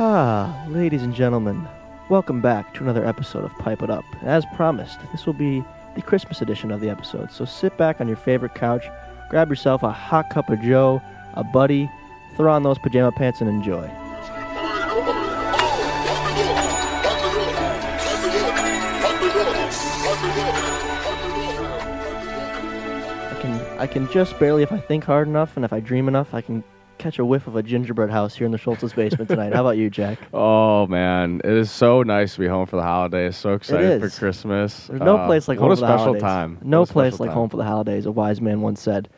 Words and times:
Ah, 0.00 0.64
ladies 0.68 1.02
and 1.02 1.12
gentlemen, 1.12 1.66
welcome 2.08 2.40
back 2.40 2.72
to 2.72 2.84
another 2.84 3.04
episode 3.04 3.42
of 3.42 3.50
Pipe 3.58 3.82
It 3.82 3.90
Up. 3.90 4.04
As 4.22 4.46
promised, 4.54 5.00
this 5.10 5.26
will 5.26 5.32
be 5.32 5.64
the 5.96 6.02
Christmas 6.02 6.40
edition 6.40 6.70
of 6.70 6.80
the 6.80 6.88
episode, 6.88 7.32
so 7.32 7.44
sit 7.44 7.76
back 7.76 8.00
on 8.00 8.06
your 8.06 8.16
favorite 8.16 8.54
couch, 8.54 8.84
grab 9.28 9.48
yourself 9.48 9.82
a 9.82 9.90
hot 9.90 10.30
cup 10.30 10.50
of 10.50 10.60
Joe, 10.60 11.02
a 11.34 11.42
buddy, 11.42 11.90
throw 12.36 12.52
on 12.52 12.62
those 12.62 12.78
pajama 12.78 13.10
pants, 13.10 13.40
and 13.40 13.50
enjoy. 13.50 13.90
I 23.26 23.38
can, 23.40 23.78
I 23.80 23.86
can 23.88 24.08
just 24.12 24.38
barely, 24.38 24.62
if 24.62 24.70
I 24.70 24.78
think 24.78 25.02
hard 25.02 25.26
enough 25.26 25.56
and 25.56 25.64
if 25.64 25.72
I 25.72 25.80
dream 25.80 26.06
enough, 26.06 26.34
I 26.34 26.40
can 26.40 26.62
catch 26.98 27.18
a 27.18 27.24
whiff 27.24 27.46
of 27.46 27.56
a 27.56 27.62
gingerbread 27.62 28.10
house 28.10 28.34
here 28.36 28.44
in 28.46 28.52
the 28.52 28.58
Schultz's 28.58 28.92
basement 28.92 29.28
tonight. 29.30 29.54
How 29.54 29.60
about 29.62 29.76
you, 29.76 29.88
Jack? 29.90 30.18
Oh 30.34 30.86
man, 30.86 31.40
it 31.44 31.50
is 31.50 31.70
so 31.70 32.02
nice 32.02 32.34
to 32.34 32.40
be 32.40 32.46
home 32.46 32.66
for 32.66 32.76
the 32.76 32.82
holidays. 32.82 33.36
So 33.36 33.54
excited 33.54 34.00
for. 34.00 34.10
Christmas. 34.10 34.86
There's 34.88 35.00
no 35.00 35.16
Uh, 35.16 35.26
place 35.26 35.48
like 35.48 35.58
what 35.60 35.66
home 35.68 35.72
a 35.72 35.76
for 35.76 35.80
the 35.80 35.86
special 35.86 36.04
holidays. 36.04 36.22
time. 36.22 36.58
No 36.62 36.80
What 36.80 36.88
place 36.90 37.14
special 37.14 37.24
like 37.26 37.30
time. 37.30 37.38
home 37.38 37.48
for 37.48 37.56
the 37.56 37.64
holidays. 37.64 38.06
A 38.06 38.10
wise 38.12 38.40
man 38.40 38.60
once 38.60 38.80
said. 38.80 39.08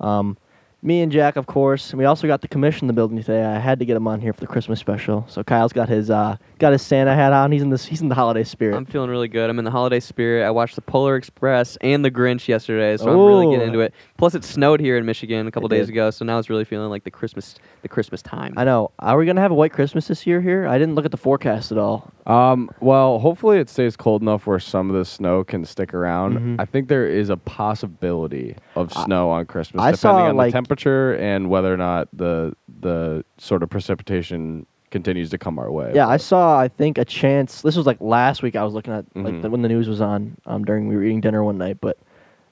Um, 0.00 0.36
me 0.84 1.00
and 1.00 1.12
Jack, 1.12 1.36
of 1.36 1.46
course, 1.46 1.90
and 1.90 1.98
we 2.00 2.04
also 2.04 2.26
got 2.26 2.40
the 2.40 2.48
commission 2.48 2.84
in 2.84 2.86
the 2.88 2.92
building 2.92 3.16
today. 3.16 3.44
I 3.44 3.60
had 3.60 3.78
to 3.78 3.84
get 3.84 3.96
him 3.96 4.08
on 4.08 4.20
here 4.20 4.32
for 4.32 4.40
the 4.40 4.48
Christmas 4.48 4.80
special. 4.80 5.24
So 5.28 5.44
Kyle's 5.44 5.72
got 5.72 5.88
his 5.88 6.10
uh, 6.10 6.36
got 6.58 6.72
his 6.72 6.82
Santa 6.82 7.14
hat 7.14 7.32
on. 7.32 7.52
He's 7.52 7.62
in 7.62 7.70
the 7.70 7.76
he's 7.78 8.00
in 8.02 8.08
the 8.08 8.16
holiday 8.16 8.42
spirit. 8.42 8.74
I'm 8.76 8.84
feeling 8.84 9.08
really 9.08 9.28
good. 9.28 9.48
I'm 9.48 9.60
in 9.60 9.64
the 9.64 9.70
holiday 9.70 10.00
spirit. 10.00 10.44
I 10.44 10.50
watched 10.50 10.74
the 10.74 10.80
Polar 10.82 11.14
Express 11.14 11.76
and 11.82 12.04
the 12.04 12.10
Grinch 12.10 12.48
yesterday, 12.48 12.96
so 12.96 13.08
I'm 13.10 13.16
really 13.16 13.54
getting 13.54 13.68
into 13.68 13.78
it. 13.80 13.94
Plus, 14.16 14.34
it 14.34 14.42
snowed 14.42 14.80
here 14.80 14.96
in 14.98 15.06
Michigan 15.06 15.46
a 15.46 15.52
couple 15.52 15.68
It 15.72 15.76
days 15.76 15.86
did. 15.86 15.92
ago, 15.92 16.10
so 16.10 16.24
now 16.24 16.38
it's 16.40 16.50
really 16.50 16.64
feeling 16.64 16.90
like 16.90 17.04
the 17.04 17.10
Christmas 17.12 17.54
the 17.82 17.88
Christmas 17.88 18.20
time. 18.20 18.54
I 18.56 18.64
know. 18.64 18.90
Are 18.98 19.16
we 19.16 19.24
gonna 19.24 19.40
have 19.40 19.52
a 19.52 19.54
white 19.54 19.72
Christmas 19.72 20.08
this 20.08 20.26
year? 20.26 20.40
Here, 20.40 20.66
I 20.66 20.78
didn't 20.78 20.96
look 20.96 21.04
at 21.04 21.12
the 21.12 21.16
forecast 21.16 21.70
at 21.70 21.78
all. 21.78 22.10
Um, 22.26 22.70
well, 22.80 23.18
hopefully 23.20 23.58
it 23.58 23.68
stays 23.68 23.96
cold 23.96 24.22
enough 24.22 24.46
where 24.48 24.58
some 24.60 24.90
of 24.90 24.96
the 24.96 25.04
snow 25.04 25.42
can 25.44 25.64
stick 25.64 25.92
around. 25.94 26.38
Mhm. 26.38 26.56
I 26.60 26.64
think 26.64 26.88
there 26.88 27.06
is 27.06 27.30
a 27.30 27.36
possibility 27.36 28.56
of 28.76 28.92
I- 28.96 29.04
snow 29.04 29.30
on 29.30 29.46
Christmas, 29.46 29.80
I 29.80 29.92
depending 29.92 29.98
saw, 29.98 30.28
on 30.28 30.36
like- 30.36 30.50
the 30.52 30.56
temperature 30.56 30.71
and 30.76 31.48
whether 31.50 31.72
or 31.72 31.76
not 31.76 32.08
the 32.12 32.54
the 32.80 33.24
sort 33.38 33.62
of 33.62 33.70
precipitation 33.70 34.66
continues 34.90 35.30
to 35.30 35.38
come 35.38 35.58
our 35.58 35.70
way. 35.70 35.92
Yeah, 35.94 36.06
I 36.06 36.16
saw. 36.18 36.58
I 36.58 36.68
think 36.68 36.98
a 36.98 37.04
chance. 37.04 37.62
This 37.62 37.76
was 37.76 37.86
like 37.86 37.96
last 38.00 38.42
week. 38.42 38.56
I 38.56 38.64
was 38.64 38.74
looking 38.74 38.92
at 38.92 39.04
like 39.14 39.34
Mhm. 39.34 39.42
the, 39.42 39.50
when 39.50 39.62
the 39.62 39.68
news 39.68 39.88
was 39.88 40.00
on 40.00 40.36
um, 40.46 40.64
during 40.64 40.88
we 40.88 40.96
were 40.96 41.02
eating 41.02 41.20
dinner 41.20 41.42
one 41.42 41.56
night, 41.58 41.78
but 41.80 41.96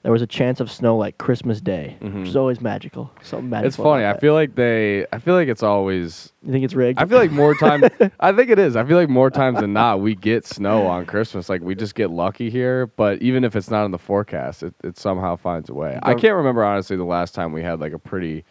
there 0.03 0.11
was 0.11 0.21
a 0.21 0.27
chance 0.27 0.59
of 0.59 0.71
snow 0.71 0.97
like 0.97 1.17
Christmas 1.19 1.61
Day, 1.61 1.95
which 1.99 2.11
Mhm. 2.11 2.27
is 2.27 2.35
always 2.35 2.59
magical. 2.59 3.11
Something 3.21 3.49
magical. 3.49 3.67
It's 3.67 3.75
funny. 3.75 4.03
about 4.03 4.15
I 4.15 4.19
feel 4.19 4.33
like 4.33 4.55
they. 4.55 5.05
I 5.13 5.19
feel 5.19 5.35
like 5.35 5.47
it's 5.47 5.61
always. 5.63 6.33
You 6.43 6.51
think 6.51 6.65
it's 6.65 6.73
rigged? 6.73 6.99
I 6.99 7.05
feel 7.05 7.17
like 7.19 7.31
more 7.31 7.53
time. 7.53 7.83
I 8.19 8.31
think 8.31 8.49
it 8.49 8.57
is. 8.57 8.75
I 8.75 8.83
feel 8.83 8.97
like 8.97 9.09
more 9.09 9.29
times 9.29 9.59
than 9.59 9.73
not, 9.73 9.99
we 10.01 10.15
get 10.15 10.45
snow 10.45 10.87
on 10.87 11.05
Christmas. 11.05 11.49
Like 11.49 11.61
we 11.61 11.75
just 11.75 11.93
get 11.95 12.09
lucky 12.09 12.49
here. 12.49 12.87
But 12.87 13.21
even 13.21 13.43
if 13.43 13.55
it's 13.55 13.69
not 13.69 13.85
in 13.85 13.91
the 13.91 13.99
forecast, 13.99 14.63
it, 14.63 14.73
it 14.83 14.97
somehow 14.97 15.35
finds 15.35 15.69
a 15.69 15.73
way. 15.75 15.99
I 16.01 16.15
can't 16.15 16.35
remember 16.35 16.63
honestly 16.63 16.97
the 16.97 17.03
last 17.03 17.35
time 17.35 17.51
we 17.53 17.61
had 17.61 17.79
like 17.79 17.93
a 17.93 17.99
pretty 17.99 18.43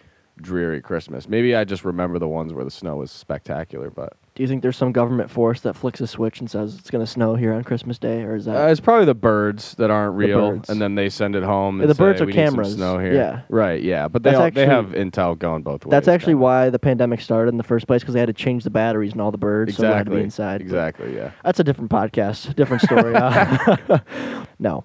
dreary 0.42 0.80
Christmas. 0.80 1.28
Maybe 1.28 1.54
I 1.54 1.64
just 1.64 1.84
remember 1.84 2.18
the 2.18 2.28
ones 2.28 2.52
where 2.52 2.64
the 2.64 2.70
snow 2.70 2.96
was 2.96 3.10
spectacular. 3.10 3.90
But 3.90 4.14
Do 4.34 4.42
you 4.42 4.48
think 4.48 4.62
there's 4.62 4.76
some 4.76 4.92
government 4.92 5.30
force 5.30 5.60
that 5.62 5.74
flicks 5.74 6.00
a 6.00 6.06
switch 6.06 6.40
and 6.40 6.50
says 6.50 6.76
it's 6.76 6.90
going 6.90 7.04
to 7.04 7.10
snow 7.10 7.34
here 7.34 7.52
on 7.52 7.62
Christmas 7.64 7.98
Day, 7.98 8.22
or 8.22 8.34
is 8.36 8.44
that? 8.46 8.56
uh, 8.56 8.68
it's 8.68 8.80
probably 8.80 9.04
the 9.06 9.14
birds 9.14 9.74
that 9.76 9.90
aren't 9.90 10.14
The 10.18 10.26
real, 10.26 10.50
birds. 10.52 10.70
and 10.70 10.80
then 10.80 10.94
they 10.94 11.08
send 11.08 11.36
it 11.36 11.42
home. 11.42 11.76
Yeah, 11.78 11.82
And 11.84 11.90
the 11.90 11.94
birds 11.94 12.20
are 12.20 12.26
"We 12.26 12.32
need 12.32 12.38
some 12.46 12.54
cameras. 12.54 12.74
Snow 12.74 12.98
here. 12.98 13.14
Yeah. 13.14 13.40
Right. 13.48 13.82
Yeah. 13.82 14.08
But 14.08 14.22
they 14.22 14.30
That's 14.30 14.40
all, 14.40 14.50
they 14.50 14.66
have 14.66 14.86
actually- 14.94 15.04
intel 15.10 15.38
going 15.38 15.62
both 15.62 15.84
ways. 15.84 15.90
that's 15.90 16.08
actually 16.08 16.32
kinda. 16.34 16.42
why 16.44 16.70
the 16.70 16.78
pandemic 16.78 17.20
started 17.20 17.50
in 17.50 17.56
the 17.58 17.62
first 17.64 17.86
place 17.86 18.02
because 18.02 18.14
they 18.14 18.20
had 18.20 18.26
to 18.26 18.32
change 18.32 18.64
the 18.64 18.70
batteries 18.70 19.12
and 19.12 19.20
all 19.20 19.30
the 19.30 19.38
birds, 19.38 19.76
so 19.76 19.82
they 19.82 19.88
had 19.88 20.06
to 20.06 20.12
Exactly. 20.12 20.16
be 20.16 20.24
inside. 20.24 20.58
but 20.58 20.62
Exactly. 20.64 21.14
Yeah. 21.16 21.30
That's 21.44 21.60
a 21.60 21.64
different 21.64 21.90
podcast, 21.90 22.54
different 22.54 22.82
story. 22.82 23.14
Uh, 23.14 23.98
no, 24.58 24.84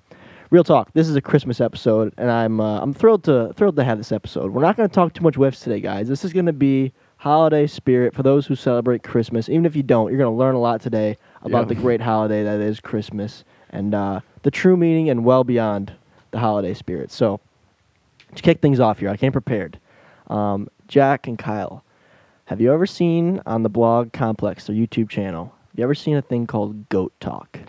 real 0.56 0.64
talk. 0.64 0.90
This 0.94 1.10
is 1.10 1.18
a 1.18 1.22
Christmas 1.22 1.60
episode, 1.60 2.14
and 2.18 2.32
I'm 2.32 2.62
uh, 2.62 2.80
I'm 2.80 2.94
thrilled 2.94 3.26
to 3.26 3.52
thrilled 3.58 3.76
to 3.76 3.84
have 3.84 3.98
this 3.98 4.14
episode. 4.14 4.54
We're 4.54 4.62
not 4.62 4.78
going 4.78 4.88
to 4.88 4.94
talk 4.96 5.14
too 5.14 5.22
much 5.22 5.36
whiffs 5.36 5.60
today, 5.60 5.82
guys. 5.82 6.08
This 6.08 6.24
is 6.24 6.32
going 6.32 6.46
to 6.46 6.54
be 6.54 6.94
holiday 7.18 7.68
spirit 7.68 8.16
for 8.16 8.24
those 8.24 8.48
who 8.48 8.56
celebrate 8.56 9.04
Christmas. 9.04 9.50
Even 9.50 9.66
if 9.66 9.76
you 9.76 9.84
don't, 9.84 10.10
you're 10.10 10.18
going 10.18 10.34
to 10.34 10.38
learn 10.38 10.56
a 10.56 10.60
lot 10.60 10.80
today 10.80 11.18
about 11.42 11.64
Yeah. 11.64 11.66
the 11.66 11.76
great 11.76 12.00
holiday 12.00 12.42
that 12.44 12.62
is 12.62 12.80
Christmas 12.80 13.44
and 13.72 13.94
uh, 13.94 14.22
the 14.44 14.52
true 14.52 14.78
meaning 14.78 15.10
and 15.10 15.26
well 15.26 15.44
beyond 15.44 15.92
the 16.32 16.40
holiday 16.40 16.74
spirit. 16.74 17.12
So, 17.12 17.42
to 18.34 18.42
kick 18.42 18.62
things 18.62 18.80
off 18.80 19.00
here, 19.00 19.10
I 19.10 19.18
came 19.18 19.34
prepared. 19.34 19.78
Um, 20.28 20.70
Jack 20.88 21.28
and 21.28 21.38
Kyle, 21.38 21.84
have 22.46 22.62
you 22.62 22.72
ever 22.72 22.86
seen 22.86 23.42
on 23.46 23.64
the 23.64 23.70
blog 23.70 24.14
Complex, 24.14 24.68
their 24.68 24.76
YouTube 24.76 25.10
channel? 25.10 25.54
Have 25.72 25.80
you 25.80 25.84
ever 25.84 25.96
seen 25.96 26.16
a 26.16 26.22
thing 26.22 26.48
called 26.48 26.88
Goat 26.88 27.12
Talk? 27.20 27.60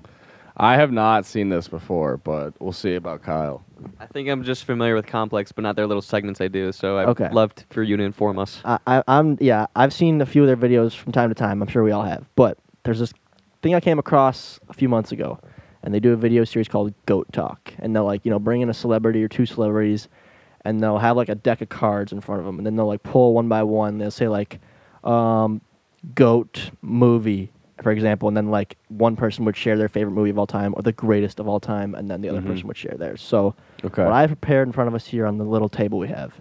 I 0.56 0.76
have 0.76 0.90
not 0.90 1.26
seen 1.26 1.50
this 1.50 1.68
before, 1.68 2.16
but 2.16 2.54
we'll 2.60 2.72
see 2.72 2.94
about 2.94 3.22
Kyle. 3.22 3.62
I 4.00 4.06
think 4.06 4.28
I'm 4.28 4.42
just 4.42 4.64
familiar 4.64 4.94
with 4.94 5.06
Complex, 5.06 5.52
but 5.52 5.62
not 5.62 5.76
their 5.76 5.86
little 5.86 6.00
segments 6.02 6.40
I 6.40 6.48
do. 6.48 6.72
So 6.72 6.98
I'd 6.98 7.08
Okay. 7.08 7.28
love 7.30 7.54
t- 7.54 7.64
for 7.70 7.82
you 7.82 7.96
to 7.98 8.02
inform 8.02 8.38
us. 8.38 8.62
I, 8.64 8.78
I, 8.86 9.02
I'm 9.06 9.36
yeah, 9.40 9.66
I've 9.76 9.92
seen 9.92 10.20
a 10.22 10.26
few 10.26 10.42
of 10.42 10.46
their 10.46 10.56
videos 10.56 10.94
from 10.96 11.12
time 11.12 11.28
to 11.28 11.34
time. 11.34 11.60
I'm 11.60 11.68
sure 11.68 11.82
we 11.82 11.90
all 11.90 12.04
have. 12.04 12.24
But 12.36 12.56
there's 12.84 12.98
this 13.00 13.12
thing 13.62 13.74
I 13.74 13.80
came 13.80 13.98
across 13.98 14.58
a 14.70 14.72
few 14.72 14.88
months 14.88 15.12
ago, 15.12 15.38
and 15.82 15.92
they 15.92 16.00
do 16.00 16.12
a 16.14 16.16
video 16.16 16.44
series 16.44 16.68
called 16.68 16.94
Goat 17.04 17.30
Talk, 17.32 17.74
and 17.78 17.94
they'll 17.94 18.04
like 18.06 18.24
you 18.24 18.30
know 18.30 18.38
bring 18.38 18.62
in 18.62 18.70
a 18.70 18.74
celebrity 18.74 19.22
or 19.22 19.28
two 19.28 19.44
celebrities, 19.44 20.08
and 20.64 20.80
they'll 20.82 20.98
have 20.98 21.18
like 21.18 21.28
a 21.28 21.34
deck 21.34 21.60
of 21.60 21.68
cards 21.68 22.12
in 22.12 22.22
front 22.22 22.40
of 22.40 22.46
them, 22.46 22.56
and 22.58 22.64
then 22.66 22.76
they'll 22.76 22.86
like 22.86 23.02
pull 23.02 23.34
one 23.34 23.48
by 23.48 23.62
one. 23.62 23.98
They'll 23.98 24.10
say 24.10 24.28
like, 24.28 24.58
um, 25.04 25.60
Goat 26.14 26.70
movie, 26.80 27.52
for 27.82 27.92
example, 27.92 28.28
and 28.28 28.36
then 28.36 28.50
like 28.50 28.76
one 28.88 29.16
person 29.16 29.44
would 29.44 29.56
share 29.56 29.76
their 29.76 29.88
favorite 29.88 30.12
movie 30.12 30.30
of 30.30 30.38
all 30.38 30.46
time 30.46 30.72
or 30.76 30.82
the 30.82 30.92
greatest 30.92 31.38
of 31.40 31.46
all 31.48 31.60
time, 31.60 31.94
and 31.94 32.10
then 32.10 32.20
the 32.20 32.28
other 32.28 32.40
Mhm. 32.40 32.46
person 32.46 32.68
would 32.68 32.76
share 32.76 32.96
theirs. 32.96 33.20
So 33.20 33.54
Okay. 33.84 34.04
what 34.04 34.12
I 34.12 34.26
prepared 34.26 34.66
in 34.68 34.72
front 34.72 34.88
of 34.88 34.94
us 34.94 35.06
here 35.06 35.26
on 35.26 35.38
the 35.38 35.44
little 35.44 35.68
table 35.68 35.98
we 35.98 36.08
have 36.08 36.40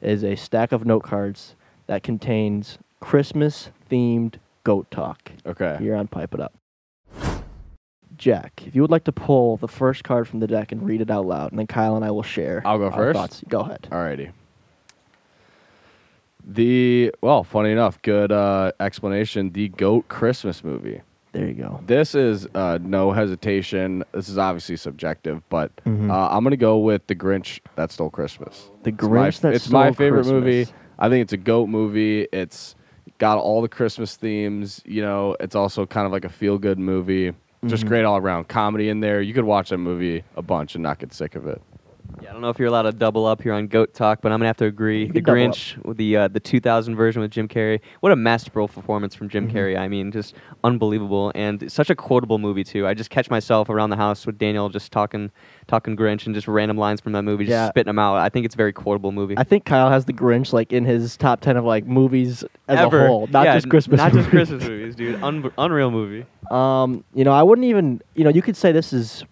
is 0.00 0.24
a 0.24 0.34
stack 0.34 0.72
of 0.72 0.84
note 0.84 1.04
cards 1.04 1.54
that 1.86 2.02
contains 2.02 2.78
Christmas 3.00 3.70
themed 3.90 4.34
goat 4.64 4.90
talk 4.90 5.32
okay. 5.46 5.76
here 5.78 5.94
on 5.94 6.08
Pipe 6.08 6.34
It 6.34 6.40
Up. 6.40 6.52
Jack, 8.16 8.62
if 8.66 8.74
you 8.76 8.82
would 8.82 8.90
like 8.90 9.04
to 9.04 9.12
pull 9.12 9.56
the 9.56 9.66
first 9.68 10.04
card 10.04 10.28
from 10.28 10.40
the 10.40 10.46
deck 10.46 10.70
and 10.70 10.82
read 10.86 11.00
it 11.00 11.10
out 11.10 11.26
loud, 11.26 11.50
and 11.50 11.58
then 11.58 11.66
Kyle 11.66 11.96
and 11.96 12.04
I 12.04 12.10
will 12.10 12.22
share. 12.22 12.62
I'll 12.64 12.78
go 12.78 12.84
our 12.86 12.92
first? 12.92 13.16
Thoughts. 13.18 13.42
Go 13.48 13.60
ahead. 13.60 13.88
Alrighty. 13.90 14.30
The 16.44 17.12
well, 17.20 17.44
funny 17.44 17.70
enough, 17.70 18.00
good 18.02 18.32
uh, 18.32 18.72
explanation. 18.80 19.50
The 19.52 19.68
Goat 19.68 20.08
Christmas 20.08 20.64
movie. 20.64 21.00
There 21.32 21.46
you 21.46 21.54
go. 21.54 21.80
This 21.86 22.14
is 22.14 22.46
uh, 22.54 22.78
no 22.82 23.12
hesitation. 23.12 24.04
This 24.12 24.28
is 24.28 24.36
obviously 24.36 24.76
subjective, 24.76 25.42
but 25.48 25.74
Mhm. 25.86 26.10
uh, 26.10 26.28
I'm 26.30 26.44
gonna 26.44 26.56
go 26.56 26.78
with 26.78 27.06
the 27.06 27.14
Grinch 27.14 27.60
that 27.76 27.90
stole 27.90 28.10
Christmas. 28.10 28.70
The 28.82 28.90
It's 28.90 29.02
my- 29.02 29.08
Grinch 29.08 29.40
that 29.40 29.54
it's 29.54 29.70
my 29.70 29.86
Stole 29.86 29.94
favorite 29.94 30.26
movie. 30.26 30.66
I 30.98 31.08
think 31.08 31.22
it's 31.22 31.32
a 31.32 31.38
goat 31.38 31.68
movie. 31.68 32.28
It's 32.32 32.74
got 33.18 33.38
all 33.38 33.62
the 33.62 33.68
Christmas 33.68 34.16
themes. 34.16 34.82
You 34.84 35.00
know, 35.02 35.36
it's 35.40 35.54
also 35.54 35.86
kind 35.86 36.06
of 36.06 36.12
like 36.12 36.24
a 36.24 36.28
feel 36.28 36.58
good 36.58 36.78
movie. 36.78 37.32
Just 37.66 37.84
Mhm. 37.84 37.88
great 37.88 38.04
all 38.04 38.16
around. 38.18 38.48
Comedy 38.48 38.88
in 38.88 39.00
there. 39.00 39.22
You 39.22 39.32
could 39.32 39.44
watch 39.44 39.70
that 39.70 39.78
movie 39.78 40.24
a 40.36 40.42
bunch 40.42 40.74
and 40.74 40.82
not 40.82 40.98
get 40.98 41.12
sick 41.14 41.34
of 41.36 41.46
it. 41.46 41.62
Yeah, 42.22 42.30
I 42.30 42.32
don't 42.34 42.40
know 42.42 42.50
if 42.50 42.58
you're 42.58 42.68
allowed 42.68 42.82
to 42.82 42.92
double 42.92 43.26
up 43.26 43.42
here 43.42 43.52
on 43.52 43.66
Goat 43.66 43.94
Talk, 43.94 44.20
but 44.20 44.30
I'm 44.30 44.38
gonna 44.38 44.46
have 44.46 44.56
to 44.58 44.66
agree. 44.66 45.08
The 45.10 45.20
double 45.20 45.38
Grinch, 45.40 45.76
with 45.84 45.96
the 45.96 46.16
uh, 46.16 46.28
the 46.28 46.38
2000 46.38 46.94
version 46.94 47.20
with 47.20 47.32
Jim 47.32 47.48
Carrey. 47.48 47.80
What 48.00 48.12
a 48.12 48.16
masterful 48.16 48.68
performance 48.68 49.14
from 49.14 49.28
Jim 49.28 49.48
Mhm. 49.48 49.52
Carrey. 49.52 49.76
I 49.78 49.88
mean, 49.88 50.12
just 50.12 50.34
unbelievable 50.62 51.32
and 51.34 51.70
such 51.70 51.90
a 51.90 51.96
quotable 51.96 52.38
movie 52.38 52.62
too. 52.62 52.86
I 52.86 52.94
just 52.94 53.10
catch 53.10 53.28
myself 53.28 53.68
around 53.68 53.90
the 53.90 53.96
house 53.96 54.24
with 54.24 54.38
Daniel 54.38 54.68
just 54.68 54.92
talking 54.92 55.30
talking 55.66 55.96
Grinch 55.96 56.26
and 56.26 56.34
just 56.34 56.46
random 56.46 56.76
lines 56.76 57.00
from 57.00 57.12
that 57.12 57.22
movie, 57.22 57.44
just 57.44 57.50
Yeah. 57.52 57.68
spitting 57.70 57.88
them 57.88 57.98
out. 57.98 58.16
I 58.18 58.28
think 58.28 58.46
it's 58.46 58.54
a 58.54 58.58
very 58.58 58.72
quotable 58.72 59.10
movie. 59.10 59.34
I 59.36 59.42
think 59.44 59.64
Kyle 59.64 59.90
has 59.90 60.04
the 60.04 60.12
Grinch 60.12 60.52
like 60.52 60.72
in 60.72 60.84
his 60.84 61.16
top 61.16 61.40
ten 61.40 61.56
of 61.56 61.64
like 61.64 61.86
movies 61.86 62.44
as 62.68 62.78
Ever. 62.78 63.04
a 63.04 63.08
whole, 63.08 63.26
not 63.28 63.46
Yeah, 63.46 63.54
just 63.56 63.68
Christmas. 63.68 63.98
Not 63.98 64.12
just 64.12 64.32
movies. 64.32 64.48
Christmas 64.48 64.68
movies, 64.68 64.94
dude. 64.94 65.22
Un- 65.22 65.50
unreal 65.58 65.90
movie. 65.90 66.24
Um, 66.50 67.02
you 67.14 67.24
know, 67.24 67.32
I 67.32 67.42
wouldn't 67.42 67.64
even. 67.66 68.02
You 68.14 68.24
know, 68.24 68.30
you 68.30 68.42
could 68.42 68.56
say 68.58 68.72
this 68.72 68.92
is. 68.92 69.24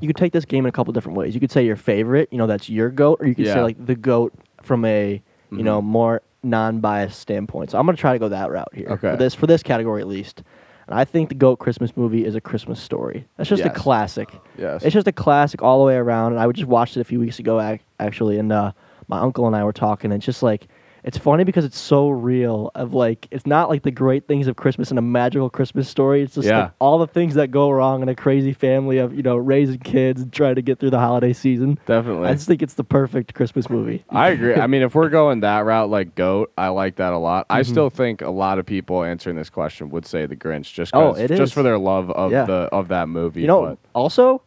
You 0.00 0.06
could 0.08 0.16
take 0.16 0.32
this 0.32 0.44
game 0.44 0.64
in 0.64 0.68
a 0.68 0.72
couple 0.72 0.92
different 0.92 1.16
ways. 1.18 1.34
You 1.34 1.40
could 1.40 1.50
say 1.50 1.64
your 1.64 1.76
favorite. 1.76 2.28
You 2.32 2.38
know, 2.38 2.46
that's 2.46 2.68
your 2.68 2.88
goat, 2.90 3.18
or 3.20 3.26
you 3.26 3.34
could 3.34 3.46
say 3.46 3.54
Yeah. 3.56 3.62
like 3.62 3.84
the 3.84 3.94
goat 3.94 4.32
from 4.62 4.84
a 4.84 5.22
you 5.52 5.62
know 5.64 5.80
Mhm. 5.82 5.84
more 5.84 6.22
non-biased 6.42 7.18
standpoint. 7.20 7.70
So 7.70 7.78
I'm 7.78 7.84
gonna 7.86 7.96
try 7.98 8.12
to 8.12 8.18
go 8.18 8.28
that 8.28 8.50
route 8.50 8.72
here 8.74 8.88
Okay. 8.90 9.10
for 9.10 9.16
this 9.16 9.34
for 9.34 9.46
this 9.46 9.62
category 9.62 10.00
at 10.00 10.08
least. 10.08 10.42
And 10.88 10.98
I 10.98 11.04
think 11.04 11.28
the 11.28 11.34
goat 11.36 11.56
Christmas 11.56 11.96
movie 11.96 12.24
is 12.24 12.34
a 12.34 12.40
Christmas 12.40 12.80
story. 12.80 13.26
That's 13.36 13.48
just 13.48 13.64
a 13.64 13.70
classic. 13.70 14.28
Yes. 14.58 14.82
It's 14.84 14.92
just 14.94 15.06
a 15.06 15.12
classic 15.12 15.62
all 15.62 15.78
the 15.78 15.84
way 15.84 15.94
around. 15.96 16.32
And 16.32 16.40
I 16.40 16.46
would 16.48 16.56
just 16.56 16.66
watched 16.68 16.96
it 16.96 17.00
a 17.00 17.04
few 17.04 17.20
weeks 17.20 17.38
ago, 17.38 17.60
ac- 17.60 17.82
actually, 18.00 18.38
and 18.38 18.50
uh, 18.50 18.72
my 19.06 19.20
uncle 19.20 19.46
and 19.46 19.54
I 19.54 19.62
were 19.64 19.72
talking. 19.72 20.10
And 20.10 20.18
it's 20.18 20.26
just 20.26 20.42
like 20.42 20.66
it's 21.04 21.16
funny 21.18 21.44
because 21.44 21.64
it's 21.64 21.78
so 21.78 22.08
real. 22.10 22.70
Of 22.74 22.92
like, 22.94 23.26
it's 23.30 23.46
not 23.46 23.68
like 23.68 23.82
the 23.82 23.90
great 23.90 24.26
things 24.26 24.46
of 24.46 24.56
Christmas 24.56 24.90
and 24.90 24.98
a 24.98 25.02
magical 25.02 25.48
Christmas 25.50 25.88
story. 25.88 26.22
It's 26.22 26.34
just 26.34 26.46
Yeah. 26.48 26.62
like 26.64 26.72
all 26.78 26.98
the 26.98 27.06
things 27.06 27.34
that 27.34 27.50
go 27.50 27.70
wrong 27.70 28.02
in 28.02 28.08
a 28.08 28.14
crazy 28.14 28.52
family 28.52 28.98
of 28.98 29.14
you 29.14 29.22
know 29.22 29.36
raising 29.36 29.78
kids 29.78 30.22
and 30.22 30.32
trying 30.32 30.56
to 30.56 30.62
get 30.62 30.78
through 30.78 30.90
the 30.90 30.98
holiday 30.98 31.32
season. 31.32 31.78
Definitely. 31.86 32.28
I 32.28 32.34
just 32.34 32.46
think 32.46 32.62
it's 32.62 32.74
the 32.74 32.84
perfect 32.84 33.34
Christmas 33.34 33.68
movie. 33.70 34.04
I 34.10 34.28
agree. 34.30 34.54
I 34.54 34.66
mean, 34.68 34.82
if 34.82 34.94
we're 34.94 35.08
going 35.08 35.40
that 35.40 35.64
route, 35.64 35.90
like 35.90 36.14
goat, 36.14 36.52
I 36.58 36.68
like 36.68 36.96
that 36.96 37.12
a 37.12 37.18
lot. 37.18 37.46
I 37.50 37.60
Mm-hmm. 37.60 37.70
still 37.72 37.90
think 37.90 38.22
a 38.22 38.30
lot 38.30 38.58
of 38.58 38.66
people 38.66 39.02
answering 39.02 39.36
this 39.36 39.50
question 39.50 39.90
would 39.90 40.06
say 40.06 40.26
the 40.26 40.36
Grinch, 40.36 40.72
just 40.72 40.94
Oh, 40.94 41.14
it 41.14 41.28
just 41.28 41.40
is. 41.42 41.52
for 41.52 41.62
their 41.62 41.78
love 41.78 42.10
of 42.10 42.32
Yeah. 42.32 42.44
the 42.44 42.68
of 42.72 42.88
that 42.88 43.08
movie. 43.08 43.40
You 43.42 43.46
know, 43.46 43.62
but- 43.62 43.78
also 43.94 44.42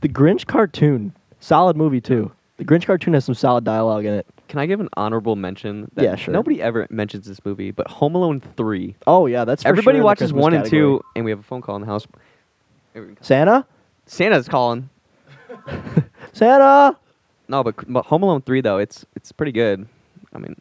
the 0.00 0.08
Grinch 0.08 0.46
cartoon, 0.46 1.12
solid 1.40 1.76
movie 1.76 2.00
too. 2.00 2.30
The 2.58 2.64
Grinch 2.64 2.86
cartoon 2.86 3.14
has 3.14 3.24
some 3.24 3.34
solid 3.34 3.64
dialogue 3.64 4.04
in 4.04 4.14
it. 4.14 4.26
Can 4.48 4.60
I 4.60 4.66
give 4.66 4.80
an 4.80 4.88
honorable 4.96 5.36
mention? 5.36 5.90
That 5.94 6.04
Yeah, 6.04 6.16
sure. 6.16 6.32
Nobody 6.32 6.62
ever 6.62 6.86
mentions 6.90 7.26
this 7.26 7.44
movie, 7.44 7.70
but 7.70 7.88
Home 7.88 8.14
Alone 8.14 8.40
3. 8.40 8.94
Oh 9.06 9.26
yeah, 9.26 9.44
that's 9.44 9.62
for 9.62 9.68
Everybody 9.68 9.84
sure 9.84 9.92
in 9.94 10.00
the 10.00 10.04
watches 10.04 10.32
Christmas 10.32 10.42
1 10.42 10.54
and 10.54 10.66
2, 10.66 11.04
and 11.16 11.24
we 11.24 11.30
have 11.30 11.40
a 11.40 11.42
phone 11.44 11.62
call 11.62 11.76
in 11.76 11.82
the 11.82 11.86
house. 11.86 12.06
Here. 12.92 13.14
Santa, 13.20 13.66
Santa's 14.06 14.48
calling. 14.48 14.88
Santa. 16.32 16.96
No, 17.48 17.62
but, 17.62 17.74
but 17.92 18.06
Home 18.06 18.22
Alone 18.22 18.42
3, 18.42 18.60
though, 18.60 18.78
it's 18.78 19.04
it's 19.14 19.32
pretty 19.32 19.52
good. 19.52 19.86
I 20.32 20.38
mean, 20.38 20.56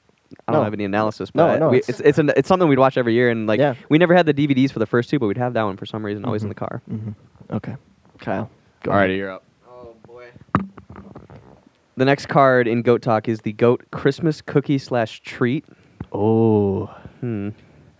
I 0.47 0.51
don't 0.51 0.61
No. 0.61 0.63
have 0.63 0.73
any 0.73 0.83
analysis, 0.83 1.31
but 1.31 1.59
no, 1.59 1.69
we, 1.69 1.77
it's- 1.77 1.89
it's 1.89 1.99
it's, 2.01 2.17
an, 2.17 2.31
it's 2.35 2.47
something 2.47 2.67
we'd 2.67 2.79
watch 2.79 2.97
every 2.97 3.13
year. 3.13 3.29
And 3.29 3.47
like, 3.47 3.59
Yeah. 3.59 3.75
we 3.89 3.97
never 3.97 4.15
had 4.15 4.25
the 4.25 4.33
DVDs 4.33 4.71
for 4.71 4.79
the 4.79 4.85
first 4.85 5.09
two, 5.09 5.19
but 5.19 5.27
we'd 5.27 5.37
have 5.37 5.53
that 5.53 5.63
one 5.63 5.77
for 5.77 5.85
some 5.85 6.05
reason, 6.05 6.25
always 6.25 6.43
in 6.43 6.49
the 6.49 6.55
mm-hmm. 6.55 6.65
car. 6.65 6.81
Mm-hmm. 6.91 7.55
Okay, 7.55 7.75
Kyle. 8.19 8.49
Go 8.83 8.91
all 8.91 8.97
right, 8.97 9.05
ahead. 9.09 9.17
you're 9.17 9.31
up. 9.31 9.43
The 11.97 12.05
next 12.05 12.27
card 12.27 12.67
in 12.67 12.81
Goat 12.81 13.01
Talk 13.01 13.27
is 13.29 13.39
the 13.39 13.53
Goat 13.53 13.85
Christmas 13.91 14.41
cookie 14.41 14.77
slash 14.77 15.21
treat. 15.21 15.65
Oh, 16.11 16.87
Hmm. 17.21 17.49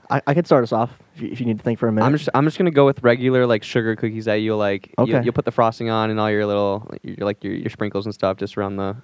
I, 0.10 0.22
I 0.28 0.34
can 0.36 0.46
start 0.46 0.62
us 0.64 0.72
off 0.72 0.92
if 1.16 1.22
you, 1.24 1.30
if 1.32 1.40
you 1.40 1.48
need 1.48 1.58
to 1.58 1.64
think 1.64 1.80
for 1.80 1.88
a 1.88 1.92
minute. 1.92 2.06
I'm 2.06 2.16
just 2.16 2.30
I'm 2.36 2.46
just 2.46 2.60
gonna 2.60 2.70
go 2.70 2.86
with 2.86 3.02
regular 3.02 3.48
like 3.48 3.64
sugar 3.64 3.96
cookies 3.96 4.26
that 4.26 4.36
you 4.36 4.56
like. 4.56 4.88
You, 5.00 5.04
Okay. 5.16 5.24
you'll 5.24 5.34
put 5.34 5.46
the 5.46 5.52
frosting 5.52 5.90
on 5.90 6.12
and 6.12 6.20
all 6.20 6.30
your 6.30 6.46
little 6.46 6.88
your 7.02 7.26
like 7.26 7.44
your, 7.44 7.54
your 7.56 7.72
sprinkles 7.72 8.06
and 8.06 8.14
stuff 8.14 8.38
just 8.38 8.56
around 8.56 8.76
the 8.76 8.96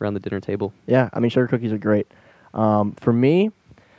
around 0.00 0.14
the 0.14 0.20
dinner 0.20 0.38
table. 0.40 0.72
Yeah, 0.86 1.08
I 1.12 1.18
mean 1.18 1.30
sugar 1.30 1.48
cookies 1.48 1.72
are 1.72 1.78
great. 1.78 2.06
Um, 2.52 2.92
for 3.00 3.12
me, 3.12 3.50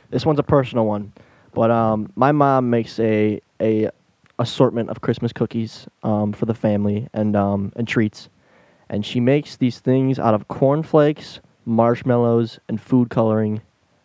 this 0.08 0.24
one's 0.24 0.38
a 0.38 0.42
personal 0.42 0.86
one, 0.86 1.12
but 1.52 1.70
um, 1.70 2.10
my 2.16 2.32
mom 2.32 2.70
makes 2.70 2.98
a 3.00 3.38
a 3.60 3.90
assortment 4.38 4.88
of 4.88 5.02
Christmas 5.02 5.34
cookies 5.34 5.86
um, 6.04 6.32
for 6.32 6.46
the 6.46 6.54
family 6.54 7.06
and 7.12 7.36
um, 7.36 7.70
and 7.76 7.86
treats, 7.86 8.30
and 8.88 9.04
she 9.04 9.20
makes 9.20 9.56
these 9.56 9.78
things 9.80 10.18
out 10.18 10.34
of 10.34 10.48
cornflakes, 10.48 11.40
marshmallows, 11.64 12.58
and 12.68 12.80
food 12.80 13.10
coloring. 13.10 13.60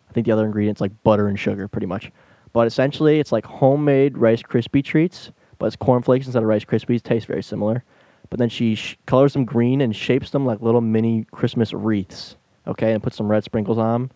I 0.08 0.12
think 0.12 0.26
the 0.26 0.32
other 0.32 0.44
ingredients 0.44 0.80
like 0.80 1.02
butter 1.02 1.28
and 1.28 1.38
sugar, 1.38 1.68
pretty 1.68 1.86
much. 1.86 2.10
But 2.52 2.66
essentially, 2.66 3.18
it's 3.18 3.32
like 3.32 3.46
homemade 3.46 4.18
Rice 4.18 4.42
Krispie 4.42 4.84
treats, 4.84 5.30
but 5.58 5.66
it's 5.66 5.76
cornflakes 5.76 6.26
instead 6.26 6.42
of 6.42 6.48
Rice 6.48 6.64
Krispies. 6.64 7.02
Taste 7.02 7.26
very 7.26 7.42
similar. 7.42 7.82
But 8.28 8.38
then 8.38 8.48
she 8.48 8.74
sh- 8.74 8.98
colors 9.06 9.32
them 9.32 9.44
green 9.44 9.80
and 9.80 9.94
shapes 9.94 10.30
them 10.30 10.44
like 10.46 10.60
little 10.60 10.80
mini 10.80 11.26
Christmas 11.32 11.72
wreaths. 11.72 12.36
Okay, 12.66 12.92
and 12.92 13.02
puts 13.02 13.16
some 13.16 13.30
red 13.30 13.44
sprinkles 13.44 13.78
on 13.78 14.02
them. 14.02 14.10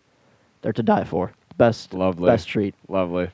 They're 0.63 0.73
to 0.75 0.83
die 0.83 1.05
for. 1.05 1.33
Best, 1.57 1.95
Lovely. 1.95 2.27
best 2.27 2.49
treat. 2.49 2.75
Lovely. 2.89 3.31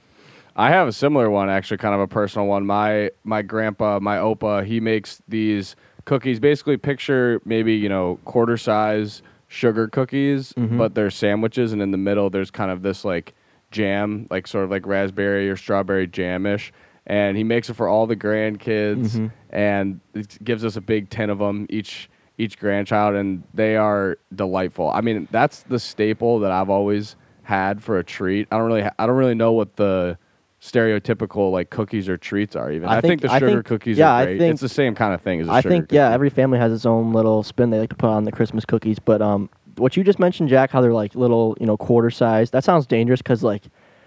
I 0.55 0.70
have 0.70 0.87
a 0.87 0.93
similar 0.93 1.31
one, 1.31 1.49
actually, 1.49 1.78
kind 1.78 1.94
of 1.94 2.00
a 2.00 2.06
personal 2.06 2.46
one. 2.46 2.67
My 2.67 3.11
my 3.25 3.43
grandpa, 3.43 3.99
my 4.00 4.19
opa, 4.19 4.64
he 4.64 4.81
makes 4.81 5.23
these 5.26 5.76
cookies. 6.04 6.40
Basically, 6.40 6.76
picture 6.76 7.40
maybe 7.44 7.75
you 7.75 7.88
know 7.88 8.19
quarter 8.25 8.56
size 8.56 9.22
sugar 9.49 9.87
cookies, 9.88 10.52
Mhm. 10.54 10.78
but 10.78 10.94
they're 10.94 11.10
sandwiches, 11.10 11.72
and 11.72 11.82
in 11.82 11.90
the 11.90 11.99
middle 11.99 12.31
there's 12.31 12.50
kind 12.50 12.70
of 12.70 12.82
this 12.82 13.04
like 13.04 13.34
jam, 13.70 14.26
like 14.31 14.46
sort 14.46 14.64
of 14.64 14.70
like 14.70 14.87
raspberry 14.87 15.49
or 15.50 15.56
strawberry 15.56 16.06
jamish. 16.06 16.70
And 17.06 17.37
he 17.37 17.43
makes 17.44 17.69
it 17.69 17.75
for 17.75 17.88
all 17.88 18.06
the 18.06 18.14
grandkids, 18.16 19.16
Mhm. 19.19 19.31
and 19.50 20.00
it 20.14 20.38
gives 20.44 20.64
us 20.64 20.76
a 20.76 20.81
big 20.81 21.10
ten 21.10 21.31
of 21.31 21.38
them 21.38 21.66
each 21.69 22.08
each 22.38 22.58
grandchild, 22.58 23.14
and 23.14 23.43
they 23.52 23.76
are 23.76 24.16
delightful. 24.34 24.90
I 24.90 25.00
mean, 25.02 25.28
that's 25.31 25.62
the 25.64 25.78
staple 25.78 26.38
that 26.40 26.50
I've 26.50 26.70
always 26.70 27.14
had 27.43 27.82
for 27.82 27.99
a 27.99 28.04
treat. 28.04 28.49
I 28.50 28.56
don't 28.56 28.66
really, 28.66 28.82
ha- 28.82 28.94
I 28.99 29.06
don't 29.06 29.16
really 29.16 29.34
know 29.34 29.52
what 29.52 29.76
the 29.76 30.16
stereotypical 30.62 31.50
like 31.50 31.70
cookies 31.70 32.09
or 32.09 32.17
treats 32.17 32.55
are. 32.55 32.70
Even 32.70 32.88
I 32.88 32.99
I, 32.99 33.00
think, 33.00 33.20
think- 33.20 33.32
the 33.32 33.38
sugar 33.38 33.53
think- 33.55 33.67
cookies 33.67 33.99
yeah, 33.99 34.12
I 34.14 34.23
are 34.23 34.26
great. 34.26 34.38
think- 34.38 34.53
it's 34.53 34.61
the 34.62 34.69
same 34.69 34.94
kind 34.94 35.12
of 35.12 35.20
thing 35.20 35.41
as 35.41 35.49
a 35.49 35.53
I 35.53 35.61
think 35.61 35.91
yeah, 35.91 36.11
every 36.12 36.31
family 36.31 36.59
has 36.59 36.73
its 36.73 36.87
own 36.87 37.12
little 37.12 37.43
spin 37.43 37.70
they 37.70 37.81
like 37.81 37.91
to 37.91 37.97
put 37.97 38.09
on 38.09 38.25
the 38.25 38.32
Christmas 38.32 38.64
cookies. 38.64 38.99
But 39.00 39.20
um, 39.20 39.50
what 39.76 39.97
you 39.97 40.05
just 40.05 40.19
mentioned, 40.20 40.49
Jack, 40.49 40.70
how 40.70 40.81
they're 40.81 40.93
like 40.94 41.14
little, 41.14 41.56
you 41.61 41.67
know, 41.67 41.76
quarter 41.76 42.11
size. 42.11 42.50
That 42.50 42.62
sounds 42.62 42.87
dangerous 42.87 43.20
because 43.20 43.43
like, 43.43 43.64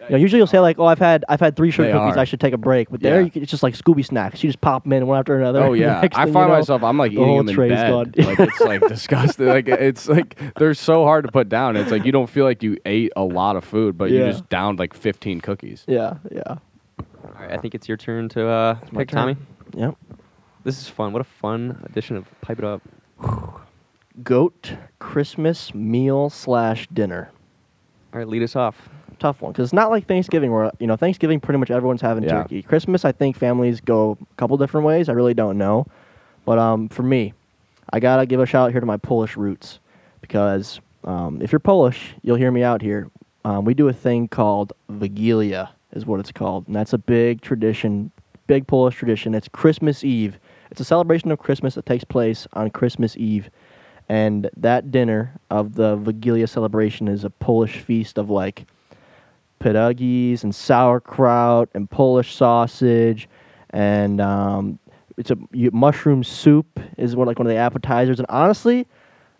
you 0.09 0.11
know, 0.11 0.17
usually 0.17 0.37
you'll 0.39 0.47
say 0.47 0.59
like, 0.59 0.79
oh, 0.79 0.85
I've 0.85 0.99
had 0.99 1.25
I've 1.29 1.39
had 1.39 1.55
three 1.55 1.71
sugar 1.71 1.87
They 1.87 1.93
cookies, 1.93 2.15
are. 2.17 2.19
I 2.19 2.23
should 2.25 2.39
take 2.39 2.53
a 2.53 2.57
break. 2.57 2.89
But 2.89 3.01
there, 3.01 3.19
Yeah. 3.19 3.25
you 3.25 3.31
can, 3.31 3.41
it's 3.43 3.51
just 3.51 3.63
like 3.63 3.73
Scooby 3.75 4.05
snacks. 4.05 4.43
You 4.43 4.49
just 4.49 4.61
pop 4.61 4.83
them 4.83 4.93
in 4.93 5.07
one 5.07 5.17
after 5.19 5.37
another. 5.39 5.59
Oh 5.63 5.73
and 5.73 5.75
the 5.75 5.79
yeah, 5.79 6.01
next 6.01 6.17
I 6.17 6.25
thing 6.25 6.33
find 6.33 6.43
you 6.45 6.51
know- 6.53 6.59
myself 6.59 6.83
I'm 6.83 6.97
like 6.97 7.11
the 7.11 7.15
eating 7.17 7.25
whole 7.27 7.37
them 7.37 7.49
in 7.49 7.55
tray's 7.55 7.69
bed. 7.71 7.89
gone. 7.89 8.13
like 8.25 8.39
it's 8.39 8.59
like 8.61 8.81
disgusting. 8.87 9.47
Like 9.47 9.67
it's 9.67 10.07
like 10.07 10.39
they're 10.57 10.73
so 10.73 11.03
hard 11.03 11.25
to 11.25 11.31
put 11.31 11.49
down. 11.49 11.75
It's 11.75 11.91
like 11.91 12.05
you 12.05 12.11
don't 12.11 12.29
feel 12.29 12.45
like 12.45 12.61
you 12.63 12.77
ate 12.85 13.11
a 13.15 13.23
lot 13.23 13.55
of 13.55 13.63
food, 13.63 13.97
but 13.97 14.11
you 14.11 14.19
Yeah. 14.19 14.31
just 14.31 14.47
downed 14.49 14.79
like 14.79 14.93
15 14.93 15.41
cookies. 15.41 15.83
Yeah, 15.87 16.15
yeah, 16.31 16.41
All 16.47 16.57
right, 17.39 17.51
I 17.51 17.57
think 17.57 17.75
it's 17.75 17.87
your 17.87 17.97
turn 17.97 18.29
to 18.29 18.47
uh, 18.47 18.77
my 18.91 19.01
pick 19.01 19.09
turn. 19.09 19.17
Tommy. 19.19 19.35
yep. 19.75 19.95
This 20.63 20.79
is 20.81 20.87
fun. 20.87 21.13
What 21.13 21.21
a 21.21 21.25
fun 21.25 21.79
edition 21.85 22.15
of 22.17 22.25
Pipe 22.41 22.57
It 22.59 22.65
Up. 22.65 22.81
Goat 24.23 24.73
Christmas 24.99 25.73
meal 25.75 26.29
slash 26.29 26.87
dinner. 26.87 27.31
All 28.13 28.19
right, 28.19 28.27
lead 28.27 28.43
us 28.43 28.55
off. 28.55 28.89
Tough 29.19 29.41
one 29.41 29.51
because 29.51 29.65
it's 29.67 29.73
not 29.73 29.89
like 29.91 30.07
Thanksgiving 30.07 30.51
where 30.51 30.71
you 30.79 30.87
know 30.87 30.95
Thanksgiving 30.95 31.39
pretty 31.39 31.57
much 31.57 31.71
everyone's 31.71 32.01
having 32.01 32.23
Yeah. 32.23 32.43
turkey. 32.43 32.61
Christmas 32.61 33.05
I 33.05 33.11
think 33.11 33.37
families 33.37 33.81
go 33.81 34.17
a 34.21 34.35
couple 34.35 34.57
different 34.57 34.85
ways. 34.85 35.09
I 35.09 35.13
really 35.13 35.33
don't 35.33 35.57
know, 35.57 35.87
but 36.45 36.57
um, 36.59 36.89
for 36.89 37.03
me, 37.03 37.33
I 37.91 37.99
gotta 37.99 38.25
give 38.25 38.39
a 38.39 38.45
shout 38.45 38.67
out 38.67 38.71
here 38.71 38.79
to 38.79 38.85
my 38.85 38.97
Polish 38.97 39.37
roots 39.37 39.79
because 40.21 40.79
um, 41.03 41.41
if 41.41 41.51
you're 41.51 41.59
Polish, 41.59 42.15
you'll 42.23 42.35
hear 42.35 42.51
me 42.51 42.63
out 42.63 42.81
here. 42.81 43.09
Um, 43.45 43.63
we 43.63 43.73
do 43.73 43.87
a 43.87 43.93
thing 43.93 44.27
called 44.27 44.73
Wigilia, 44.91 45.69
is 45.93 46.05
what 46.05 46.19
it's 46.19 46.31
called, 46.31 46.67
and 46.67 46.75
that's 46.75 46.93
a 46.93 46.97
big 46.97 47.41
tradition, 47.41 48.11
big 48.47 48.65
Polish 48.67 48.95
tradition. 48.95 49.35
It's 49.35 49.47
Christmas 49.47 50.03
Eve. 50.03 50.39
It's 50.71 50.81
a 50.81 50.85
celebration 50.85 51.31
of 51.31 51.37
Christmas 51.39 51.75
that 51.75 51.85
takes 51.85 52.03
place 52.03 52.47
on 52.53 52.71
Christmas 52.71 53.15
Eve. 53.17 53.49
And 54.09 54.49
that 54.57 54.91
dinner 54.91 55.33
of 55.49 55.75
the 55.75 55.97
Wigilia 55.97 56.47
celebration 56.49 57.07
is 57.07 57.23
a 57.23 57.29
Polish 57.29 57.79
feast 57.79 58.17
of 58.17 58.29
like 58.29 58.65
pierogies 59.65 60.43
and 60.43 60.53
sauerkraut 60.53 61.69
and 61.73 61.89
Polish 61.89 62.35
sausage, 62.35 63.27
and 63.71 64.21
um, 64.21 64.79
it's 65.17 65.31
a 65.31 65.37
you, 65.51 65.71
mushroom 65.71 66.23
soup 66.23 66.79
is 66.97 67.15
one 67.15 67.27
like 67.27 67.39
one 67.39 67.47
of 67.47 67.51
the 67.51 67.57
appetizers. 67.57 68.19
And 68.19 68.27
honestly, 68.29 68.85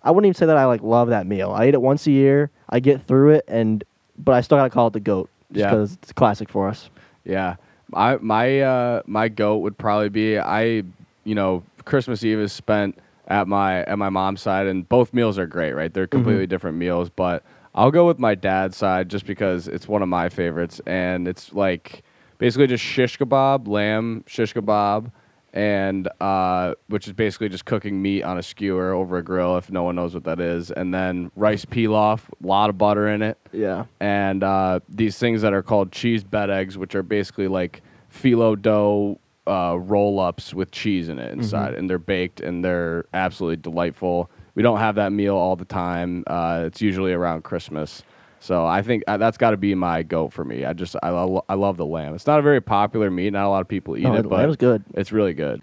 I 0.04 0.12
wouldn't 0.12 0.28
even 0.28 0.34
say 0.38 0.46
that 0.48 0.58
I 0.58 0.66
like 0.66 0.82
love 0.82 1.10
that 1.10 1.28
meal. 1.28 1.52
I 1.52 1.68
eat 1.68 1.74
it 1.74 1.82
once 1.82 2.08
a 2.08 2.12
year. 2.12 2.50
I 2.70 2.80
get 2.80 3.06
through 3.06 3.32
it, 3.32 3.46
and 3.48 3.84
but 4.18 4.34
I 4.34 4.42
still 4.42 4.58
gotta 4.58 4.70
call 4.70 4.88
it 4.88 4.94
the 4.94 5.00
goat 5.00 5.30
just 5.52 5.62
Yeah. 5.62 5.70
because 5.70 5.94
it's 5.94 6.12
a 6.12 6.14
classic 6.16 6.50
for 6.50 6.68
us. 6.68 6.90
Yeah, 7.24 7.56
I 7.94 8.18
my 8.18 8.62
uh, 8.62 9.02
my 9.06 9.30
goat 9.30 9.58
would 9.58 9.78
probably 9.78 10.10
be 10.10 10.40
I. 10.40 10.84
You 11.24 11.34
know, 11.34 11.64
Christmas 11.86 12.24
Eve 12.24 12.38
is 12.40 12.54
spent 12.54 13.00
at 13.28 13.48
my 13.48 13.84
at 13.84 13.98
my 13.98 14.10
mom's 14.10 14.42
side, 14.42 14.68
and 14.68 14.88
both 14.88 15.14
meals 15.14 15.38
are 15.40 15.48
great. 15.48 15.74
Right, 15.74 15.94
they're 15.94 16.06
completely 16.08 16.46
different 16.48 16.78
meals, 16.78 17.10
but 17.10 17.44
I'll 17.76 17.92
go 17.92 18.08
with 18.08 18.18
my 18.20 18.36
dad's 18.36 18.78
side 18.78 19.10
just 19.10 19.26
because 19.26 19.68
it's 19.68 19.88
one 19.88 20.02
of 20.02 20.08
my 20.08 20.30
favorites, 20.30 20.80
and 20.86 21.28
it's 21.28 21.54
like 21.54 22.04
basically 22.38 22.68
just 22.68 22.84
shish 22.84 23.18
kebab, 23.20 23.68
lamb 23.68 24.24
shish 24.28 24.54
kebab, 24.54 25.12
and 25.52 26.08
uh, 26.22 26.76
which 26.88 27.06
is 27.08 27.14
basically 27.14 27.50
just 27.50 27.66
cooking 27.66 28.02
meat 28.02 28.24
on 28.24 28.38
a 28.38 28.44
skewer 28.44 28.94
over 28.94 29.18
a 29.18 29.24
grill. 29.24 29.58
If 29.58 29.70
no 29.70 29.84
one 29.84 29.96
knows 29.96 30.14
what 30.14 30.24
that 30.24 30.40
is, 30.40 30.72
and 30.72 30.94
then 30.94 31.32
rice 31.36 31.66
pilaf, 31.66 32.22
a 32.44 32.48
lot 32.48 32.70
of 32.70 32.78
butter 32.78 33.10
in 33.10 33.22
it 33.22 33.38
Yeah. 33.52 33.86
and 34.00 34.42
uh, 34.44 34.80
these 34.88 35.18
things 35.18 35.42
that 35.42 35.54
are 35.54 35.64
called 35.64 35.92
cheese 35.92 36.24
bed 36.24 36.50
eggs, 36.50 36.78
which 36.78 36.96
are 36.96 37.04
basically 37.04 37.50
like 37.50 37.82
phyllo 38.14 38.60
dough 38.62 39.20
uh, 39.48 39.78
roll 39.80 40.20
ups 40.22 40.54
with 40.54 40.72
cheese 40.72 41.10
in 41.10 41.20
it 41.20 41.32
inside, 41.34 41.74
and 41.74 41.90
they're 41.90 42.00
baked 42.00 42.40
and 42.40 42.64
they're 42.64 43.06
absolutely 43.14 43.58
delightful. 43.58 44.30
We 44.56 44.64
don't 44.64 44.80
have 44.80 44.96
that 44.96 45.12
meal 45.12 45.36
all 45.36 45.56
the 45.56 45.66
time. 45.66 46.24
Uh, 46.28 46.64
it's 46.66 46.82
usually 46.82 47.14
around 47.14 47.44
Christmas. 47.44 48.04
So 48.40 48.66
I 48.66 48.84
think 48.84 49.04
uh, 49.08 49.18
that's 49.18 49.38
got 49.38 49.52
to 49.52 49.58
be 49.58 49.74
my 49.74 50.04
goat 50.04 50.32
for 50.32 50.46
me. 50.46 50.66
I 50.66 50.74
just 50.74 50.96
I, 51.02 51.10
lo- 51.10 51.44
I 51.50 51.56
love 51.56 51.78
the 51.78 51.86
lamb. 51.86 52.14
It's 52.14 52.28
not 52.28 52.38
a 52.40 52.44
very 52.44 52.62
popular 52.62 53.10
meat. 53.10 53.34
Not 53.34 53.46
a 53.46 53.50
lot 53.50 53.62
of 53.62 53.68
people 53.68 53.98
eat 53.98 54.04
No, 54.04 54.14
it, 54.14 54.22
the 54.24 54.30
but 54.30 54.38
lamb's 54.40 54.56
good. 54.56 54.84
it's 54.94 55.12
really 55.12 55.34
good. 55.34 55.62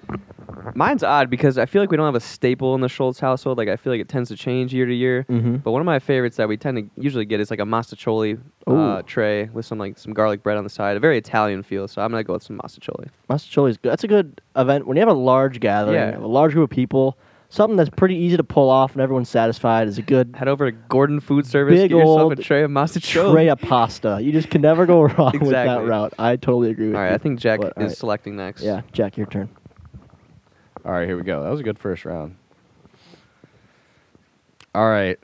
Mine's 0.74 1.02
odd 1.02 1.30
because 1.30 1.58
I 1.58 1.66
feel 1.66 1.80
like 1.82 1.90
we 1.90 1.96
don't 1.96 2.06
have 2.06 2.14
a 2.16 2.20
staple 2.20 2.74
in 2.74 2.80
the 2.80 2.88
Schultz 2.88 3.20
household. 3.20 3.56
Like 3.58 3.68
I 3.68 3.76
feel 3.76 3.92
like 3.92 4.00
it 4.00 4.08
tends 4.08 4.28
to 4.30 4.36
change 4.36 4.74
year 4.74 4.86
to 4.86 4.94
year. 4.94 5.24
Mm-hmm. 5.28 5.56
But 5.56 5.70
one 5.72 5.80
of 5.80 5.86
my 5.86 5.98
favorites 5.98 6.36
that 6.38 6.48
we 6.48 6.56
tend 6.56 6.76
to 6.76 7.02
usually 7.02 7.24
get 7.24 7.40
is 7.40 7.50
like 7.50 7.60
a 7.60 7.64
mostaccioli 7.64 8.40
uh, 8.66 8.72
Ooh. 8.72 9.02
tray 9.02 9.44
with 9.44 9.64
some 9.64 9.78
like 9.78 9.96
some 9.98 10.12
garlic 10.12 10.42
bread 10.42 10.56
on 10.56 10.64
the 10.64 10.70
side. 10.70 10.96
A 10.96 11.00
very 11.00 11.18
Italian 11.18 11.62
feel. 11.62 11.86
So 11.88 12.02
I'm 12.02 12.10
gonna 12.10 12.24
go 12.24 12.32
with 12.34 12.42
some 12.42 12.58
mostaccioli. 12.58 13.08
Mostaccioli 13.30 13.70
is 13.70 13.76
good. 13.76 13.90
That's 13.92 14.04
a 14.04 14.08
good 14.08 14.40
event 14.56 14.86
when 14.86 14.96
you 14.96 15.00
have 15.02 15.08
a 15.08 15.12
large 15.18 15.60
gathering, 15.60 15.94
Yeah. 15.94 16.18
a 16.18 16.26
large 16.26 16.52
group 16.52 16.70
of 16.70 16.74
people. 16.74 17.16
Something 17.52 17.76
that's 17.76 17.90
pretty 17.90 18.14
easy 18.16 18.38
to 18.38 18.44
pull 18.44 18.70
off 18.70 18.92
and 18.92 19.02
everyone's 19.02 19.28
satisfied 19.28 19.86
is 19.86 19.98
a 19.98 20.02
good 20.02 20.34
Head 20.38 20.48
over 20.48 20.70
to 20.70 20.76
Gordon 20.88 21.20
Food 21.20 21.46
Service. 21.46 21.74
Big 21.78 21.90
get 21.90 21.96
yourself 21.98 22.20
old 22.20 22.32
a 22.32 22.36
tray 22.36 22.62
of 22.62 22.70
mostaccioli. 22.70 23.30
tray 23.32 23.48
of 23.50 23.58
pasta. 23.60 24.18
You 24.22 24.32
just 24.32 24.48
can 24.48 24.62
never 24.62 24.86
go 24.86 25.02
wrong 25.18 25.38
with 25.38 25.50
that 25.50 25.84
route. 25.86 26.14
I 26.18 26.36
totally 26.36 26.70
agree 26.70 26.86
with 26.86 26.96
All 26.96 27.02
you. 27.02 27.08
right, 27.08 27.14
I 27.14 27.18
think 27.18 27.38
Jack 27.38 27.60
But, 27.60 27.72
is 27.72 27.72
all 27.76 27.82
right. 27.88 27.96
selecting 27.98 28.36
next. 28.36 28.62
Yeah, 28.62 28.80
Jack, 28.92 29.18
your 29.18 29.26
turn. 29.26 29.50
All 30.86 30.92
right, 30.92 31.06
here 31.06 31.14
we 31.18 31.24
go. 31.24 31.42
That 31.42 31.50
was 31.50 31.60
a 31.60 31.62
good 31.62 31.78
first 31.78 32.06
round. 32.06 32.36
All 34.74 34.88
right, 34.88 35.18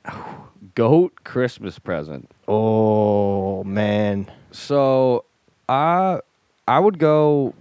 goat 0.75 1.25
Christmas 1.25 1.79
present. 1.79 2.31
Oh 2.47 3.65
man. 3.65 4.31
So, 4.51 5.25
I 5.67 6.21
I 6.67 6.79
would 6.79 6.99
go. 6.99 7.55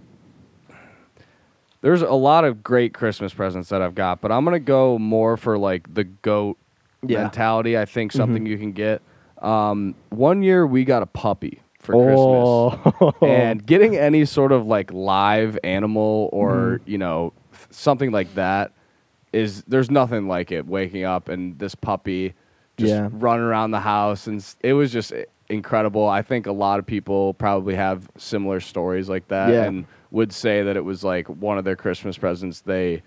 There's 1.80 2.02
a 2.02 2.10
lot 2.12 2.44
of 2.44 2.62
great 2.62 2.92
Christmas 2.94 3.32
presents 3.32 3.68
that 3.68 3.82
I've 3.82 3.94
got, 3.94 4.20
but 4.20 4.32
I'm 4.32 4.44
gonna 4.44 4.58
go 4.58 4.98
more 4.98 5.36
for 5.36 5.56
like 5.58 5.92
the 5.94 6.04
goat 6.04 6.58
Yeah. 7.06 7.22
mentality. 7.22 7.78
I 7.78 7.84
think 7.84 8.12
something 8.12 8.44
Mhm. 8.44 8.48
you 8.48 8.58
can 8.58 8.72
get. 8.72 9.00
Um, 9.40 9.94
one 10.10 10.42
year 10.42 10.66
we 10.66 10.84
got 10.84 11.02
a 11.02 11.06
puppy 11.06 11.60
for 11.78 11.92
Christmas. 11.92 12.18
oh. 13.00 13.12
and 13.26 13.64
getting 13.64 13.96
any 13.96 14.24
sort 14.24 14.50
of 14.50 14.66
like 14.66 14.92
live 14.92 15.56
animal 15.62 16.28
or 16.32 16.50
Mm-hmm. 16.80 16.90
you 16.90 16.98
know 16.98 17.32
th- 17.52 17.66
something 17.70 18.10
like 18.10 18.34
that 18.34 18.72
is 19.32 19.62
there's 19.68 19.90
nothing 19.90 20.26
like 20.26 20.50
it 20.50 20.66
waking 20.66 21.04
up 21.04 21.28
and 21.28 21.56
this 21.58 21.74
puppy 21.76 22.34
just 22.78 22.92
Yeah. 22.94 23.08
running 23.12 23.44
around 23.44 23.70
the 23.70 23.80
house 23.80 24.26
and 24.26 24.38
s- 24.40 24.56
it 24.62 24.72
was 24.72 24.90
just 24.92 25.12
i- 25.12 25.26
incredible 25.50 26.08
i 26.08 26.20
think 26.22 26.46
a 26.46 26.52
lot 26.52 26.78
of 26.78 26.86
people 26.86 27.34
probably 27.34 27.74
have 27.74 28.08
similar 28.18 28.58
stories 28.60 29.08
like 29.08 29.28
that 29.28 29.50
Yeah. 29.50 29.64
and 29.64 29.84
would 30.10 30.32
say 30.32 30.62
that 30.62 30.76
it 30.76 30.84
was 30.84 31.04
like 31.04 31.26
one 31.28 31.58
of 31.58 31.64
their 31.64 31.76
christmas 31.76 32.16
presents 32.18 32.60
they 32.62 33.02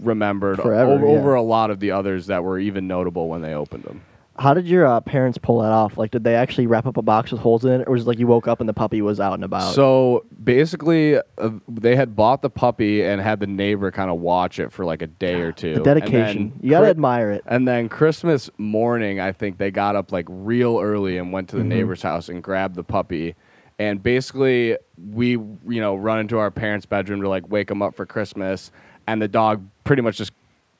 remembered 0.00 0.60
Forever, 0.60 0.92
over, 0.92 1.06
yeah. 1.06 1.12
over 1.18 1.34
a 1.34 1.42
lot 1.42 1.70
of 1.70 1.80
the 1.80 1.90
others 1.90 2.26
that 2.26 2.42
were 2.44 2.58
even 2.58 2.86
notable 2.86 3.28
when 3.28 3.42
they 3.42 3.54
opened 3.54 3.84
them 3.84 4.00
How 4.38 4.54
did 4.54 4.66
your 4.66 4.86
uh, 4.86 5.00
parents 5.02 5.36
pull 5.36 5.60
that 5.60 5.70
off? 5.70 5.98
Like, 5.98 6.10
did 6.10 6.24
they 6.24 6.34
actually 6.34 6.66
wrap 6.66 6.86
up 6.86 6.96
a 6.96 7.02
box 7.02 7.30
with 7.30 7.42
holes 7.42 7.66
in 7.66 7.82
it, 7.82 7.86
or 7.86 7.92
was 7.92 8.02
it 8.04 8.06
like 8.08 8.18
you 8.18 8.26
woke 8.26 8.48
up 8.48 8.60
and 8.60 8.68
the 8.68 8.72
puppy 8.72 9.02
was 9.02 9.20
out 9.20 9.34
and 9.34 9.44
about? 9.44 9.74
So 9.74 10.24
basically, 10.42 11.16
uh, 11.18 11.50
they 11.68 11.94
had 11.94 12.16
bought 12.16 12.40
the 12.40 12.48
puppy 12.48 13.02
and 13.04 13.20
had 13.20 13.40
the 13.40 13.46
neighbor 13.46 13.90
kind 13.90 14.10
of 14.10 14.20
watch 14.20 14.58
it 14.58 14.72
for 14.72 14.86
like 14.86 15.02
a 15.02 15.06
day 15.06 15.42
or 15.42 15.52
two. 15.52 15.74
the 15.74 15.82
dedication. 15.82 16.48
Then 16.48 16.60
You 16.62 16.70
gotta 16.70 16.86
Chri- 16.86 16.90
admire 16.90 17.30
it. 17.32 17.42
And 17.44 17.68
then 17.68 17.90
Christmas 17.90 18.48
morning, 18.56 19.20
I 19.20 19.32
think 19.32 19.58
they 19.58 19.70
got 19.70 19.96
up 19.96 20.10
like 20.12 20.24
real 20.30 20.80
early 20.80 21.18
and 21.18 21.30
went 21.30 21.50
to 21.50 21.56
the 21.56 21.62
Mhm. 21.62 21.66
neighbor's 21.66 22.02
house 22.02 22.30
and 22.30 22.42
grabbed 22.42 22.74
the 22.76 22.84
puppy. 22.84 23.34
And 23.82 24.00
basically, 24.00 24.76
we 25.12 25.30
you 25.30 25.58
know 25.66 25.96
run 25.96 26.20
into 26.20 26.38
our 26.38 26.52
parents' 26.52 26.86
bedroom 26.86 27.20
to 27.22 27.28
like 27.28 27.50
wake 27.50 27.66
them 27.66 27.82
up 27.82 27.96
for 27.96 28.06
Christmas, 28.06 28.70
and 29.08 29.20
the 29.20 29.26
dog 29.26 29.60
pretty 29.82 30.02
much 30.02 30.18
just 30.18 30.32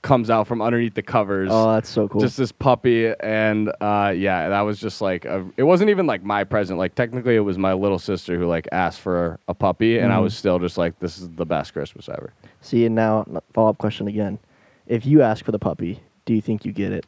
comes 0.03 0.31
out 0.31 0.47
from 0.47 0.61
underneath 0.63 0.95
the 0.95 1.03
covers 1.03 1.49
Oh, 1.53 1.75
that's 1.75 1.89
so 1.89 2.09
cool. 2.09 2.21
just 2.21 2.37
this 2.37 2.51
puppy 2.51 3.13
and 3.21 3.71
uh 3.81 4.13
yeah 4.17 4.49
that 4.49 4.63
was 4.63 4.81
just 4.81 5.01
like 5.01 5.25
a, 5.25 5.47
it 5.57 5.63
wasn't 5.63 5.91
even 5.91 6.07
like 6.09 6.25
my 6.25 6.43
present 6.43 6.77
like 6.77 6.97
technically 6.97 7.37
it 7.37 7.41
was 7.41 7.57
my 7.57 7.73
little 7.73 8.01
sister 8.01 8.37
who 8.37 8.47
like 8.49 8.67
asked 8.73 8.99
for 8.99 9.39
a 9.47 9.55
puppy 9.55 9.99
and 9.99 10.13
i 10.13 10.17
Mhm. 10.17 10.23
was 10.25 10.35
still 10.37 10.59
just 10.59 10.77
like 10.77 10.99
this 10.99 11.19
is 11.19 11.29
the 11.37 11.47
best 11.47 11.73
christmas 11.73 12.09
ever 12.09 12.33
See, 12.63 12.85
and 12.85 12.97
now 12.97 13.25
follow 13.53 13.71
up 13.71 13.79
question 13.79 14.09
again. 14.09 14.41
If 14.89 15.07
you 15.07 15.23
ask 15.23 15.45
for 15.45 15.53
the 15.53 15.59
puppy, 15.61 16.01
do 16.27 16.35
you 16.35 16.41
think 16.41 16.65
you 16.65 16.73
get 16.73 16.91
it? 16.93 17.07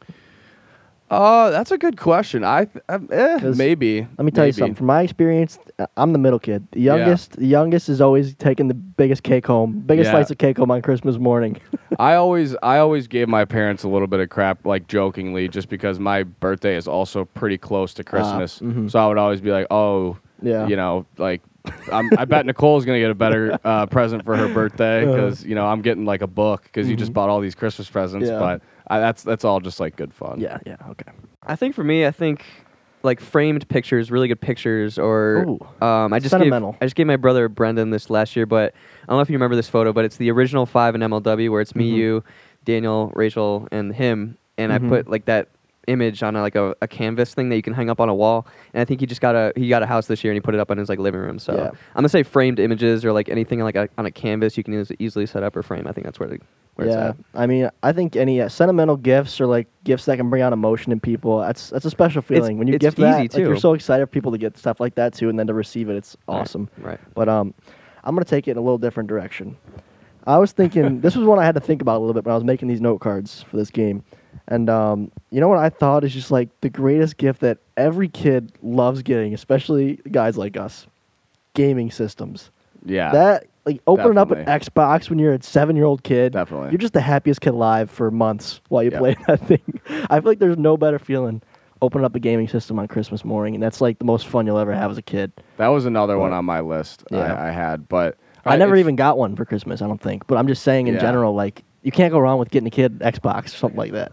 Oh 1.11 1.51
that's 1.51 1.71
a 1.71 1.79
good 1.79 1.97
question 1.97 2.45
i 2.45 2.67
um, 2.89 3.09
eh, 3.13 3.39
'Cause 3.39 3.57
maybe 3.59 4.07
Let 4.19 4.25
me 4.25 4.31
tell 4.31 4.47
you 4.47 4.53
something. 4.53 4.75
From 4.75 4.87
my 4.87 5.03
experience, 5.03 5.59
uh, 5.79 5.87
I'm 5.97 6.13
the 6.13 6.19
middle 6.19 6.39
kid. 6.39 6.67
The 6.73 6.81
Yeah. 6.81 6.97
youngest, 6.97 7.37
the 7.37 7.47
youngest 7.47 7.89
is 7.89 8.01
always 8.01 8.35
taking 8.37 8.69
the 8.69 8.75
biggest 8.75 9.23
cake 9.23 9.47
home, 9.47 9.83
biggest 9.87 10.09
Yeah. 10.09 10.13
slice 10.13 10.31
of 10.31 10.39
cake 10.39 10.57
home 10.59 10.71
on 10.71 10.83
Christmas 10.83 11.19
morning. 11.19 11.57
i 12.01 12.15
always 12.15 12.57
i 12.63 12.79
always 12.79 13.07
gave 13.07 13.29
my 13.29 13.45
parents 13.45 13.85
a 13.85 13.89
little 13.89 14.09
bit 14.09 14.19
of 14.19 14.29
crap 14.29 14.67
like 14.67 14.89
jokingly 14.89 15.47
just 15.49 15.69
because 15.69 16.01
my 16.01 16.25
birthday 16.25 16.75
is 16.77 16.89
also 16.89 17.25
pretty 17.25 17.57
close 17.57 17.95
to 17.95 18.03
christmas 18.03 18.59
mhm. 18.59 18.91
so 18.91 18.99
i 18.99 19.07
would 19.07 19.17
always 19.19 19.41
be 19.41 19.53
like 19.53 19.67
oh 19.71 20.17
Yeah. 20.43 20.67
you 20.67 20.75
know 20.75 21.07
like 21.19 21.41
I'm, 21.93 22.11
I 22.19 22.25
bet 22.25 22.47
Nicole's 22.47 22.85
gonna 22.85 22.99
get 22.99 23.11
a 23.11 23.15
better 23.15 23.59
uh, 23.65 23.87
present 23.87 24.25
for 24.25 24.37
her 24.37 24.49
birthday 24.49 25.03
Uh-huh. 25.07 25.15
because 25.15 25.45
you 25.45 25.55
know 25.55 25.67
I'm 25.67 25.83
getting 25.83 26.05
like 26.05 26.21
a 26.23 26.27
book 26.27 26.65
because 26.65 26.91
you 26.91 26.97
just 26.97 27.13
Mhm. 27.13 27.15
bought 27.15 27.29
all 27.31 27.41
these 27.41 27.55
Christmas 27.55 27.89
presents. 27.89 28.29
Yeah. 28.29 28.39
But 28.39 28.61
I, 28.89 28.99
that's 29.01 29.23
that's 29.23 29.45
all 29.45 29.61
just 29.61 29.81
like 29.81 29.97
good 29.97 30.13
fun. 30.13 30.41
yeah, 30.41 30.59
yeah, 30.67 30.77
okay. 30.91 31.11
I 31.43 31.57
think 31.57 31.75
for 31.75 31.85
me, 31.85 32.07
I 32.07 32.11
think 32.11 32.45
like 33.03 33.21
framed 33.21 33.69
pictures, 33.69 34.11
really 34.11 34.29
good 34.29 34.41
pictures, 34.41 34.99
or 34.99 35.45
Ooh. 35.49 35.87
um, 35.87 36.13
I 36.13 36.19
just 36.19 36.37
gave 36.39 36.53
I 36.53 36.85
just 36.87 36.95
gave 36.97 37.07
my 37.07 37.17
brother 37.17 37.49
Brendan 37.49 37.91
this 37.91 38.09
last 38.11 38.35
year, 38.37 38.47
but 38.47 38.73
I 39.03 39.07
don't 39.09 39.17
know 39.19 39.21
if 39.23 39.29
you 39.31 39.35
remember 39.35 39.57
this 39.57 39.69
photo, 39.69 39.93
but 39.93 40.05
it's 40.05 40.17
the 40.17 40.31
original 40.31 40.65
five 40.67 40.95
in 40.95 41.01
MLW 41.03 41.51
where 41.51 41.61
it's 41.61 41.75
me, 41.75 41.91
Mhm. 41.93 41.97
you, 41.97 42.25
Daniel, 42.65 43.13
Rachel, 43.15 43.69
and 43.71 43.95
him, 43.95 44.39
and 44.59 44.73
Mhm. 44.73 44.75
I 44.75 44.89
put 44.89 45.09
like 45.11 45.27
that 45.27 45.49
image 45.87 46.23
on 46.23 46.37
a, 46.37 46.41
like 46.43 46.55
a, 46.55 46.75
a 46.83 46.89
canvas 46.89 47.35
thing 47.35 47.49
that 47.49 47.57
you 47.57 47.63
can 47.63 47.73
hang 47.73 47.91
up 47.91 48.01
on 48.01 48.09
a 48.09 48.15
wall, 48.15 48.47
and 48.73 48.81
I 48.81 48.85
think 48.85 49.01
he 49.01 49.07
just 49.07 49.21
got 49.21 49.35
a 49.35 49.53
he 49.57 49.69
got 49.69 49.83
a 49.83 49.87
house 49.87 50.07
this 50.07 50.23
year 50.25 50.33
and 50.33 50.37
he 50.37 50.41
put 50.41 50.55
it 50.55 50.61
up 50.61 50.71
in 50.71 50.79
his 50.79 50.89
like 50.89 50.99
living 50.99 51.21
room. 51.21 51.39
So 51.39 51.55
Yeah. 51.55 51.69
I'm 51.69 51.77
gonna 51.95 52.09
say 52.09 52.23
framed 52.23 52.59
images 52.59 53.05
or 53.05 53.13
like 53.13 53.29
anything 53.29 53.61
like 53.61 53.77
a, 53.77 53.89
on 53.99 54.07
a 54.07 54.11
canvas 54.11 54.57
you 54.57 54.65
can 54.65 54.75
eas- 54.75 54.93
easily 54.99 55.27
set 55.27 55.43
up 55.43 55.57
or 55.57 55.63
frame. 55.63 55.87
I 55.87 55.93
think 55.93 56.05
that's 56.05 56.19
where 56.21 56.29
the, 56.29 56.39
where 56.75 56.89
yeah, 56.89 57.11
it's 57.11 57.19
at. 57.35 57.41
I 57.41 57.47
mean, 57.47 57.71
I 57.83 57.93
think 57.93 58.17
any 58.17 58.41
uh, 58.41 58.49
sentimental 58.49 58.97
gifts 58.97 59.41
or 59.41 59.47
like 59.47 59.67
gifts 59.85 60.05
that 60.07 60.17
can 60.17 60.31
bring 60.31 60.43
out 60.43 60.53
emotion 60.53 60.93
in 60.93 61.01
people. 61.01 61.39
That's 61.39 61.71
that's 61.71 61.85
a 61.85 61.91
special 61.91 62.23
feeling 62.23 62.59
when 62.59 62.67
you 62.69 62.75
it's 62.75 62.83
gift 62.85 62.99
easy, 62.99 63.05
that. 63.05 63.19
Like, 63.19 63.37
you're 63.37 63.57
so 63.57 63.75
excited 63.75 64.07
for 64.07 64.11
people 64.13 64.33
to 64.33 64.39
get 64.39 64.57
stuff 64.59 64.81
like 64.81 64.95
that 64.97 65.15
too, 65.15 65.29
and 65.29 65.39
then 65.39 65.47
to 65.47 65.55
receive 65.55 65.89
it, 65.89 65.97
it's 65.97 66.17
Right, 66.27 66.41
awesome. 66.41 66.69
Right. 66.79 67.01
But 67.15 67.29
um, 67.29 67.55
I'm 68.03 68.15
gonna 68.15 68.25
take 68.25 68.49
it 68.49 68.53
in 68.53 68.57
a 68.57 68.61
little 68.63 68.79
different 68.79 69.09
direction. 69.09 69.57
I 70.27 70.39
was 70.39 70.53
thinking 70.53 71.01
this 71.03 71.17
was 71.17 71.27
one 71.27 71.39
I 71.39 71.45
had 71.45 71.55
to 71.55 71.61
think 71.61 71.83
about 71.83 71.99
a 71.99 72.01
little 72.01 72.15
bit 72.15 72.25
when 72.25 72.33
I 72.33 72.37
was 72.37 72.45
making 72.45 72.69
these 72.69 72.81
note 72.81 72.99
cards 73.01 73.43
for 73.43 73.57
this 73.57 73.71
game, 73.71 74.03
and 74.49 74.69
um, 74.71 75.11
you 75.31 75.41
know 75.41 75.49
what 75.49 75.59
I 75.59 75.69
thought 75.71 76.05
is 76.05 76.13
just 76.13 76.31
like 76.31 76.49
the 76.61 76.71
greatest 76.71 77.17
gift 77.17 77.41
that 77.41 77.59
every 77.77 78.09
kid 78.09 78.53
loves 78.63 79.03
getting, 79.03 79.35
especially 79.35 79.97
guys 80.11 80.37
like 80.37 80.57
us, 80.57 80.87
gaming 81.55 81.91
systems. 81.91 82.51
Yeah. 82.85 83.11
That 83.13 83.47
like 83.65 83.81
opening 83.87 84.19
up 84.19 84.31
an 84.31 84.45
Xbox 84.45 85.09
when 85.09 85.19
you're 85.19 85.33
a 85.35 85.43
seven 85.43 85.75
year 85.77 85.87
old 85.87 86.03
kid. 86.03 86.33
Definitely. 86.33 86.71
You're 86.71 86.79
just 86.79 86.93
the 86.93 87.01
happiest 87.01 87.41
kid 87.41 87.55
alive 87.55 87.91
for 87.91 88.11
months 88.11 88.61
while 88.69 88.83
you 88.83 88.91
Yep. 88.91 89.01
play 89.01 89.17
that 89.27 89.41
thing. 89.47 89.81
I 90.11 90.21
feel 90.21 90.31
like 90.31 90.39
there's 90.39 90.59
no 90.59 90.77
better 90.77 90.99
feeling 90.99 91.43
opening 91.83 92.05
up 92.05 92.15
a 92.15 92.21
gaming 92.21 92.49
system 92.49 92.79
on 92.79 92.89
Christmas 92.89 93.25
morning, 93.25 93.55
and 93.55 93.63
that's 93.63 93.81
like 93.81 93.99
the 93.99 94.05
most 94.05 94.27
fun 94.27 94.47
you'll 94.47 94.59
ever 94.59 94.73
have 94.75 94.91
as 94.91 94.99
a 94.99 95.03
kid. 95.03 95.33
that 95.57 95.69
was 95.69 95.87
another 95.87 96.19
one 96.19 96.33
on 96.33 96.45
my 96.45 96.61
list. 96.61 97.05
Yeah. 97.11 97.19
I, 97.35 97.49
I 97.49 97.51
had, 97.51 97.89
but 97.89 98.17
I 98.47 98.57
never 98.57 98.77
even 98.77 98.97
got 98.97 99.17
one 99.17 99.35
for 99.37 99.45
Christmas, 99.47 99.81
I 99.81 99.87
don't 99.87 100.01
think. 100.01 100.27
But 100.27 100.37
I'm 100.37 100.47
just 100.47 100.63
saying 100.63 100.87
in 100.87 100.95
Yeah. 100.95 101.01
general, 101.01 101.35
like 101.35 101.63
you 101.83 101.91
can't 101.93 102.13
go 102.13 102.19
wrong 102.19 102.39
with 102.39 102.51
getting 102.51 102.67
a 102.67 102.71
kid 102.71 102.99
Xbox 103.01 103.47
or 103.47 103.49
something 103.49 103.79
like 103.79 103.93
that. 103.93 104.13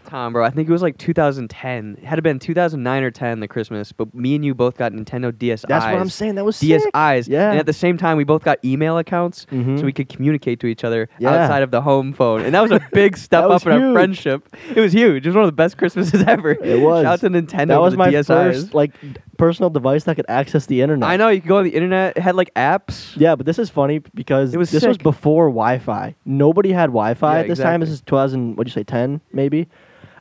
Bro, 0.11 0.43
I 0.43 0.49
think 0.49 0.67
it 0.67 0.71
was 0.71 0.81
like 0.81 0.97
2010. 0.97 1.97
It 2.01 2.05
had 2.05 2.17
to 2.17 2.21
been 2.21 2.37
2009 2.39 3.03
or 3.03 3.11
10, 3.11 3.39
the 3.39 3.47
Christmas. 3.47 3.91
But 3.91 4.13
me 4.13 4.35
and 4.35 4.43
you 4.43 4.53
both 4.53 4.77
got 4.77 4.91
Nintendo 4.91 5.31
DSi's. 5.31 5.65
That's 5.67 5.85
what 5.85 5.95
I'm 5.95 6.09
saying. 6.09 6.35
That 6.35 6.43
was 6.45 6.57
sick. 6.57 6.81
DSi's. 6.93 7.27
Yeah. 7.27 7.51
And 7.51 7.59
at 7.59 7.65
the 7.65 7.73
same 7.73 7.97
time, 7.97 8.17
we 8.17 8.23
both 8.23 8.43
got 8.43 8.57
email 8.65 8.97
accounts, 8.97 9.45
Mhm. 9.51 9.79
so 9.79 9.85
we 9.85 9.93
could 9.93 10.09
communicate 10.09 10.59
to 10.59 10.67
each 10.67 10.83
other 10.83 11.07
Yeah. 11.19 11.29
outside 11.43 11.63
of 11.63 11.71
the 11.71 11.81
home 11.81 12.13
phone. 12.13 12.41
And 12.41 12.53
that 12.53 12.61
was 12.61 12.71
a 12.71 12.81
big 12.93 13.17
step 13.17 13.45
up 13.45 13.65
in 13.65 13.71
our 13.71 13.93
friendship. 13.93 14.47
It 14.75 14.81
was 14.81 14.91
huge. 14.93 15.25
It 15.25 15.29
was 15.29 15.35
one 15.35 15.45
of 15.45 15.47
the 15.47 15.53
best 15.55 15.77
Christmases 15.77 16.23
ever. 16.27 16.51
It 16.51 16.81
was. 16.81 17.03
Shout 17.03 17.13
out 17.13 17.19
to 17.21 17.29
Nintendo. 17.29 17.67
that 17.67 17.81
was 17.81 17.95
my 17.95 18.09
DSi's. 18.11 18.27
first 18.27 18.73
like 18.73 18.91
personal 19.37 19.69
device 19.69 20.03
that 20.03 20.15
could 20.15 20.25
access 20.29 20.65
the 20.67 20.81
internet. 20.81 21.09
I 21.09 21.17
know 21.17 21.29
you 21.29 21.41
could 21.41 21.47
go 21.49 21.57
on 21.57 21.63
the 21.63 21.71
internet. 21.73 22.17
It 22.17 22.21
had 22.21 22.35
like 22.35 22.53
apps. 22.55 23.13
Yeah, 23.15 23.35
but 23.35 23.45
this 23.45 23.57
is 23.57 23.69
funny 23.69 23.99
because 24.13 24.53
It 24.53 24.57
was 24.57 24.71
this 24.71 24.85
was 24.85 24.97
before 24.97 25.47
Wi-Fi. 25.49 26.15
Nobody 26.25 26.71
had 26.71 26.87
Wi-Fi 26.87 27.33
Yeah, 27.35 27.39
at 27.41 27.47
this 27.47 27.59
time. 27.59 27.79
This 27.79 27.89
exactly. 27.89 27.93
is 27.93 28.01
2000. 28.01 28.55
What'd 28.57 28.69
you 28.69 28.73
say? 28.79 28.83
10 28.83 29.21
maybe. 29.33 29.67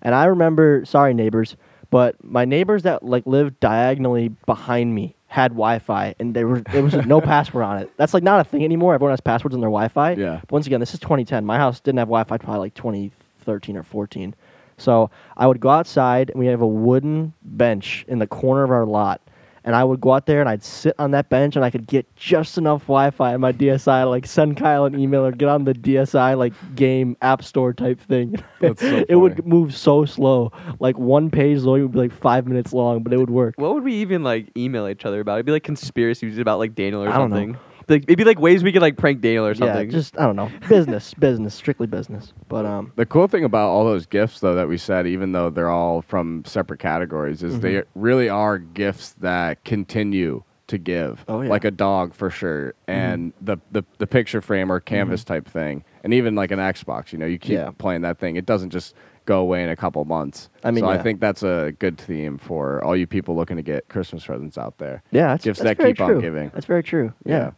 And 0.02 0.14
I 0.14 0.26
remember. 0.26 0.85
Sorry, 0.85 1.14
neighbors, 1.14 1.57
but 1.90 2.23
my 2.25 2.45
neighbors 2.45 2.85
that 2.85 3.02
like 3.02 3.26
lived 3.26 3.61
diagonally 3.61 4.28
behind 4.47 4.95
me 4.95 5.14
had 5.26 5.52
Wi-Fi, 5.52 6.14
and 6.19 6.35
there 6.35 6.49
was 6.49 6.62
there 6.73 6.83
was 6.83 6.95
no 7.07 7.21
password 7.33 7.64
on 7.64 7.78
it. 7.78 7.90
That's 7.97 8.14
like 8.14 8.23
not 8.23 8.40
a 8.40 8.45
thing 8.45 8.64
anymore. 8.64 8.95
Everyone 8.95 9.12
has 9.12 9.21
passwords 9.21 9.54
on 9.54 9.61
their 9.61 9.71
Wi-Fi. 9.71 10.12
Yeah. 10.12 10.40
But 10.40 10.52
once 10.52 10.66
again, 10.66 10.80
this 10.80 10.92
is 10.95 11.00
2010. 11.00 11.45
My 11.45 11.57
house 11.57 11.80
didn't 11.80 11.99
have 11.99 12.09
Wi-Fi 12.09 12.38
probably 12.38 12.61
like 12.61 12.75
2013 12.75 13.76
or 13.76 13.83
14. 13.83 14.35
So 14.76 15.11
I 15.37 15.47
would 15.47 15.61
go 15.61 15.69
outside, 15.69 16.30
and 16.30 16.38
we 16.38 16.47
have 16.47 16.62
a 16.62 16.66
wooden 16.66 17.35
bench 17.42 18.04
in 18.09 18.19
the 18.19 18.26
corner 18.26 18.64
of 18.64 18.71
our 18.71 18.87
lot. 18.87 19.21
And 19.64 19.76
I 19.76 19.85
would 19.85 20.00
go 20.00 20.12
out 20.12 20.26
there 20.26 20.40
and 20.40 20.49
I'd 20.49 20.62
sit 20.62 20.95
on 20.99 21.11
that 21.11 21.29
bench 21.29 21.57
and 21.57 21.64
I 21.64 21.71
could 21.71 21.87
get 21.87 22.14
just 22.17 22.57
enough 22.57 22.83
Wi-Fi 22.83 23.35
on 23.35 23.40
my 23.40 23.52
DSi, 23.52 24.02
to, 24.02 24.09
like 24.09 24.26
send 24.26 24.57
Kyle 24.57 24.85
an 24.85 24.99
email 24.99 25.25
or 25.25 25.33
get 25.33 25.49
on 25.49 25.64
the 25.64 25.75
DSi 25.75 26.37
like 26.37 26.52
game 26.75 27.17
app 27.21 27.45
store 27.45 27.73
type 27.73 28.00
thing. 28.00 28.37
That's 28.61 28.81
so 28.81 29.05
it 29.09 29.17
would 29.17 29.47
move 29.47 29.76
so 29.76 30.05
slow. 30.05 30.52
Like 30.79 30.99
one 30.99 31.31
page 31.31 31.61
loading 31.61 31.85
would 31.85 31.93
be 31.93 31.99
like 31.99 32.12
five 32.12 32.47
minutes 32.47 32.73
long, 32.73 33.02
but 33.02 33.12
it 33.12 33.19
would 33.19 33.31
work. 33.31 33.55
What 33.59 33.75
would 33.75 33.85
we 33.85 33.95
even 33.95 34.23
like 34.23 34.50
email 34.57 34.88
each 34.88 35.05
other 35.05 35.21
about? 35.21 35.35
It'd 35.35 35.47
be 35.47 35.52
like 35.52 35.64
conspiracies 35.64 36.38
about 36.38 36.59
like 36.59 36.75
Daniel 36.75 37.02
or 37.05 37.09
I 37.09 37.19
don't 37.19 37.31
know. 37.31 37.57
Something. 37.91 38.01
Like 38.03 38.09
it'd 38.09 38.19
be 38.19 38.25
like 38.25 38.39
ways 38.41 38.63
we 38.63 38.73
could 38.73 38.83
like 38.83 38.97
prank 38.97 39.21
Daniel 39.21 39.47
or 39.47 39.55
something. 39.55 39.69
Yeah, 39.69 39.75
something. 39.75 39.91
just 39.91 40.19
I 40.19 40.23
don't 40.27 40.37
know, 40.37 40.51
business, 40.69 41.15
business, 41.19 41.55
strictly 41.55 41.87
business. 41.87 42.33
But 42.49 42.67
um, 42.67 42.93
The 42.97 43.07
cool 43.07 43.29
thing 43.29 43.45
about 43.45 43.69
all 43.69 43.85
those 43.85 44.07
gifts, 44.07 44.41
though, 44.41 44.55
that 44.55 44.69
we 44.69 44.77
said, 44.79 45.07
even 45.07 45.33
though 45.33 45.51
they're 45.51 45.71
all 45.71 46.03
from 46.03 46.45
separate 46.45 46.81
categories, 46.81 47.43
is 47.43 47.55
Mm-hmm. 47.55 47.63
they 47.63 47.83
really 47.95 48.29
are 48.29 48.59
gifts 48.59 49.13
that 49.21 49.65
continue 49.65 50.43
to 50.69 50.79
give. 50.79 51.25
Oh, 51.29 51.41
yeah. 51.43 51.51
Like 51.51 51.65
a 51.65 51.71
dog 51.73 52.15
for 52.15 52.31
sure, 52.31 52.75
and 52.87 53.33
the, 53.41 53.57
the 53.73 53.83
the 53.99 54.07
picture 54.07 54.41
frame 54.41 54.71
or 54.71 54.79
canvas 54.79 55.25
type 55.25 55.49
thing, 55.49 55.83
and 56.05 56.15
even 56.15 56.37
like 56.37 56.53
an 56.53 56.61
Xbox. 56.61 57.13
You 57.13 57.19
know, 57.19 57.27
you 57.27 57.39
keep 57.39 57.55
Yeah. 57.55 57.71
playing 57.77 58.03
that 58.03 58.19
thing. 58.19 58.37
It 58.37 58.47
doesn't 58.47 58.71
just 58.71 58.95
go 59.27 59.41
away 59.41 59.63
in 59.65 59.69
a 59.69 59.75
couple 59.77 60.05
months. 60.05 60.49
I 60.65 60.71
mean, 60.71 60.83
so 60.85 60.91
yeah. 60.91 60.97
I 60.99 61.03
think 61.03 61.21
that's 61.21 61.43
a 61.43 61.73
good 61.81 61.99
theme 61.99 62.39
for 62.39 62.83
all 62.85 62.97
you 62.97 63.07
people 63.09 63.35
looking 63.37 63.57
to 63.57 63.63
get 63.65 63.89
Christmas 63.89 64.25
presents 64.25 64.57
out 64.57 64.79
there. 64.79 65.03
Yeah, 65.11 65.29
that's, 65.29 65.45
Gifts 65.45 65.59
that's 65.59 65.71
that 65.71 65.77
very 65.77 65.93
keep 65.93 66.01
on 66.03 66.11
true. 66.13 66.21
giving. 66.21 66.51
That's 66.55 66.67
very 66.67 66.83
true. 66.85 67.13
Yeah. 67.25 67.51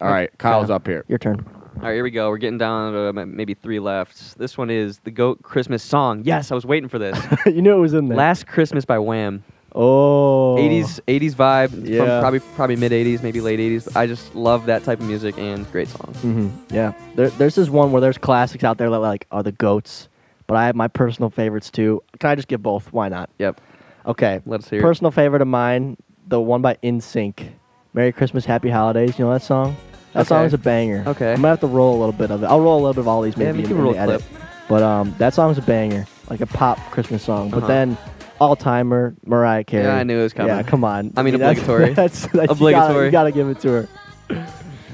All 0.00 0.08
right, 0.10 0.30
Kyle's 0.38 0.70
up 0.70 0.86
here. 0.86 1.04
Your 1.08 1.18
turn. 1.18 1.44
All 1.76 1.84
right, 1.84 1.94
here 1.94 2.02
we 2.02 2.10
go. 2.10 2.28
We're 2.28 2.38
getting 2.38 2.58
down 2.58 2.92
to 2.92 3.08
uh, 3.20 3.24
maybe 3.26 3.54
three 3.54 3.78
left. 3.78 4.36
This 4.38 4.58
one 4.58 4.68
is 4.70 4.98
the 5.00 5.10
Goat 5.12 5.42
Christmas 5.42 5.82
song. 5.82 6.22
Yes, 6.24 6.50
I 6.50 6.54
was 6.56 6.66
waiting 6.66 6.88
for 6.88 6.98
this. 6.98 7.16
you 7.46 7.62
knew 7.62 7.76
it 7.76 7.80
was 7.80 7.94
in 7.94 8.08
there. 8.08 8.16
Last 8.18 8.46
Christmas 8.48 8.84
by 8.84 8.98
Wham. 8.98 9.44
oh. 9.76 10.56
80s 10.58 10.98
80s 11.06 11.34
vibe 11.34 11.88
Yeah. 11.88 11.98
from 11.98 12.20
probably 12.20 12.40
probably 12.56 12.76
mid 12.76 12.90
80s, 12.92 13.22
maybe 13.22 13.40
late 13.40 13.60
80s. 13.60 13.96
I 13.96 14.06
just 14.08 14.34
love 14.34 14.66
that 14.66 14.82
type 14.82 14.98
of 15.00 15.06
music 15.06 15.38
and 15.38 15.70
great 15.70 15.86
song. 15.88 16.14
hmm 16.14 16.48
Yeah. 16.70 16.92
There, 17.14 17.28
there's 17.30 17.54
this 17.54 17.68
one 17.68 17.92
where 17.92 18.00
there's 18.00 18.18
classics 18.18 18.64
out 18.64 18.78
there 18.78 18.90
that 18.90 18.98
like 18.98 19.26
are 19.30 19.42
the 19.44 19.52
goats, 19.52 20.08
but 20.48 20.56
I 20.56 20.66
have 20.66 20.74
my 20.74 20.88
personal 20.88 21.30
favorites 21.30 21.70
too. 21.70 22.02
Can 22.18 22.30
I 22.30 22.34
just 22.34 22.48
give 22.48 22.60
both? 22.62 22.92
Why 22.92 23.08
not? 23.08 23.30
Yep. 23.38 23.60
Okay. 24.06 24.40
Let's 24.46 24.68
hear 24.68 24.80
it. 24.80 24.82
Personal 24.82 25.12
favorite 25.12 25.42
of 25.42 25.48
mine, 25.48 25.96
the 26.26 26.40
one 26.40 26.60
by 26.60 26.74
NSYNC. 26.82 27.50
Merry 27.94 28.10
Christmas, 28.12 28.44
Happy 28.44 28.68
Holidays. 28.70 29.16
You 29.18 29.26
know 29.26 29.32
that 29.32 29.42
song? 29.42 29.76
That 30.14 30.26
song 30.26 30.38
Okay. 30.38 30.46
is 30.46 30.54
a 30.54 30.58
banger. 30.58 31.04
Okay. 31.06 31.30
I'm 31.32 31.36
gonna 31.36 31.48
have 31.48 31.60
to 31.60 31.66
roll 31.66 31.96
a 31.96 31.98
little 31.98 32.12
bit 32.12 32.30
of 32.30 32.42
it. 32.42 32.46
I'll 32.46 32.60
roll 32.60 32.76
a 32.76 32.82
little 32.82 32.94
bit 32.94 33.00
of 33.00 33.08
all 33.08 33.22
these 33.22 33.36
Yeah, 33.36 33.52
maybe 33.52 33.58
we 33.58 33.62
in, 33.64 33.68
can 33.68 33.76
in 33.78 33.82
roll 33.84 33.92
the 33.92 33.98
a 33.98 34.02
edit. 34.02 34.24
But 34.68 34.82
um, 34.82 35.14
that 35.18 35.34
song's 35.34 35.58
a 35.58 35.62
banger, 35.62 36.06
like 36.30 36.40
a 36.40 36.46
pop 36.46 36.78
Christmas 36.90 37.22
song. 37.22 37.50
But 37.50 37.58
Uh-huh. 37.58 37.66
then 37.68 37.98
all 38.40 38.56
timer 38.56 39.14
Mariah 39.26 39.64
Carey. 39.64 39.84
Yeah, 39.84 39.96
I 39.96 40.02
knew 40.04 40.18
it 40.18 40.22
was 40.22 40.32
coming. 40.32 40.54
Yeah, 40.54 40.62
come 40.62 40.84
on. 40.84 41.12
I 41.16 41.22
mean, 41.22 41.34
that's- 41.38 41.58
obligatory. 41.58 41.94
That's, 41.94 42.22
that's, 42.22 42.32
You 42.32 42.38
gotta, 42.40 42.52
Obligatory. 42.52 43.04
you 43.06 43.10
gotta 43.12 43.32
give 43.32 43.48
it 43.48 43.60
to 43.60 43.68
her. 43.70 43.88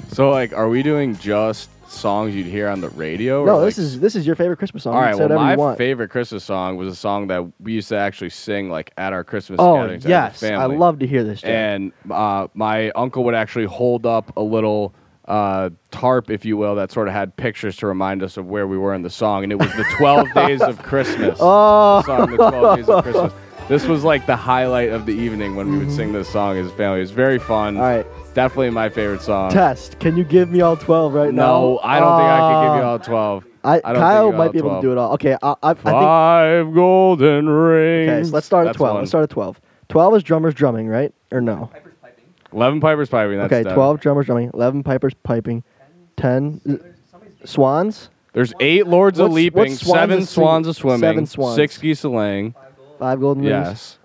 So, 0.08 0.30
like, 0.30 0.52
are 0.52 0.68
we 0.68 0.82
doing 0.82 1.16
just 1.16 1.70
songs 1.90 2.34
you'd 2.34 2.46
hear 2.46 2.68
on 2.68 2.80
the 2.80 2.88
radio? 2.90 3.42
or, 3.42 3.46
No, 3.46 3.56
like- 3.58 3.66
this 3.66 3.78
is 3.78 4.00
this 4.00 4.14
is 4.16 4.26
your 4.26 4.36
favorite 4.36 4.56
Christmas 4.58 4.84
song. 4.84 4.94
All 4.94 5.00
You 5.00 5.04
right. 5.06 5.10
can 5.10 5.16
say 5.18 5.20
Well, 5.22 5.28
whatever 5.30 5.44
my 5.44 5.52
you 5.52 5.58
want. 5.58 5.78
favorite 5.78 6.08
Christmas 6.10 6.44
song 6.44 6.76
was 6.76 6.88
a 6.88 6.94
song 6.96 7.26
that 7.28 7.44
we 7.60 7.72
used 7.72 7.88
to 7.88 7.96
actually 7.96 8.30
sing 8.30 8.70
like 8.70 8.92
at 8.96 9.12
our 9.12 9.24
Christmas 9.24 9.58
Oh 9.60 9.76
gatherings 9.76 10.04
yes, 10.04 10.36
as 10.42 10.50
a 10.50 10.54
I 10.54 10.58
family. 10.60 10.76
love 10.76 10.98
to 11.00 11.06
hear 11.06 11.24
this. 11.24 11.40
Jack. 11.40 11.50
And 11.50 11.92
uh, 12.10 12.46
my 12.54 12.90
uncle 12.90 13.24
would 13.24 13.34
actually 13.34 13.64
hold 13.66 14.06
up 14.06 14.36
a 14.36 14.42
little 14.42 14.94
uh, 15.26 15.70
tarp, 15.90 16.30
if 16.30 16.44
you 16.44 16.56
will, 16.56 16.74
that 16.76 16.92
sort 16.92 17.08
of 17.08 17.14
had 17.14 17.36
pictures 17.36 17.76
to 17.78 17.86
remind 17.86 18.22
us 18.22 18.36
of 18.36 18.46
where 18.46 18.66
we 18.66 18.76
were 18.78 18.94
in 18.94 19.02
the 19.02 19.10
song, 19.10 19.42
and 19.42 19.52
it 19.52 19.56
was 19.56 19.70
the 19.74 19.84
Twelve 19.96 20.32
Days 20.34 20.60
of 20.60 20.78
Christmas. 20.82 21.38
Oh. 21.40 22.02
the 22.02 22.02
song, 22.06 22.30
the 22.30 22.36
Twelve 22.36 22.76
Days 22.76 22.88
of 22.88 23.02
Christmas. 23.04 23.32
This 23.68 23.86
was 23.86 24.04
like 24.04 24.26
the 24.26 24.36
highlight 24.36 24.90
of 24.90 25.06
the 25.06 25.12
evening 25.14 25.56
when 25.56 25.70
we 25.72 25.78
would 25.78 25.90
sing 25.90 26.12
this 26.12 26.28
song 26.28 26.58
as 26.58 26.66
a 26.66 26.70
family. 26.76 26.98
It 26.98 27.02
was 27.02 27.12
very 27.12 27.38
fun. 27.38 27.78
All 27.78 27.82
right, 27.82 28.06
Definitely 28.34 28.68
my 28.70 28.90
favorite 28.90 29.22
song. 29.22 29.50
test. 29.50 29.98
Can 30.00 30.16
you 30.18 30.24
give 30.24 30.50
me 30.50 30.60
all 30.60 30.76
twelve 30.76 31.14
right 31.14 31.32
now? 31.32 31.46
no, 31.46 31.80
I 31.82 31.98
don't 32.00 32.18
think 32.18 32.28
I 32.28 32.38
can 32.40 32.62
give 32.66 32.76
you 32.76 32.82
Ah. 32.82 32.90
all 32.90 32.98
twelve. 32.98 33.44
I, 33.64 33.76
I 33.82 33.94
Kyle 33.94 34.30
might 34.32 34.52
be 34.52 34.58
able 34.58 34.74
to 34.76 34.82
do 34.82 34.92
it 34.92 34.98
all. 34.98 35.12
Okay, 35.14 35.38
I, 35.42 35.48
I, 35.52 35.56
I 35.62 35.72
think. 35.72 35.84
Five 35.84 36.74
golden 36.74 37.48
rings. 37.48 38.10
Okay, 38.10 38.24
so 38.24 38.34
let's 38.34 38.44
start 38.44 38.64
at 38.66 38.68
That's 38.70 38.76
twelve. 38.76 38.94
one. 38.96 39.00
Let's 39.02 39.10
start 39.10 39.22
at 39.22 39.30
twelve. 39.30 39.58
Twelve 39.88 40.14
is 40.16 40.22
drummers 40.22 40.52
drumming, 40.52 40.88
right? 40.88 41.14
Or 41.32 41.40
no? 41.40 41.70
Eleven 42.54 42.80
pipers 42.80 43.08
piping. 43.08 43.38
That's 43.38 43.52
okay, 43.52 43.62
seven. 43.62 43.74
twelve 43.74 44.00
drummers 44.00 44.26
drumming. 44.26 44.50
Eleven 44.54 44.82
pipers 44.82 45.12
piping. 45.22 45.64
Ten 46.16 46.60
uh, 46.68 47.46
swans. 47.46 48.08
There's 48.32 48.52
eight 48.60 48.86
lords 48.86 49.18
a 49.18 49.22
What's- 49.24 49.34
leaping, 49.34 49.74
swans 49.74 49.80
seven 50.00 50.18
a 50.18 50.26
swing- 50.26 50.26
swans 50.46 50.66
a 50.68 50.74
swimming, 50.74 51.00
seven 51.00 51.26
swans. 51.26 51.56
six 51.56 51.78
geese 51.78 52.02
a 52.04 52.08
laying. 52.08 52.54
Five 52.98 53.20
golden 53.20 53.42
rings. 53.44 53.50
Yes. 53.52 53.98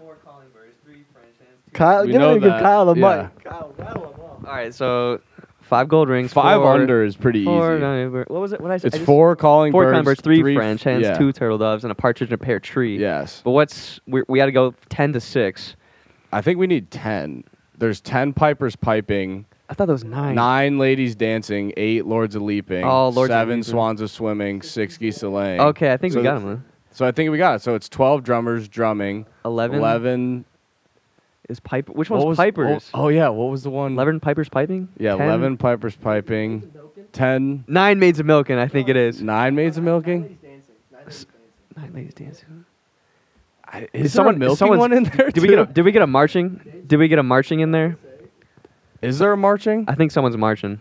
Kyle, 1.74 2.04
We 2.06 2.12
give, 2.12 2.20
know 2.22 2.34
me, 2.34 2.40
give 2.40 2.50
that, 2.50 2.62
Kyle 2.62 2.86
the 2.94 3.00
yeah. 3.00 3.30
mic. 3.36 3.44
Kyle, 3.44 3.74
rattle 3.78 4.02
them. 4.08 4.46
All 4.48 4.54
right, 4.56 4.74
so 4.74 5.22
five 5.62 5.88
gold 5.88 6.10
rings, 6.10 6.34
Five 6.34 6.62
four, 6.62 6.74
under 6.74 7.04
is 7.04 7.16
pretty 7.16 7.46
four, 7.46 7.76
easy. 7.76 7.82
no, 7.82 8.10
what 8.28 8.42
was 8.42 8.54
it? 8.54 8.60
What 8.62 8.70
did 8.70 8.74
I 8.74 8.78
say? 8.78 8.88
It's 8.88 8.96
I 8.96 8.98
just- 9.00 9.06
four 9.06 9.36
calling 9.36 9.72
four 9.72 9.84
birds, 9.84 9.92
calling 9.94 10.06
birds, 10.06 10.22
three, 10.22 10.40
f- 10.40 10.56
French 10.58 10.84
hens, 10.84 11.04
yeah. 11.04 11.14
two 11.18 11.32
turtle 11.32 11.60
doves, 11.60 11.84
and 11.84 11.92
a 11.92 11.96
partridge 11.96 12.30
in 12.30 12.34
a 12.34 12.38
pear 12.40 12.60
tree. 12.60 12.98
Yes. 12.98 13.42
But 13.44 13.52
what's 13.52 14.00
we 14.08 14.24
we 14.28 14.40
got 14.40 14.48
to 14.48 14.52
go 14.52 14.74
ten 14.90 15.14
to 15.14 15.20
six. 15.20 15.76
I 16.32 16.42
think 16.42 16.58
we 16.60 16.66
need 16.68 16.90
ten. 16.90 17.44
There's 17.80 18.02
ten 18.02 18.34
pipers 18.34 18.76
piping, 18.76 19.46
I 19.70 19.74
thought 19.74 19.88
that 19.88 19.94
was 19.94 20.04
nine. 20.04 20.36
nine 20.36 20.78
ladies 20.78 21.16
dancing, 21.16 21.74
eight 21.78 22.06
lords 22.06 22.36
a 22.36 22.40
leaping, 22.40 22.84
Oh, 22.84 23.10
lords 23.10 23.30
a 23.30 23.34
seven 23.34 23.60
leaping. 23.60 23.64
swans 23.72 24.02
a 24.02 24.08
swimming, 24.08 24.62
six 24.62 24.98
geese 24.98 25.24
a 25.24 25.30
laying. 25.30 25.60
Okay, 25.62 25.92
I 25.94 25.98
think 25.98 26.14
So 26.14 26.20
we 26.20 26.24
got 26.24 26.40
th- 26.40 26.44
him. 26.44 26.66
So 26.92 27.06
I 27.06 27.12
think 27.12 27.32
we 27.32 27.38
got 27.38 27.56
it. 27.56 27.62
So 27.62 27.76
it's 27.76 27.88
twelve 27.90 28.24
drummers 28.24 28.68
drumming. 28.68 29.26
Eleven. 29.46 29.80
Eleven. 29.80 30.46
is 31.48 31.60
piper. 31.60 31.92
Which 31.94 32.10
what 32.10 32.18
one's 32.18 32.28
was- 32.30 32.38
pipers? 32.38 32.90
Oh, 32.94 33.06
oh 33.06 33.08
yeah, 33.08 33.30
what 33.30 33.50
was 33.50 33.64
the 33.64 33.70
one? 33.70 33.94
Eleven 33.94 34.20
pipers 34.20 34.50
piping. 34.50 34.90
Yeah, 35.00 35.16
10? 35.16 35.28
eleven 35.28 35.58
pipers 35.58 35.96
piping. 35.96 36.72
Ten. 37.12 37.64
Nine 37.68 37.98
maids 37.98 38.20
of 38.20 38.26
milking. 38.28 38.58
I 38.58 38.68
think 38.68 38.88
it 38.90 38.96
is. 38.96 39.22
Nine 39.22 39.56
maids 39.56 39.78
of 39.78 39.84
milking. 39.84 40.38
Nine 41.76 41.94
ladies 41.94 42.14
dancing. 42.14 42.66
I- 43.72 43.88
Is 43.94 44.06
Is 44.08 44.14
someone- 44.14 44.40
someone 44.56 44.80
milking 44.80 44.80
one 44.80 44.94
in 44.94 45.04
there? 45.18 45.30
Did 45.32 45.42
we 45.42 45.50
get 45.50 45.60
a 45.60 45.66
too? 45.66 45.74
Did 45.74 45.86
we 45.86 45.92
get 45.92 46.02
a 46.02 46.08
marching? 46.08 46.84
Did 46.88 46.98
we 46.98 47.08
get 47.08 47.20
a 47.20 47.24
marching 47.24 47.60
in 47.62 47.72
there? 47.72 47.98
Is 49.02 49.20
there 49.20 49.32
a 49.32 49.38
marching? 49.38 49.86
I 49.88 49.96
think 49.96 50.12
someone's 50.12 50.38
marching. 50.38 50.80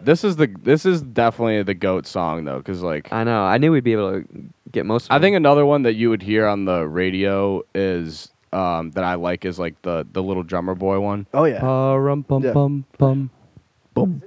This 0.00 0.22
is 0.24 0.36
the 0.36 0.46
this 0.62 0.86
is 0.86 1.02
definitely 1.02 1.62
the 1.62 1.74
goat 1.74 2.06
song 2.06 2.44
though, 2.44 2.58
because 2.58 2.82
like 2.82 3.12
I 3.12 3.24
know. 3.24 3.42
I 3.42 3.58
knew 3.58 3.72
we'd 3.72 3.82
be 3.84 3.92
able 3.92 4.22
to 4.22 4.28
get 4.70 4.86
most. 4.86 5.06
Of 5.10 5.16
I 5.16 5.18
think 5.20 5.34
another 5.36 5.64
one 5.66 5.82
that 5.82 5.94
you 5.94 6.10
would 6.10 6.22
hear 6.22 6.46
on 6.46 6.64
the 6.64 6.86
radio 6.86 7.62
is 7.74 8.30
um, 8.52 8.90
that 8.92 9.02
I 9.04 9.14
like 9.14 9.44
is 9.44 9.58
like 9.58 9.80
the 9.82 10.06
the 10.12 10.22
little 10.22 10.42
drummer 10.44 10.74
boy 10.74 11.00
one. 11.00 11.26
Oh 11.34 11.44
yeah. 11.44 11.60
Ba-rum, 11.60 12.22
bum, 12.22 12.44
Yeah. 12.44 12.52
bum, 12.52 12.84
bum. 12.98 13.30
Boom. 13.94 14.22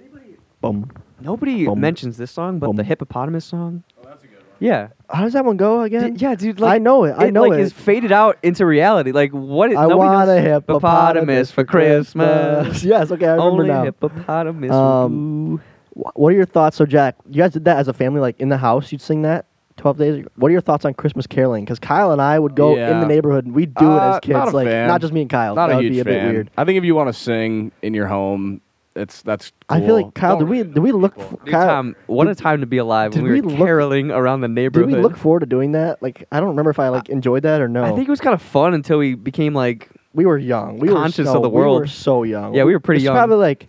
Boom. 0.61 0.91
nobody 1.21 1.65
Bum. 1.65 1.79
mentions 1.79 2.17
this 2.17 2.31
song, 2.31 2.59
but 2.59 2.75
the 2.75 2.83
hippopotamus 2.83 3.45
song. 3.45 3.83
Oh, 4.01 4.07
that's 4.07 4.23
a 4.23 4.27
good 4.27 4.37
one. 4.37 4.45
Yeah. 4.59 4.87
How 5.11 5.23
does 5.23 5.33
that 5.33 5.43
one 5.45 5.57
go 5.57 5.81
again? 5.81 6.13
D- 6.13 6.21
yeah, 6.23 6.35
dude. 6.35 6.59
Like, 6.59 6.75
I 6.75 6.77
know 6.77 7.03
it. 7.05 7.15
I 7.17 7.29
know 7.31 7.45
it 7.45 7.49
like 7.49 7.59
it. 7.59 7.63
is 7.63 7.73
faded 7.73 8.11
out 8.11 8.37
into 8.43 8.65
reality. 8.65 9.11
Like 9.11 9.31
what? 9.31 9.75
I 9.75 9.87
want 9.87 10.29
a 10.29 10.39
hippopotamus 10.39 11.51
for 11.51 11.63
Christmas. 11.65 12.83
yes. 12.83 13.11
Okay, 13.11 13.25
I 13.25 13.31
remember 13.31 13.51
Only 13.63 13.67
now. 13.67 13.83
hippopotamus. 13.83 14.71
Um, 14.71 15.61
What 15.93 16.29
are 16.29 16.35
your 16.35 16.45
thoughts? 16.45 16.77
So, 16.77 16.85
Jack, 16.85 17.15
you 17.29 17.41
guys 17.41 17.51
did 17.53 17.65
that 17.65 17.77
as 17.77 17.87
a 17.87 17.93
family, 17.93 18.21
like 18.21 18.39
in 18.39 18.49
the 18.49 18.57
house. 18.57 18.91
You'd 18.91 19.01
sing 19.01 19.23
that 19.23 19.45
twelve 19.77 19.97
days. 19.97 20.25
What 20.35 20.49
are 20.49 20.51
your 20.51 20.61
thoughts 20.61 20.85
on 20.85 20.93
Christmas 20.93 21.25
caroling? 21.27 21.65
Because 21.65 21.79
Kyle 21.79 22.11
and 22.11 22.21
I 22.21 22.37
would 22.37 22.55
go 22.55 22.75
in 22.75 22.99
the 22.99 23.05
neighborhood 23.07 23.45
and 23.45 23.55
we'd 23.55 23.73
do 23.73 23.85
it 23.85 23.97
Uh, 23.97 24.11
as 24.13 24.19
kids. 24.19 24.33
not 24.33 24.47
a 24.49 24.51
like 24.51 24.67
fan. 24.67 24.87
not 24.87 25.01
just 25.01 25.11
me 25.13 25.21
and 25.21 25.29
Kyle. 25.29 25.55
Not 25.55 25.67
that 25.67 25.73
a 25.73 25.75
would 25.77 25.85
huge 25.85 25.93
be 25.95 25.99
a 26.01 26.03
fan. 26.03 26.25
bit 26.27 26.33
weird. 26.33 26.51
I 26.57 26.65
think 26.65 26.77
if 26.77 26.83
you 26.83 26.93
want 26.95 27.07
to 27.09 27.13
sing 27.13 27.71
in 27.81 27.93
your 27.93 28.07
home, 28.07 28.61
it's 28.95 29.21
that's. 29.21 29.51
I 29.69 29.79
feel 29.81 29.95
like. 29.95 30.13
Kyle. 30.13 30.31
Don't 30.37 30.39
Did 30.39 30.49
we 30.49 30.57
really 30.59 30.73
did 30.73 30.79
we 30.79 30.91
look? 30.91 31.15
people. 31.15 31.39
f- 31.39 31.45
Dude, 31.45 31.53
Kyle, 31.53 31.67
Tom, 31.67 31.95
what 32.07 32.27
a 32.27 32.35
time 32.35 32.61
to 32.61 32.65
be 32.67 32.77
alive 32.77 33.13
when 33.13 33.23
did 33.23 33.31
we 33.31 33.41
we 33.41 33.41
were 33.41 33.47
look- 33.57 33.57
caroling 33.67 34.11
around 34.11 34.41
the 34.41 34.47
Did 34.47 34.53
neighborhood. 34.55 34.91
we 34.91 34.95
look 34.99 35.15
forward 35.17 35.41
to 35.41 35.45
doing 35.45 35.71
that? 35.73 36.01
Like 36.01 36.25
I 36.31 36.39
don't 36.39 36.49
remember 36.49 36.71
if 36.71 36.79
I 36.79 36.89
like 36.89 37.09
enjoyed 37.09 37.43
that 37.43 37.61
or 37.61 37.67
no. 37.67 37.83
I 37.83 37.91
think 37.93 38.07
it 38.07 38.11
was 38.11 38.19
kind 38.21 38.33
of 38.33 38.41
fun 38.41 38.73
until 38.73 38.97
we 38.97 39.15
became 39.15 39.53
like 39.53 39.89
we 40.13 40.25
were 40.25 40.37
young. 40.37 40.79
We 40.79 40.87
conscious 40.89 41.27
were 41.27 41.35
of 41.37 41.43
the 41.43 41.49
world. 41.49 41.77
We 41.77 41.81
were 41.81 41.87
so 41.87 42.23
young. 42.23 42.53
Yeah, 42.55 42.63
we 42.63 42.73
were 42.73 42.79
pretty 42.79 42.99
It's 42.99 43.05
young. 43.05 43.15
Probably 43.15 43.37
like 43.37 43.67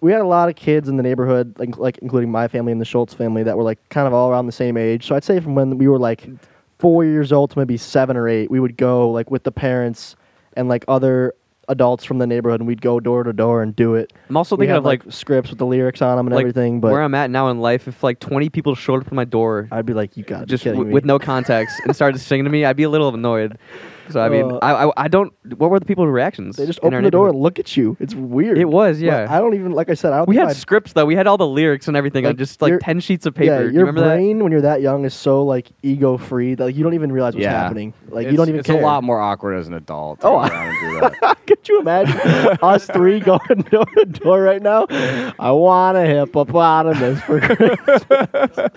we 0.00 0.10
had 0.12 0.20
a 0.20 0.26
lot 0.26 0.48
of 0.48 0.56
kids 0.56 0.88
in 0.88 0.96
the 0.96 1.02
neighborhood, 1.02 1.54
like 1.58 1.76
like 1.76 1.98
including 1.98 2.30
my 2.30 2.48
family 2.48 2.72
and 2.72 2.80
the 2.80 2.84
Schultz 2.84 3.14
family, 3.14 3.42
that 3.42 3.56
were 3.56 3.62
like 3.64 3.78
kind 3.88 4.06
of 4.06 4.14
all 4.14 4.30
around 4.30 4.46
the 4.46 4.52
same 4.52 4.76
age. 4.76 5.06
So 5.06 5.14
I'd 5.16 5.24
say 5.24 5.38
from 5.40 5.54
when 5.54 5.76
we 5.78 5.88
were 5.88 5.98
like 5.98 6.28
four 6.78 7.04
years 7.04 7.30
old 7.32 7.50
to 7.50 7.58
maybe 7.58 7.76
seven 7.76 8.16
or 8.16 8.28
eight, 8.28 8.50
we 8.50 8.58
would 8.60 8.76
go 8.76 9.10
like 9.10 9.30
with 9.30 9.42
the 9.44 9.52
parents 9.52 10.16
and 10.56 10.68
like 10.68 10.84
other 10.88 11.34
adults 11.72 12.04
from 12.04 12.18
the 12.18 12.26
neighborhood, 12.26 12.60
and 12.60 12.68
we'd 12.68 12.80
go 12.80 13.00
door 13.00 13.24
to 13.24 13.32
door 13.32 13.62
and 13.62 13.74
do 13.74 13.94
it. 13.96 14.12
I'm 14.28 14.36
also 14.36 14.56
we 14.56 14.60
thinking 14.60 14.70
had 14.70 14.78
of 14.78 14.84
like, 14.84 15.02
scripts 15.08 15.50
with 15.50 15.58
the 15.58 15.66
lyrics 15.66 16.00
on 16.00 16.16
them 16.16 16.26
and 16.28 16.34
like 16.34 16.42
everything. 16.42 16.80
But 16.80 16.92
where 16.92 17.02
I'm 17.02 17.14
at 17.14 17.30
now 17.30 17.48
in 17.48 17.60
life. 17.60 17.88
If 17.88 18.02
like 18.02 18.20
20 18.20 18.48
people 18.50 18.74
showed 18.74 19.00
up 19.00 19.08
at 19.08 19.12
my 19.12 19.24
door 19.24 19.68
I'd 19.72 19.86
be 19.86 19.94
like, 19.94 20.16
you 20.16 20.22
got 20.24 20.46
just 20.46 20.62
kidding 20.62 20.76
w- 20.76 20.88
me. 20.88 20.94
with 20.94 21.04
no 21.04 21.18
context 21.18 21.80
and 21.84 21.94
started 21.94 22.18
singing 22.18 22.44
to 22.44 22.50
me, 22.50 22.64
I'd 22.64 22.76
be 22.76 22.84
a 22.84 22.90
little 22.90 23.12
annoyed. 23.12 23.58
So 24.10 24.20
I 24.20 24.28
mean, 24.28 24.50
Uh, 24.52 24.58
I, 24.62 24.86
I 24.88 24.92
I 25.04 25.08
don't. 25.08 25.32
What 25.58 25.70
were 25.70 25.78
the 25.78 25.86
people's 25.86 26.08
reactions? 26.08 26.56
They 26.56 26.66
just 26.66 26.78
in 26.80 26.86
our 26.92 26.98
open 26.98 27.04
the 27.04 27.10
door 27.10 27.28
and 27.28 27.38
look 27.38 27.58
at 27.58 27.76
you. 27.76 27.96
It's 28.00 28.14
weird. 28.14 28.58
It 28.58 28.66
was, 28.66 28.98
But 28.98 29.04
yeah. 29.06 29.26
I 29.30 29.38
don't 29.38 29.54
even 29.54 29.72
like 29.72 29.88
I 29.90 29.94
said. 29.94 30.12
I 30.12 30.18
don't 30.18 30.28
we 30.28 30.34
think 30.36 30.48
had 30.48 30.48
my- 30.48 30.52
scripts 30.54 30.92
though. 30.92 31.06
We 31.06 31.14
had 31.14 31.26
all 31.26 31.38
the 31.38 31.46
lyrics 31.46 31.88
and 31.88 31.96
everything 31.96 32.24
on 32.26 32.30
Like, 32.30 32.38
just 32.38 32.60
like 32.62 32.78
10 32.80 33.00
sheets 33.00 33.26
of 33.26 33.34
paper. 33.34 33.52
Yeah, 33.52 33.58
Do 33.60 33.64
you 33.66 33.70
your 33.72 33.80
remember 33.86 34.00
that? 34.02 34.14
brain 34.16 34.42
when 34.42 34.52
you're 34.52 34.60
that 34.62 34.80
young 34.82 35.04
is 35.04 35.14
so 35.14 35.42
like 35.44 35.70
ego 35.82 36.16
free 36.16 36.54
that 36.54 36.64
like, 36.64 36.76
you 36.76 36.82
don't 36.82 36.94
even 36.94 37.12
realize 37.12 37.34
what's 37.34 37.44
Yeah. 37.44 37.52
happening. 37.62 37.92
Like 38.08 38.24
it's, 38.26 38.32
you 38.32 38.36
don't 38.36 38.48
even 38.48 38.60
It's 38.60 38.66
care. 38.68 38.80
a 38.80 38.84
lot 38.84 39.02
more 39.04 39.20
awkward 39.20 39.54
as 39.54 39.68
an 39.68 39.74
adult. 39.74 40.20
Oh, 40.22 40.36
I- 40.36 40.48
around 40.48 40.76
and 40.76 40.80
do 40.80 41.10
that. 41.20 41.38
Could 41.46 41.68
you 41.68 41.80
imagine 41.80 42.18
us 42.62 42.86
three 42.86 43.20
going 43.20 43.40
door 43.70 43.84
to 43.96 44.04
door 44.06 44.42
right 44.42 44.62
now? 44.62 44.86
I 45.38 45.50
want 45.52 45.96
a 45.96 46.04
hippopotamus 46.04 47.20
for 47.22 47.40
Christmas. 47.40 48.70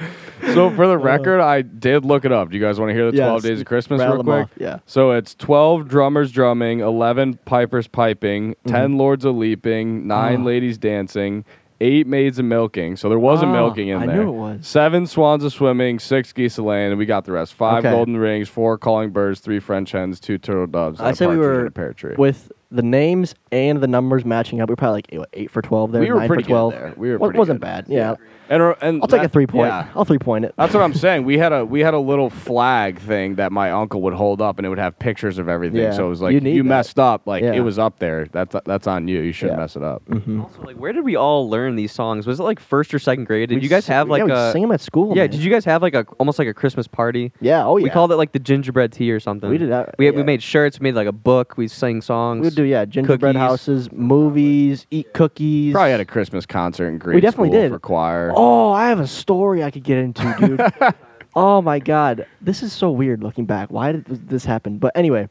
So 0.54 0.70
for 0.70 0.88
the 0.88 0.94
uh, 0.98 0.98
record, 0.98 1.40
I 1.42 1.62
did 1.62 2.06
look 2.06 2.26
it 2.26 2.32
up. 2.32 2.50
Do 2.50 2.58
you 2.58 2.64
guys 2.64 2.80
want 2.80 2.90
to 2.90 2.94
hear 2.94 3.10
the 3.12 3.18
Yes. 3.18 3.26
12 3.28 3.44
Days 3.44 3.60
of 3.62 3.66
Christmas 3.66 4.00
Rattle 4.00 4.16
real 4.18 4.24
quick? 4.24 4.44
off, 4.44 4.52
yeah. 4.58 4.80
So 4.86 5.12
it's 5.12 5.36
12 5.36 5.88
drummers 5.88 6.32
drumming, 6.32 6.80
11 6.80 7.40
pipers 7.46 7.88
piping, 7.88 8.52
mm-hmm. 8.56 8.70
10 8.72 8.98
lords 8.98 9.26
a 9.26 9.32
leaping, 9.32 10.08
9 10.08 10.34
Mm-hmm. 10.34 10.42
Oh. 10.42 10.46
ladies 10.46 10.78
dancing, 10.78 11.46
8 11.82 12.08
maids 12.08 12.40
a 12.40 12.44
milking. 12.44 12.96
So 12.96 13.10
there 13.10 13.20
was 13.20 13.42
a 13.42 13.46
Oh, 13.46 13.52
milking 13.52 13.90
in 13.90 13.98
I 13.98 14.06
there. 14.06 14.24
knew 14.24 14.30
it 14.30 14.32
was. 14.32 14.66
7 14.68 15.08
swans 15.08 15.44
a 15.44 15.50
swimming, 15.52 16.00
6 16.00 16.32
geese 16.34 16.58
a 16.58 16.64
laying, 16.64 16.92
and 16.92 16.98
we 16.98 17.06
got 17.06 17.26
the 17.26 17.34
rest. 17.34 17.54
5 17.54 17.80
Okay. 17.86 17.92
golden 17.94 18.16
rings, 18.18 18.48
4 18.48 18.78
calling 18.78 19.10
birds, 19.10 19.42
3 19.42 19.60
French 19.60 19.92
hens, 19.92 20.20
2 20.20 20.38
turtle 20.38 20.68
doves, 20.68 21.02
I 21.02 21.10
I 21.10 21.12
said 21.12 21.30
we 21.30 21.38
were 21.38 21.66
a 21.66 21.72
pear 21.72 21.92
tree. 21.94 22.16
with 22.18 22.52
the 22.72 22.82
names 22.82 23.36
and 23.56 23.82
the 23.82 23.88
numbers 23.88 24.26
matching 24.26 24.62
up. 24.62 24.70
We 24.70 24.74
were 24.74 24.78
probably 24.78 24.98
like 24.98 25.08
what, 25.20 25.30
eight 25.34 25.50
for 25.52 25.62
twelve 25.62 25.92
there. 25.92 26.02
We 26.02 26.12
were 26.12 26.20
nine 26.20 26.28
pretty 26.28 26.44
for 26.44 26.48
good 26.48 26.52
twelve. 26.54 26.74
there. 26.74 26.94
We 26.98 27.10
were 27.10 27.18
Wa- 27.18 27.28
pretty 27.28 27.40
wasn't 27.40 27.60
good. 27.62 27.66
bad. 27.66 27.86
Yeah. 27.88 28.16
And, 28.48 28.62
uh, 28.62 28.76
and 28.80 29.02
I'll 29.02 29.08
take 29.08 29.22
a 29.22 29.24
that- 29.24 29.32
three 29.32 29.48
point. 29.48 29.70
yeah. 29.70 29.88
I'll 29.96 30.06
three 30.06 30.20
point 30.20 30.46
it. 30.46 30.54
That's 30.56 30.72
what 30.74 30.84
I'm 30.84 30.94
saying. 31.06 31.24
We 31.26 31.40
had 31.40 31.52
a 31.52 31.66
we 31.66 31.80
had 31.80 31.96
a 31.96 32.00
little 32.00 32.30
flag 32.30 33.00
thing 33.00 33.36
that 33.36 33.52
my 33.52 33.72
uncle 33.72 34.02
would 34.04 34.14
hold 34.14 34.40
up, 34.40 34.60
and 34.60 34.66
it 34.68 34.70
would 34.70 34.78
have 34.78 35.00
pictures 35.00 35.40
of 35.40 35.50
everything. 35.50 35.80
Yeah. 35.82 35.92
So 35.94 36.06
it 36.06 36.10
was 36.10 36.22
like 36.22 36.32
You 36.34 36.36
you, 36.38 36.42
need 36.42 36.60
that. 36.60 36.64
messed 36.66 37.00
up. 37.00 37.26
Like 37.26 37.42
Yeah. 37.44 37.54
it 37.54 37.62
was 37.62 37.80
up 37.80 37.98
there. 37.98 38.28
That's 38.32 38.56
that's 38.66 38.86
on 38.86 39.08
you. 39.08 39.22
You 39.22 39.32
shouldn't 39.32 39.58
Yeah. 39.58 39.62
mess 39.64 39.76
it 39.76 39.82
up. 39.84 40.06
Mhm. 40.06 40.44
Also, 40.44 40.62
like, 40.62 40.76
where 40.76 40.94
did 40.94 41.04
we 41.04 41.16
all 41.16 41.50
learn 41.50 41.76
these 41.76 41.92
songs? 41.92 42.28
Was 42.28 42.40
it 42.40 42.44
like 42.44 42.60
first 42.60 42.94
or 42.94 43.00
second 43.00 43.24
grade? 43.26 43.50
Did 43.50 43.56
We'd 43.56 43.64
you 43.64 43.70
guys 43.70 43.86
si- 43.86 43.94
have 43.94 44.10
like 44.10 44.20
yeah, 44.20 44.26
we'd 44.26 44.34
a 44.34 44.52
sing 44.52 44.64
'em 44.64 44.72
at 44.72 44.82
school? 44.82 45.16
yeah? 45.16 45.24
man. 45.24 45.32
Did 45.32 45.40
you 45.44 45.50
guys 45.50 45.66
have 45.66 45.82
like 45.82 45.96
a 45.96 46.06
almost 46.20 46.38
like 46.38 46.48
a 46.48 46.54
Christmas 46.54 46.86
party? 46.88 47.32
Yeah. 47.42 47.66
Oh 47.66 47.78
yeah. 47.78 47.84
We 47.86 47.90
called 47.90 48.12
it 48.12 48.18
like 48.18 48.34
the 48.34 48.40
gingerbread 48.40 48.92
tea 48.92 49.12
or 49.12 49.20
something. 49.20 49.50
We 49.50 49.58
did 49.58 49.72
that, 49.72 49.96
We, 49.98 50.12
we 50.12 50.18
yeah. 50.18 50.24
made 50.24 50.44
shirts. 50.44 50.80
We 50.80 50.84
made 50.84 50.96
like 50.96 51.08
a 51.08 51.12
book. 51.12 51.56
We 51.58 51.68
sang 51.68 52.00
songs. 52.02 52.42
We 52.42 52.48
would 52.48 52.56
do 52.56 52.64
yeah, 52.64 52.86
gingerbread 52.86 53.34
cookies. 53.36 53.45
Houses, 53.50 53.92
movies, 53.92 54.86
eat 54.92 55.14
cookies. 55.14 55.74
Probably 55.74 55.92
had 55.92 56.00
a 56.00 56.06
Christmas 56.06 56.46
concert 56.46 56.88
in 56.90 56.98
grade 56.98 57.22
definitely 57.22 57.50
school 57.50 57.62
did. 57.62 57.72
for 57.72 57.80
choir. 57.80 58.32
Oh, 58.36 58.72
I 58.72 58.90
have 58.90 59.00
a 59.00 59.08
story 59.08 59.64
I 59.64 59.72
could 59.72 59.84
get 59.84 59.98
into, 59.98 60.36
dude. 60.40 60.94
oh 61.36 61.62
my 61.62 61.80
god, 61.80 62.26
this 62.42 62.64
is 62.64 62.74
so 62.74 62.92
weird 62.92 63.24
looking 63.24 63.46
back. 63.46 63.70
Why 63.72 63.92
did 63.94 64.06
this 64.30 64.46
happen? 64.46 64.78
But 64.78 64.92
anyway, 64.96 65.30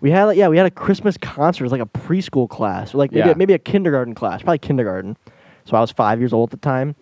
we 0.00 0.10
had 0.10 0.24
like, 0.24 0.36
yeah, 0.38 0.48
we 0.48 0.56
had 0.56 0.66
a 0.66 0.70
Christmas 0.70 1.16
concert. 1.16 1.62
It 1.64 1.66
was 1.66 1.72
like 1.72 1.80
a 1.82 1.86
preschool 1.86 2.48
class, 2.48 2.94
or 2.94 2.98
like 2.98 3.12
maybe 3.12 3.26
Yeah. 3.28 3.32
a, 3.32 3.36
maybe 3.36 3.52
a 3.52 3.58
kindergarten 3.58 4.14
class, 4.14 4.42
probably 4.42 4.58
kindergarten. 4.58 5.16
So 5.64 5.76
I 5.76 5.80
was 5.80 5.90
five 5.90 6.18
years 6.18 6.32
old 6.32 6.48
at 6.48 6.60
the 6.60 6.64
time, 6.66 6.94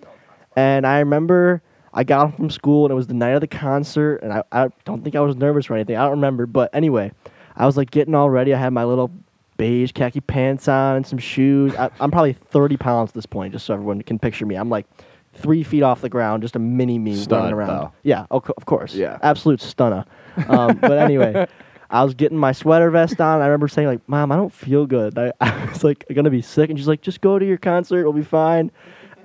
and 0.57 0.87
I 0.87 0.99
remember 0.99 1.63
I 1.95 2.05
got 2.05 2.21
home 2.21 2.33
from 2.33 2.51
school 2.51 2.85
and 2.85 2.93
it 2.93 2.95
was 2.95 3.07
the 3.07 3.15
night 3.15 3.31
of 3.31 3.41
the 3.41 3.47
concert, 3.47 4.17
and 4.23 4.33
I, 4.33 4.43
I 4.53 4.69
don't 4.85 5.03
think 5.03 5.17
I 5.17 5.21
was 5.21 5.37
nervous 5.37 5.71
or 5.71 5.75
anything. 5.75 5.97
I 5.97 6.03
don't 6.03 6.11
remember, 6.13 6.47
but 6.47 6.71
anyway, 6.75 7.13
I 7.57 7.67
was 7.67 7.77
like 7.77 7.91
getting 7.91 8.15
all 8.15 8.29
ready. 8.31 8.53
I 8.55 8.59
had 8.59 8.73
my 8.73 8.85
little 8.85 9.11
beige 9.59 9.93
khaki 9.93 10.21
pants 10.23 10.67
on 10.69 10.97
and 10.97 11.07
some 11.07 11.19
shoes. 11.19 11.75
I, 11.77 11.91
I'm 12.01 12.11
probably 12.11 12.33
30 12.33 12.79
pounds 12.79 13.11
at 13.11 13.15
this 13.15 13.27
point, 13.27 13.53
just 13.53 13.67
so 13.67 13.75
everyone 13.75 14.01
can 14.01 14.19
picture 14.19 14.47
me. 14.47 14.55
I'm 14.55 14.71
like 14.71 14.87
three 15.35 15.63
feet 15.63 15.83
off 15.83 16.01
the 16.01 16.09
ground, 16.09 16.43
just 16.43 16.57
a 16.57 16.59
mini 16.59 16.99
me 16.99 17.23
running 17.29 17.53
around. 17.53 17.69
though. 17.69 17.93
Yeah, 18.03 18.25
of 18.31 18.45
co- 18.45 18.55
of 18.57 18.65
course. 18.65 18.95
Yeah. 18.95 19.19
absolute 19.23 19.61
stunner. 19.61 20.07
Um, 20.49 20.77
but 20.81 20.93
anyway, 20.99 21.47
I 21.91 22.05
was 22.05 22.15
getting 22.15 22.39
my 22.39 22.53
sweater 22.53 22.91
vest 22.91 23.21
on. 23.21 23.43
I 23.43 23.47
remember 23.47 23.69
saying 23.69 23.89
like, 23.89 24.09
"Mom, 24.09 24.33
I 24.33 24.37
don't 24.37 24.53
feel 24.53 24.87
good. 24.87 25.19
I, 25.19 25.33
I 25.41 25.67
was 25.67 25.85
like 25.85 26.05
gonna 26.15 26.31
be 26.31 26.43
sick," 26.43 26.71
and 26.71 26.79
she's 26.79 26.89
like, 26.89 27.03
"Just 27.03 27.21
go 27.21 27.39
to 27.39 27.45
your 27.45 27.59
concert. 27.59 28.01
It'll 28.01 28.13
be 28.13 28.23
fine." 28.23 28.71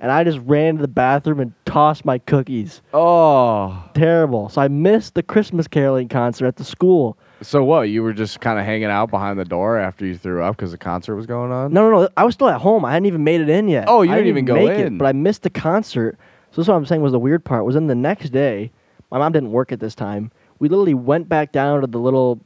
And 0.00 0.10
I 0.12 0.22
just 0.22 0.38
ran 0.40 0.76
to 0.76 0.82
the 0.82 0.88
bathroom 0.88 1.40
and 1.40 1.54
tossed 1.64 2.04
my 2.04 2.18
cookies. 2.18 2.82
Oh. 2.92 3.82
Terrible. 3.94 4.50
So 4.50 4.60
I 4.60 4.68
missed 4.68 5.14
the 5.14 5.22
Christmas 5.22 5.66
caroling 5.66 6.08
concert 6.08 6.46
at 6.46 6.56
the 6.56 6.64
school. 6.64 7.16
So 7.42 7.62
what? 7.64 7.82
You 7.82 8.02
were 8.02 8.12
just 8.12 8.40
kind 8.40 8.58
of 8.58 8.64
hanging 8.64 8.84
out 8.86 9.10
behind 9.10 9.38
the 9.38 9.44
door 9.44 9.78
after 9.78 10.06
you 10.06 10.16
threw 10.16 10.42
up 10.42 10.56
because 10.56 10.70
the 10.70 10.78
concert 10.78 11.16
was 11.16 11.26
going 11.26 11.52
on? 11.52 11.72
No, 11.72 11.90
no, 11.90 12.02
no. 12.02 12.08
I 12.16 12.24
was 12.24 12.34
still 12.34 12.48
at 12.48 12.60
home. 12.60 12.84
I 12.84 12.92
hadn't 12.92 13.06
even 13.06 13.24
made 13.24 13.40
it 13.40 13.48
in 13.48 13.68
yet. 13.68 13.84
Oh, 13.88 14.02
you 14.02 14.12
I 14.12 14.14
didn't 14.16 14.28
even 14.28 14.44
go 14.44 14.54
make 14.54 14.78
in. 14.78 14.94
It, 14.94 14.98
but 14.98 15.06
I 15.06 15.12
missed 15.12 15.42
the 15.42 15.50
concert. 15.50 16.16
So 16.52 16.56
this 16.60 16.64
is 16.64 16.68
what 16.68 16.76
I'm 16.76 16.86
saying 16.86 17.02
was 17.02 17.12
the 17.12 17.18
weird 17.18 17.44
part. 17.44 17.64
Was 17.64 17.74
then 17.74 17.86
the 17.88 17.94
next 17.94 18.30
day, 18.30 18.70
my 19.10 19.18
mom 19.18 19.32
didn't 19.32 19.50
work 19.52 19.72
at 19.72 19.80
this 19.80 19.94
time. 19.94 20.30
We 20.58 20.68
literally 20.68 20.94
went 20.94 21.28
back 21.28 21.52
down 21.52 21.80
to 21.80 21.86
the 21.86 21.98
little 21.98 22.40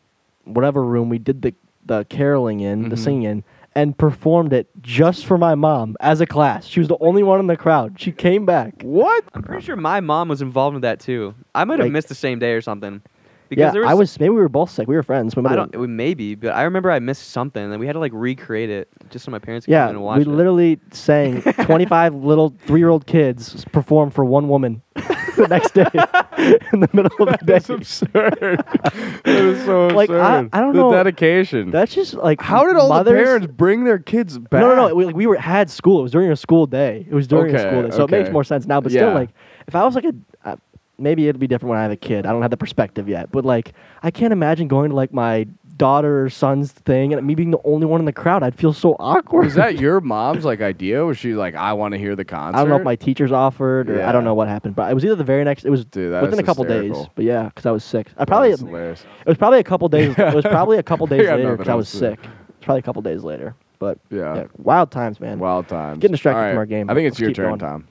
whatever 0.45 0.83
room 0.85 1.09
we 1.09 1.19
did 1.19 1.43
the 1.43 1.55
the 1.87 2.05
caroling 2.11 2.61
in, 2.61 2.91
the 2.91 2.97
Mhm. 2.97 2.99
singing 2.99 3.23
in, 3.23 3.45
and 3.75 3.97
performed 3.97 4.53
it 4.53 4.69
just 4.83 5.25
for 5.25 5.39
my 5.39 5.55
mom 5.55 5.97
as 6.01 6.21
a 6.21 6.27
class. 6.27 6.67
She 6.67 6.81
was 6.81 6.89
the 6.89 6.99
only 7.01 7.23
one 7.23 7.41
in 7.41 7.47
the 7.47 7.57
crowd. 7.57 7.95
She 7.99 8.13
came 8.13 8.45
back. 8.45 8.83
What? 8.83 9.25
I'm 9.33 9.43
pretty 9.43 9.65
sure 9.65 9.75
my 9.77 10.01
mom 10.01 10.29
was 10.29 10.43
involved 10.43 10.75
in 10.75 10.83
that 10.83 11.01
too. 11.01 11.35
I 11.55 11.65
might 11.65 11.79
have 11.79 11.87
Like- 11.87 11.93
missed 11.93 12.09
the 12.11 12.15
same 12.15 12.39
day 12.39 12.53
or 12.53 12.61
something. 12.61 13.01
Because 13.49 13.61
yeah, 13.63 13.71
there 13.71 13.83
was, 13.83 13.91
I 13.91 13.95
was. 13.95 14.21
Maybe 14.21 14.31
we 14.31 14.41
were 14.41 14.49
both 14.49 14.71
sick. 14.71 14.87
We 14.89 14.95
were 14.97 15.03
friends. 15.03 15.35
We 15.37 15.45
I 15.45 15.57
don't. 15.57 15.75
Maybe, 15.91 16.35
but 16.35 16.51
I 16.51 16.63
remember 16.63 16.91
I 16.91 16.99
missed 16.99 17.31
something, 17.31 17.63
and 17.63 17.79
we 17.81 17.87
had 17.87 17.95
to 17.95 17.99
like 17.99 18.13
recreate 18.15 18.71
it 18.71 18.89
just 19.11 19.25
so 19.25 19.31
my 19.31 19.39
parents 19.39 19.67
could 19.67 19.73
Yeah, 19.73 19.85
in 19.89 19.97
and 19.97 20.05
watch 20.05 20.21
it. 20.21 20.27
we 20.27 20.33
it. 20.33 20.37
literally 20.37 20.81
sang 20.93 21.43
25 21.65 22.15
little 22.15 22.55
three-year-old 22.67 23.07
kids 23.07 23.65
perform 23.73 24.11
for 24.11 24.25
one 24.25 24.49
woman 24.49 24.83
the 24.95 25.47
next 25.49 25.73
day 25.75 25.87
in 26.73 26.81
the 26.81 26.89
middle 26.93 27.11
of 27.21 27.39
the 27.39 27.45
day. 27.45 27.53
That's 27.55 27.71
absurd. 27.71 28.13
that 28.41 29.23
is 29.27 29.65
so 29.65 29.89
Like, 29.89 30.11
I- 30.11 30.39
absurd. 30.41 30.51
I 30.53 30.61
don't 30.61 30.73
the 30.75 30.81
know. 30.81 30.93
dedication. 30.93 31.71
That's 31.71 31.95
just 31.95 32.15
like 32.15 32.41
How 32.41 32.65
did 32.67 32.77
all 32.77 32.89
mothers, 32.89 33.19
the 33.19 33.25
parents 33.25 33.47
bring 33.47 33.85
their 33.85 33.99
kids 33.99 34.39
back? 34.39 34.61
No, 34.61 34.75
no, 34.75 34.89
no. 34.89 34.95
We, 34.95 35.05
like, 35.07 35.17
we 35.17 35.27
were 35.27 35.37
had 35.37 35.71
school. 35.71 36.01
It 36.01 36.03
was 36.03 36.13
during 36.13 36.31
a 36.31 36.37
school 36.37 36.67
day. 36.67 37.07
It 37.09 37.15
was 37.15 37.27
during 37.27 37.55
a 37.55 37.59
school 37.59 37.83
day, 37.83 37.91
so 37.91 38.05
it 38.05 38.11
makes 38.11 38.31
more 38.31 38.45
sense 38.45 38.67
now. 38.67 38.81
But 38.81 38.93
still, 38.93 39.13
like, 39.15 39.31
if 39.67 39.75
I 39.75 39.85
was 39.85 39.95
like 39.95 40.05
a, 40.05 40.13
uh, 40.45 40.57
maybe 40.99 41.29
it'll 41.29 41.39
be 41.39 41.47
different 41.47 41.71
when 41.71 41.79
I 41.79 41.83
have 41.83 41.93
a 41.93 41.97
kid. 41.97 42.27
I 42.27 42.33
don't 42.33 42.43
have 42.43 42.51
the 42.51 42.57
perspective 42.57 43.09
yet, 43.09 43.31
but 43.31 43.45
like, 43.45 43.73
I 44.03 44.11
can't 44.11 44.33
imagine 44.33 44.69
going 44.69 44.91
to 44.91 44.97
like 44.97 45.13
my 45.13 45.47
daughter 45.77 46.25
or 46.25 46.29
son's 46.29 46.73
thing 46.73 47.15
and 47.15 47.25
me 47.25 47.37
being 47.37 47.53
the 47.53 47.61
only 47.65 47.87
one 47.87 48.01
in 48.01 48.05
the 48.05 48.13
crowd. 48.13 48.43
I'd 48.43 48.57
feel 48.57 48.73
so 48.73 48.97
awkward. 48.99 49.45
Was 49.45 49.55
that 49.55 49.77
your 49.81 50.01
mom's 50.01 50.45
like 50.45 50.61
idea? 50.61 51.05
Was 51.05 51.17
she 51.19 51.35
like, 51.35 51.55
I 51.55 51.73
want 51.73 51.93
to 51.93 51.99
hear 51.99 52.17
the 52.17 52.25
concert? 52.25 52.59
I 52.59 52.61
don't 52.63 52.69
know 52.69 52.77
if 52.77 52.83
my 52.83 52.97
teachers 52.97 53.31
offered 53.33 53.89
or 53.89 54.03
I 54.03 54.11
don't 54.13 54.25
know 54.25 54.35
what 54.35 54.49
happened, 54.49 54.75
but 54.75 54.91
it 54.91 54.95
was 54.95 55.05
either 55.05 55.15
the 55.15 55.25
very 55.25 55.45
next. 55.45 55.65
It 55.65 55.71
was 55.71 55.85
Dude, 55.85 56.21
within 56.21 56.39
a 56.39 56.43
couple 56.43 56.65
days. 56.65 56.97
But 57.15 57.25
yeah, 57.25 57.45
because 57.45 57.65
I 57.65 57.71
was 57.71 57.85
sick. 57.85 58.09
I 58.17 58.25
probably 58.25 58.51
it 58.51 58.61
was 58.61 59.39
probably 59.39 59.61
a 59.61 59.65
couple 59.65 59.89
days. 59.89 60.15
It 60.19 60.35
was 60.35 60.45
probably 60.45 60.79
a 60.79 60.83
couple 60.83 61.07
days 61.15 61.29
later 61.29 61.57
because 61.57 61.69
I 61.69 61.75
was 61.75 61.87
else 61.95 62.01
to 62.01 62.17
do. 62.17 62.23
sick. 62.23 62.31
It's 62.49 62.65
probably 62.65 62.81
a 62.81 62.83
couple 62.83 63.03
days 63.03 63.23
later. 63.23 63.55
But 63.79 63.99
Yeah. 64.11 64.35
yeah, 64.35 64.45
wild 64.57 64.91
times, 64.91 65.21
man. 65.21 65.39
Wild 65.39 65.69
times. 65.69 66.01
Getting 66.01 66.13
distracted 66.13 66.41
right. 66.41 66.51
from 66.51 66.59
our 66.59 66.67
game. 66.67 66.91
I 66.91 66.95
think 66.95 67.07
it's 67.07 67.21
Let's 67.21 67.21
your 67.21 67.33
turn, 67.33 67.59
going. 67.59 67.61
Tom. 67.61 67.89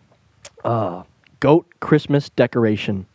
Uh, 0.65 1.03
goat 1.39 1.65
Christmas 1.79 2.29
decoration. 2.29 3.05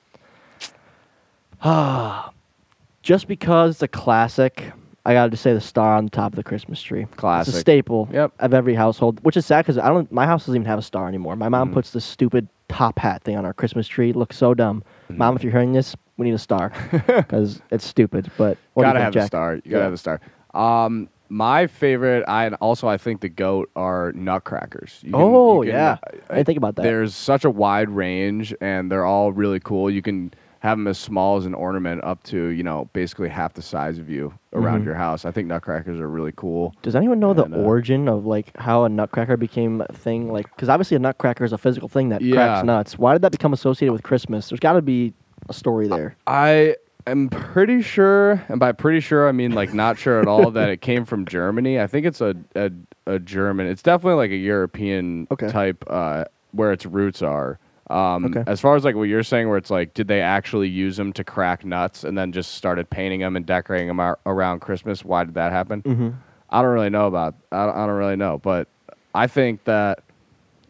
Ah, 1.62 2.30
just 3.02 3.26
because 3.28 3.76
it's 3.76 3.82
a 3.82 3.88
classic, 3.88 4.72
I 5.04 5.14
got 5.14 5.30
to 5.30 5.36
say 5.36 5.52
the 5.52 5.60
star 5.60 5.96
on 5.96 6.04
the 6.04 6.10
top 6.10 6.32
of 6.32 6.36
the 6.36 6.42
Christmas 6.42 6.80
tree. 6.82 7.06
Classic. 7.16 7.48
It's 7.50 7.56
a 7.56 7.60
staple 7.60 8.08
Yep. 8.12 8.32
of 8.38 8.54
every 8.54 8.74
household, 8.74 9.20
which 9.24 9.36
is 9.36 9.46
sad 9.46 9.62
because 9.64 9.78
I 9.78 9.88
don't. 9.88 10.10
My 10.12 10.26
house 10.26 10.42
doesn't 10.46 10.56
even 10.56 10.66
have 10.66 10.78
a 10.78 10.82
star 10.82 11.08
anymore. 11.08 11.36
My 11.36 11.48
mom 11.48 11.70
Mhm. 11.70 11.74
puts 11.74 11.92
this 11.92 12.04
stupid 12.04 12.48
top 12.68 12.98
hat 12.98 13.22
thing 13.22 13.36
on 13.36 13.44
our 13.44 13.52
Christmas 13.52 13.86
tree. 13.86 14.10
It 14.10 14.16
looks 14.16 14.36
so 14.36 14.54
dumb. 14.54 14.82
Mm-hmm. 15.04 15.18
Mom, 15.18 15.36
if 15.36 15.42
you're 15.42 15.52
hearing 15.52 15.72
this, 15.72 15.94
we 16.16 16.26
need 16.26 16.34
a 16.34 16.38
star 16.38 16.72
because 17.06 17.60
it's 17.70 17.84
stupid. 17.86 18.30
But 18.38 18.56
what 18.74 18.84
do 18.84 18.88
gotta 18.88 18.98
you 19.00 19.02
have 19.04 19.12
think, 19.12 19.14
the 19.14 19.20
Jack? 19.20 19.26
star. 19.26 19.54
You 19.56 19.60
gotta 19.62 19.76
Yeah. 19.78 19.84
have 19.84 19.92
a 19.92 19.96
star. 19.98 20.20
Um, 20.54 21.08
my 21.32 21.66
favorite, 21.66 22.24
I 22.28 22.44
and 22.44 22.54
also 22.60 22.86
I 22.88 22.98
think 22.98 23.22
the 23.22 23.28
goat 23.30 23.70
are 23.74 24.12
nutcrackers. 24.12 25.00
You 25.02 25.12
can- 25.12 25.20
Oh 25.20 25.62
you 25.62 25.70
can- 25.70 25.78
yeah, 25.78 25.96
I 26.28 26.34
didn't 26.34 26.46
think 26.46 26.58
about 26.58 26.76
that. 26.76 26.82
There's 26.82 27.14
such 27.14 27.44
a 27.44 27.50
wide 27.50 27.88
range, 27.88 28.54
and 28.60 28.92
they're 28.92 29.06
all 29.06 29.32
really 29.32 29.58
cool. 29.60 29.90
You 29.90 30.02
can 30.02 30.32
have 30.60 30.78
them 30.78 30.86
as 30.86 30.96
small 30.98 31.36
as 31.38 31.44
an 31.46 31.54
ornament 31.54 32.04
up 32.04 32.22
to 32.22 32.36
you 32.48 32.62
know 32.62 32.88
basically 32.92 33.28
half 33.30 33.54
the 33.54 33.62
size 33.62 33.98
of 33.98 34.08
you 34.10 34.32
around 34.52 34.82
Mhm. 34.82 34.84
your 34.84 34.94
house. 34.94 35.24
I 35.24 35.30
think 35.30 35.48
nutcrackers 35.48 35.98
are 35.98 36.08
really 36.08 36.32
cool. 36.36 36.74
Does 36.82 36.94
anyone 36.94 37.18
know 37.18 37.32
the 37.32 37.44
And, 37.44 37.54
uh, 37.54 37.58
origin 37.58 38.08
of 38.08 38.26
like 38.26 38.52
how 38.58 38.84
a 38.84 38.88
nutcracker 38.90 39.36
became 39.38 39.80
a 39.80 39.92
thing? 39.92 40.30
Like, 40.30 40.46
because 40.54 40.68
obviously 40.68 40.96
a 40.96 41.00
nutcracker 41.00 41.44
is 41.44 41.52
a 41.54 41.58
physical 41.58 41.88
thing 41.88 42.10
that 42.10 42.20
Yeah. 42.20 42.34
cracks 42.34 42.64
nuts. 42.66 42.98
Why 42.98 43.14
did 43.14 43.22
that 43.22 43.32
become 43.32 43.52
associated 43.54 43.92
with 43.92 44.02
Christmas? 44.02 44.50
There's 44.50 44.60
got 44.60 44.74
to 44.74 44.82
be 44.82 45.14
a 45.48 45.52
story 45.54 45.88
there. 45.88 46.14
I 46.28 46.76
am 47.06 47.28
pretty 47.28 47.82
sure, 47.82 48.44
and 48.48 48.58
by 48.60 48.72
pretty 48.72 49.00
sure 49.00 49.28
I 49.28 49.32
mean 49.32 49.52
like 49.52 49.72
not 49.74 49.98
sure 49.98 50.20
at 50.20 50.26
all, 50.28 50.50
that 50.52 50.68
it 50.68 50.80
came 50.80 51.04
from 51.04 51.26
Germany. 51.26 51.80
I 51.80 51.86
think 51.86 52.06
it's 52.06 52.20
a 52.20 52.34
a, 52.54 52.70
a 53.06 53.18
German. 53.18 53.66
It's 53.66 53.82
definitely 53.82 54.16
like 54.16 54.30
a 54.30 54.36
European 54.36 55.26
Okay. 55.30 55.48
type 55.48 55.84
uh, 55.88 56.24
where 56.52 56.72
its 56.72 56.86
roots 56.86 57.22
are. 57.22 57.58
Um, 57.90 58.24
Okay. 58.26 58.44
As 58.46 58.60
far 58.60 58.76
as 58.76 58.84
like 58.84 58.94
what 58.94 59.04
you're 59.04 59.22
saying, 59.22 59.48
where 59.48 59.58
it's 59.58 59.70
like, 59.70 59.92
did 59.94 60.08
they 60.08 60.20
actually 60.22 60.68
use 60.68 60.96
them 60.96 61.12
to 61.14 61.24
crack 61.24 61.64
nuts 61.64 62.04
and 62.04 62.16
then 62.16 62.32
just 62.32 62.54
started 62.54 62.88
painting 62.88 63.20
them 63.20 63.36
and 63.36 63.44
decorating 63.44 63.88
them 63.88 64.00
ar- 64.00 64.18
around 64.24 64.60
Christmas? 64.60 65.04
Why 65.04 65.24
did 65.24 65.34
that 65.34 65.52
happen? 65.52 65.82
Mm-hmm. 65.82 66.10
I 66.50 66.62
don't 66.62 66.70
really 66.72 66.90
know 66.90 67.06
about. 67.06 67.34
I 67.50 67.66
don't, 67.66 67.76
I 67.76 67.86
don't 67.86 67.96
really 67.96 68.16
know, 68.16 68.38
but 68.38 68.68
I 69.14 69.26
think 69.26 69.64
that 69.64 70.04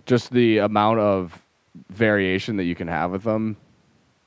just 0.07 0.33
the 0.33 0.59
amount 0.59 0.99
of 1.01 1.41
variation 1.91 2.57
that 2.57 2.65
you 2.65 2.75
can 2.75 2.89
have 2.89 3.11
with 3.13 3.23
them 3.25 3.57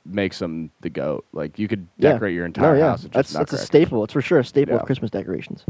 makes 0.05 0.39
them 0.39 0.69
the 0.81 0.89
goat. 0.89 1.25
Like 1.33 1.57
you 1.57 1.67
could 1.67 1.87
Yeah. 1.97 2.13
decorate 2.13 2.33
your 2.35 2.45
entire 2.45 2.73
no, 2.73 2.79
yeah, 2.79 2.89
house. 2.91 3.03
with 3.03 3.11
that's 3.13 3.29
just 3.29 3.37
that's 3.39 3.51
a 3.51 3.55
nutcrackers. 3.55 3.65
staple. 3.67 4.03
It's 4.03 4.13
for 4.13 4.21
sure 4.21 4.39
a 4.39 4.43
staple 4.45 4.75
Yeah. 4.75 4.79
of 4.81 4.85
Christmas 4.85 5.09
decorations. 5.11 5.65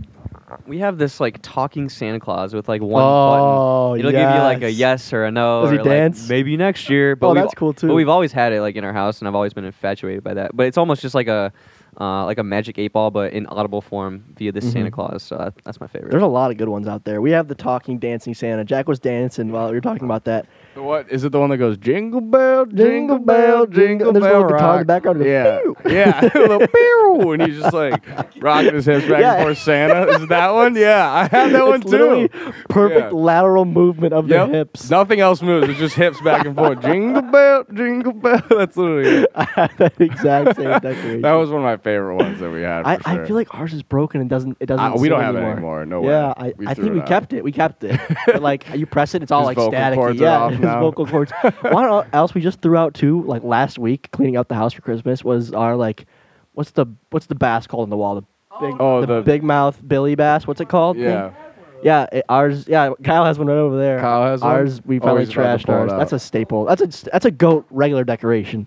We 0.67 0.79
have 0.79 0.97
this 0.97 1.19
like 1.19 1.39
talking 1.41 1.89
Santa 1.89 2.19
Claus 2.19 2.53
with 2.53 2.67
like 2.67 2.81
one 2.81 3.01
Oh, 3.03 3.89
button. 3.91 3.99
It'll 3.99 4.11
give 4.11 4.19
you 4.21 4.41
like 4.41 4.61
a 4.61 4.69
yes. 4.71 4.77
yes 5.05 5.13
or 5.13 5.25
a 5.25 5.31
no. 5.31 5.61
Does 5.63 5.71
he 5.71 5.75
or, 5.77 5.79
like, 5.79 5.89
dance? 5.89 6.29
maybe 6.29 6.57
next 6.57 6.89
year. 6.89 7.15
But 7.15 7.27
Oh, 7.27 7.29
we've- 7.31 7.41
that's 7.41 7.53
cool, 7.55 7.73
too. 7.73 7.87
But 7.87 7.95
we've 7.95 8.09
always 8.09 8.31
had 8.31 8.51
it 8.53 8.61
like 8.61 8.75
in 8.75 8.83
our 8.83 8.93
house, 8.93 9.19
and 9.19 9.27
I've 9.27 9.35
always 9.35 9.53
been 9.53 9.65
infatuated 9.65 10.23
by 10.23 10.33
that. 10.35 10.55
But 10.55 10.67
it's 10.67 10.77
almost 10.77 11.01
just 11.01 11.15
like 11.15 11.27
a 11.27 11.51
uh, 11.99 12.25
like 12.25 12.37
a 12.37 12.43
magic 12.43 12.77
eight 12.77 12.91
ball, 12.91 13.09
but 13.09 13.31
in 13.31 13.45
audible 13.47 13.79
form 13.79 14.21
via 14.37 14.51
this 14.51 14.69
Santa 14.69 14.89
Mhm. 14.89 14.93
Claus. 14.93 15.23
So 15.23 15.37
that, 15.37 15.53
that's 15.63 15.79
my 15.79 15.87
favorite. 15.87 16.11
There's 16.11 16.23
a 16.23 16.27
lot 16.27 16.51
of 16.51 16.57
good 16.57 16.67
ones 16.67 16.89
out 16.89 17.05
there. 17.05 17.21
We 17.21 17.31
have 17.31 17.47
the 17.47 17.55
talking, 17.55 17.99
dancing 17.99 18.33
Santa. 18.33 18.65
Jack 18.65 18.89
was 18.89 18.99
dancing 18.99 19.49
while 19.49 19.69
we 19.69 19.75
were 19.75 19.79
talking 19.81 20.03
about 20.03 20.25
that. 20.25 20.45
What 20.75 21.09
is 21.11 21.23
it? 21.23 21.31
The 21.31 21.39
one 21.39 21.49
that 21.51 21.57
goes 21.57 21.77
jingle 21.77 22.21
bell, 22.21 22.65
jingle 22.65 23.19
bell, 23.19 23.65
jingle 23.65 24.09
and 24.09 24.15
there's 24.17 24.25
bell 24.25 24.43
guitar 24.43 24.81
in 24.81 24.88
the 24.88 24.93
rock." 24.93 25.03
background. 25.03 25.23
Yeah, 25.25 25.61
goes, 25.63 25.75
"Pew." 25.83 25.91
yeah, 25.93 26.21
a 26.35 26.39
little 26.39 26.67
pew, 26.67 27.31
and 27.31 27.41
he's 27.41 27.59
just 27.61 27.73
like 27.73 28.03
rocking 28.41 28.73
his 28.73 28.85
hips 28.85 29.07
back 29.07 29.21
Yeah. 29.21 29.33
and 29.35 29.43
forth. 29.45 29.57
Santa 29.59 30.07
is 30.09 30.27
that 30.27 30.53
one? 30.53 30.75
Yeah, 30.75 31.09
I 31.11 31.27
have 31.27 31.51
that 31.51 31.65
one 31.67 31.81
It's 31.81 31.85
literally 31.91 32.27
too. 32.29 32.53
perfect 32.69 33.11
Yeah. 33.13 33.17
lateral 33.17 33.65
movement 33.65 34.13
of 34.13 34.27
Yep. 34.29 34.47
the 34.51 34.57
hips. 34.57 34.89
Nothing 34.89 35.19
else 35.21 35.41
moves. 35.41 35.69
It's 35.69 35.79
just 35.79 35.95
hips 35.95 36.19
back 36.21 36.45
and 36.45 36.55
forth. 36.55 36.81
jingle 36.81 37.21
bell, 37.21 37.63
jingle 37.73 38.13
bell. 38.13 38.41
That's 38.49 38.75
literally 38.75 39.09
it. 39.23 39.31
I 39.35 39.69
that 39.77 39.93
exact 40.01 40.57
same 40.57 40.65
decoration. 40.79 41.21
That 41.21 41.33
was 41.33 41.49
one 41.49 41.59
of 41.59 41.63
my 41.65 41.77
favorite 41.77 42.15
ones 42.17 42.39
that 42.39 42.49
we 42.51 42.61
had. 42.61 42.85
I, 42.85 42.97
for 42.97 43.09
I 43.09 43.15
sure. 43.15 43.25
feel 43.27 43.35
like 43.38 43.53
ours 43.55 43.73
is 43.73 43.81
broken 43.83 44.19
and 44.21 44.29
doesn't 44.29 44.57
it 44.59 44.65
doesn't. 44.65 44.83
Uh, 44.93 44.95
we 44.97 45.07
don't 45.09 45.21
have 45.21 45.35
it 45.35 45.39
anymore. 45.39 45.81
anymore. 45.81 45.85
No 45.85 46.01
way. 46.01 46.09
yeah, 46.11 46.33
I, 46.35 46.53
I 46.67 46.73
think 46.73 46.93
we 46.93 46.99
out. 47.01 47.07
kept 47.07 47.33
it. 47.33 47.43
We 47.43 47.51
kept 47.51 47.83
it. 47.83 47.99
but 48.27 48.41
like 48.41 48.65
you 48.75 48.85
press 48.85 49.15
it, 49.15 49.23
it's 49.23 49.31
all 49.31 49.47
His 49.47 49.57
like 49.57 49.69
static. 49.71 49.99
Yeah, 50.19 50.39
off 50.41 50.53
his 50.65 50.73
now. 50.75 50.80
vocal 50.82 51.06
cords. 51.08 51.32
One 51.62 52.08
else 52.13 52.34
we 52.34 52.41
just 52.41 52.62
threw 52.62 52.78
out 52.78 52.93
too, 52.93 53.23
like 53.23 53.43
last 53.43 53.78
week, 53.80 54.10
cleaning 54.12 54.36
out 54.38 54.47
the 54.49 54.56
house 54.56 54.73
for 54.73 54.82
Christmas 54.82 55.23
was 55.23 55.51
our 55.54 55.75
like, 55.75 56.06
what's 56.54 56.71
the 56.71 56.86
what's 57.12 57.25
the 57.28 57.36
bass 57.36 57.67
called 57.67 57.84
on 57.84 57.89
the 57.89 57.97
wall? 57.97 58.15
The 58.15 58.21
big, 58.62 58.75
Oh, 58.80 59.01
the, 59.01 59.08
the- 59.08 59.21
big 59.21 59.43
mouth 59.43 59.80
Billy 59.88 60.15
bass. 60.15 60.45
What's 60.47 60.62
it 60.62 60.69
called? 60.69 60.97
Yeah. 60.97 61.30
thing? 61.30 61.38
Yeah, 61.84 62.08
it, 62.12 62.25
ours. 62.30 62.67
Yeah, 62.67 62.93
Kyle 63.04 63.25
has 63.25 63.38
one 63.38 63.47
right 63.47 63.58
over 63.58 63.78
there. 63.78 63.99
Kyle 63.99 64.23
has 64.32 64.41
one? 64.41 64.51
ours. 64.51 64.82
We 64.86 64.99
Oh, 64.99 65.04
finally 65.04 65.25
he's 65.25 65.36
about 65.36 65.60
to 65.60 65.67
trashed 65.67 65.69
ours. 65.69 65.91
That's 65.91 66.13
a 66.13 66.19
staple. 66.19 66.65
That's 66.65 66.82
a 66.82 67.10
that's 67.12 67.25
a 67.25 67.32
goat 67.32 67.65
regular 67.69 68.04
decoration. 68.04 68.65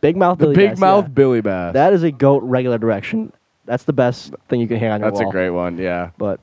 Big 0.00 0.16
mouth 0.16 0.38
The 0.38 0.44
Billy 0.46 0.56
big 0.56 0.70
bass, 0.70 0.76
Big 0.76 0.80
mouth 0.80 1.04
yeah. 1.04 1.08
Billy 1.08 1.40
Bass. 1.42 1.74
That 1.74 1.92
is 1.92 2.02
a 2.04 2.10
goat 2.10 2.42
regular 2.42 2.78
direction. 2.78 3.32
That's 3.66 3.84
the 3.84 3.92
best 3.92 4.32
thing 4.48 4.60
you 4.60 4.66
can 4.66 4.78
hang 4.78 4.92
on 4.92 5.00
your 5.00 5.10
That's 5.10 5.20
a 5.20 5.26
great 5.26 5.50
one. 5.50 5.76
Yeah. 5.76 6.10
But 6.16 6.40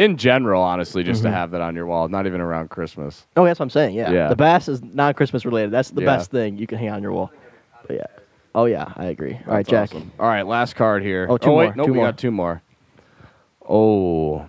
In 0.00 0.16
general, 0.16 0.62
honestly, 0.62 1.02
just 1.04 1.20
Mhm. 1.20 1.24
to 1.26 1.30
have 1.32 1.50
that 1.50 1.60
on 1.60 1.74
your 1.74 1.84
wall, 1.84 2.08
not 2.08 2.26
even 2.26 2.40
around 2.40 2.70
Christmas. 2.70 3.26
oh, 3.36 3.44
that's 3.44 3.58
what 3.60 3.64
I'm 3.64 3.70
saying. 3.70 3.94
Yeah, 3.94 4.10
Yeah. 4.10 4.28
the 4.28 4.36
bass 4.36 4.66
is 4.66 4.82
non-Christmas 4.82 5.44
related. 5.44 5.70
That's 5.72 5.90
the 5.90 6.00
Yeah. 6.00 6.06
best 6.16 6.30
thing 6.30 6.56
you 6.56 6.66
can 6.66 6.78
hang 6.78 6.88
on 6.90 7.02
your 7.02 7.12
wall. 7.12 7.30
But 7.86 7.96
yeah. 7.96 8.06
Oh 8.54 8.64
yeah, 8.64 8.92
I 8.96 9.04
agree. 9.06 9.38
All 9.46 9.52
right, 9.54 9.66
Jack. 9.66 9.90
awesome. 9.90 10.10
All 10.18 10.26
right, 10.26 10.46
last 10.46 10.74
card 10.74 11.02
here. 11.02 11.26
Oh, 11.28 11.36
two 11.36 11.52
wait, 11.52 11.66
more, 11.66 11.74
Nope, 11.76 11.86
two 11.86 11.92
we 11.92 11.98
more. 11.98 12.06
got 12.06 12.16
two 12.16 12.30
more. 12.30 12.62
Oh, 13.68 14.46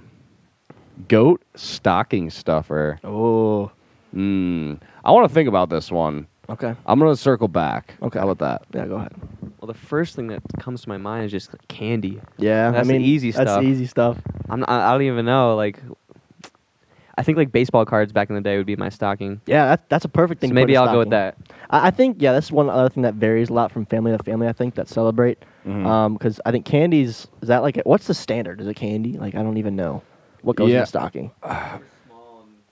goat 1.09 1.41
stocking 1.55 2.29
stuffer. 2.29 2.99
Oh, 3.03 3.71
Hmm. 4.13 4.75
I 5.03 5.11
want 5.11 5.27
to 5.27 5.33
think 5.33 5.49
about 5.49 5.69
this 5.69 5.91
one. 5.91 6.27
Okay. 6.49 6.75
I'm 6.85 6.99
gonna 6.99 7.15
circle 7.15 7.47
back. 7.47 7.95
Okay. 8.01 8.19
How 8.19 8.29
about 8.29 8.39
that? 8.39 8.67
Yeah, 8.77 8.87
go 8.87 8.95
ahead. 8.95 9.13
Well, 9.59 9.67
the 9.67 9.73
first 9.73 10.15
thing 10.15 10.27
that 10.27 10.41
comes 10.59 10.81
to 10.81 10.89
my 10.89 10.97
mind 10.97 11.25
is 11.25 11.31
just 11.31 11.53
like, 11.53 11.67
candy. 11.67 12.19
Yeah, 12.37 12.71
That's 12.71 12.87
I 12.87 12.91
the 12.91 12.97
mean, 12.99 13.01
easy 13.07 13.31
That's 13.31 13.51
stuff. 13.51 13.61
the 13.63 13.67
easy 13.69 13.85
stuff. 13.85 14.17
I'm 14.49 14.61
not, 14.61 14.69
I 14.69 14.91
don't 14.91 15.03
even 15.03 15.25
know. 15.25 15.55
Like, 15.55 15.79
I 17.17 17.23
think 17.23 17.37
like 17.37 17.51
baseball 17.51 17.85
cards 17.85 18.11
back 18.11 18.29
in 18.29 18.35
the 18.35 18.41
day 18.41 18.57
would 18.57 18.65
be 18.65 18.75
my 18.75 18.89
stocking. 18.89 19.39
Yeah, 19.45 19.65
that, 19.67 19.89
that's 19.89 20.05
a 20.05 20.09
perfect 20.09 20.41
thing. 20.41 20.49
So 20.49 20.53
to 20.55 20.55
put 20.55 20.61
maybe 20.61 20.73
in 20.73 20.79
a 20.79 20.83
I'll 20.85 20.91
go 20.91 20.99
with 20.99 21.09
stocking. 21.09 21.11
that. 21.11 21.37
I, 21.69 21.87
I 21.87 21.91
think 21.91 22.17
yeah, 22.21 22.31
that's 22.33 22.51
one 22.51 22.69
other 22.69 22.89
thing 22.89 23.03
that 23.03 23.13
varies 23.15 23.49
a 23.49 23.53
lot 23.53 23.71
from 23.71 23.85
family 23.85 24.15
to 24.17 24.23
family. 24.23 24.47
I 24.47 24.53
think 24.53 24.75
that 24.75 24.87
celebrate, 24.87 25.37
Mhm. 25.67 25.85
um, 25.85 26.13
because 26.13 26.39
I 26.45 26.51
think 26.51 26.65
candies 26.65 27.27
is 27.41 27.49
that 27.49 27.61
like 27.61 27.77
a, 27.77 27.81
what's 27.81 28.07
the 28.07 28.13
standard? 28.15 28.59
Is 28.61 28.67
it 28.67 28.73
candy? 28.75 29.13
Like 29.19 29.35
I 29.35 29.43
don't 29.43 29.57
even 29.57 29.75
know 29.75 30.01
what 30.41 30.55
goes 30.55 30.69
in 30.71 30.77
Yeah. 30.77 30.83
a 30.83 30.87
stocking. 30.87 31.31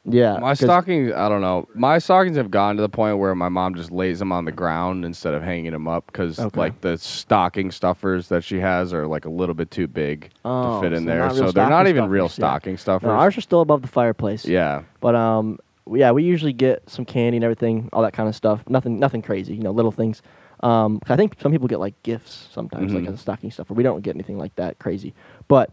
yeah, 0.05 0.33
My 0.39 0.49
'cause- 0.51 0.59
stockings, 0.59 1.11
I 1.13 1.29
don't 1.29 1.41
know. 1.41 1.67
My 1.75 1.97
stockings 1.99 2.37
have 2.37 2.49
gone 2.51 2.75
to 2.77 2.81
the 2.81 2.89
point 2.89 3.17
where 3.17 3.35
my 3.35 3.49
mom 3.49 3.75
just 3.75 3.91
lays 3.91 4.19
them 4.19 4.31
on 4.31 4.45
the 4.45 4.51
ground 4.51 5.05
instead 5.05 5.33
of 5.33 5.43
hanging 5.43 5.71
them 5.71 5.87
up 5.87 6.05
because 6.07 6.39
Okay. 6.39 6.59
like 6.59 6.81
the 6.81 6.97
stocking 6.97 7.71
stuffers 7.71 8.29
that 8.29 8.43
she 8.43 8.59
has 8.59 8.93
are 8.93 9.07
like 9.07 9.25
a 9.25 9.29
little 9.29 9.55
bit 9.55 9.71
too 9.71 9.87
big 9.87 10.29
Oh, 10.45 10.81
to 10.81 10.87
fit 10.89 10.93
in 10.93 11.03
so 11.03 11.05
there. 11.05 11.19
not 11.19 11.25
real 11.33 11.35
So 11.35 11.51
they're 11.51 11.63
not 11.65 11.69
stocking 11.81 11.89
even 11.89 12.09
real 12.09 12.29
stuffers, 12.29 12.37
yeah. 12.39 12.49
stocking 12.49 12.77
stuffers. 12.77 13.07
No, 13.07 13.13
ours 13.13 13.37
are 13.37 13.41
still 13.41 13.61
above 13.61 13.81
the 13.81 13.87
fireplace. 13.87 14.45
yeah. 14.45 14.81
But 15.01 15.15
um, 15.15 15.59
yeah, 15.91 16.11
we 16.11 16.23
usually 16.23 16.53
get 16.53 16.87
some 16.89 17.03
candy 17.05 17.37
and 17.37 17.43
everything, 17.43 17.89
all 17.93 18.01
that 18.03 18.13
kind 18.13 18.29
of 18.29 18.35
stuff. 18.35 18.63
Nothing, 18.69 18.99
nothing 18.99 19.21
crazy. 19.21 19.55
You 19.55 19.63
know, 19.63 19.71
little 19.71 19.91
things. 19.91 20.21
Um, 20.61 20.99
'cause 20.99 21.11
I 21.11 21.15
think 21.15 21.35
some 21.41 21.51
people 21.51 21.67
get 21.67 21.79
like 21.79 21.95
gifts 22.03 22.47
sometimes, 22.51 22.93
like 22.93 23.03
Mhm. 23.03 23.07
as 23.09 23.13
a 23.15 23.17
stocking 23.17 23.49
stuffer. 23.49 23.73
We 23.73 23.81
don't 23.83 24.01
get 24.01 24.15
anything 24.15 24.37
like 24.37 24.53
that 24.55 24.77
crazy. 24.79 25.13
But 25.47 25.71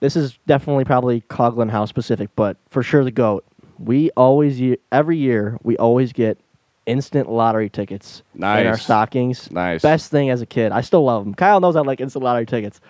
this 0.00 0.16
is 0.16 0.38
definitely 0.46 0.84
probably 0.84 1.20
Coughlin 1.22 1.70
House 1.70 1.88
specific, 1.88 2.30
but 2.36 2.56
for 2.70 2.82
sure 2.82 3.04
the 3.04 3.10
goat. 3.10 3.44
We 3.78 4.10
always 4.10 4.60
every 4.92 5.16
year 5.16 5.58
we 5.62 5.76
always 5.78 6.12
get 6.12 6.36
instant 6.86 7.30
lottery 7.30 7.70
tickets 7.70 8.22
in 8.34 8.42
our 8.66 8.76
stockings. 8.76 9.50
Nice. 9.50 9.80
Best 9.80 10.10
thing 10.10 10.28
as 10.28 10.42
a 10.42 10.46
kid. 10.46 10.72
I 10.72 10.80
still 10.82 11.04
love 11.04 11.24
them. 11.24 11.34
Kyle 11.34 11.60
knows 11.60 11.76
I 11.76 11.80
like 11.80 12.00
instant 12.00 12.24
lottery 12.24 12.44
tickets. 12.46 12.80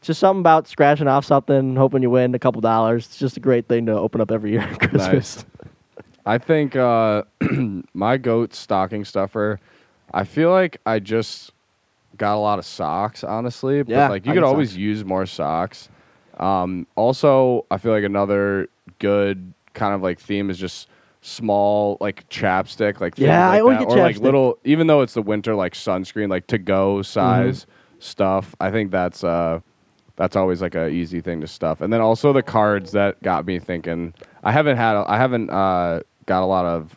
Just 0.00 0.18
something 0.18 0.40
about 0.40 0.66
scratching 0.66 1.06
off 1.08 1.24
something, 1.26 1.76
hoping 1.76 2.02
you 2.02 2.10
win 2.10 2.34
a 2.34 2.38
couple 2.38 2.60
dollars. 2.62 3.04
It's 3.06 3.18
just 3.18 3.36
a 3.36 3.40
great 3.40 3.68
thing 3.68 3.86
to 3.86 3.92
open 3.92 4.20
up 4.20 4.30
every 4.32 4.52
year 4.52 4.62
at 4.62 4.78
Christmas. 4.90 5.44
I 6.24 6.38
think 6.38 6.74
uh, 6.74 7.22
my 7.94 8.16
goat 8.16 8.54
stocking 8.54 9.04
stuffer. 9.04 9.60
I 10.12 10.24
feel 10.24 10.50
like 10.50 10.78
I 10.86 10.98
just 10.98 11.52
got 12.16 12.34
a 12.34 12.40
lot 12.40 12.58
of 12.58 12.64
socks, 12.64 13.22
honestly. 13.22 13.82
But 13.82 13.90
Yeah, 13.92 14.08
like 14.08 14.24
you 14.26 14.32
I 14.32 14.34
could 14.36 14.42
always 14.44 14.70
socks. 14.70 14.78
use 14.78 15.04
more 15.04 15.26
socks. 15.26 15.88
Um, 16.38 16.86
also, 16.96 17.66
I 17.70 17.78
feel 17.78 17.92
like 17.92 18.04
another 18.04 18.68
good 18.98 19.52
kind 19.74 19.94
of 19.94 20.02
like 20.02 20.18
theme 20.20 20.50
is 20.50 20.58
just 20.58 20.88
small 21.22 21.98
like 22.00 22.28
chapstick, 22.30 23.00
like 23.00 23.18
Yeah, 23.18 23.46
like 23.48 23.56
I 23.56 23.60
always 23.60 23.78
that. 23.78 23.88
get 23.88 23.92
or 23.92 24.00
like 24.00 24.16
chapstick. 24.16 24.20
little. 24.22 24.58
Even 24.64 24.86
though 24.86 25.02
it's 25.02 25.14
the 25.14 25.22
winter, 25.22 25.54
like 25.54 25.74
sunscreen, 25.74 26.28
like 26.30 26.46
to 26.48 26.58
go 26.58 26.96
Mm-hmm. 26.96 27.02
size 27.02 27.66
stuff. 27.98 28.54
I 28.60 28.70
think 28.70 28.90
that's 28.90 29.22
uh, 29.22 29.60
that's 30.16 30.36
always 30.36 30.62
like 30.62 30.74
a 30.74 30.88
easy 30.88 31.20
thing 31.20 31.40
to 31.42 31.46
stuff. 31.46 31.80
And 31.80 31.92
then 31.92 32.00
also 32.00 32.32
the 32.32 32.42
cards 32.42 32.92
that 32.92 33.22
got 33.22 33.44
me 33.46 33.58
thinking. 33.58 34.14
I 34.42 34.52
haven't 34.52 34.76
had 34.78 34.96
a, 34.96 35.04
I 35.08 35.16
haven't 35.18 35.50
uh, 35.50 36.00
got 36.26 36.42
a 36.42 36.46
lot 36.46 36.64
of 36.64 36.96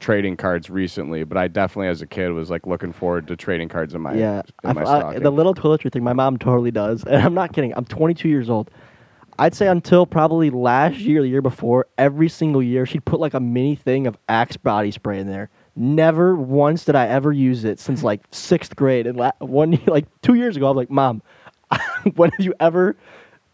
trading 0.00 0.36
cards 0.36 0.68
recently, 0.70 1.22
but 1.24 1.36
I 1.38 1.46
definitely 1.46 1.88
as 1.88 2.02
a 2.02 2.06
kid 2.06 2.30
was 2.32 2.50
like 2.50 2.66
looking 2.66 2.92
forward 2.92 3.28
to 3.28 3.36
trading 3.36 3.68
cards 3.68 3.94
in 3.94 4.00
my 4.00 4.14
yeah, 4.14 4.42
in 4.64 4.74
my 4.74 4.82
I- 4.82 5.18
the 5.18 5.30
little 5.30 5.54
toiletry 5.54 5.92
thing, 5.92 6.02
my 6.02 6.14
mom 6.14 6.38
totally 6.38 6.70
does, 6.70 7.04
and 7.08 7.22
I'm 7.22 7.34
not 7.34 7.52
kidding. 7.52 7.72
I'm 7.76 7.84
22 7.84 8.28
years 8.28 8.50
old. 8.50 8.70
I'd 9.38 9.54
say 9.54 9.68
until 9.68 10.04
probably 10.04 10.50
last 10.50 10.98
year, 10.98 11.22
the 11.22 11.28
year 11.28 11.40
before, 11.40 11.86
every 11.96 12.28
single 12.28 12.62
year 12.62 12.84
she'd 12.84 13.04
put 13.04 13.20
like 13.20 13.32
a 13.32 13.40
mini 13.40 13.74
thing 13.74 14.06
of 14.06 14.18
Axe 14.28 14.56
body 14.58 14.90
spray 14.90 15.18
in 15.18 15.28
there. 15.28 15.48
Never 15.76 16.34
once 16.36 16.84
did 16.84 16.94
I 16.94 17.06
ever 17.06 17.32
use 17.32 17.64
it 17.64 17.78
since 17.78 18.02
like 18.02 18.20
sixth 18.32 18.76
grade. 18.76 19.06
And 19.06 19.16
la- 19.16 19.30
one 19.38 19.80
like 19.86 20.06
two 20.20 20.34
years 20.34 20.56
ago, 20.56 20.66
I 20.66 20.70
was 20.70 20.76
like, 20.76 20.90
"Mom, 20.90 21.22
when 22.16 22.30
have 22.32 22.44
you 22.44 22.52
ever 22.60 22.96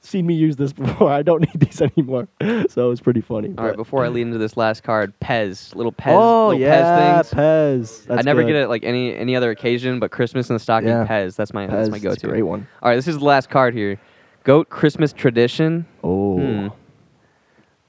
seen 0.07 0.27
me 0.27 0.35
use 0.35 0.57
this 0.57 0.73
before? 0.85 1.11
I 1.13 1.23
don't 1.23 1.41
need 1.41 1.61
these 1.61 1.81
anymore." 1.97 2.29
So 2.69 2.87
it 2.87 2.89
was 2.89 3.01
pretty 3.01 3.21
funny. 3.21 3.49
All 3.59 3.65
right, 3.65 3.71
but- 3.73 3.77
before 3.77 4.05
I 4.05 4.09
lead 4.09 4.23
into 4.23 4.39
this 4.39 4.57
last 4.57 4.83
card, 4.83 5.13
Pez, 5.21 5.75
little 5.75 5.93
Pez, 5.93 6.13
oh 6.15 6.49
little 6.49 6.61
yeah, 6.61 7.21
Pez 7.23 7.27
things. 7.31 8.07
Pez. 8.09 8.19
I 8.19 8.23
never 8.23 8.43
good. 8.43 8.49
get 8.53 8.57
it 8.57 8.69
like 8.69 8.85
any 8.85 9.15
any 9.15 9.37
other 9.37 9.51
occasion, 9.51 9.99
but 10.01 10.11
Christmas 10.11 10.49
in 10.49 10.55
the 10.57 10.61
stocking, 10.61 10.89
Yeah. 10.89 11.07
Pez. 11.07 11.37
That's 11.37 11.53
my 11.53 11.67
Pez, 11.67 11.71
that's 11.71 11.91
my 11.91 11.99
go-to. 11.99 12.27
a 12.27 12.31
great 12.31 12.43
one. 12.43 12.67
All 12.83 12.89
right, 12.91 12.97
this 12.97 13.09
is 13.09 13.19
the 13.19 13.25
last 13.25 13.51
card 13.51 13.75
here. 13.75 13.99
Goat 14.45 14.69
Christmas 14.69 15.13
tradition. 15.13 15.87
Oh, 16.05 16.39
Hmm. 16.39 16.69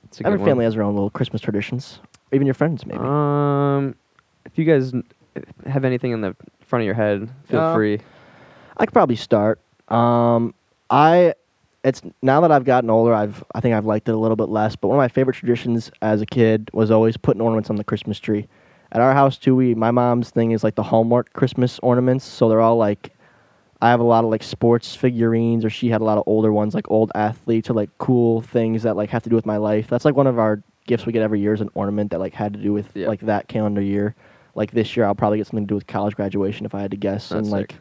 It's 0.06 0.21
a 0.21 0.25
every 0.25 0.38
good 0.38 0.41
one. 0.43 0.49
family 0.51 0.65
has 0.65 0.73
their 0.73 0.84
own 0.84 0.93
little 0.95 1.10
Christmas 1.10 1.41
traditions. 1.41 1.99
Even 2.32 2.47
your 2.47 2.53
friends, 2.53 2.86
maybe. 2.86 2.99
Um, 2.99 3.93
if 4.45 4.58
you 4.58 4.65
guys 4.65 4.93
have 5.65 5.86
anything 5.86 6.12
in 6.13 6.21
the 6.21 6.36
front 6.62 6.82
of 6.82 6.86
your 6.86 6.95
head, 6.95 7.30
feel 7.45 7.60
Uh, 7.60 7.73
free. 7.75 7.99
I 8.77 8.86
could 8.86 8.93
probably 8.93 9.15
start. 9.17 9.60
Um, 9.89 10.53
I 10.89 11.34
it's 11.83 12.01
now 12.21 12.41
that 12.41 12.51
I've 12.51 12.65
gotten 12.65 12.89
older, 12.89 13.13
I've 13.13 13.43
I 13.55 13.59
think 13.61 13.75
I've 13.75 13.85
liked 13.85 14.09
it 14.09 14.13
a 14.13 14.17
little 14.17 14.35
bit 14.35 14.49
less. 14.49 14.75
But 14.75 14.89
one 14.89 14.97
of 14.97 15.01
my 15.01 15.07
favorite 15.07 15.35
traditions 15.35 15.91
as 16.01 16.21
a 16.21 16.25
kid 16.25 16.69
was 16.73 16.91
always 16.91 17.17
putting 17.17 17.41
ornaments 17.41 17.69
on 17.69 17.75
the 17.75 17.83
Christmas 17.83 18.19
tree. 18.19 18.47
At 18.91 19.01
our 19.01 19.13
house 19.13 19.37
too, 19.37 19.55
we 19.55 19.75
my 19.75 19.91
mom's 19.91 20.29
thing 20.29 20.51
is 20.51 20.63
like 20.63 20.75
the 20.75 20.83
Hallmark 20.83 21.33
Christmas 21.33 21.79
ornaments. 21.79 22.25
So 22.25 22.49
they're 22.49 22.61
all 22.61 22.77
like, 22.77 23.13
I 23.81 23.89
have 23.89 23.99
a 23.99 24.03
lot 24.03 24.23
of 24.23 24.29
like 24.31 24.43
sports 24.43 24.95
figurines, 24.95 25.63
or 25.65 25.69
she 25.69 25.89
had 25.89 26.01
a 26.01 26.05
lot 26.05 26.17
of 26.17 26.23
older 26.25 26.51
ones, 26.51 26.73
like 26.73 26.89
old 26.89 27.11
athletes 27.15 27.69
or 27.69 27.73
like 27.73 27.89
cool 27.99 28.41
things 28.41 28.83
that 28.83 28.95
like 28.95 29.09
have 29.11 29.23
to 29.23 29.29
do 29.29 29.35
with 29.35 29.45
my 29.45 29.57
life. 29.57 29.87
That's 29.87 30.05
like 30.05 30.15
one 30.15 30.27
of 30.27 30.39
our 30.39 30.61
gifts 30.87 31.05
we 31.05 31.11
get 31.13 31.21
every 31.21 31.39
year 31.41 31.53
is 31.53 31.61
an 31.61 31.69
ornament 31.75 32.11
that 32.11 32.19
like 32.19 32.33
had 32.33 32.53
to 32.53 32.59
do 32.59 32.71
with 32.73 32.95
Yeah. 32.95 33.07
like 33.07 33.19
that 33.21 33.47
calendar 33.49 33.81
year. 33.81 34.15
Like 34.55 34.71
this 34.71 34.97
year, 34.97 35.05
I'll 35.05 35.13
probably 35.15 35.37
get 35.37 35.47
something 35.47 35.65
to 35.65 35.69
do 35.69 35.75
with 35.75 35.85
college 35.85 36.15
graduation 36.15 36.65
if 36.65 36.73
I 36.73 36.81
had 36.81 36.91
to 36.91 36.97
guess. 36.97 37.29
That's 37.29 37.41
and 37.43 37.49
like, 37.51 37.75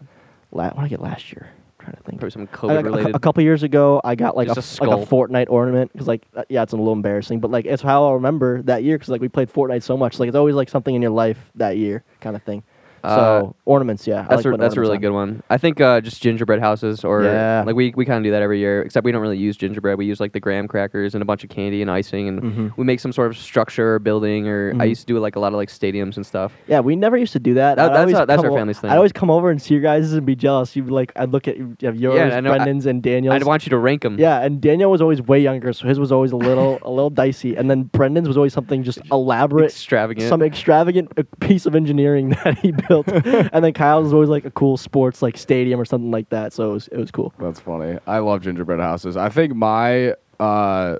la- 0.52 0.64
what 0.70 0.74
did 0.76 0.84
I 0.84 0.88
get 0.88 1.00
last 1.00 1.32
year? 1.32 1.48
Trying 1.86 1.96
to 1.96 2.02
think. 2.02 2.20
Probably 2.20 2.30
some 2.30 2.48
I- 2.70 2.74
like, 2.74 2.84
a, 2.84 2.88
related. 2.88 3.14
a 3.14 3.18
couple 3.20 3.42
years 3.44 3.62
ago, 3.62 4.00
I 4.02 4.16
got 4.16 4.36
like 4.36 4.48
a, 4.48 4.54
Just 4.54 4.80
a 4.80 4.84
like 4.84 4.98
a. 4.98 5.06
Fortnite 5.06 5.46
ornament 5.48 5.92
because 5.92 6.08
like 6.08 6.26
uh, 6.34 6.42
yeah, 6.48 6.64
it's 6.64 6.72
a 6.72 6.76
little 6.76 6.92
embarrassing, 6.92 7.38
but 7.38 7.52
like 7.52 7.64
it's 7.64 7.80
how 7.82 8.04
I'll 8.04 8.14
remember 8.14 8.60
that 8.62 8.82
year 8.82 8.96
because 8.98 9.08
like 9.08 9.20
we 9.20 9.28
played 9.28 9.52
Fortnite 9.52 9.84
so 9.84 9.96
much. 9.96 10.18
Like 10.18 10.26
it's 10.26 10.36
always 10.36 10.56
like 10.56 10.68
something 10.68 10.94
in 10.96 11.00
your 11.02 11.12
life 11.12 11.38
that 11.54 11.76
year 11.76 12.02
kind 12.20 12.34
of 12.34 12.42
thing. 12.42 12.64
Uh, 13.06 13.40
so 13.40 13.56
ornaments, 13.64 14.06
yeah, 14.06 14.26
That's 14.28 14.44
like 14.44 14.54
a, 14.54 14.56
that's 14.58 14.76
a 14.76 14.80
really 14.80 14.96
ornaments 14.96 15.02
good 15.02 15.12
one. 15.12 15.42
I 15.50 15.58
think 15.58 15.80
uh, 15.80 16.00
just 16.00 16.22
gingerbread 16.22 16.60
houses, 16.60 17.04
or 17.04 17.22
Yeah. 17.24 17.62
like 17.66 17.76
we, 17.76 17.92
we 17.96 18.04
kind 18.04 18.18
of 18.18 18.24
do 18.24 18.30
that 18.32 18.42
every 18.42 18.58
year. 18.58 18.82
Except 18.82 19.04
we 19.04 19.12
don't 19.12 19.22
really 19.22 19.38
use 19.38 19.56
gingerbread. 19.56 19.98
We 19.98 20.06
use 20.06 20.20
like 20.20 20.32
the 20.32 20.40
graham 20.40 20.68
crackers 20.68 21.14
and 21.14 21.22
a 21.22 21.24
bunch 21.24 21.44
of 21.44 21.50
candy 21.50 21.82
and 21.82 21.90
icing, 21.90 22.28
and 22.28 22.42
Mhm. 22.42 22.76
we 22.76 22.84
make 22.84 23.00
some 23.00 23.12
sort 23.12 23.30
of 23.30 23.36
structure 23.38 23.94
or 23.94 23.98
building. 23.98 24.48
Or 24.48 24.70
I 24.70 24.86
Mhm. 24.86 24.88
used 24.88 25.00
to 25.02 25.06
do 25.06 25.18
like 25.18 25.36
a 25.36 25.40
lot 25.40 25.48
of 25.48 25.54
like 25.56 25.68
stadiums 25.68 26.16
and 26.16 26.24
stuff. 26.26 26.52
Yeah, 26.66 26.80
we 26.80 26.96
never 26.96 27.16
used 27.16 27.32
to 27.34 27.38
do 27.38 27.54
that. 27.54 27.76
That- 27.76 27.92
that's 27.92 28.12
our- 28.14 28.26
that's 28.26 28.42
our 28.42 28.50
o- 28.50 28.54
family's 28.56 28.78
thing. 28.80 28.90
I'd 28.90 28.96
always 28.96 29.12
come 29.12 29.30
over 29.30 29.50
and 29.50 29.60
see 29.60 29.74
your 29.74 29.82
guys 29.82 30.12
and 30.12 30.24
be 30.26 30.34
jealous. 30.36 30.74
You'd 30.76 30.90
like, 30.90 31.12
I'd 31.16 31.30
look 31.32 31.48
at 31.48 31.56
you 31.56 31.76
have 31.82 31.96
yours, 31.96 32.32
I 32.32 32.40
know. 32.40 32.52
I- 32.52 32.56
Brendan's, 32.56 32.86
and 32.86 33.02
Daniel's. 33.02 33.34
I'd 33.34 33.44
want 33.44 33.66
you 33.66 33.70
to 33.70 33.78
rank 33.78 34.02
them. 34.02 34.16
Yeah, 34.18 34.40
and 34.42 34.60
Daniel 34.60 34.90
was 34.90 35.00
always 35.02 35.20
way 35.22 35.40
younger, 35.40 35.72
so 35.72 35.86
his 35.86 35.98
was 36.00 36.10
always 36.12 36.32
a 36.32 36.36
little 36.36 36.78
a 36.82 36.90
little 36.90 37.10
dicey. 37.10 37.56
And 37.56 37.70
then 37.70 37.84
Brendan's 37.84 38.28
was 38.28 38.36
always 38.36 38.52
something 38.52 38.82
just 38.82 38.98
elaborate, 39.12 39.66
extravagant. 39.66 40.28
some 40.28 40.42
extravagant 40.42 41.12
uh, 41.18 41.22
piece 41.40 41.66
of 41.66 41.74
engineering 41.74 42.30
that 42.44 42.58
he 42.60 42.72
built. 42.72 42.95
and 43.52 43.64
then 43.64 43.72
Kyle's 43.72 44.04
was 44.04 44.12
always 44.12 44.28
like 44.28 44.44
a 44.44 44.50
cool 44.50 44.76
sports 44.76 45.22
like 45.22 45.36
stadium 45.36 45.80
or 45.80 45.84
something 45.84 46.10
like 46.10 46.28
that. 46.30 46.52
So 46.52 46.70
it 46.70 46.72
was 46.74 46.88
it 46.88 46.98
was 46.98 47.10
cool. 47.10 47.32
That's 47.38 47.60
funny. 47.60 47.98
I 48.06 48.18
love 48.18 48.42
gingerbread 48.42 48.80
houses. 48.80 49.16
I 49.16 49.28
think 49.28 49.54
my 49.54 50.14
uh, 50.40 50.96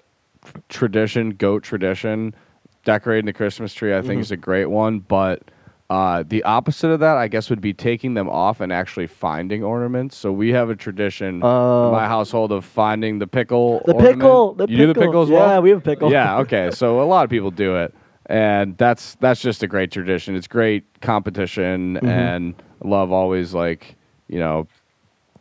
tradition, 0.69 1.31
goat 1.31 1.63
tradition, 1.63 2.35
decorating 2.85 3.27
the 3.27 3.33
Christmas 3.33 3.75
tree, 3.75 3.95
I 3.97 4.01
think 4.03 4.19
Mhm. 4.19 4.23
is 4.23 4.31
a 4.31 4.37
great 4.37 4.67
one. 4.67 5.01
But 5.01 5.43
Uh, 5.89 6.25
the 6.27 6.43
opposite 6.43 6.89
of 6.91 6.99
that, 6.99 7.17
I 7.17 7.29
guess, 7.29 7.49
would 7.49 7.61
be 7.61 7.73
taking 7.73 8.15
them 8.15 8.29
off 8.29 8.61
and 8.61 8.73
actually 8.73 9.07
finding 9.07 9.63
ornaments. 9.63 10.17
So 10.17 10.33
we 10.33 10.51
have 10.51 10.69
a 10.69 10.75
tradition 10.75 11.39
Oh. 11.45 11.87
in 11.87 11.93
my 11.93 12.09
household 12.09 12.51
of 12.51 12.65
finding 12.65 13.21
the 13.21 13.29
pickle. 13.29 13.83
The 13.87 13.93
ornament. 13.93 14.19
pickle, 14.19 14.55
the 14.55 14.67
you 14.69 14.77
do 14.79 14.87
the 14.89 14.95
pickle. 14.95 15.07
pickle 15.07 15.23
as 15.23 15.31
Yeah, 15.31 15.39
well. 15.39 15.63
we 15.63 15.71
have 15.71 15.79
a 15.79 15.83
pickle. 15.83 16.11
Yeah, 16.11 16.39
okay. 16.41 16.73
So 16.73 17.01
a 17.01 17.05
lot 17.07 17.23
of 17.23 17.31
people 17.31 17.53
do 17.53 17.77
it, 17.77 17.95
and 18.27 18.77
that's 18.79 19.15
that's 19.21 19.41
just 19.41 19.63
a 19.63 19.67
great 19.67 19.91
tradition. 19.91 20.35
It's 20.37 20.47
great 20.49 21.01
competition, 21.01 21.95
Mm-hmm. 21.95 22.07
and 22.07 22.63
love 22.85 23.11
always 23.13 23.55
like 23.55 23.97
you 24.29 24.39
know 24.39 24.67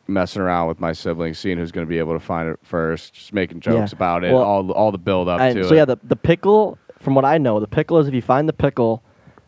messing 0.07 0.41
around 0.41 0.67
with 0.67 0.79
my 0.79 0.93
siblings, 0.93 1.39
seeing 1.39 1.57
who's 1.57 1.71
going 1.71 1.85
to 1.85 1.89
be 1.89 1.97
able 1.97 2.13
to 2.13 2.19
find 2.19 2.47
it 2.47 2.59
first, 2.61 3.13
just 3.13 3.33
making 3.33 3.59
jokes 3.59 3.91
Yeah. 3.91 3.95
about 3.95 4.23
it, 4.23 4.31
Well, 4.31 4.43
all 4.43 4.71
all 4.71 4.91
the 4.91 4.97
build 4.99 5.27
up 5.27 5.41
And 5.41 5.55
to 5.57 5.63
so 5.67 5.73
it. 5.73 5.77
yeah, 5.77 5.85
the 5.85 5.97
the 6.03 6.15
pickle. 6.15 6.77
From 6.99 7.13
what 7.13 7.25
I 7.25 7.37
know, 7.37 7.59
the 7.59 7.67
pickle 7.67 7.99
is 7.99 8.07
if 8.07 8.13
you 8.15 8.21
find 8.21 8.47
the 8.49 8.53
pickle, 8.53 9.03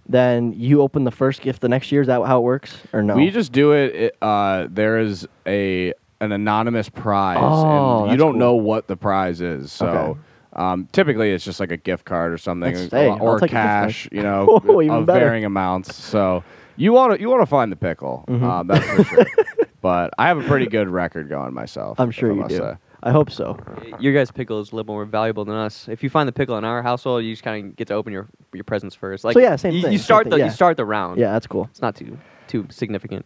then 0.08 0.54
you 0.54 0.82
open 0.82 1.06
the 1.06 1.12
first 1.12 1.42
gift 1.42 1.62
the 1.62 1.70
next 1.70 1.92
year. 1.92 2.02
Is 2.02 2.08
that 2.08 2.24
how 2.26 2.40
it 2.40 2.44
works, 2.44 2.78
or 2.94 3.02
no? 3.02 3.16
We 3.16 3.30
just 3.32 3.52
do 3.52 3.72
it. 3.72 3.96
it 3.96 4.18
uh, 4.22 4.68
there 4.70 5.00
is 5.00 5.28
a 5.48 5.94
an 6.20 6.32
anonymous 6.32 6.90
prize, 6.90 7.38
Oh, 7.40 8.04
and 8.04 8.12
you 8.12 8.18
don't 8.18 8.34
cool. 8.34 8.40
know 8.40 8.56
what 8.56 8.88
the 8.88 8.98
prize 8.98 9.42
is. 9.42 9.72
So 9.72 9.88
Okay. 9.88 10.20
Um, 10.58 10.88
typically, 10.92 11.32
it's 11.32 11.44
just 11.46 11.60
like 11.60 11.72
a 11.72 11.78
gift 11.78 12.06
card 12.06 12.32
or 12.34 12.38
something, 12.38 12.74
That's- 12.74 12.94
or, 12.94 12.98
hey, 12.98 13.10
I'll 13.10 13.22
or 13.22 13.40
take 13.40 13.52
a 13.52 13.54
gift 13.54 13.54
cash. 13.54 14.10
You 14.12 14.24
know, 14.24 14.62
Oh, 14.68 14.82
even 14.82 14.98
of 14.98 15.06
better. 15.06 15.20
varying 15.26 15.46
amounts. 15.46 15.96
So 15.96 16.44
you 16.76 16.94
want 16.94 17.14
to 17.14 17.20
you 17.20 17.30
want 17.30 17.42
to 17.42 17.46
find 17.48 17.72
the 17.72 17.76
pickle. 17.76 18.26
Mm-hmm. 18.28 18.44
Um, 18.46 18.68
that's 18.68 18.86
for 18.86 19.04
sure. 19.04 19.26
but 19.82 20.14
I 20.18 20.28
have 20.28 20.38
a 20.38 20.44
pretty 20.48 20.66
good 20.68 20.90
record 20.90 21.30
going 21.30 21.54
myself. 21.54 22.00
I'm 22.00 22.10
if 22.10 22.16
sure 22.16 22.32
I 22.32 22.34
you 22.36 22.40
must 22.42 22.50
do. 22.52 22.58
say. 22.58 22.74
I 23.04 23.12
hope 23.12 23.30
so. 23.30 23.58
Your 24.00 24.12
guys' 24.12 24.32
pickle 24.32 24.60
is 24.60 24.72
a 24.72 24.76
little 24.76 24.92
more 24.92 25.06
valuable 25.06 25.46
than 25.46 25.54
us. 25.54 25.88
If 25.88 26.02
you 26.02 26.10
find 26.10 26.28
the 26.28 26.32
pickle 26.32 26.58
in 26.58 26.66
our 26.66 26.82
household, 26.82 27.24
you 27.24 27.32
just 27.32 27.44
kind 27.44 27.64
of 27.66 27.76
get 27.76 27.88
to 27.90 27.94
open 27.94 28.12
your 28.12 28.28
your 28.54 28.64
presents 28.64 28.96
first. 28.96 29.24
Like 29.24 29.34
So 29.36 29.40
yeah, 29.40 29.56
same 29.56 29.74
you, 29.74 29.82
thing, 29.84 29.92
You 29.92 29.98
same 30.00 30.04
start 30.04 30.24
thing, 30.26 30.32
the 30.32 30.38
yeah. 30.40 30.46
you 30.46 30.52
start 30.52 30.78
the 30.78 30.86
round. 30.86 31.20
Yeah, 31.20 31.32
that's 31.32 31.46
cool. 31.48 31.68
it's 31.70 31.82
not 31.82 31.96
too 31.96 32.18
too 32.48 32.66
significant. 32.72 33.26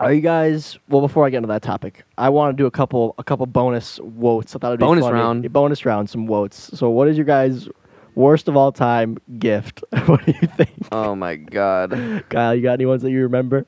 Are 0.00 0.12
you 0.12 0.22
guys? 0.22 0.78
Well, 0.88 1.02
before 1.02 1.26
I 1.26 1.30
get 1.30 1.38
into 1.38 1.48
that 1.48 1.62
topic, 1.62 2.04
I 2.16 2.30
want 2.30 2.56
to 2.56 2.60
do 2.62 2.66
a 2.66 2.70
couple 2.70 3.14
a 3.18 3.24
couple 3.24 3.44
bonus 3.46 4.00
wotes. 4.00 4.56
I 4.56 4.58
thought 4.58 4.68
it'd 4.68 4.80
be 4.80 4.84
Bonus 4.86 5.04
funny. 5.04 5.14
round. 5.14 5.44
A 5.44 5.50
bonus 5.50 5.84
round, 5.84 6.08
some 6.08 6.26
wotes. 6.26 6.70
So, 6.78 6.88
what 6.88 7.06
is 7.06 7.16
your 7.18 7.26
guys' 7.26 7.68
worst 8.14 8.48
of 8.48 8.56
all 8.56 8.72
time 8.72 9.18
gift? 9.38 9.84
what 10.06 10.24
do 10.24 10.32
you 10.40 10.48
think, 10.48 10.70
Oh 10.90 11.14
my 11.14 11.36
god. 11.36 12.24
Kyle? 12.30 12.54
You 12.54 12.62
got 12.62 12.72
any 12.74 12.86
ones 12.86 13.02
that 13.02 13.10
you 13.10 13.22
remember? 13.22 13.66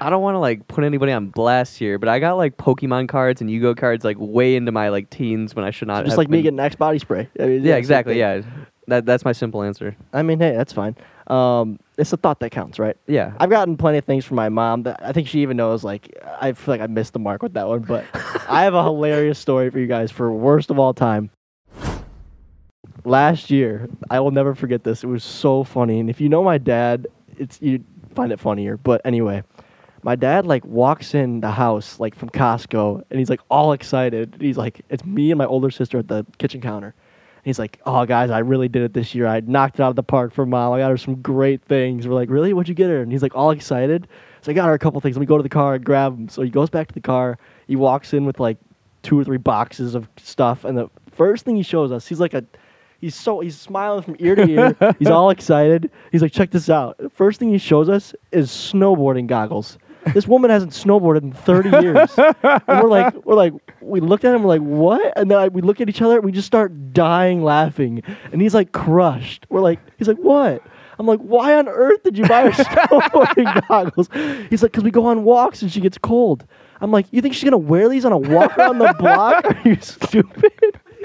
I 0.00 0.10
don't 0.10 0.22
want 0.22 0.34
to 0.34 0.40
like 0.40 0.66
put 0.68 0.82
anybody 0.84 1.12
on 1.12 1.28
blast 1.28 1.76
here, 1.78 1.98
but 1.98 2.08
I 2.08 2.18
got 2.18 2.34
like 2.34 2.56
Pokemon 2.56 3.08
cards 3.08 3.40
and 3.40 3.48
Yu-Gi-Oh 3.50 3.74
cards 3.76 4.04
like 4.04 4.16
way 4.18 4.56
into 4.56 4.72
my 4.72 4.88
like 4.88 5.08
teens 5.10 5.54
when 5.56 5.64
I 5.64 5.70
should 5.70 5.86
not. 5.88 6.04
Just 6.04 6.12
have 6.12 6.18
like 6.18 6.28
me 6.28 6.38
been- 6.38 6.42
getting 6.56 6.60
Axe 6.60 6.74
body 6.76 6.98
spray. 6.98 7.28
I 7.40 7.46
mean, 7.46 7.64
Yeah, 7.64 7.76
exactly. 7.76 8.18
Yeah, 8.18 8.42
that 8.88 9.06
that's 9.06 9.24
my 9.24 9.32
simple 9.32 9.62
answer. 9.62 9.96
I 10.12 10.22
mean, 10.22 10.38
hey, 10.40 10.52
that's 10.52 10.72
fine. 10.72 10.96
Um, 11.28 11.78
it's 11.96 12.12
a 12.12 12.16
thought 12.16 12.40
that 12.40 12.50
counts, 12.50 12.78
right? 12.78 12.96
Yeah. 13.06 13.32
I've 13.38 13.50
gotten 13.50 13.76
plenty 13.76 13.98
of 13.98 14.04
things 14.04 14.24
from 14.24 14.36
my 14.36 14.48
mom 14.48 14.82
that 14.84 15.00
I 15.02 15.12
think 15.12 15.28
she 15.28 15.40
even 15.42 15.56
knows. 15.56 15.84
Like, 15.84 16.16
I 16.40 16.52
feel 16.52 16.74
like 16.74 16.80
I 16.80 16.86
missed 16.86 17.12
the 17.12 17.18
mark 17.18 17.42
with 17.42 17.54
that 17.54 17.68
one, 17.68 17.80
but 17.80 18.04
I 18.48 18.64
have 18.64 18.74
a 18.74 18.82
hilarious 18.82 19.38
story 19.38 19.70
for 19.70 19.78
you 19.78 19.86
guys 19.86 20.10
for 20.10 20.32
worst 20.32 20.70
of 20.70 20.78
all 20.78 20.94
time. 20.94 21.30
Last 23.04 23.50
year, 23.50 23.88
I 24.10 24.20
will 24.20 24.30
never 24.30 24.54
forget 24.54 24.82
this. 24.82 25.04
It 25.04 25.08
was 25.08 25.22
so 25.22 25.62
funny, 25.62 26.00
and 26.00 26.08
if 26.08 26.20
you 26.20 26.28
know 26.28 26.42
my 26.42 26.56
dad, 26.56 27.06
it's 27.36 27.60
you 27.60 27.84
find 28.14 28.32
it 28.32 28.40
funnier. 28.40 28.78
But 28.78 29.02
anyway, 29.04 29.42
my 30.02 30.16
dad 30.16 30.46
like 30.46 30.64
walks 30.64 31.14
in 31.14 31.40
the 31.40 31.50
house 31.50 32.00
like 32.00 32.14
from 32.14 32.30
Costco, 32.30 33.02
and 33.10 33.18
he's 33.18 33.28
like 33.28 33.40
all 33.50 33.72
excited. 33.72 34.36
He's 34.40 34.56
like, 34.56 34.80
it's 34.88 35.04
me 35.04 35.30
and 35.30 35.38
my 35.38 35.44
older 35.44 35.70
sister 35.70 35.98
at 35.98 36.08
the 36.08 36.24
kitchen 36.38 36.62
counter. 36.62 36.94
He's 37.44 37.58
like, 37.58 37.78
"Oh, 37.84 38.04
guys, 38.06 38.30
I 38.30 38.38
really 38.40 38.68
did 38.68 38.82
it 38.82 38.94
this 38.94 39.14
year. 39.14 39.26
I 39.26 39.40
knocked 39.40 39.78
it 39.78 39.82
out 39.82 39.90
of 39.90 39.96
the 39.96 40.02
park 40.02 40.32
for 40.32 40.46
mom. 40.46 40.72
I 40.72 40.78
got 40.78 40.90
her 40.90 40.96
some 40.96 41.16
great 41.22 41.62
things." 41.62 42.08
We're 42.08 42.14
like, 42.14 42.30
"Really? 42.30 42.52
What'd 42.52 42.68
you 42.68 42.74
get 42.74 42.88
her?" 42.88 43.02
And 43.02 43.12
he's 43.12 43.22
like, 43.22 43.34
all 43.34 43.50
excited. 43.50 44.08
So 44.42 44.50
I 44.50 44.54
got 44.54 44.66
her 44.66 44.74
a 44.74 44.78
couple 44.78 45.00
things. 45.00 45.16
Let 45.16 45.20
me 45.20 45.26
go 45.26 45.36
to 45.36 45.42
the 45.42 45.48
car 45.48 45.74
and 45.74 45.84
grab 45.84 46.16
them. 46.16 46.28
So 46.28 46.42
he 46.42 46.50
goes 46.50 46.70
back 46.70 46.88
to 46.88 46.94
the 46.94 47.00
car. 47.00 47.38
He 47.66 47.76
walks 47.76 48.12
in 48.12 48.24
with 48.24 48.40
like 48.40 48.58
two 49.02 49.18
or 49.18 49.24
three 49.24 49.38
boxes 49.38 49.94
of 49.94 50.08
stuff, 50.16 50.64
and 50.64 50.76
the 50.76 50.90
first 51.12 51.44
thing 51.44 51.56
he 51.56 51.62
shows 51.62 51.92
us, 51.92 52.06
he's 52.06 52.20
like 52.20 52.34
a, 52.34 52.44
he's 53.00 53.14
so 53.14 53.40
he's 53.40 53.58
smiling 53.58 54.02
from 54.02 54.16
ear 54.18 54.34
to 54.34 54.48
ear. 54.48 54.76
he's 54.98 55.08
all 55.08 55.30
excited. 55.30 55.90
He's 56.12 56.22
like, 56.22 56.32
"Check 56.32 56.50
this 56.50 56.68
out." 56.68 56.98
The 56.98 57.10
first 57.10 57.38
thing 57.40 57.50
he 57.50 57.58
shows 57.58 57.88
us 57.88 58.14
is 58.32 58.50
snowboarding 58.50 59.26
goggles. 59.26 59.78
This 60.12 60.26
woman 60.26 60.50
hasn't 60.50 60.72
snowboarded 60.72 61.22
in 61.22 61.32
30 61.32 61.70
years. 61.82 62.12
and 62.18 62.82
we're 62.82 62.88
like, 62.88 63.14
we're 63.24 63.34
like, 63.34 63.52
we 63.80 64.00
looked 64.00 64.24
at 64.24 64.34
him, 64.34 64.42
we're 64.42 64.58
like, 64.58 64.60
what? 64.60 65.12
And 65.16 65.30
then 65.30 65.38
I, 65.38 65.48
we 65.48 65.62
look 65.62 65.80
at 65.80 65.88
each 65.88 66.02
other, 66.02 66.16
and 66.16 66.24
we 66.24 66.32
just 66.32 66.46
start 66.46 66.92
dying 66.92 67.42
laughing. 67.42 68.02
And 68.32 68.42
he's 68.42 68.54
like 68.54 68.72
crushed. 68.72 69.46
We're 69.48 69.60
like, 69.60 69.80
he's 69.98 70.08
like, 70.08 70.18
what? 70.18 70.62
I'm 70.98 71.06
like, 71.06 71.20
why 71.20 71.54
on 71.54 71.68
earth 71.68 72.02
did 72.02 72.16
you 72.16 72.26
buy 72.26 72.50
her 72.50 72.50
snowboarding 72.64 73.68
goggles? 73.68 74.08
He's 74.50 74.62
like, 74.62 74.72
because 74.72 74.84
we 74.84 74.90
go 74.90 75.06
on 75.06 75.24
walks 75.24 75.62
and 75.62 75.72
she 75.72 75.80
gets 75.80 75.98
cold. 75.98 76.46
I'm 76.80 76.90
like, 76.90 77.06
you 77.10 77.20
think 77.20 77.34
she's 77.34 77.44
gonna 77.44 77.58
wear 77.58 77.88
these 77.88 78.04
on 78.04 78.12
a 78.12 78.18
walk 78.18 78.56
around 78.58 78.78
the 78.78 78.94
block? 78.98 79.44
Are 79.44 79.68
you 79.68 79.76
stupid? 79.80 80.52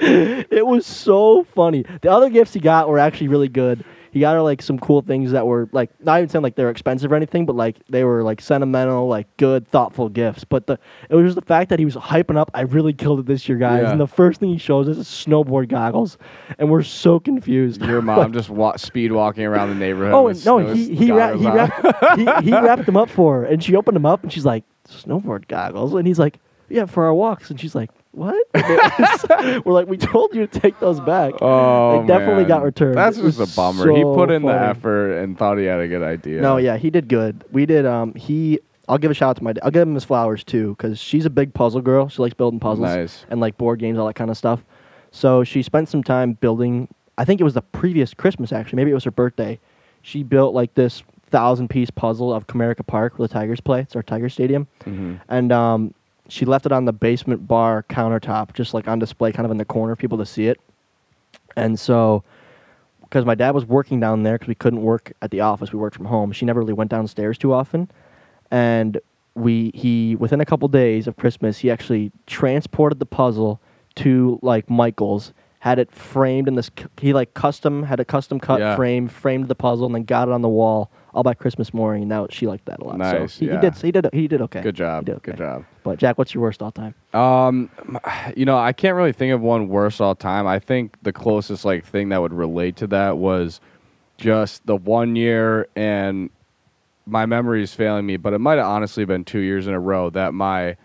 it 0.00 0.66
was 0.66 0.86
so 0.86 1.44
funny. 1.44 1.84
The 2.02 2.10
other 2.10 2.30
gifts 2.30 2.54
he 2.54 2.60
got 2.60 2.88
were 2.88 2.98
actually 2.98 3.28
really 3.28 3.48
good. 3.48 3.84
He 4.12 4.20
got 4.20 4.34
her 4.34 4.42
like 4.42 4.60
some 4.60 4.78
cool 4.78 5.02
things 5.02 5.30
that 5.32 5.46
were 5.46 5.68
like 5.72 5.90
not 6.04 6.18
even 6.18 6.28
saying 6.28 6.42
like 6.42 6.56
they're 6.56 6.70
expensive 6.70 7.12
or 7.12 7.14
anything, 7.14 7.46
but 7.46 7.54
like 7.54 7.76
they 7.88 8.02
were 8.04 8.22
like 8.22 8.40
sentimental, 8.40 9.06
like 9.06 9.28
good, 9.36 9.68
thoughtful 9.68 10.08
gifts. 10.08 10.44
But 10.44 10.66
the 10.66 10.78
it 11.08 11.14
was 11.14 11.26
just 11.26 11.36
the 11.36 11.42
fact 11.46 11.70
that 11.70 11.78
he 11.78 11.84
was 11.84 11.94
hyping 11.94 12.36
up. 12.36 12.50
I 12.52 12.62
really 12.62 12.92
killed 12.92 13.20
it 13.20 13.26
this 13.26 13.48
year, 13.48 13.56
guys. 13.58 13.82
Yeah. 13.84 13.92
And 13.92 14.00
the 14.00 14.06
first 14.08 14.40
thing 14.40 14.48
he 14.50 14.58
shows 14.58 14.88
us 14.88 14.96
is 14.96 15.06
snowboard 15.06 15.68
goggles, 15.68 16.18
and 16.58 16.70
we're 16.70 16.82
so 16.82 17.20
confused. 17.20 17.82
Your 17.82 18.02
mom 18.02 18.32
just 18.34 18.50
wa- 18.50 18.76
speed 18.76 19.12
walking 19.12 19.44
around 19.44 19.68
the 19.68 19.74
neighborhood. 19.76 20.12
Oh 20.14 20.58
no, 20.58 20.72
he 20.72 20.94
he, 20.94 21.12
wra- 21.12 21.36
he 21.38 21.46
wrapped 21.48 22.18
he, 22.18 22.24
he 22.44 22.52
wrapped 22.52 22.86
them 22.86 22.96
up 22.96 23.10
for 23.10 23.40
her, 23.40 23.44
and 23.44 23.62
she 23.62 23.76
opened 23.76 23.94
them 23.96 24.06
up, 24.06 24.22
and 24.24 24.32
she's 24.32 24.44
like 24.44 24.64
snowboard 24.88 25.46
goggles, 25.46 25.94
and 25.94 26.06
he's 26.06 26.18
like, 26.18 26.38
yeah, 26.68 26.84
for 26.86 27.04
our 27.04 27.14
walks, 27.14 27.50
and 27.50 27.60
she's 27.60 27.74
like, 27.76 27.90
what? 28.12 28.46
We're 29.64 29.72
like, 29.72 29.86
we 29.86 29.96
told 29.96 30.34
you 30.34 30.46
to 30.46 30.60
take 30.60 30.78
those 30.80 31.00
back. 31.00 31.34
Oh, 31.40 32.00
They 32.00 32.06
definitely 32.08 32.42
man. 32.42 32.48
got 32.48 32.62
returned. 32.62 32.96
That's 32.96 33.16
just 33.18 33.38
a 33.40 33.56
bummer. 33.56 33.90
he 33.94 34.02
put 34.02 34.30
in 34.30 34.42
the 34.42 34.52
effort 34.52 35.12
and 35.18 35.38
thought 35.38 35.58
he 35.58 35.64
had 35.64 35.80
a 35.80 35.88
good 35.88 36.02
idea. 36.02 36.40
No, 36.40 36.56
yeah, 36.56 36.76
he 36.76 36.90
did 36.90 37.08
good. 37.08 37.44
We 37.52 37.66
did. 37.66 37.86
Um, 37.86 38.14
he. 38.14 38.60
I'll 38.88 38.98
give 38.98 39.12
a 39.12 39.14
shout 39.14 39.30
out 39.30 39.36
to 39.36 39.44
my. 39.44 39.54
I'll 39.62 39.70
give 39.70 39.86
him 39.86 39.94
his 39.94 40.04
flowers 40.04 40.42
too, 40.42 40.70
because 40.76 40.98
she's 40.98 41.24
a 41.24 41.30
big 41.30 41.54
puzzle 41.54 41.80
girl. 41.80 42.08
She 42.08 42.20
likes 42.20 42.34
building 42.34 42.58
puzzles 42.58 42.88
Nice. 42.88 43.24
and 43.30 43.40
like 43.40 43.56
board 43.56 43.78
games, 43.78 43.98
all 43.98 44.06
that 44.08 44.14
kind 44.16 44.30
of 44.30 44.36
stuff. 44.36 44.64
So 45.12 45.44
she 45.44 45.62
spent 45.62 45.88
some 45.88 46.02
time 46.02 46.32
building. 46.34 46.88
I 47.16 47.24
think 47.24 47.40
it 47.40 47.44
was 47.44 47.54
the 47.54 47.62
previous 47.62 48.14
Christmas 48.14 48.52
actually. 48.52 48.76
Maybe 48.78 48.90
it 48.90 48.94
was 48.94 49.04
her 49.04 49.10
birthday. 49.12 49.60
She 50.02 50.22
built 50.24 50.54
like 50.54 50.74
this 50.74 51.02
thousand 51.30 51.68
piece 51.68 51.90
puzzle 51.90 52.34
of 52.34 52.48
Comerica 52.48 52.84
Park 52.84 53.16
where 53.18 53.28
the 53.28 53.32
Tigers 53.32 53.60
play. 53.60 53.80
It's 53.82 53.94
our 53.94 54.02
Tiger 54.02 54.28
Stadium, 54.28 54.66
hmm 54.82 55.14
and 55.28 55.52
um, 55.52 55.94
she 56.30 56.44
left 56.44 56.66
it 56.66 56.72
on 56.72 56.84
the 56.84 56.92
basement 56.92 57.46
bar 57.46 57.84
countertop, 57.88 58.54
just 58.54 58.72
like 58.72 58.88
on 58.88 58.98
display, 58.98 59.32
kind 59.32 59.44
of 59.44 59.50
in 59.50 59.58
the 59.58 59.64
corner, 59.64 59.96
people 59.96 60.18
to 60.18 60.26
see 60.26 60.46
it. 60.46 60.60
And 61.56 61.78
so, 61.78 62.22
because 63.02 63.24
my 63.24 63.34
dad 63.34 63.50
was 63.50 63.64
working 63.64 63.98
down 63.98 64.22
there, 64.22 64.34
because 64.34 64.48
we 64.48 64.54
couldn't 64.54 64.82
work 64.82 65.12
at 65.20 65.30
the 65.32 65.40
office, 65.40 65.72
we 65.72 65.78
worked 65.78 65.96
from 65.96 66.06
home. 66.06 66.30
She 66.32 66.44
never 66.44 66.60
really 66.60 66.72
went 66.72 66.90
downstairs 66.90 67.36
too 67.36 67.52
often, 67.52 67.90
and 68.50 69.00
we 69.34 69.72
he 69.74 70.16
within 70.16 70.40
a 70.40 70.44
couple 70.44 70.68
days 70.68 71.06
of 71.06 71.16
Christmas, 71.16 71.58
he 71.58 71.70
actually 71.70 72.12
transported 72.26 72.98
the 73.00 73.06
puzzle 73.06 73.60
to 73.96 74.38
like 74.42 74.70
Michael's, 74.70 75.32
had 75.60 75.78
it 75.78 75.92
framed 75.92 76.48
in 76.48 76.54
this. 76.54 76.70
He 77.00 77.12
like 77.12 77.34
custom 77.34 77.82
had 77.82 78.00
a 78.00 78.04
custom 78.04 78.40
cut 78.40 78.60
Yeah. 78.60 78.76
frame, 78.76 79.08
framed 79.08 79.48
the 79.48 79.54
puzzle, 79.54 79.86
and 79.86 79.94
then 79.94 80.04
got 80.04 80.26
it 80.28 80.32
on 80.32 80.40
the 80.40 80.48
wall 80.48 80.90
all 81.12 81.22
by 81.22 81.34
Christmas 81.34 81.74
morning. 81.74 82.02
And 82.02 82.08
now 82.08 82.26
she 82.30 82.46
liked 82.46 82.64
that 82.64 82.80
a 82.80 82.84
lot. 82.84 82.96
Nice, 82.96 83.34
So 83.34 83.40
he, 83.40 83.46
yeah. 83.50 83.56
he 83.56 83.60
did. 83.60 83.76
He 83.76 83.92
did. 83.92 84.08
He 84.14 84.28
did 84.28 84.40
okay. 84.42 84.62
Good 84.62 84.74
job. 84.74 85.04
Did 85.04 85.22
Good 85.22 85.36
job. 85.36 85.64
But 85.84 85.98
Jack, 85.98 86.16
what's 86.16 86.32
your 86.34 86.42
worst 86.42 86.62
all 86.62 86.72
time? 86.72 86.94
Um, 87.12 87.68
you 88.34 88.46
know, 88.46 88.56
I 88.56 88.72
can't 88.72 88.96
really 88.96 89.12
think 89.12 89.34
of 89.34 89.42
one 89.42 89.68
worst 89.68 90.00
all 90.00 90.14
time. 90.14 90.46
I 90.46 90.58
think 90.58 90.96
the 91.02 91.12
closest 91.12 91.64
like 91.66 91.84
thing 91.84 92.08
that 92.08 92.22
would 92.22 92.32
relate 92.32 92.76
to 92.76 92.86
that 92.88 93.18
was 93.18 93.60
just 94.16 94.64
the 94.66 94.76
one 94.76 95.14
year, 95.14 95.68
and 95.76 96.30
my 97.06 97.26
memory 97.26 97.62
is 97.62 97.74
failing 97.74 98.06
me, 98.06 98.16
but 98.16 98.32
it 98.32 98.38
might 98.38 98.56
have 98.56 98.66
honestly 98.66 99.04
been 99.04 99.24
two 99.24 99.40
years 99.40 99.66
in 99.66 99.74
a 99.74 99.80
row 99.80 100.08
that 100.10 100.32
my 100.32 100.76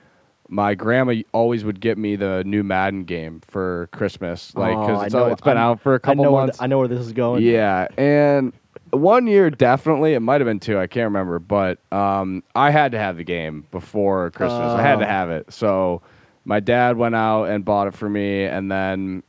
my 0.47 0.75
grandma 0.75 1.13
always 1.31 1.63
would 1.65 1.79
get 1.79 1.97
me 1.97 2.15
the 2.15 2.43
new 2.45 2.63
Madden 2.63 3.03
game 3.03 3.41
for 3.47 3.89
Christmas, 3.91 4.53
like 4.55 4.75
Oh, 4.75 4.81
because 4.81 5.01
I 5.01 5.05
it's, 5.05 5.13
know- 5.15 5.25
it's 5.27 5.41
been 5.41 5.57
I'm- 5.57 5.71
out 5.71 5.81
for 5.81 5.95
a 5.95 5.99
couple 5.99 6.23
know 6.23 6.31
where 6.31 6.41
months. 6.43 6.57
th- 6.59 6.63
I 6.63 6.67
know 6.67 6.77
where 6.79 6.87
this 6.87 6.99
is 6.99 7.13
going. 7.13 7.43
Yeah, 7.43 7.87
and 7.97 8.53
one 8.91 9.27
year 9.27 9.49
definitely, 9.49 10.13
it 10.13 10.19
might 10.19 10.39
have 10.41 10.45
been 10.45 10.59
two, 10.59 10.77
I 10.79 10.87
can't 10.87 11.05
remember, 11.05 11.39
but 11.39 11.79
um, 11.91 12.43
I 12.55 12.69
had 12.71 12.91
to 12.93 12.99
have 12.99 13.17
the 13.17 13.23
game 13.23 13.65
before 13.71 14.29
Christmas. 14.31 14.59
I 14.79 14.81
had 14.81 14.99
to 14.99 15.05
Oh. 15.05 15.09
have 15.09 15.29
it. 15.31 15.51
So 15.51 16.01
my 16.45 16.59
dad 16.59 16.95
went 16.95 17.15
out 17.15 17.45
and 17.45 17.65
bought 17.65 17.87
it 17.87 17.95
for 17.95 18.07
me, 18.07 18.43
and 18.45 18.71
then 18.71 19.23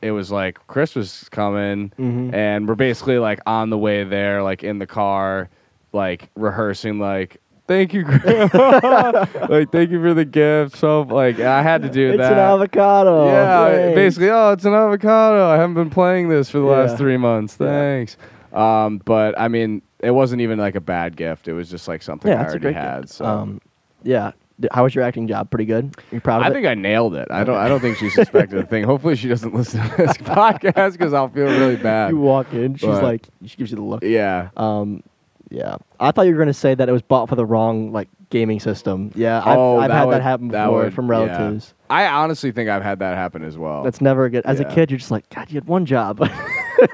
it 0.00 0.12
was 0.12 0.30
like 0.30 0.64
Christmas 0.68 1.22
is 1.24 1.28
coming, 1.28 1.92
Mhm. 1.98 2.32
and 2.32 2.68
we're 2.68 2.76
basically 2.76 3.18
like 3.18 3.40
on 3.44 3.70
the 3.70 3.76
way 3.78 4.04
there, 4.04 4.42
like 4.42 4.62
in 4.62 4.78
the 4.78 4.86
car, 4.86 5.48
like 5.92 6.28
rehearsing, 6.36 6.98
like. 7.00 7.38
Thank 7.70 7.94
you, 7.94 8.02
Grandma. 8.02 9.26
like, 9.48 9.70
thank 9.70 9.90
you 9.92 10.00
for 10.02 10.12
the 10.12 10.24
gift. 10.24 10.76
So, 10.76 11.02
like, 11.02 11.38
I 11.38 11.62
had 11.62 11.82
to 11.82 11.88
do 11.88 12.08
It's 12.10 12.18
that. 12.18 12.24
It's 12.24 12.32
an 12.32 12.38
avocado. 12.38 13.26
Yeah, 13.26 13.68
Thanks. 13.70 13.94
basically, 13.94 14.30
oh, 14.30 14.50
it's 14.50 14.64
an 14.64 14.74
avocado. 14.74 15.46
I 15.48 15.56
haven't 15.56 15.74
been 15.74 15.88
playing 15.90 16.28
this 16.30 16.50
for 16.50 16.58
the 16.58 16.64
Yeah. 16.66 16.70
last 16.72 16.98
three 16.98 17.16
months. 17.16 17.56
Yeah. 17.60 17.66
Thanks. 17.68 18.16
Um, 18.52 18.98
but 19.04 19.38
I 19.38 19.46
mean, 19.46 19.82
it 20.00 20.10
wasn't 20.10 20.42
even 20.42 20.58
like 20.58 20.74
a 20.74 20.80
bad 20.80 21.16
gift. 21.16 21.46
It 21.46 21.52
was 21.52 21.70
just 21.70 21.86
like 21.86 22.02
something 22.02 22.32
yeah, 22.32 22.42
I 22.42 22.46
already 22.46 22.72
had. 22.72 23.02
gift. 23.02 23.12
So 23.14 23.24
Um, 23.24 23.60
yeah. 24.02 24.32
How 24.72 24.82
was 24.82 24.92
your 24.94 25.04
acting 25.04 25.28
job? 25.28 25.48
Pretty 25.48 25.64
good. 25.64 25.94
You 26.10 26.20
proud 26.20 26.42
of 26.42 26.50
I 26.50 26.52
think 26.52 26.66
I 26.66 26.74
nailed 26.74 27.14
it. 27.14 27.28
I 27.30 27.44
don't. 27.44 27.56
I 27.56 27.66
don't 27.68 27.78
think 27.80 27.96
she 27.98 28.10
suspected 28.10 28.58
a 28.58 28.66
thing. 28.66 28.82
Hopefully, 28.84 29.14
she 29.16 29.26
doesn't 29.28 29.54
listen 29.54 29.80
to 29.88 29.96
this 29.96 30.16
podcast 30.18 30.92
because 30.92 31.14
I'll 31.14 31.28
feel 31.30 31.44
really 31.46 31.76
bad. 31.76 32.10
you 32.10 32.18
walk 32.18 32.52
in, 32.52 32.74
she's 32.74 32.86
But- 32.90 33.02
like, 33.02 33.26
she 33.46 33.56
gives 33.56 33.70
you 33.70 33.76
the 33.76 33.82
look. 33.84 34.02
Yeah. 34.02 34.48
Um, 34.58 35.02
yeah. 35.50 35.76
I 35.98 36.10
thought 36.12 36.22
you 36.22 36.32
were 36.34 36.38
gonna 36.38 36.54
say 36.54 36.74
that 36.74 36.88
it 36.88 36.92
was 36.92 37.02
bought 37.02 37.28
for 37.28 37.36
the 37.36 37.44
wrong 37.44 37.92
like 37.92 38.08
gaming 38.30 38.60
system. 38.60 39.10
Yeah, 39.14 39.42
I've, 39.44 39.58
oh, 39.58 39.78
I've 39.80 39.88
that 39.90 39.94
had 39.96 40.04
would, 40.06 40.14
that 40.14 40.22
happen 40.22 40.48
that 40.48 40.66
before 40.66 40.84
would- 40.84 40.94
from 40.94 41.06
yeah. 41.06 41.10
relatives. 41.10 41.74
I 41.90 42.06
honestly 42.06 42.52
think 42.52 42.70
I've 42.70 42.84
had 42.84 43.00
that 43.00 43.16
happen 43.16 43.42
as 43.44 43.58
well. 43.58 43.82
That's 43.82 44.00
never 44.00 44.28
good. 44.28 44.46
As 44.46 44.60
a 44.60 44.64
kid, 44.64 44.90
you're 44.92 44.98
just 44.98 45.10
like, 45.10 45.28
God, 45.30 45.50
you 45.50 45.56
had 45.56 45.66
one 45.66 45.84
job. 45.86 46.26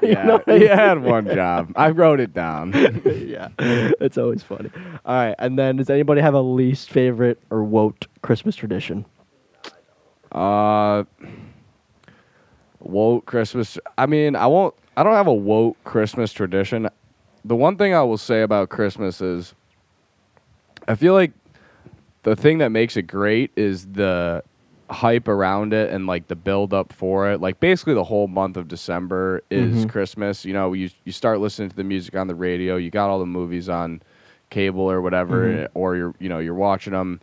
You 0.01 0.09
yeah. 0.09 0.23
know 0.23 0.33
what 0.33 0.49
I 0.49 0.53
he 0.55 0.59
mean? 0.67 0.67
had 0.67 1.01
one 1.01 1.25
job. 1.27 1.71
I 1.77 1.91
wrote 1.91 2.19
it 2.19 2.33
down. 2.33 2.73
yeah, 3.05 3.47
it's 3.57 4.17
always 4.17 4.43
funny. 4.43 4.69
All 5.05 5.15
right, 5.15 5.33
and 5.39 5.57
then 5.57 5.77
does 5.77 5.89
anybody 5.89 6.19
have 6.19 6.33
a 6.33 6.41
least 6.41 6.89
favorite 6.89 7.39
or 7.51 7.63
wote 7.63 8.05
Christmas 8.21 8.53
tradition? 8.57 9.05
Uh, 10.29 11.05
woke 12.81 13.25
Christmas. 13.25 13.77
I 13.97 14.07
mean, 14.07 14.35
I 14.35 14.47
won't. 14.47 14.73
I 14.97 15.03
don't 15.03 15.13
have 15.13 15.27
a 15.27 15.33
woke 15.33 15.81
Christmas 15.85 16.33
tradition. 16.33 16.89
The 17.47 17.55
one 17.55 17.77
thing 17.77 17.93
I 17.93 18.03
will 18.03 18.17
say 18.17 18.41
about 18.41 18.67
Christmas 18.67 19.21
is, 19.21 19.55
I 20.85 20.95
feel 20.95 21.13
like 21.13 21.31
the 22.23 22.35
thing 22.35 22.57
that 22.57 22.73
makes 22.73 22.97
it 22.97 23.03
great 23.03 23.51
is 23.55 23.85
the 23.87 24.43
hype 24.89 25.29
around 25.29 25.71
it 25.73 25.91
and 25.93 26.07
like 26.07 26.27
the 26.27 26.35
build 26.35 26.73
up 26.73 26.91
for 26.91 27.31
it. 27.31 27.39
Like 27.39 27.61
basically 27.61 27.93
the 27.93 28.03
whole 28.03 28.27
month 28.27 28.57
of 28.57 28.67
December 28.67 29.43
is 29.49 29.85
Mhm. 29.85 29.89
Christmas. 29.89 30.43
You 30.43 30.51
know, 30.53 30.73
you 30.73 30.89
you 31.05 31.13
start 31.13 31.39
listening 31.39 31.69
to 31.69 31.75
the 31.75 31.85
music 31.85 32.15
on 32.17 32.27
the 32.27 32.35
radio. 32.35 32.75
You 32.75 32.89
got 32.89 33.09
all 33.09 33.19
the 33.19 33.25
movies 33.25 33.69
on 33.69 34.01
cable 34.49 34.89
or 34.91 35.01
whatever, 35.01 35.45
Mhm. 35.47 35.67
or 35.73 35.95
you're 35.95 36.13
you 36.19 36.27
know 36.27 36.39
you're 36.39 36.53
watching 36.53 36.91
them. 36.93 37.21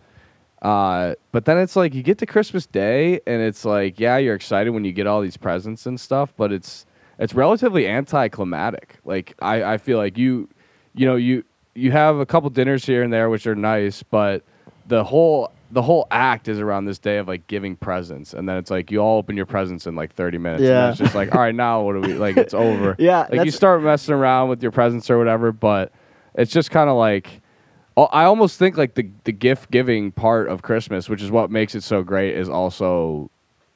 Uh, 0.62 1.14
but 1.32 1.44
then 1.44 1.58
it's 1.58 1.76
like 1.76 1.94
you 1.94 2.02
get 2.02 2.16
to 2.18 2.26
Christmas 2.26 2.64
Day 2.64 3.20
and 3.26 3.42
it's 3.42 3.66
like 3.66 4.00
yeah 4.00 4.16
you're 4.16 4.34
excited 4.34 4.70
when 4.70 4.86
you 4.86 4.92
get 4.92 5.06
all 5.06 5.20
these 5.20 5.36
presents 5.36 5.84
and 5.84 6.00
stuff, 6.00 6.32
but 6.38 6.50
it's 6.50 6.86
it's 7.18 7.34
relatively 7.34 7.86
anticlimactic. 7.88 8.96
Like 9.04 9.34
I 9.40 9.62
I 9.74 9.78
feel 9.78 9.98
like 9.98 10.18
you 10.18 10.48
you 10.94 11.06
know 11.06 11.16
you 11.16 11.44
you 11.74 11.90
have 11.92 12.16
a 12.18 12.26
couple 12.26 12.48
dinners 12.50 12.84
here 12.86 13.02
and 13.02 13.12
there 13.12 13.28
which 13.30 13.46
are 13.46 13.54
nice, 13.54 14.02
but 14.02 14.42
the 14.86 15.04
whole 15.04 15.50
the 15.70 15.82
whole 15.82 16.06
act 16.12 16.46
is 16.46 16.60
around 16.60 16.84
this 16.84 16.98
day 16.98 17.16
of 17.18 17.26
like 17.26 17.46
giving 17.48 17.74
presents, 17.74 18.32
and 18.34 18.48
then 18.48 18.56
it's 18.58 18.70
like 18.70 18.90
you 18.92 18.98
all 19.00 19.18
open 19.18 19.36
your 19.36 19.46
presents 19.46 19.86
in 19.86 19.96
like 19.96 20.14
thirty 20.14 20.38
minutes. 20.38 20.60
and 20.60 20.68
Yeah. 20.68 20.88
it's 20.90 20.98
just 20.98 21.14
like 21.14 21.34
all 21.34 21.40
right 21.40 21.54
now 21.54 21.82
what 21.82 21.94
do 21.94 22.00
we 22.00 22.14
like? 22.14 22.36
It's 22.36 22.54
over. 22.54 22.94
Yeah, 22.98 23.26
like 23.30 23.44
you 23.44 23.50
start 23.50 23.82
messing 23.82 24.14
around 24.14 24.50
with 24.50 24.62
your 24.62 24.70
presents 24.72 25.10
or 25.10 25.18
whatever, 25.18 25.50
but 25.52 25.92
it's 26.34 26.52
just 26.52 26.70
kind 26.70 26.88
of 26.90 26.96
like. 26.96 27.40
I 27.96 28.24
almost 28.24 28.58
think 28.58 28.76
like 28.76 28.94
the 28.96 29.08
the 29.22 29.30
gift 29.30 29.70
giving 29.70 30.10
part 30.10 30.48
of 30.48 30.62
Christmas, 30.62 31.08
which 31.08 31.22
is 31.22 31.30
what 31.30 31.48
makes 31.50 31.76
it 31.76 31.84
so 31.84 32.02
great, 32.02 32.36
is 32.36 32.48
also 32.48 33.30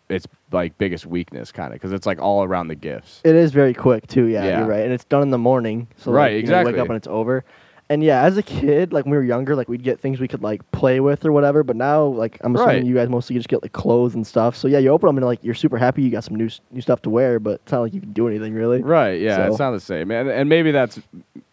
its 0.09 0.27
like 0.53 0.77
biggest 0.79 1.07
weakness, 1.07 1.53
kind 1.53 1.69
of 1.69 1.75
because 1.75 1.93
it's 1.93 2.07
like 2.07 2.21
all 2.21 2.43
around 2.45 2.69
the 2.69 2.75
gifts. 2.75 3.21
It 3.25 3.35
is 3.35 3.53
very 3.53 3.75
quick 3.75 4.07
too. 4.07 4.27
Yeah, 4.27 4.45
Yeah. 4.45 4.59
you're 4.61 4.69
right, 4.69 4.81
and 4.83 4.93
it's 4.93 5.05
done 5.05 5.23
in 5.23 5.31
the 5.31 5.39
morning. 5.39 5.89
So 5.97 6.11
Right, 6.13 6.23
like, 6.23 6.31
you 6.31 6.37
know, 6.37 6.41
exactly. 6.61 6.73
wake 6.75 6.81
up 6.83 6.89
and 6.89 6.97
it's 6.97 7.07
over. 7.09 7.45
And 7.91 8.05
yeah, 8.05 8.23
as 8.25 8.37
a 8.37 8.43
kid, 8.43 8.93
like 8.93 9.07
when 9.07 9.13
we 9.13 9.17
were 9.17 9.23
younger, 9.23 9.57
like 9.57 9.67
we'd 9.67 9.83
get 9.83 9.99
things 9.99 10.21
we 10.21 10.29
could 10.29 10.43
like 10.43 10.61
play 10.73 11.01
with 11.01 11.25
or 11.25 11.33
whatever. 11.33 11.63
But 11.63 11.75
now, 11.77 12.05
like 12.05 12.37
I'm 12.43 12.55
assuming 12.55 12.77
Right. 12.77 12.85
you 12.85 12.95
guys 12.95 13.09
mostly 13.09 13.35
just 13.35 13.49
get 13.49 13.63
like 13.63 13.73
clothes 13.73 14.15
and 14.15 14.27
stuff. 14.27 14.57
So 14.57 14.69
yeah, 14.69 14.77
you 14.79 14.91
open 14.91 15.07
them 15.07 15.17
and 15.17 15.25
like 15.25 15.43
you're 15.43 15.55
super 15.55 15.79
happy 15.79 16.03
you 16.03 16.11
got 16.11 16.23
some 16.25 16.37
new 16.37 16.47
s- 16.47 16.61
new 16.71 16.83
stuff 16.83 17.01
to 17.03 17.11
wear, 17.11 17.39
but 17.41 17.61
it's 17.63 17.73
not 17.73 17.81
like 17.81 17.95
you 17.95 18.01
can 18.03 18.13
do 18.13 18.29
anything 18.29 18.53
really. 18.53 18.83
Right. 18.83 19.21
Yeah. 19.23 19.37
So- 19.37 19.45
It's 19.47 19.59
not 19.59 19.71
the 19.71 19.81
same, 19.81 20.11
and 20.11 20.29
and 20.29 20.51
maybe 20.51 20.71
that's 20.71 21.01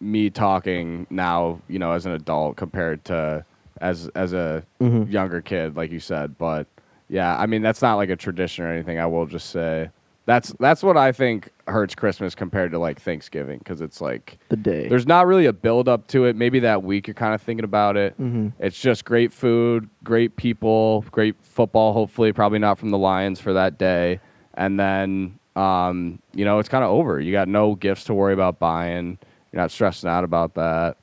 me 0.00 0.28
talking 0.28 1.06
now, 1.08 1.58
you 1.68 1.78
know, 1.78 1.92
as 1.92 2.04
an 2.04 2.12
adult 2.12 2.56
compared 2.56 3.02
to 3.06 3.42
as 3.80 4.08
as 4.14 4.34
a 4.34 4.62
Mhm. 4.82 5.10
younger 5.10 5.40
kid, 5.40 5.74
like 5.74 5.90
you 5.90 6.00
said. 6.00 6.36
But 6.36 6.66
yeah, 7.08 7.36
I 7.38 7.46
mean, 7.46 7.62
that's 7.62 7.82
not 7.82 7.94
like 7.96 8.10
a 8.10 8.16
tradition 8.16 8.64
or 8.64 8.72
anything. 8.72 8.98
I 8.98 9.06
will 9.06 9.26
just 9.26 9.50
say 9.50 9.90
that's 10.26 10.52
that's 10.58 10.82
what 10.82 10.96
I 10.96 11.12
think 11.12 11.50
hurts 11.68 11.94
Christmas 11.94 12.34
compared 12.34 12.72
to 12.72 12.78
like 12.80 13.00
Thanksgiving 13.00 13.58
because 13.58 13.80
it's 13.80 14.00
like 14.00 14.38
The 14.48 14.56
day. 14.56 14.88
there's 14.88 15.06
not 15.06 15.26
really 15.26 15.46
a 15.46 15.52
build 15.52 15.88
up 15.88 16.06
to 16.08 16.24
it. 16.24 16.34
Maybe 16.36 16.58
that 16.60 16.82
week 16.82 17.06
you're 17.06 17.14
kind 17.14 17.32
of 17.34 17.40
thinking 17.42 17.64
about 17.64 17.96
it. 17.96 18.20
Mhm. 18.20 18.52
It's 18.58 18.80
just 18.80 19.04
great 19.04 19.32
food, 19.32 19.88
great 20.02 20.34
people, 20.36 21.04
great 21.12 21.36
football. 21.42 21.92
Hopefully, 21.92 22.32
probably 22.32 22.58
not 22.58 22.78
from 22.78 22.90
the 22.90 22.98
Lions 22.98 23.38
for 23.40 23.52
that 23.52 23.78
day, 23.78 24.18
and 24.54 24.78
then 24.80 25.38
um, 25.54 26.18
you 26.34 26.44
know 26.44 26.58
it's 26.58 26.68
kind 26.68 26.82
of 26.84 26.90
over. 26.90 27.20
You 27.20 27.30
got 27.32 27.46
no 27.48 27.76
gifts 27.76 28.04
to 28.04 28.14
worry 28.14 28.32
about 28.34 28.58
buying. 28.58 29.18
You're 29.52 29.62
not 29.62 29.70
stressing 29.70 30.08
out 30.10 30.24
about 30.24 30.54
that. 30.54 30.96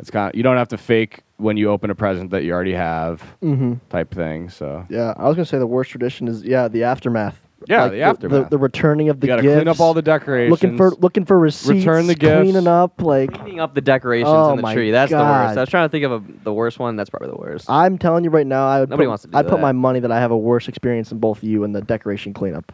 It's 0.00 0.10
kind 0.10 0.28
of 0.30 0.36
you 0.36 0.42
don't 0.42 0.56
have 0.56 0.68
to 0.68 0.78
fake 0.78 1.20
when 1.44 1.56
you 1.56 1.70
open 1.70 1.90
a 1.90 1.94
present 1.94 2.30
that 2.30 2.42
you 2.44 2.52
already 2.52 2.72
have 2.72 3.22
Mm-hmm. 3.42 3.74
type 3.90 4.12
thing. 4.14 4.48
So 4.48 4.84
Yeah, 4.88 5.14
I 5.16 5.28
was 5.28 5.36
gonna 5.36 5.44
say 5.46 5.58
the 5.58 5.66
worst 5.66 5.90
tradition 5.90 6.26
is 6.28 6.42
yeah 6.42 6.68
the 6.68 6.84
aftermath. 6.84 7.40
Yeah, 7.66 7.84
Like, 7.84 7.92
the 7.92 8.02
aftermath. 8.02 8.44
The, 8.50 8.56
the 8.56 8.58
returning 8.58 9.08
of 9.08 9.20
the 9.20 9.26
you 9.26 9.32
got 9.32 9.36
to 9.36 9.42
gifts. 9.42 9.54
clean 9.54 9.68
up 9.68 9.80
all 9.80 9.94
the 9.94 10.02
decorations. 10.02 10.50
looking 10.50 10.76
for 10.76 10.90
looking 10.96 11.24
for 11.24 11.38
receipts. 11.38 11.78
Return 11.86 12.06
the 12.08 12.14
gifts. 12.14 12.42
Cleaning 12.50 12.66
up 12.66 13.00
like. 13.00 13.32
Cleaning 13.32 13.60
up 13.60 13.74
the 13.74 13.80
decorations 13.80 14.28
Oh 14.30 14.50
in 14.52 14.60
the 14.62 14.72
tree. 14.72 14.90
That's 14.90 15.10
the 15.10 15.16
worst. 15.18 15.56
I 15.56 15.60
was 15.60 15.70
trying 15.70 15.86
to 15.86 15.90
think 15.90 16.04
of 16.04 16.12
a, 16.12 16.22
the 16.44 16.52
worst 16.52 16.78
one. 16.78 16.96
That's 16.96 17.08
probably 17.08 17.28
the 17.30 17.36
worst. 17.36 17.70
I'm 17.70 17.96
telling 17.96 18.22
you 18.24 18.28
right 18.30 18.46
now, 18.46 18.66
I 18.68 18.80
would 18.80 18.90
Nobody 18.90 19.06
put, 19.06 19.08
wants 19.10 19.22
to 19.22 19.28
do 19.30 19.38
I'd 19.38 19.48
put 19.48 19.60
my 19.60 19.72
money 19.72 20.00
that 20.00 20.12
I 20.12 20.20
have 20.20 20.30
a 20.30 20.36
worse 20.36 20.68
experience 20.68 21.08
than 21.08 21.18
both 21.20 21.42
you 21.42 21.64
and 21.64 21.74
the 21.74 21.80
decoration 21.80 22.34
cleanup. 22.34 22.70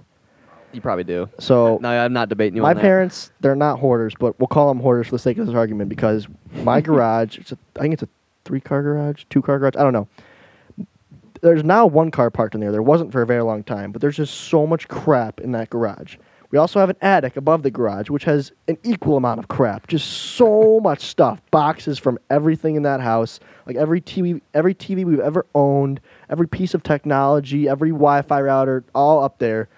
you 0.73 0.81
probably 0.81 1.05
do. 1.05 1.29
So 1.39 1.79
No, 1.81 1.89
I'm 1.89 2.13
not 2.13 2.29
debating 2.29 2.57
you 2.57 2.63
my 2.63 2.71
on 2.71 2.77
that. 2.77 2.83
parents, 2.83 3.31
they're 3.41 3.55
not 3.55 3.79
hoarders, 3.79 4.15
but 4.19 4.41
we'll 4.41 4.49
call 4.49 4.67
them 4.69 4.81
hoarders 4.81 5.07
for 5.07 5.13
the 5.13 5.19
sake 5.21 5.39
of 5.39 5.47
this 5.47 5.55
argument 5.55 5.89
because 5.89 6.27
my 6.65 6.81
garage, 6.89 7.39
it's 7.39 7.53
a, 7.53 7.59
I 7.77 7.81
think 7.83 7.95
it's 7.95 8.03
a 8.03 8.09
three 8.45 8.61
car 8.61 8.83
garage, 8.83 9.25
two 9.31 9.43
car 9.43 9.59
garage, 9.59 9.77
I 9.77 9.83
don't 9.83 9.93
know. 9.93 10.09
There's 11.43 11.65
now 11.65 11.87
one 11.87 12.11
car 12.11 12.31
parked 12.31 12.55
in 12.55 12.61
there. 12.61 12.73
There 12.73 12.83
wasn't 12.83 13.13
for 13.13 13.23
a 13.23 13.27
very 13.27 13.43
long 13.43 13.63
time, 13.65 13.93
but 13.93 14.03
there's 14.03 14.17
just 14.17 14.35
so 14.35 14.67
much 14.67 14.89
crap 14.89 15.41
in 15.41 15.53
that 15.53 15.71
garage. 15.71 16.17
We 16.51 16.59
also 16.59 16.81
have 16.81 16.91
an 16.91 16.97
attic 17.01 17.37
above 17.37 17.63
the 17.63 17.71
garage, 17.71 18.11
which 18.11 18.25
has 18.25 18.53
an 18.69 18.77
equal 18.83 19.17
amount 19.17 19.39
of 19.39 19.49
crap. 19.49 19.87
Just 19.87 20.07
so 20.09 20.81
much 20.83 21.01
stuff. 21.01 21.41
Boxes 21.51 21.99
from 21.99 22.19
everything 22.29 22.75
in 22.75 22.83
that 22.83 23.01
house, 23.01 23.41
like 23.67 23.77
every 23.77 24.01
TV, 24.01 24.43
every 24.53 24.75
TV 24.75 25.05
we've 25.05 25.21
ever 25.21 25.47
owned, 25.55 26.01
every 26.29 26.49
piece 26.49 26.75
of 26.75 26.83
technology, 26.83 27.69
every 27.69 27.91
Wi-Fi 27.91 28.41
router, 28.43 28.85
all 28.95 29.23
up 29.23 29.39
there. 29.39 29.69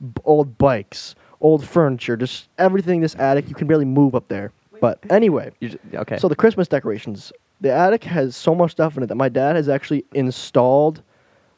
B- 0.00 0.22
old 0.24 0.56
bikes, 0.56 1.14
old 1.42 1.66
furniture, 1.66 2.16
just 2.16 2.48
everything 2.56 2.96
in 2.96 3.02
this 3.02 3.16
attic. 3.16 3.48
You 3.48 3.54
can 3.54 3.66
barely 3.66 3.84
move 3.84 4.14
up 4.14 4.28
there. 4.28 4.52
But 4.80 5.00
anyway, 5.10 5.50
You 5.60 5.70
ju- 5.70 5.78
okay. 5.94 6.16
so 6.16 6.28
the 6.28 6.36
Christmas 6.36 6.66
decorations, 6.68 7.32
the 7.60 7.72
attic 7.72 8.04
has 8.04 8.36
so 8.36 8.54
much 8.54 8.72
stuff 8.72 8.96
in 8.96 9.02
it 9.02 9.06
that 9.06 9.16
my 9.16 9.28
dad 9.28 9.56
has 9.56 9.68
actually 9.68 10.04
installed 10.14 11.02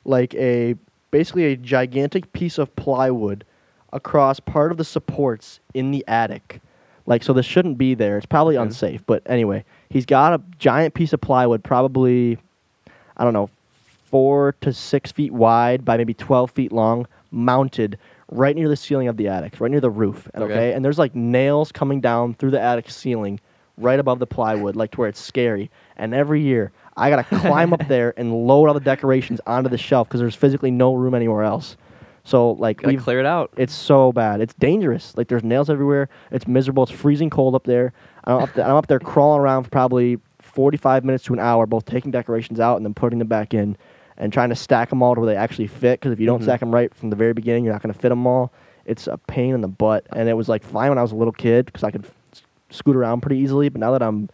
like 0.05 0.35
a 0.35 0.75
basically 1.11 1.45
a 1.45 1.57
gigantic 1.57 2.33
piece 2.33 2.59
of 2.59 2.75
plywood 2.77 3.45
across 3.93 4.41
part 4.41 4.73
of 4.73 4.79
the 4.79 4.85
supports 4.85 5.61
in 5.75 5.91
the 5.91 6.05
attic. 6.09 6.61
Like 7.07 7.23
so 7.23 7.33
this 7.33 7.47
shouldn't 7.47 7.79
be 7.79 7.95
there. 7.95 8.17
It's 8.17 8.27
probably 8.27 8.57
Okay. 8.57 8.65
unsafe, 8.67 9.05
but 9.07 9.23
anyway, 9.27 9.65
he's 9.91 10.07
got 10.07 10.33
a 10.35 10.43
giant 10.59 10.95
piece 10.95 11.13
of 11.13 11.21
plywood 11.21 11.63
probably 11.63 12.39
I 13.17 13.25
don't 13.25 13.35
know, 13.35 13.51
4 14.07 14.55
to 14.63 14.73
6 14.73 15.13
feet 15.13 15.33
wide 15.33 15.85
by 15.85 15.97
maybe 15.97 16.15
12 16.15 16.51
feet 16.51 16.73
long 16.73 17.07
mounted 17.31 17.99
right 18.31 18.57
near 18.57 18.69
the 18.69 18.77
ceiling 18.77 19.09
of 19.09 19.17
the 19.19 19.29
attic, 19.29 19.61
right 19.61 19.71
near 19.71 19.81
the 19.81 19.91
roof. 19.91 20.29
Okay. 20.35 20.45
okay, 20.45 20.73
and 20.73 20.85
there's 20.85 20.99
like 20.99 21.15
nails 21.15 21.71
coming 21.71 22.01
down 22.01 22.35
through 22.35 22.51
the 22.51 22.61
attic 22.61 22.91
ceiling 22.91 23.39
right 23.79 23.99
above 23.99 24.19
the 24.19 24.27
plywood, 24.27 24.77
like 24.77 24.91
to 24.93 24.99
where 25.01 25.09
it's 25.09 25.21
scary. 25.21 25.71
And 25.97 26.15
every 26.15 26.41
year, 26.43 26.73
I 26.97 27.11
gotta 27.11 27.25
climb 27.25 27.73
up 27.73 27.85
there 27.89 28.13
and 28.17 28.47
load 28.47 28.69
all 28.69 28.75
the 28.75 28.81
decorations 28.81 29.41
onto 29.47 29.69
the 29.71 29.79
shelf 29.79 30.09
because 30.09 30.21
there's 30.21 30.35
physically 30.35 30.71
no 30.71 30.95
room 30.95 31.15
anywhere 31.15 31.43
else. 31.43 31.77
So 32.25 32.53
like 32.53 32.83
we've 32.83 33.03
clear 33.03 33.19
it 33.19 33.27
out. 33.27 33.51
it's 33.57 33.75
so 33.75 34.13
bad. 34.13 34.41
It's 34.41 34.55
dangerous. 34.55 35.17
Like 35.17 35.27
there's 35.29 35.43
nails 35.43 35.69
everywhere. 35.69 36.09
It's 36.31 36.47
miserable. 36.47 36.85
It's 36.85 36.93
freezing 36.93 37.31
cold 37.31 37.55
up 37.57 37.65
there. 37.65 37.93
I'm 38.25 38.37
up 38.43 38.55
there, 38.55 38.65
I'm 38.65 38.77
up 38.77 38.87
there 38.87 39.01
crawling 39.01 39.41
around 39.41 39.65
for 39.65 39.71
probably 39.71 40.19
45 40.41 41.05
minutes 41.05 41.25
to 41.25 41.33
an 41.33 41.41
hour, 41.41 41.67
both 41.67 41.85
taking 41.85 42.11
decorations 42.13 42.61
out 42.61 42.77
and 42.77 42.87
then 42.87 42.95
putting 42.95 43.19
them 43.19 43.27
back 43.27 43.55
in, 43.55 43.77
and 44.19 44.33
trying 44.33 44.51
to 44.51 44.55
stack 44.55 44.91
them 44.91 45.03
all 45.03 45.15
to 45.17 45.21
where 45.21 45.35
they 45.35 45.37
actually 45.37 45.67
fit. 45.67 45.99
Because 45.99 46.13
if 46.13 46.21
you 46.21 46.27
don't 46.27 46.41
Mhm. 46.41 46.45
stack 46.45 46.61
them 46.61 46.71
right 46.73 46.95
from 46.95 47.11
the 47.11 47.17
very 47.17 47.33
beginning, 47.33 47.65
you're 47.65 47.73
not 47.73 47.83
going 47.83 47.93
to 47.93 47.99
fit 47.99 48.11
them 48.11 48.25
all. 48.27 48.53
It's 48.85 49.07
a 49.09 49.17
pain 49.17 49.55
in 49.55 49.61
the 49.61 49.69
butt. 49.69 50.07
And 50.15 50.29
it 50.29 50.35
was 50.35 50.49
like 50.49 50.63
fine 50.63 50.91
when 50.91 50.99
I 50.99 51.03
was 51.03 51.11
a 51.13 51.17
little 51.17 51.33
kid 51.33 51.67
because 51.67 51.83
I 51.83 51.91
could 51.91 52.07
scoot 52.73 52.97
around 52.97 53.21
pretty 53.21 53.39
easily. 53.39 53.69
But 53.69 53.81
now 53.81 53.93
that 53.93 54.03
I'm 54.03 54.29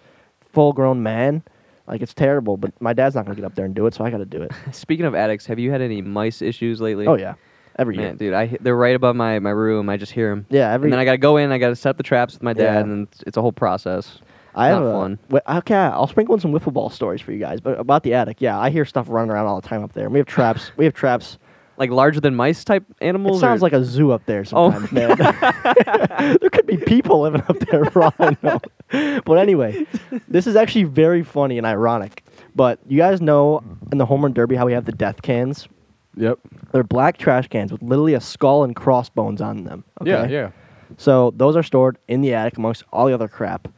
full 0.53 0.73
grown 0.73 1.03
man, 1.03 1.43
like 1.87 2.03
it's 2.03 2.15
terrible. 2.15 2.57
But 2.57 2.73
my 2.81 2.93
dad's 2.93 3.15
not 3.15 3.25
going 3.25 3.35
to 3.37 3.41
get 3.43 3.47
up 3.47 3.55
there 3.55 3.65
and 3.65 3.75
do 3.75 3.87
it, 3.87 3.95
so 3.95 4.05
I 4.05 4.11
got 4.11 4.19
to 4.19 4.25
do 4.25 4.43
it. 4.43 4.53
Speaking 4.73 5.07
of 5.07 5.15
attics, 5.15 5.47
have 5.47 5.59
you 5.59 5.71
had 5.71 5.81
any 5.81 6.03
mice 6.03 6.43
issues 6.43 6.81
lately? 6.81 7.07
oh 7.07 7.17
yeah, 7.17 7.35
every 7.79 7.97
year. 7.97 8.13
Dude, 8.15 8.35
I 8.35 8.57
they're 8.61 8.77
right 8.77 8.97
above 8.97 9.17
my, 9.17 9.39
my 9.39 9.51
room. 9.51 9.89
I 9.89 9.97
just 9.97 10.13
hear 10.13 10.31
them. 10.31 10.47
Yeah, 10.51 10.73
every 10.73 10.87
and 10.87 10.93
then 10.93 11.01
I 11.01 11.05
gotta 11.05 11.19
go 11.19 11.37
in. 11.37 11.51
I 11.53 11.59
gotta 11.59 11.77
set 11.77 11.91
up 11.91 11.97
the 11.97 12.03
traps 12.03 12.35
with 12.35 12.43
my 12.43 12.53
dad, 12.53 12.63
Yeah. 12.75 12.81
and 12.81 13.09
it's, 13.09 13.23
it's 13.27 13.37
a 13.37 13.43
whole 13.43 13.53
process. 13.53 14.19
I 14.55 14.69
have 14.69 14.83
Not 14.83 14.89
a- 14.89 14.93
fun. 14.93 15.19
okay, 15.59 15.75
I'll 15.77 16.09
sprinkle 16.09 16.35
in 16.35 16.41
some 16.41 16.53
wiffle 16.53 16.73
ball 16.73 16.91
stories 16.91 17.21
for 17.21 17.31
you 17.33 17.39
guys. 17.39 17.61
But 17.61 17.79
about 17.79 18.03
the 18.03 18.15
attic, 18.15 18.41
yeah, 18.41 18.59
I 18.59 18.71
hear 18.71 18.85
stuff 18.85 19.07
running 19.09 19.31
around 19.31 19.47
all 19.47 19.61
the 19.61 19.69
time 19.69 19.85
up 19.85 19.93
there. 19.93 20.09
We 20.09 20.19
have 20.19 20.27
traps. 20.27 20.73
we 20.77 20.85
have 20.85 20.95
traps. 20.95 21.39
Like 21.79 21.91
larger 21.91 22.21
than 22.21 22.35
mice 22.35 22.65
type 22.65 22.85
It 23.01 23.07
animals. 23.07 23.41
sounds 23.41 23.63
or- 23.63 23.67
like 23.67 23.73
a 23.73 23.85
zoo 23.85 24.11
up 24.11 24.27
there 24.27 24.41
Oh. 24.53 24.71
sometimes, 24.73 24.93
man. 24.93 25.17
there 26.41 26.51
could 26.51 26.67
be 26.67 26.77
people 26.77 27.21
living 27.23 27.43
up 27.49 27.59
there 27.71 27.85
for 27.91 28.03
all 28.05 28.15
I 28.19 28.37
know. 28.43 29.21
but 29.25 29.35
anyway, 29.39 29.87
this 30.29 30.47
is 30.47 30.57
actually 30.57 30.85
very 30.85 31.23
funny 31.23 31.57
and 31.59 31.67
ironic. 31.67 32.25
But 32.55 32.81
you 32.89 32.99
guys 32.99 33.21
know 33.21 33.63
in 33.93 33.99
the 33.99 34.07
home 34.07 34.23
run 34.23 34.33
derby 34.33 34.57
how 34.57 34.67
we 34.67 34.73
have 34.73 34.85
the 34.85 34.93
death 34.93 35.23
cans. 35.23 35.69
Yep. 36.17 36.39
They're 36.73 36.83
black 36.83 37.17
trash 37.17 37.47
cans 37.49 37.71
with 37.71 37.81
literally 37.83 38.15
a 38.15 38.21
skull 38.21 38.65
and 38.65 38.75
crossbones 38.75 39.41
on 39.41 39.63
them. 39.65 39.85
Yeah, 40.05 40.23
okay? 40.23 40.33
yeah. 40.33 40.51
So 40.97 41.33
those 41.37 41.55
are 41.55 41.63
stored 41.63 41.99
in 42.09 42.23
the 42.23 42.35
attic 42.35 42.59
amongst 42.59 42.83
all 42.93 43.07
the 43.07 43.13
other 43.15 43.29
crap. 43.29 43.69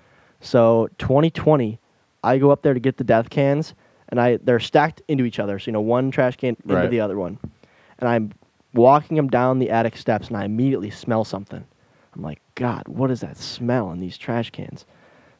So 0.40 0.88
2020, 0.98 1.78
I 2.24 2.38
go 2.38 2.50
up 2.50 2.62
there 2.62 2.72
to 2.72 2.80
get 2.80 2.96
the 2.96 3.04
death 3.04 3.28
cans, 3.28 3.74
and 4.08 4.18
I 4.20 4.36
they're 4.38 4.60
stacked 4.60 5.02
into 5.08 5.24
each 5.24 5.38
other. 5.38 5.58
So 5.58 5.66
you 5.68 5.72
know, 5.72 5.80
one 5.82 6.10
trash 6.10 6.36
can 6.36 6.56
into 6.62 6.74
Right. 6.74 6.88
the 6.90 7.00
other 7.00 7.18
one, 7.18 7.38
and 8.00 8.08
I'm 8.08 8.32
walking 8.74 9.16
him 9.16 9.28
down 9.28 9.58
the 9.58 9.70
attic 9.70 9.96
steps, 9.96 10.28
and 10.28 10.36
I 10.36 10.44
immediately 10.44 10.90
smell 10.90 11.24
something. 11.24 11.64
I'm 12.14 12.22
like, 12.22 12.40
God, 12.54 12.88
what 12.88 13.10
is 13.10 13.20
that 13.20 13.36
smell 13.36 13.92
in 13.92 14.00
these 14.00 14.18
trash 14.18 14.50
cans? 14.50 14.84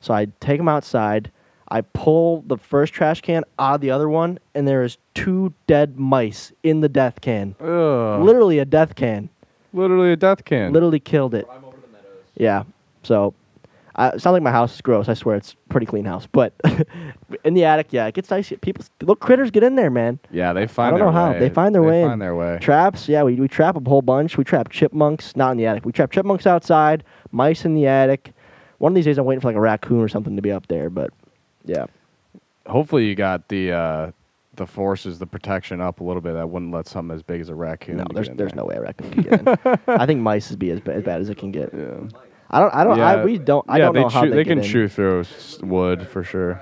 So 0.00 0.14
I 0.14 0.28
take 0.40 0.58
them 0.58 0.68
outside. 0.68 1.30
I 1.68 1.82
pull 1.82 2.42
the 2.46 2.56
first 2.56 2.92
trash 2.92 3.20
can 3.20 3.44
out 3.58 3.76
of 3.76 3.80
the 3.80 3.90
other 3.90 4.08
one, 4.08 4.38
and 4.54 4.66
there 4.66 4.82
is 4.82 4.98
two 5.14 5.52
dead 5.66 5.98
mice 5.98 6.52
in 6.62 6.80
the 6.80 6.88
death 6.88 7.20
can. 7.20 7.54
Ugh. 7.60 8.22
Literally 8.22 8.58
a 8.58 8.64
death 8.64 8.94
can. 8.94 9.28
Literally 9.72 10.12
a 10.12 10.16
death 10.16 10.44
can. 10.44 10.72
Literally 10.72 10.98
killed 11.00 11.34
it. 11.34 11.48
Yeah. 12.36 12.64
So, 13.02 13.34
I, 13.96 14.08
it 14.08 14.20
sounds 14.20 14.32
like 14.32 14.42
my 14.42 14.50
house 14.50 14.74
is 14.74 14.80
gross. 14.80 15.08
I 15.08 15.14
swear 15.14 15.36
it's 15.36 15.52
a 15.52 15.68
pretty 15.68 15.86
clean 15.86 16.04
house. 16.04 16.26
But 16.30 16.54
in 17.44 17.54
the 17.54 17.64
attic, 17.64 17.88
yeah, 17.90 18.06
it 18.06 18.14
gets 18.14 18.28
dicey. 18.28 18.56
People, 18.56 18.84
little 19.00 19.16
critters 19.16 19.50
get 19.50 19.62
in 19.62 19.74
there, 19.74 19.90
man. 19.90 20.18
Yeah, 20.30 20.52
they 20.52 20.66
find. 20.66 20.88
I 20.88 20.90
don't 20.90 20.98
their 20.98 21.06
know 21.06 21.12
how. 21.12 21.30
Way. 21.32 21.38
They 21.38 21.50
find 21.50 21.74
their 21.74 21.82
way. 21.82 22.04
Find 22.04 22.20
their 22.22 22.34
way. 22.34 22.58
Traps, 22.60 23.08
yeah, 23.08 23.22
we, 23.22 23.34
we 23.34 23.48
trap 23.48 23.76
a 23.76 23.88
whole 23.88 24.02
bunch. 24.02 24.36
We 24.36 24.44
trap 24.44 24.70
chipmunks, 24.70 25.36
not 25.36 25.52
in 25.52 25.56
the 25.56 25.66
attic. 25.66 25.84
We 25.84 25.92
trap 25.92 26.10
chipmunks 26.12 26.46
outside, 26.46 27.04
mice 27.32 27.64
in 27.64 27.74
the 27.74 27.86
attic. 27.86 28.32
One 28.78 28.92
of 28.92 28.96
these 28.96 29.04
days, 29.04 29.18
I'm 29.18 29.24
waiting 29.24 29.40
for 29.40 29.48
like 29.48 29.56
a 29.56 29.60
raccoon 29.60 30.00
or 30.00 30.08
something 30.08 30.36
to 30.36 30.42
be 30.42 30.50
up 30.52 30.68
there. 30.68 30.88
But 30.88 31.10
yeah, 31.64 31.86
Hopefully, 32.66 33.06
you 33.06 33.14
got 33.14 33.48
the 33.48 33.72
uh, 33.72 34.10
the 34.54 34.66
forces, 34.66 35.18
the 35.18 35.26
protection 35.26 35.80
up 35.80 36.00
a 36.00 36.04
little 36.04 36.22
bit. 36.22 36.34
That 36.34 36.48
wouldn't 36.48 36.72
let 36.72 36.86
something 36.86 37.14
as 37.14 37.22
big 37.22 37.40
as 37.40 37.48
a 37.48 37.54
raccoon. 37.54 37.96
no, 37.96 38.04
get 38.04 38.14
there's 38.14 38.28
in 38.28 38.36
there's 38.36 38.52
there. 38.52 38.62
no 38.62 38.66
way 38.66 38.76
a 38.76 38.82
raccoon 38.82 39.10
can 39.10 39.22
get 39.22 39.40
in. 39.40 39.78
I 39.88 40.06
think 40.06 40.20
mice 40.20 40.50
would 40.50 40.58
be 40.58 40.70
as, 40.70 40.80
as 40.86 41.02
bad 41.02 41.20
as 41.20 41.28
it 41.28 41.36
can 41.38 41.50
get. 41.50 41.72
Yeah. 41.74 42.08
I 42.50 42.60
don't. 42.60 42.74
I 42.74 42.84
don't. 42.84 43.00
I, 43.00 43.24
we 43.24 43.38
don't. 43.38 43.64
I 43.68 43.78
yeah, 43.78 43.84
don't 43.86 43.94
they 43.94 44.00
know 44.02 44.08
how 44.08 44.22
chew, 44.24 44.30
they, 44.30 44.36
they 44.36 44.44
get 44.44 44.50
can 44.50 44.58
in. 44.58 44.64
chew 44.64 44.88
through 44.88 45.24
wood 45.62 46.06
for 46.08 46.22
sure. 46.24 46.60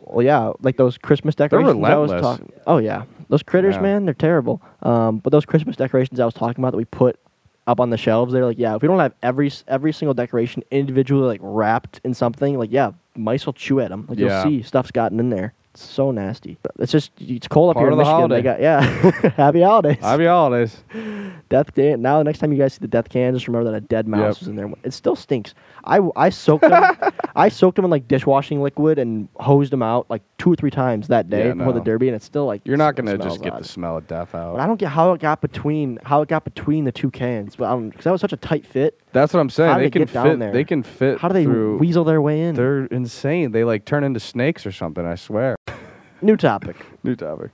Well, 0.00 0.24
yeah, 0.24 0.52
like 0.62 0.76
those 0.76 0.96
Christmas 0.98 1.34
decorations 1.34 1.72
I 1.84 1.96
was 1.96 2.10
relentless. 2.12 2.48
Oh 2.66 2.78
yeah, 2.78 3.04
those 3.28 3.42
critters, 3.42 3.74
Yeah. 3.74 3.80
man, 3.82 4.04
they're 4.04 4.14
terrible. 4.14 4.62
Um, 4.82 5.18
but 5.18 5.30
those 5.30 5.44
Christmas 5.44 5.76
decorations 5.76 6.20
I 6.20 6.24
was 6.24 6.34
talking 6.34 6.62
about 6.62 6.70
that 6.70 6.76
we 6.78 6.84
put 6.84 7.18
up 7.66 7.80
on 7.80 7.90
the 7.90 7.96
shelves, 7.96 8.32
they're 8.32 8.44
like, 8.44 8.58
yeah, 8.58 8.76
if 8.76 8.82
we 8.82 8.88
don't 8.88 9.00
have 9.00 9.12
every 9.22 9.50
every 9.68 9.92
single 9.92 10.14
decoration 10.14 10.62
individually 10.70 11.26
like 11.26 11.40
wrapped 11.42 12.00
in 12.04 12.14
something, 12.14 12.56
like 12.56 12.70
yeah, 12.70 12.92
mice 13.16 13.44
will 13.44 13.52
chew 13.52 13.80
at 13.80 13.90
them. 13.90 14.06
Like 14.08 14.18
Yeah. 14.18 14.44
you'll 14.44 14.60
see 14.60 14.62
stuff's 14.62 14.92
gotten 14.92 15.18
in 15.20 15.30
there. 15.30 15.52
It's 15.76 15.84
so 15.84 16.10
nasty. 16.10 16.56
It's 16.78 16.90
just 16.90 17.10
it's 17.20 17.46
cold 17.48 17.70
up 17.70 17.76
here 17.76 17.90
in 17.90 17.98
the 17.98 18.02
Michigan. 18.02 18.30
They 18.30 18.40
got 18.40 18.60
yeah, 18.62 18.80
happy 19.36 19.60
holidays. 19.60 19.98
Happy 20.00 20.24
holidays. 20.24 20.74
death 21.50 21.74
day. 21.74 21.94
Now 21.96 22.16
the 22.16 22.24
next 22.24 22.38
time 22.38 22.50
you 22.50 22.56
guys 22.58 22.72
see 22.72 22.78
the 22.80 22.88
death 22.88 23.10
can, 23.10 23.34
just 23.34 23.46
remember 23.46 23.70
that 23.70 23.76
a 23.76 23.80
dead 23.82 24.08
mouse 24.08 24.36
Yep. 24.36 24.40
was 24.40 24.48
in 24.48 24.56
there. 24.56 24.70
It 24.84 24.94
still 24.94 25.14
stinks. 25.14 25.52
I, 25.84 26.00
I 26.16 26.30
soaked 26.30 26.62
them. 26.66 26.96
I 27.36 27.50
soaked 27.50 27.76
them 27.76 27.84
in 27.84 27.90
like 27.90 28.08
dishwashing 28.08 28.62
liquid 28.62 28.98
and 28.98 29.28
hosed 29.36 29.70
them 29.70 29.82
out 29.82 30.06
like 30.08 30.22
two 30.38 30.50
or 30.52 30.56
three 30.56 30.70
times 30.70 31.08
that 31.08 31.28
day 31.28 31.48
Yeah, 31.48 31.52
before 31.52 31.74
the 31.74 31.80
derby, 31.80 32.08
and 32.08 32.16
it's 32.16 32.24
still 32.24 32.46
like 32.46 32.62
You're 32.64 32.78
not 32.78 32.96
gonna 32.96 33.18
just 33.18 33.42
get 33.42 33.52
odd. 33.52 33.62
the 33.62 33.68
smell 33.68 33.98
of 33.98 34.06
death 34.06 34.34
out. 34.34 34.54
But 34.54 34.62
I 34.62 34.66
don't 34.66 34.80
get 34.80 34.88
how 34.88 35.12
it 35.12 35.20
got 35.20 35.42
between 35.42 35.98
how 36.04 36.22
it 36.22 36.28
got 36.30 36.44
between 36.44 36.84
the 36.84 36.92
two 36.92 37.10
cans. 37.10 37.54
But 37.54 37.66
um, 37.70 37.90
because 37.90 38.04
that 38.04 38.12
was 38.12 38.22
such 38.22 38.32
a 38.32 38.38
tight 38.38 38.64
fit. 38.66 38.98
That's 39.16 39.32
what 39.32 39.40
I'm 39.40 39.48
saying. 39.50 39.70
How 39.70 39.76
do 39.78 39.80
they 39.80 39.86
they 39.86 39.90
can 39.90 40.02
get 40.02 40.12
down 40.12 40.26
fit. 40.26 40.38
there? 40.38 40.52
They 40.52 40.64
can 40.64 40.82
fit. 40.82 41.18
How 41.20 41.28
do 41.28 41.32
they 41.34 41.44
through, 41.44 41.78
weasel 41.78 42.04
their 42.04 42.20
way 42.20 42.42
in? 42.42 42.54
They're 42.54 42.84
insane. 42.86 43.52
They 43.52 43.64
like 43.64 43.86
turn 43.86 44.04
into 44.04 44.20
snakes 44.20 44.66
or 44.66 44.72
something. 44.72 45.06
I 45.06 45.14
swear. 45.14 45.56
New 46.22 46.36
topic. 46.36 46.76
New 47.02 47.16
topic. 47.16 47.50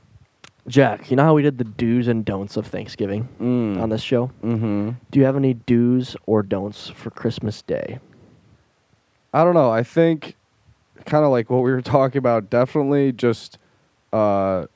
Jack, 0.66 1.10
you 1.10 1.16
know 1.16 1.22
how 1.24 1.34
we 1.34 1.42
did 1.42 1.58
the 1.58 1.64
do's 1.64 2.08
and 2.08 2.24
don'ts 2.24 2.56
of 2.56 2.66
Thanksgiving 2.66 3.28
Mm. 3.40 3.80
on 3.80 3.88
this 3.90 4.02
show? 4.02 4.30
Mm-hmm. 4.44 4.90
Do 5.10 5.18
you 5.20 5.24
have 5.24 5.36
any 5.36 5.54
do's 5.54 6.16
or 6.26 6.42
don'ts 6.42 6.88
for 6.90 7.10
Christmas 7.10 7.62
Day? 7.62 7.98
I 9.32 9.44
don't 9.44 9.54
know. 9.54 9.70
I 9.70 9.82
think 9.82 10.36
kind 11.04 11.24
of 11.24 11.30
like 11.30 11.48
what 11.50 11.62
we 11.62 11.70
were 11.70 11.82
talking 11.98 12.18
about. 12.18 12.50
Definitely 12.50 13.12
just 13.12 13.58
uh, 14.12 14.66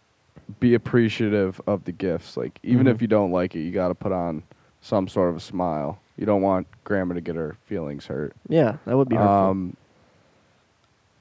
be 0.60 0.74
appreciative 0.74 1.60
of 1.66 1.84
the 1.84 1.92
gifts. 1.92 2.36
Like 2.36 2.58
even 2.62 2.86
Mhm. 2.86 2.90
if 2.94 3.02
you 3.02 3.08
don't 3.08 3.30
like 3.32 3.54
it, 3.54 3.60
you 3.60 3.70
got 3.72 3.88
to 3.88 3.94
put 3.94 4.12
on 4.12 4.42
some 4.80 5.08
sort 5.08 5.30
of 5.30 5.36
a 5.36 5.40
smile. 5.40 5.98
You 6.16 6.26
don't 6.26 6.42
want 6.42 6.66
grandma 6.84 7.14
to 7.14 7.20
get 7.20 7.36
her 7.36 7.56
feelings 7.66 8.06
hurt. 8.06 8.34
Yeah, 8.48 8.76
that 8.86 8.96
would 8.96 9.08
be 9.08 9.16
hurtful. 9.16 9.34
Um, 9.50 9.76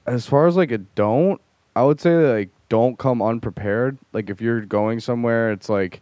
as 0.06 0.26
far 0.26 0.46
as 0.46 0.56
like 0.56 0.70
a 0.70 0.78
don't, 0.78 1.40
I 1.74 1.82
would 1.82 2.00
say 2.00 2.14
like 2.14 2.50
don't 2.68 2.98
come 2.98 3.20
unprepared. 3.20 3.98
Like 4.12 4.30
if 4.30 4.40
you're 4.40 4.60
going 4.62 5.00
somewhere, 5.00 5.52
it's 5.52 5.68
like 5.68 6.00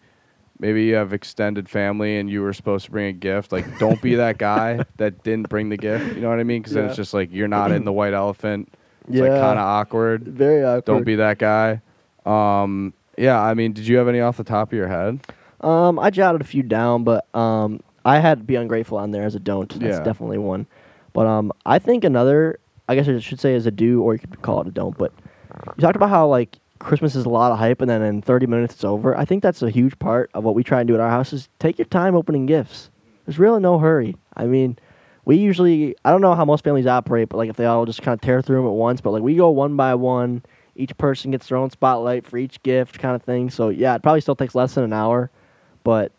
maybe 0.60 0.84
you 0.84 0.94
have 0.94 1.12
extended 1.12 1.68
family 1.68 2.18
and 2.18 2.30
you 2.30 2.42
were 2.42 2.52
supposed 2.52 2.84
to 2.86 2.90
bring 2.90 3.06
a 3.06 3.12
gift. 3.12 3.50
Like 3.50 3.78
don't 3.78 4.00
be 4.00 4.14
that 4.16 4.38
guy 4.38 4.84
that 4.98 5.22
didn't 5.24 5.48
bring 5.48 5.68
the 5.70 5.76
gift. 5.76 6.14
You 6.14 6.20
know 6.20 6.28
what 6.28 6.38
I 6.38 6.44
mean? 6.44 6.62
Because 6.62 6.74
then 6.74 6.84
it's 6.86 6.96
just 6.96 7.14
like 7.14 7.32
you're 7.32 7.48
not 7.48 7.72
in 7.72 7.84
the 7.84 7.92
white 7.92 8.12
elephant. 8.14 8.72
It's 9.08 9.18
like 9.18 9.32
Yeah. 9.32 9.40
kind 9.40 9.58
of 9.58 9.64
awkward. 9.64 10.24
Very 10.28 10.62
awkward. 10.64 10.84
Don't 10.84 11.04
be 11.04 11.16
that 11.16 11.38
guy. 11.38 11.80
Um, 12.24 12.94
yeah, 13.18 13.40
I 13.40 13.54
mean, 13.54 13.72
did 13.72 13.86
you 13.86 13.96
have 13.98 14.08
any 14.08 14.20
off 14.20 14.36
the 14.36 14.44
top 14.44 14.68
of 14.72 14.76
your 14.76 14.88
head? 14.88 15.20
Um, 15.60 15.98
I 15.98 16.10
jotted 16.10 16.40
a 16.40 16.44
few 16.44 16.62
down, 16.62 17.04
but 17.04 17.26
um, 17.34 17.80
I 18.04 18.18
had 18.18 18.46
be 18.46 18.56
ungrateful 18.56 18.98
on 18.98 19.10
there 19.10 19.22
as 19.22 19.34
a 19.34 19.40
don't. 19.40 19.68
That's 19.70 19.98
Yeah. 19.98 20.04
definitely 20.04 20.38
one. 20.38 20.66
But 21.12 21.26
um, 21.26 21.52
I 21.64 21.78
think 21.78 22.04
another, 22.04 22.58
I 22.88 22.94
guess 22.94 23.08
I 23.08 23.18
should 23.20 23.40
say 23.40 23.54
as 23.54 23.66
a 23.66 23.70
do, 23.70 24.02
or 24.02 24.14
you 24.14 24.18
could 24.18 24.42
call 24.42 24.60
it 24.60 24.66
a 24.66 24.70
don't. 24.70 24.96
But 24.98 25.12
you 25.76 25.80
talked 25.80 25.96
about 25.96 26.10
how 26.10 26.26
like 26.26 26.58
Christmas 26.80 27.14
is 27.14 27.24
a 27.24 27.28
lot 27.30 27.52
of 27.52 27.58
hype, 27.58 27.80
and 27.80 27.88
then 27.88 28.02
in 28.02 28.20
30 28.20 28.46
minutes 28.46 28.74
it's 28.74 28.84
over. 28.84 29.16
I 29.16 29.24
think 29.24 29.42
that's 29.42 29.62
a 29.62 29.70
huge 29.70 29.98
part 29.98 30.30
of 30.34 30.44
what 30.44 30.54
we 30.54 30.62
try 30.64 30.80
and 30.80 30.88
do 30.88 30.94
at 30.94 31.00
our 31.00 31.08
house 31.10 31.32
is 31.32 31.48
take 31.58 31.78
your 31.78 31.86
time 31.86 32.14
opening 32.14 32.46
gifts. 32.46 32.90
There's 33.24 33.38
really 33.38 33.60
no 33.60 33.78
hurry. 33.78 34.16
I 34.36 34.46
mean, 34.46 34.76
we 35.24 35.36
usually, 35.36 35.94
I 36.04 36.10
don't 36.10 36.20
know 36.20 36.34
how 36.34 36.44
most 36.44 36.64
families 36.64 36.86
operate, 36.86 37.30
but 37.30 37.38
like 37.38 37.48
if 37.48 37.56
they 37.56 37.64
all 37.64 37.86
just 37.86 38.02
kind 38.02 38.14
of 38.14 38.20
tear 38.20 38.42
through 38.42 38.56
them 38.58 38.66
at 38.66 38.72
once, 38.74 39.00
but 39.00 39.12
like 39.12 39.22
we 39.22 39.36
go 39.36 39.48
one 39.50 39.76
by 39.76 39.94
one. 39.94 40.42
Each 40.76 40.94
person 40.98 41.30
gets 41.30 41.48
their 41.48 41.56
own 41.56 41.70
spotlight 41.70 42.26
for 42.26 42.36
each 42.36 42.60
gift, 42.64 42.98
kind 42.98 43.14
of 43.14 43.22
thing. 43.22 43.48
So 43.48 43.68
yeah, 43.68 43.94
it 43.94 44.02
probably 44.02 44.20
still 44.20 44.34
takes 44.34 44.56
less 44.56 44.74
than 44.74 44.82
an 44.82 44.92
hour, 44.92 45.30
but 45.84 46.10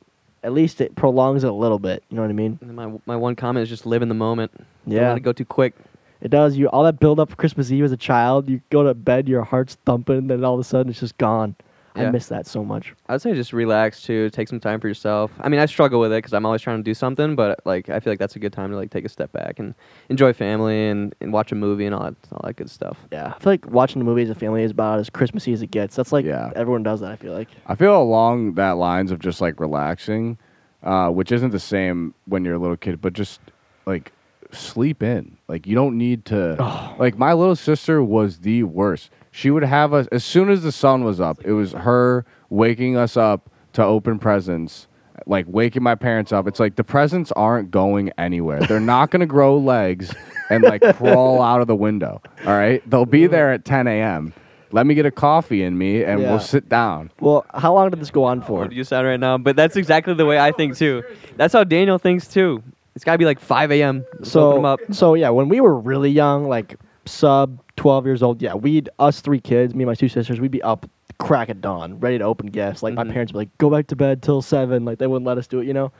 at 0.46 0.54
least 0.54 0.80
it 0.80 0.96
prolongs 0.96 1.44
it 1.44 1.50
a 1.50 1.54
little 1.54 1.80
bit. 1.80 2.04
You 2.10 2.16
know 2.16 2.22
what 2.22 2.30
I 2.30 2.34
mean? 2.34 2.60
And 2.62 2.76
my 2.76 2.92
my 3.06 3.16
one 3.16 3.36
comment 3.36 3.64
is 3.64 3.70
just 3.70 3.86
live 3.86 4.02
in 4.02 4.10
the 4.10 4.16
moment. 4.16 4.52
Don't 4.56 4.96
Yeah. 4.96 5.10
let 5.10 5.18
it 5.18 5.22
go 5.22 5.34
too 5.34 5.46
quick. 5.46 5.74
It 6.22 6.30
does. 6.30 6.56
You 6.56 6.68
all 6.70 6.84
that 6.84 7.00
build 7.00 7.20
up 7.20 7.30
for 7.32 7.36
Christmas 7.36 7.72
Eve 7.72 7.84
as 7.84 7.92
a 7.92 7.98
child. 7.98 8.48
You 8.50 8.62
go 8.70 8.84
to 8.84 8.94
bed, 8.94 9.28
your 9.28 9.44
heart's 9.44 9.76
thumping, 9.86 10.28
then 10.28 10.44
all 10.44 10.54
of 10.54 10.60
a 10.60 10.64
sudden 10.64 10.90
it's 10.90 11.00
just 11.00 11.18
gone. 11.18 11.56
I 11.96 12.10
miss 12.12 12.28
that 12.28 12.46
so 12.48 12.64
much. 12.64 12.94
I'd 13.08 13.22
say 13.22 13.34
just 13.34 13.54
relax 13.54 14.02
too. 14.02 14.30
Take 14.30 14.48
some 14.48 14.60
time 14.60 14.80
for 14.80 14.88
yourself. 14.88 15.32
I 15.40 15.50
mean, 15.50 15.60
I 15.60 15.66
struggle 15.66 16.00
with 16.00 16.12
it 16.12 16.18
because 16.18 16.34
I'm 16.34 16.46
always 16.46 16.62
trying 16.62 16.78
to 16.78 16.84
do 16.84 16.94
something, 16.94 17.36
but 17.36 17.60
like 17.66 17.90
I 17.90 18.00
feel 18.00 18.12
like 18.12 18.20
that's 18.20 18.36
a 18.36 18.40
good 18.40 18.54
time 18.54 18.72
to 18.72 18.76
like 18.76 18.92
take 18.92 19.06
a 19.06 19.10
step 19.10 19.32
back 19.32 19.60
and 19.60 19.74
enjoy 20.10 20.34
family 20.34 20.88
and, 20.90 21.16
and 21.22 21.32
watch 21.32 21.52
a 21.52 21.56
movie 21.56 21.86
and 21.86 21.96
all 21.96 22.04
that 22.04 22.16
all 22.32 22.42
that 22.44 22.56
good 22.56 22.70
stuff. 22.70 22.98
Yeah, 23.12 23.34
I 23.36 23.40
feel 23.40 23.54
like 23.54 23.70
watching 23.70 24.00
the 24.00 24.06
movie 24.06 24.24
as 24.24 24.30
a 24.30 24.36
family 24.36 24.64
is 24.64 24.72
about 24.72 25.00
as 25.00 25.10
Christmassy 25.10 25.54
as 25.54 25.62
it 25.62 25.72
gets. 25.72 25.96
That's 25.96 26.12
like 26.12 26.26
Yeah. 26.26 26.52
everyone 26.56 26.84
does 26.84 27.00
that. 27.02 27.12
I 27.12 27.16
feel 27.16 27.34
like. 27.34 27.50
I 27.68 27.76
feel 27.76 28.02
along 28.02 28.54
that 28.56 28.72
lines 28.72 29.12
of 29.12 29.20
just 29.20 29.40
like 29.42 29.60
relaxing, 29.60 30.38
uh, 30.84 31.10
which 31.10 31.32
isn't 31.32 31.52
the 31.52 31.60
same 31.60 32.14
when 32.26 32.44
you're 32.46 32.56
a 32.56 32.60
little 32.60 32.78
kid, 32.78 33.02
but 33.02 33.14
just 33.14 33.40
like 33.86 34.12
sleep 34.56 35.04
in. 35.04 35.38
Like 35.48 35.68
you 35.68 35.76
don't 35.76 35.98
need 35.98 36.26
to. 36.26 36.56
Oh. 36.60 36.96
Like 36.98 37.18
my 37.18 37.34
little 37.34 37.56
sister 37.56 38.04
was 38.04 38.40
the 38.40 38.64
worst. 38.64 39.10
She 39.32 39.52
would 39.52 39.64
have 39.64 39.94
us 39.94 40.08
as 40.12 40.24
soon 40.24 40.50
as 40.50 40.64
the 40.64 40.72
sun 40.72 41.04
was 41.04 41.20
up. 41.20 41.42
It 41.44 41.54
was 41.54 41.74
her 41.74 42.26
waking 42.50 42.96
us 42.98 43.18
up 43.18 43.50
to 43.74 43.84
open 43.84 44.20
presents. 44.20 44.88
Like 45.28 45.46
waking 45.48 45.82
my 45.84 45.96
parents 45.96 46.32
up. 46.32 46.48
It's 46.48 46.60
like 46.60 46.76
the 46.76 46.84
presents 46.84 47.32
aren't 47.34 47.72
going 47.72 48.12
anywhere. 48.18 48.60
They're 48.62 48.80
not 48.80 49.12
going 49.12 49.20
to 49.22 49.26
grow 49.26 49.58
legs 49.58 50.14
and 50.50 50.64
like 50.64 50.82
crawl 50.98 51.42
out 51.42 51.62
of 51.62 51.68
the 51.68 51.76
window. 51.76 52.22
All 52.46 52.54
right, 52.54 52.88
they'll 52.90 53.06
be 53.06 53.26
there 53.28 53.52
at 53.52 53.66
10 53.66 53.88
a.m. 53.88 54.34
Let 54.72 54.86
me 54.86 54.94
get 54.94 55.06
a 55.06 55.12
coffee 55.12 55.64
in 55.64 55.78
me, 55.78 56.04
and 56.04 56.22
Yeah. 56.22 56.32
we'll 56.32 56.40
sit 56.42 56.68
down. 56.68 57.10
Well, 57.22 57.46
how 57.54 57.74
long 57.74 57.92
did 57.92 58.02
this 58.02 58.12
go 58.12 58.26
on 58.26 58.42
for? 58.42 58.60
What 58.60 58.72
do 58.72 58.76
you 58.76 58.84
sound 58.84 59.08
right 59.08 59.20
now? 59.20 59.38
But 59.38 59.56
that's 59.56 59.78
exactly 59.78 60.14
the 60.16 60.26
way 60.26 60.38
I 60.38 60.52
think 60.52 60.76
too. 60.76 61.02
That's 61.38 61.54
how 61.54 61.64
Daniel 61.64 61.98
thinks 61.98 62.28
too. 62.28 62.62
It's 62.96 63.04
gotta 63.04 63.18
be 63.18 63.26
like 63.26 63.40
5 63.40 63.72
a.m. 63.72 64.06
Let's 64.20 64.32
So, 64.32 64.64
up. 64.64 64.80
so 64.92 65.14
yeah, 65.16 65.30
when 65.30 65.50
we 65.50 65.60
were 65.60 65.78
really 65.78 66.10
young, 66.10 66.48
like 66.48 66.78
sub 67.06 67.60
12 67.76 68.06
years 68.06 68.24
old, 68.24 68.42
yeah, 68.42 68.54
we'd 68.56 68.90
us 69.00 69.20
three 69.20 69.40
kids, 69.42 69.76
me 69.76 69.84
and 69.84 69.90
my 69.90 69.96
two 69.96 70.08
sisters, 70.08 70.40
we'd 70.40 70.52
be 70.52 70.64
up 70.64 70.90
crack 71.20 71.50
at 71.50 71.62
dawn, 71.62 72.00
ready 72.00 72.18
to 72.18 72.24
open 72.24 72.48
gifts. 72.48 72.84
Like 72.84 72.94
my 72.94 73.04
Mhm. 73.04 73.12
parents 73.12 73.34
would 73.34 73.40
be 73.40 73.42
like, 73.46 73.58
"Go 73.58 73.70
back 73.70 73.88
to 73.88 73.96
bed 73.96 74.22
till 74.22 74.42
7." 74.42 74.86
Like 74.86 74.98
they 74.98 75.08
wouldn't 75.08 75.26
let 75.26 75.38
us 75.38 75.48
do 75.48 75.60
it, 75.60 75.68
you 75.68 75.74
know. 75.74 75.92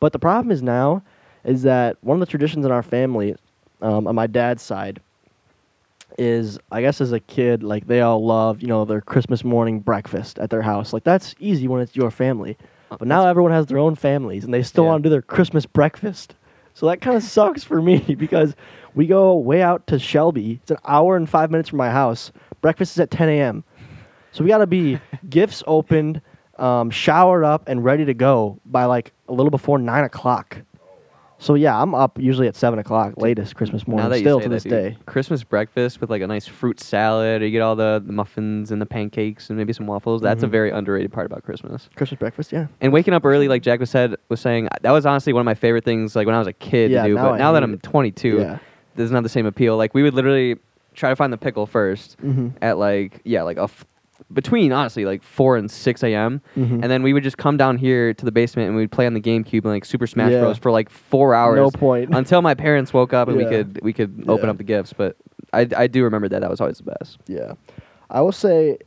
But 0.00 0.12
the 0.12 0.18
problem 0.18 0.50
is 0.50 0.62
now 0.62 1.02
is 1.44 1.62
that 1.62 1.96
one 2.02 2.16
of 2.16 2.20
the 2.20 2.26
traditions 2.26 2.64
in 2.66 2.70
our 2.72 2.82
family 2.82 3.34
um, 3.80 4.06
on 4.06 4.14
my 4.14 4.26
dad's 4.28 4.62
side 4.62 5.00
is 6.18 6.58
I 6.70 6.80
guess 6.82 7.00
as 7.00 7.12
a 7.12 7.20
kid, 7.20 7.62
like 7.62 7.86
they 7.86 8.00
all 8.00 8.24
loved, 8.24 8.62
you 8.62 8.68
know, 8.68 8.84
their 8.84 9.00
Christmas 9.00 9.42
morning 9.44 9.80
breakfast 9.80 10.38
at 10.38 10.50
their 10.50 10.62
house. 10.62 10.92
Like 10.92 11.04
that's 11.04 11.34
easy 11.40 11.66
when 11.68 11.80
it's 11.80 11.96
your 11.96 12.10
family. 12.10 12.56
But 12.98 13.08
now 13.08 13.26
everyone 13.26 13.52
has 13.52 13.66
their 13.66 13.78
own 13.78 13.94
families 13.94 14.44
and 14.44 14.52
they 14.52 14.62
still 14.62 14.84
Yeah. 14.84 14.90
want 14.90 15.02
to 15.02 15.08
do 15.08 15.10
their 15.10 15.22
Christmas 15.22 15.66
breakfast. 15.66 16.34
So 16.74 16.86
that 16.86 17.00
kind 17.00 17.16
of 17.16 17.22
sucks 17.22 17.62
for 17.64 17.82
me 17.82 17.98
because 18.18 18.54
we 18.94 19.06
go 19.06 19.34
way 19.36 19.62
out 19.62 19.86
to 19.88 19.98
Shelby. 19.98 20.60
It's 20.62 20.70
an 20.70 20.78
hour 20.86 21.16
and 21.16 21.28
five 21.28 21.50
minutes 21.50 21.68
from 21.68 21.78
my 21.78 21.90
house. 21.90 22.32
Breakfast 22.60 22.96
is 22.96 23.00
at 23.00 23.10
10 23.10 23.28
a.m. 23.28 23.64
So 24.32 24.42
we 24.44 24.48
got 24.48 24.58
to 24.58 24.66
be 24.66 24.98
gifts 25.28 25.62
opened, 25.66 26.20
um, 26.58 26.90
showered 26.90 27.44
up, 27.44 27.64
and 27.68 27.84
ready 27.84 28.04
to 28.06 28.14
go 28.14 28.58
by 28.64 28.84
like 28.86 29.12
a 29.28 29.32
little 29.32 29.50
before 29.50 29.78
nine 29.78 30.04
o'clock. 30.04 30.58
So 31.42 31.54
yeah, 31.54 31.76
I'm 31.80 31.92
up 31.92 32.20
usually 32.20 32.46
at 32.46 32.54
seven 32.54 32.78
o'clock, 32.78 33.14
latest 33.16 33.56
Christmas 33.56 33.86
morning. 33.88 34.04
now 34.04 34.08
that 34.10 34.20
still 34.20 34.38
say 34.38 34.44
to 34.44 34.48
that, 34.48 34.54
this 34.54 34.62
dude, 34.62 34.70
day. 34.72 34.96
Christmas 35.06 35.42
breakfast 35.42 36.00
with 36.00 36.08
like 36.08 36.22
a 36.22 36.26
nice 36.28 36.46
fruit 36.46 36.78
salad, 36.78 37.42
or 37.42 37.46
you 37.46 37.50
get 37.50 37.62
all 37.62 37.74
the, 37.74 38.00
the 38.06 38.12
muffins 38.12 38.70
and 38.70 38.80
the 38.80 38.86
pancakes 38.86 39.50
and 39.50 39.58
maybe 39.58 39.72
some 39.72 39.86
waffles. 39.88 40.22
That's 40.22 40.44
a 40.44 40.46
Mhm. 40.46 40.50
very 40.50 40.70
underrated 40.70 41.12
part 41.12 41.26
about 41.26 41.42
Christmas. 41.42 41.88
Christmas 41.96 42.18
breakfast, 42.20 42.52
yeah. 42.52 42.68
And 42.80 42.92
waking 42.92 43.12
up 43.12 43.24
early, 43.24 43.48
like 43.48 43.62
Jack 43.62 43.80
was 43.80 43.90
said, 43.90 44.14
was 44.28 44.40
saying 44.40 44.68
that 44.82 44.90
was 44.92 45.04
honestly 45.04 45.32
one 45.32 45.40
of 45.40 45.46
my 45.46 45.54
favorite 45.54 45.84
things. 45.84 46.14
Like 46.14 46.26
when 46.26 46.36
I 46.36 46.38
was 46.38 46.46
a 46.46 46.52
kid 46.52 46.92
Yeah, 46.92 47.02
to 47.02 47.08
do, 47.08 47.14
now 47.16 47.22
but 47.24 47.32
I 47.32 47.38
now 47.38 47.52
that 47.52 47.62
hate 47.62 47.64
I'm 47.70 47.74
it. 47.74 47.82
22, 47.82 48.38
Yeah. 48.38 48.58
there's 48.94 49.10
not 49.10 49.24
the 49.24 49.28
same 49.28 49.46
appeal. 49.46 49.76
Like 49.76 49.94
we 49.94 50.04
would 50.04 50.14
literally 50.14 50.58
try 50.94 51.10
to 51.10 51.16
find 51.16 51.32
the 51.32 51.38
pickle 51.38 51.66
1st 51.66 52.16
Mm-hmm. 52.18 52.48
at 52.62 52.78
like 52.78 53.20
yeah, 53.24 53.42
like 53.42 53.56
a 53.56 53.62
f- 53.62 53.84
between 54.34 54.72
honestly 54.72 55.04
like 55.04 55.22
four 55.22 55.56
and 55.56 55.70
six 55.70 56.02
a.m. 56.02 56.40
Mhm. 56.56 56.74
And 56.82 56.84
then 56.84 57.02
we 57.02 57.12
would 57.12 57.22
just 57.22 57.38
come 57.38 57.56
down 57.56 57.76
here 57.78 58.12
to 58.14 58.24
the 58.24 58.32
basement 58.32 58.68
and 58.68 58.76
we'd 58.76 58.90
play 58.92 59.06
on 59.06 59.14
the 59.14 59.20
GameCube 59.20 59.62
and 59.64 59.66
like 59.66 59.84
Super 59.84 60.06
Smash 60.06 60.32
Yeah. 60.32 60.40
Bros 60.40 60.58
for 60.58 60.70
like 60.70 60.90
four 60.90 61.34
hours. 61.34 61.56
No 61.56 61.70
point. 61.70 62.10
until 62.14 62.42
my 62.42 62.54
parents 62.54 62.92
woke 62.92 63.12
up 63.12 63.28
and 63.28 63.36
we 63.36 63.44
could 63.44 63.80
we 63.82 63.92
could 63.92 64.24
open 64.28 64.48
up 64.48 64.58
the 64.58 64.64
gifts. 64.64 64.92
But 64.92 65.16
I 65.52 65.68
I 65.76 65.86
do 65.86 66.04
remember 66.04 66.28
that 66.28 66.40
that 66.40 66.50
was 66.50 66.60
always 66.60 66.78
the 66.78 66.84
best. 66.98 67.18
Yeah. 67.26 67.52
I 68.10 68.20
will 68.20 68.32
say, 68.32 68.78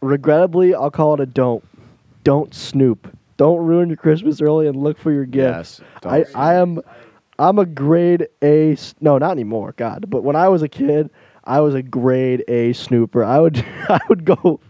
regrettably, 0.00 0.74
I'll 0.74 0.90
call 0.90 1.14
it 1.14 1.20
a 1.20 1.26
don't. 1.26 1.64
Don't 2.24 2.54
snoop. 2.54 3.16
Don't 3.36 3.64
ruin 3.64 3.88
your 3.88 3.96
Christmas 3.96 4.40
early 4.40 4.66
and 4.66 4.76
look 4.76 4.98
for 4.98 5.12
your 5.12 5.24
gifts. 5.24 5.80
Yes. 6.04 6.34
I, 6.34 6.50
I 6.50 6.54
am 6.54 6.80
I'm 7.38 7.58
a 7.58 7.64
grade 7.66 8.26
A. 8.42 8.76
no, 9.00 9.16
not 9.18 9.30
anymore, 9.30 9.74
God. 9.76 10.06
But 10.10 10.24
when 10.24 10.34
I 10.36 10.48
was 10.48 10.62
a 10.62 10.68
kid, 10.68 11.08
I 11.48 11.60
was 11.60 11.74
a 11.74 11.82
grade 11.82 12.44
A 12.46 12.74
snooper. 12.74 13.24
I 13.24 13.40
would 13.40 13.58
I 13.88 14.00
would 14.08 14.24
go 14.24 14.60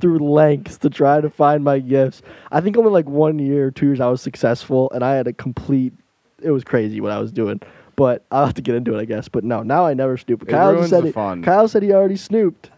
through 0.00 0.18
lengths 0.18 0.78
to 0.78 0.90
try 0.90 1.20
to 1.20 1.28
find 1.28 1.62
my 1.62 1.80
gifts. 1.80 2.22
I 2.50 2.60
think 2.60 2.76
only 2.76 2.90
like 2.90 3.06
one 3.06 3.38
year, 3.38 3.70
two 3.70 3.86
years 3.86 4.00
I 4.00 4.08
was 4.08 4.22
successful 4.22 4.90
and 4.94 5.04
I 5.04 5.14
had 5.14 5.26
a 5.26 5.32
complete 5.32 5.92
it 6.40 6.52
was 6.52 6.62
crazy 6.64 7.00
what 7.00 7.12
I 7.12 7.18
was 7.18 7.32
doing. 7.32 7.60
But 7.96 8.24
I'll 8.30 8.46
have 8.46 8.54
to 8.54 8.62
get 8.62 8.76
into 8.76 8.96
it, 8.96 9.00
I 9.00 9.04
guess. 9.04 9.26
But 9.26 9.42
no, 9.42 9.64
now 9.64 9.84
I 9.84 9.94
never 9.94 10.16
snoop. 10.16 10.42
It 10.42 10.48
Kyle 10.48 10.72
ruins 10.72 10.90
said 10.90 11.02
the 11.02 11.06
he, 11.08 11.12
fun. 11.12 11.42
Kyle 11.42 11.66
said 11.66 11.82
he 11.82 11.92
already 11.92 12.16
snooped. 12.16 12.70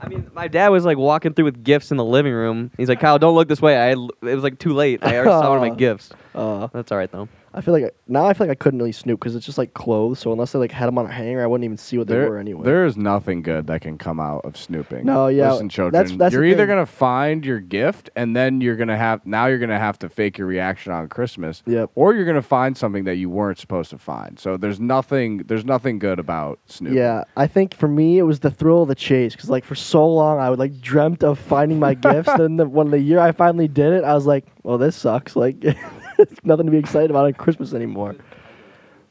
I 0.00 0.06
mean, 0.06 0.30
my 0.32 0.46
dad 0.46 0.68
was 0.68 0.84
like 0.84 0.96
walking 0.96 1.34
through 1.34 1.46
with 1.46 1.64
gifts 1.64 1.90
in 1.90 1.96
the 1.96 2.04
living 2.04 2.32
room. 2.32 2.70
He's 2.76 2.88
like, 2.88 3.00
"Kyle, 3.00 3.18
don't 3.18 3.34
look 3.34 3.48
this 3.48 3.60
way." 3.60 3.76
I 3.76 3.90
it 3.90 4.34
was 4.34 4.44
like 4.44 4.60
too 4.60 4.72
late. 4.72 5.00
I 5.02 5.16
already 5.16 5.30
saw 5.30 5.48
one 5.48 5.56
of 5.56 5.72
my 5.72 5.76
gifts. 5.76 6.10
Uh, 6.32 6.68
That's 6.72 6.92
all 6.92 6.98
right 6.98 7.10
though. 7.10 7.28
I 7.54 7.60
feel 7.60 7.72
like 7.74 7.84
I, 7.84 7.90
now 8.06 8.26
I 8.26 8.34
feel 8.34 8.46
like 8.46 8.52
I 8.52 8.62
couldn't 8.62 8.78
really 8.78 8.92
snoop 8.92 9.18
because 9.20 9.34
it's 9.34 9.46
just 9.46 9.58
like 9.58 9.72
clothes. 9.74 10.18
So 10.18 10.32
unless 10.32 10.52
they 10.52 10.58
like 10.58 10.70
had 10.70 10.86
them 10.86 10.98
on 10.98 11.06
a 11.06 11.12
hanger, 11.12 11.42
I 11.42 11.46
wouldn't 11.46 11.64
even 11.64 11.76
see 11.78 11.96
what 11.98 12.06
they 12.06 12.14
there, 12.14 12.30
were 12.30 12.38
anyway. 12.38 12.64
there 12.64 12.84
is 12.84 12.96
nothing 12.96 13.42
good 13.42 13.66
that 13.68 13.80
can 13.80 13.96
come 13.98 14.20
out 14.20 14.44
of 14.44 14.56
snooping. 14.56 15.06
No, 15.06 15.28
yeah, 15.28 15.52
Listen, 15.52 15.68
children. 15.68 15.92
that's- 15.92 16.16
that's 16.18 16.32
you're 16.34 16.44
either 16.44 16.58
thing. 16.62 16.68
gonna 16.68 16.86
find 16.86 17.44
your 17.46 17.60
gift, 17.60 18.10
and 18.16 18.36
then 18.36 18.60
you're 18.60 18.76
gonna 18.76 18.96
have 18.98 19.24
now 19.26 19.46
you're 19.46 19.58
gonna 19.58 19.78
have 19.78 19.98
to 20.00 20.08
fake 20.08 20.36
your 20.38 20.46
reaction 20.46 20.92
on 20.92 21.08
Christmas. 21.08 21.62
Yep. 21.66 21.90
Or 21.94 22.14
you're 22.14 22.26
gonna 22.26 22.42
find 22.42 22.76
something 22.76 23.04
that 23.04 23.16
you 23.16 23.30
weren't 23.30 23.58
supposed 23.58 23.90
to 23.90 23.98
find. 23.98 24.38
So 24.38 24.56
there's 24.56 24.78
nothing 24.80 25.38
there's 25.46 25.64
nothing 25.64 25.98
good 25.98 26.18
about 26.18 26.58
snooping. 26.66 26.98
Yeah, 26.98 27.24
I 27.36 27.46
think 27.46 27.74
for 27.74 27.88
me 27.88 28.18
it 28.18 28.22
was 28.24 28.40
the 28.40 28.50
thrill 28.50 28.82
of 28.82 28.88
the 28.88 28.94
chase 28.94 29.34
because 29.34 29.48
like 29.50 29.64
for 29.64 29.74
so 29.74 30.06
long 30.06 30.38
I 30.38 30.50
would 30.50 30.58
like 30.58 30.80
dreamt 30.80 31.24
of 31.24 31.38
finding 31.38 31.78
my 31.78 31.94
gifts. 32.08 32.28
And 32.28 32.40
then 32.40 32.56
the, 32.56 32.68
when 32.68 32.90
the 32.90 32.98
year 33.00 33.18
I 33.20 33.32
finally 33.32 33.68
did 33.68 33.92
it, 33.94 34.04
I 34.04 34.14
was 34.14 34.26
like, 34.26 34.44
well, 34.62 34.78
this 34.78 34.94
sucks. 34.96 35.34
Like, 35.36 35.56
it's 36.18 36.34
nothing 36.44 36.66
to 36.66 36.72
be 36.72 36.78
excited 36.78 37.10
about 37.10 37.26
on 37.26 37.34
Christmas 37.34 37.72
anymore. 37.74 38.16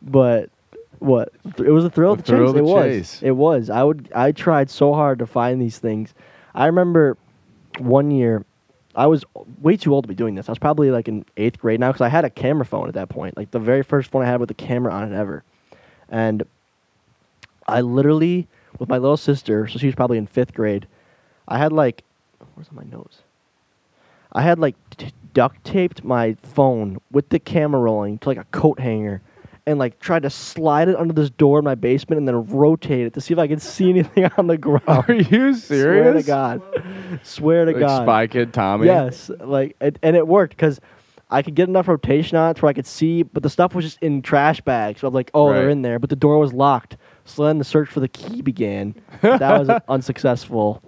But 0.01 0.49
what? 0.99 1.29
It 1.57 1.71
was 1.71 1.85
a 1.85 1.89
thrill 1.89 2.15
The 2.15 2.21
of 2.21 2.25
the 2.25 2.31
thrill 2.31 2.53
chase. 2.53 2.59
it 2.59 2.63
was. 2.63 2.85
chase. 2.85 3.21
It 3.23 3.31
was. 3.31 3.69
I 3.69 3.83
would. 3.83 4.11
I 4.15 4.31
tried 4.31 4.69
so 4.69 4.93
hard 4.93 5.19
to 5.19 5.25
find 5.25 5.61
these 5.61 5.79
things. 5.79 6.13
I 6.55 6.65
remember 6.67 7.17
one 7.79 8.11
year. 8.11 8.45
I 8.95 9.05
was 9.05 9.23
way 9.61 9.77
too 9.77 9.93
old 9.93 10.05
to 10.05 10.07
be 10.07 10.15
doing 10.15 10.33
this. 10.33 10.49
I 10.49 10.51
was 10.51 10.57
probably 10.57 10.89
like 10.89 11.07
in 11.07 11.23
eighth 11.37 11.59
grade 11.59 11.79
now 11.79 11.89
because 11.91 12.01
I 12.01 12.07
had 12.09 12.25
a 12.25 12.31
camera 12.31 12.65
phone 12.65 12.87
at 12.87 12.95
that 12.95 13.09
point, 13.09 13.37
like 13.37 13.51
the 13.51 13.59
very 13.59 13.83
first 13.83 14.09
phone 14.09 14.23
I 14.23 14.25
had 14.25 14.39
with 14.39 14.49
a 14.49 14.55
camera 14.55 14.91
on 14.91 15.11
it 15.11 15.15
ever. 15.15 15.43
And 16.09 16.41
I 17.67 17.81
literally, 17.81 18.47
with 18.79 18.89
my 18.89 18.97
little 18.97 19.17
sister, 19.17 19.67
so 19.67 19.77
she 19.77 19.85
was 19.85 19.93
probably 19.93 20.17
in 20.17 20.25
fifth 20.25 20.53
grade, 20.55 20.87
I 21.47 21.59
had 21.59 21.71
like, 21.71 22.03
where's 22.55 22.71
my 22.71 22.83
nose? 22.85 23.21
I 24.33 24.41
had 24.41 24.57
like 24.57 24.75
duct 25.37 25.63
taped 25.63 26.03
my 26.03 26.35
phone 26.41 26.97
with 27.11 27.29
the 27.29 27.37
camera 27.37 27.79
rolling 27.79 28.17
to 28.17 28.27
like 28.27 28.39
a 28.39 28.43
coat 28.45 28.79
hanger 28.79 29.21
and 29.67 29.77
like 29.77 29.99
tried 29.99 30.23
to 30.23 30.31
slide 30.31 30.89
it 30.89 30.95
under 30.95 31.13
this 31.13 31.29
door 31.29 31.59
in 31.59 31.63
my 31.63 31.75
basement 31.75 32.17
and 32.17 32.27
then 32.27 32.43
rotate 32.47 33.05
it 33.05 33.13
to 33.13 33.21
see 33.21 33.35
if 33.35 33.37
I 33.37 33.47
could 33.47 33.61
see 33.61 33.87
anything 33.91 34.27
on 34.35 34.47
the 34.47 34.57
ground. 34.57 34.81
Are 34.87 35.13
you 35.13 35.53
serious? 35.53 35.61
Swear 35.61 36.13
to? 36.13 36.23
God. 36.23 36.61
Swear 37.21 37.65
to 37.65 37.71
Like 37.73 37.79
God. 37.81 38.03
Spy 38.05 38.25
Kid 38.25 38.51
Tommy. 38.51 38.87
Yes, 38.87 39.29
like 39.39 39.75
it, 39.79 39.99
and 40.01 40.15
it 40.15 40.27
worked 40.27 40.55
because 40.55 40.81
I 41.29 41.43
could 41.43 41.53
get 41.53 41.69
enough 41.69 41.87
rotation 41.87 42.35
on 42.35 42.49
it 42.49 42.59
where 42.63 42.71
I 42.71 42.73
could 42.73 42.87
see, 42.87 43.21
but 43.21 43.43
the 43.43 43.49
stuff 43.51 43.75
was 43.75 43.85
just 43.85 44.01
in 44.01 44.23
trash 44.23 44.59
bags. 44.61 45.01
So 45.01 45.07
I'm 45.07 45.13
like, 45.13 45.29
oh, 45.35 45.53
they're 45.53 45.69
in 45.69 45.83
there, 45.83 45.99
but 45.99 46.09
the 46.09 46.15
door 46.15 46.39
was 46.39 46.51
locked. 46.51 46.97
So 47.25 47.45
then 47.45 47.59
the 47.59 47.63
search 47.63 47.89
for 47.89 47.99
the 47.99 48.07
key 48.07 48.41
began. 48.41 48.95
that 49.21 49.59
was 49.59 49.69
unsuccessful, 49.87 50.81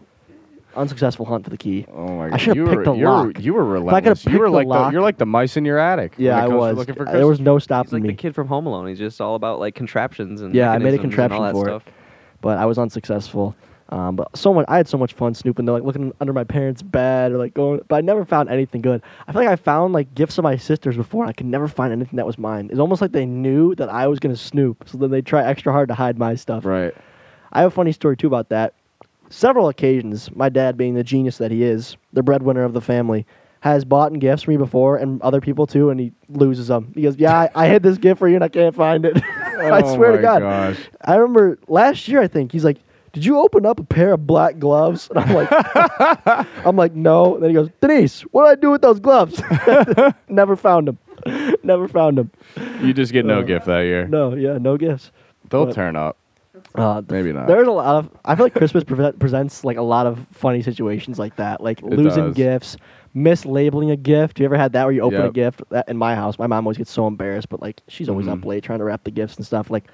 unsuccessful 0.80 1.25
hunt 1.25 1.43
for 1.43 1.49
the 1.49 1.57
key. 1.57 1.86
Oh 1.93 2.07
my 2.17 2.30
god! 2.30 2.34
I 2.34 2.38
should've 2.38 2.55
you 2.57 2.65
picked 2.65 2.88
were, 2.88 2.93
were- 2.95 3.05
lock. 3.05 3.39
You 3.39 3.53
were 3.53 3.63
I 3.63 3.71
relentless. 3.73 4.25
You 4.25 4.39
were 4.39 4.49
like 4.49 4.65
the, 4.65 4.69
lock- 4.69 4.93
you're 4.93 5.01
like 5.01 5.17
the 5.17 5.25
mice 5.25 5.57
in 5.57 5.65
your 5.65 5.77
attic. 5.77 6.13
Yeah, 6.17 6.41
I 6.43 6.47
was. 6.47 6.77
Looking 6.77 6.95
for 6.95 7.05
there 7.05 7.27
was 7.27 7.39
no 7.39 7.55
He's 7.57 7.63
stopping 7.63 7.93
like 7.93 8.01
me. 8.03 8.09
the 8.09 8.15
kid 8.15 8.34
from 8.34 8.47
Home 8.47 8.65
Alone. 8.65 8.88
He's 8.88 8.97
just 8.99 9.21
all 9.21 9.36
about 9.36 9.59
like 9.59 9.75
contraptions 9.75 10.41
and 10.41 10.55
Yeah, 10.55 10.71
I 10.71 10.77
made 10.77 10.93
a 10.93 10.97
mechanisms 10.97 11.13
and 11.15 11.34
all 11.34 11.39
contraption 11.51 11.63
for 11.82 11.89
it. 11.89 11.93
but 12.41 12.57
I 12.57 12.65
was 12.65 12.77
unsuccessful. 12.77 13.55
Um, 13.91 14.15
but 14.15 14.38
so 14.38 14.53
much, 14.53 14.65
I 14.67 14.77
had 14.77 14.88
so 14.88 14.99
much 14.99 15.13
fun 15.13 15.34
snooping, 15.34 15.65
though, 15.65 15.73
like 15.73 15.82
looking 15.84 16.13
under 16.21 16.32
my 16.32 16.43
parents' 16.43 16.84
bed 16.84 17.32
or 17.32 17.39
like 17.39 17.55
going. 17.55 17.82
But 17.88 17.95
I 17.95 18.01
never 18.01 18.23
found 18.23 18.47
anything 18.47 18.82
good. 18.82 19.01
I 19.27 19.32
feel 19.32 19.41
like 19.41 19.49
I 19.49 19.55
found 19.55 19.93
like 19.93 20.13
gifts 20.13 20.38
of 20.38 20.43
my 20.43 20.57
sisters 20.57 20.95
before. 20.95 21.23
And 21.23 21.30
I 21.32 21.34
could 21.34 21.47
never 21.47 21.67
find 21.67 21.91
anything 21.91 22.17
that 22.17 22.25
was 22.27 22.38
mine. 22.38 22.67
It's 22.69 22.80
almost 22.80 23.01
like 23.01 23.13
they 23.13 23.25
knew 23.25 23.73
that 23.75 23.89
I 23.89 24.05
was 24.05 24.19
gonna 24.19 24.36
snoop, 24.36 24.88
so 24.88 24.99
then 24.99 25.09
they 25.09 25.23
try 25.23 25.43
extra 25.43 25.71
hard 25.71 25.88
to 25.89 25.95
hide 25.95 26.19
my 26.19 26.36
stuff. 26.36 26.65
Right. 26.65 26.93
I 27.51 27.61
have 27.61 27.71
a 27.71 27.75
funny 27.75 27.91
story 27.91 28.15
too 28.15 28.27
about 28.27 28.49
that. 28.49 28.75
Several 29.30 29.69
occasions, 29.69 30.30
my 30.36 30.49
dad, 30.49 30.75
being 30.77 30.95
the 30.95 31.03
genius 31.03 31.38
that 31.38 31.51
he 31.51 31.63
is, 31.63 31.95
the 32.13 32.23
breadwinner 32.23 32.63
of 32.63 32.73
the 32.73 32.82
family, 32.82 33.25
has 33.61 33.84
bought 33.86 34.11
and 34.11 34.19
gifts 34.21 34.43
for 34.43 34.51
me 34.51 34.57
before, 34.57 34.97
and 34.97 35.21
other 35.21 35.41
people 35.41 35.67
too, 35.67 35.89
and 35.89 35.99
he 35.99 36.11
loses 36.30 36.67
them. 36.67 36.91
He 36.95 37.01
goes, 37.03 37.17
"Yeah, 37.17 37.38
I, 37.38 37.49
I 37.53 37.67
hid 37.67 37.84
this 37.84 37.97
gift 37.97 38.19
for 38.19 38.27
you, 38.27 38.36
and 38.36 38.43
I 38.43 38.47
can't 38.47 38.73
find 38.75 39.05
it." 39.05 39.21
I 39.59 39.82
Oh 39.84 39.95
swear 39.95 40.11
to 40.11 40.15
my 40.17 40.21
God. 40.21 40.39
gosh. 40.39 40.80
I 41.03 41.15
remember 41.15 41.59
last 41.67 42.07
year. 42.07 42.21
I 42.21 42.27
think 42.27 42.51
he's 42.53 42.63
like, 42.63 42.77
"Did 43.13 43.25
you 43.25 43.38
open 43.39 43.65
up 43.65 43.80
a 43.80 43.84
pair 43.84 44.13
of 44.13 44.25
black 44.25 44.57
gloves?" 44.59 45.09
And 45.13 45.19
I'm 45.19 45.34
like, 45.36 45.49
"I'm 46.65 46.75
like, 46.77 46.95
no." 46.95 47.36
And 47.36 47.43
then 47.43 47.49
he 47.49 47.53
goes, 47.53 47.69
"Denise, 47.82 48.21
what 48.32 48.45
did 48.49 48.57
I 48.57 48.61
do 48.61 48.71
with 48.71 48.82
those 48.82 48.99
gloves?" 49.01 49.41
Never 50.30 50.55
found 50.55 50.88
them. 50.88 50.97
Never 51.63 51.88
found 51.89 52.17
them. 52.17 52.32
You 52.82 52.93
just 52.93 53.11
get 53.11 53.25
no 53.25 53.39
Uh, 53.39 53.41
gift 53.43 53.65
that 53.65 53.82
year. 53.82 54.07
No, 54.07 54.34
yeah, 54.34 54.57
no 54.57 54.77
gifts. 54.77 55.11
They'll 55.49 55.65
but- 55.65 55.75
turn 55.75 55.95
up. 55.97 56.17
Uh, 56.76 57.01
Maybe 57.10 57.32
not. 57.34 57.47
There's 57.47 57.68
a 57.68 57.72
lot 57.72 57.95
of. 57.97 58.10
I 58.26 58.36
feel 58.36 58.45
like 58.45 58.53
Christmas 58.53 58.84
pre- 58.84 59.12
presents 59.14 59.64
like 59.64 59.78
a 59.78 59.82
lot 59.82 60.05
of 60.07 60.26
funny 60.32 60.62
situations 60.62 61.18
like 61.20 61.36
that, 61.38 61.62
like 61.62 61.82
losing 61.82 62.28
does. 62.28 62.36
gifts, 62.36 62.78
mislabeling 63.16 63.91
a 63.91 63.95
gift. 63.95 64.38
Do 64.38 64.43
you 64.43 64.45
ever 64.45 64.57
had 64.57 64.74
that 64.74 64.84
where 64.86 64.91
you 64.93 65.01
open 65.01 65.22
a 65.22 65.32
gift? 65.32 65.62
That 65.70 65.88
in 65.89 65.97
my 65.97 66.16
house, 66.16 66.38
my 66.39 66.47
mom 66.47 66.66
always 66.66 66.78
gets 66.78 66.91
so 66.91 67.07
embarrassed, 67.07 67.49
but 67.49 67.62
like 67.62 67.82
she's 67.88 68.10
always 68.10 68.28
up 68.28 68.39
Mhm. 68.39 68.45
late 68.45 68.64
trying 68.64 68.80
to 68.80 68.86
wrap 68.86 69.03
the 69.03 69.12
gifts 69.12 69.36
and 69.38 69.45
stuff. 69.45 69.70
Like 69.70 69.86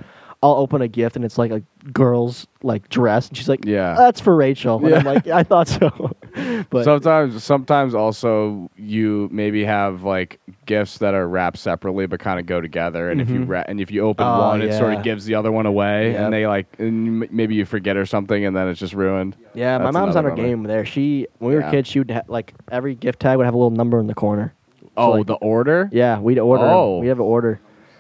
I'll 0.44 0.54
open 0.54 0.82
a 0.82 0.88
gift 0.88 1.16
and 1.16 1.26
it's 1.26 1.38
like 1.40 1.50
a 1.52 1.62
girl's 1.92 2.46
like 2.62 2.88
dress, 2.90 3.28
and 3.30 3.38
she's 3.38 3.50
like, 3.50 3.66
Yeah. 3.66 3.96
that's 3.98 4.20
for 4.20 4.36
Rachel." 4.36 4.78
And 4.86 4.94
I'm 4.96 5.06
Yeah. 5.06 5.12
like, 5.12 5.28
"I 5.28 5.44
thought 5.44 5.68
so," 5.68 6.12
but 6.70 6.84
sometimes 6.84 7.44
sometimes 7.44 7.96
also 7.96 8.70
you 8.76 9.28
maybe 9.32 9.64
have 9.66 10.04
like 10.04 10.40
gifts 10.66 10.98
that 11.00 11.14
are 11.14 11.28
wrapped 11.28 11.58
separately 11.58 12.06
but 12.08 12.20
kind 12.20 12.40
of 12.40 12.46
go 12.46 12.60
together 12.62 13.10
and 13.10 13.22
if 13.22 13.30
you 13.30 13.40
Mhm. 13.42 13.50
ra- 13.50 13.64
and 13.68 13.80
if 13.80 13.92
you 13.92 14.02
open 14.02 14.26
Oh, 14.26 14.40
one 14.50 14.62
it 14.62 14.74
sort 14.74 14.94
yeah. 14.94 14.98
of 15.00 15.04
gives 15.04 15.26
the 15.26 15.36
other 15.36 15.52
one 15.52 15.66
away 15.68 16.12
Yep. 16.12 16.20
and 16.22 16.34
they 16.34 16.48
like 16.48 16.66
and 16.80 17.24
m- 17.24 17.30
maybe 17.32 17.56
you 17.56 17.66
forget 17.66 17.96
or 17.98 18.06
something 18.06 18.46
and 18.46 18.56
then 18.56 18.68
it's 18.68 18.80
just 18.80 18.94
ruined 18.94 19.36
yeah, 19.54 19.78
my 19.78 19.86
That's 19.86 19.94
mom's 19.94 20.16
on 20.16 20.24
her 20.26 20.32
bummer. 20.32 20.42
game 20.44 20.64
there. 20.64 20.84
She 20.86 21.28
when 21.40 21.50
we 21.50 21.56
were 21.56 21.62
Yeah. 21.62 21.72
kids, 21.72 21.88
she 21.90 22.00
would 22.00 22.12
ha- 22.12 22.22
like 22.28 22.54
every 22.72 22.94
gift 22.96 23.20
tag 23.22 23.38
would 23.38 23.46
have 23.46 23.54
a 23.54 23.58
little 23.58 23.72
number 23.72 24.00
in 24.00 24.08
the 24.08 24.16
corner. 24.16 24.54
oh 24.98 25.12
like- 25.12 25.28
the 25.28 25.36
order 25.36 25.90
Yeah, 25.92 26.20
we'd 26.20 26.40
order. 26.40 26.64
'em. 26.66 26.70
Oh. 26.72 27.00
We 27.00 27.08
have 27.08 27.20
an 27.20 27.26
order. 27.26 27.60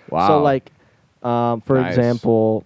wow 0.09 0.27
So 0.27 0.41
like, 0.41 0.71
um, 1.26 1.59
for 1.61 1.76
Nice. 1.82 1.89
example, 1.91 2.63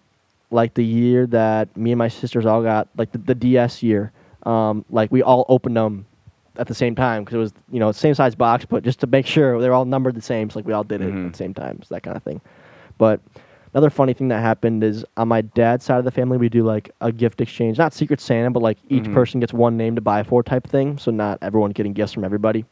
like 0.52 0.74
the 0.74 0.84
year 0.86 1.26
that 1.28 1.76
me 1.78 1.92
and 1.92 1.98
my 2.00 2.08
sisters 2.10 2.46
all 2.46 2.62
got 2.62 2.88
like 2.98 3.12
the, 3.12 3.18
the 3.20 3.36
DS 3.36 3.82
year, 3.82 4.12
um, 4.44 4.84
like 4.90 5.12
we 5.12 5.22
all 5.24 5.46
opened 5.50 5.78
them 5.78 6.06
at 6.58 6.68
the 6.68 6.74
same 6.76 6.94
time 6.96 7.24
because 7.24 7.36
it 7.36 7.40
was 7.40 7.54
you 7.72 7.80
know 7.80 7.92
same 7.92 8.14
size 8.14 8.36
box, 8.36 8.66
but 8.66 8.84
just 8.84 9.00
to 9.00 9.08
make 9.08 9.26
sure 9.26 9.60
they're 9.62 9.74
all 9.74 9.86
numbered 9.86 10.16
the 10.16 10.22
same, 10.22 10.50
so 10.50 10.60
like 10.60 10.66
we 10.66 10.74
all 10.74 10.84
did 10.84 11.02
it 11.02 11.12
Mhm. 11.12 11.28
at 11.28 11.32
the 11.34 11.38
same 11.38 11.54
time, 11.54 11.82
so 11.84 11.96
that 11.96 12.02
kind 12.04 12.18
of 12.18 12.24
thing. 12.24 12.42
But 12.98 13.22
another 13.74 13.90
funny 13.90 14.14
thing 14.14 14.28
that 14.30 14.42
happened 14.42 14.84
is 14.84 15.06
on 15.16 15.28
my 15.30 15.42
dad's 15.42 15.86
side 15.86 16.00
of 16.00 16.04
the 16.06 16.12
family, 16.12 16.38
we 16.38 16.50
do 16.50 16.64
like 16.64 16.92
a 17.00 17.12
gift 17.12 17.40
exchange, 17.40 17.78
not 17.78 17.94
Secret 17.94 18.20
Santa, 18.20 18.50
but 18.52 18.62
like 18.62 18.78
each 18.90 19.06
Mhm. 19.06 19.14
person 19.14 19.40
gets 19.40 19.54
one 19.54 19.78
name 19.78 19.96
to 19.96 20.02
buy 20.02 20.24
for 20.24 20.44
type 20.44 20.68
thing, 20.68 20.98
so 20.98 21.12
not 21.12 21.38
everyone 21.42 21.72
getting 21.72 21.94
gifts 21.94 22.12
from 22.14 22.24
everybody. 22.26 22.66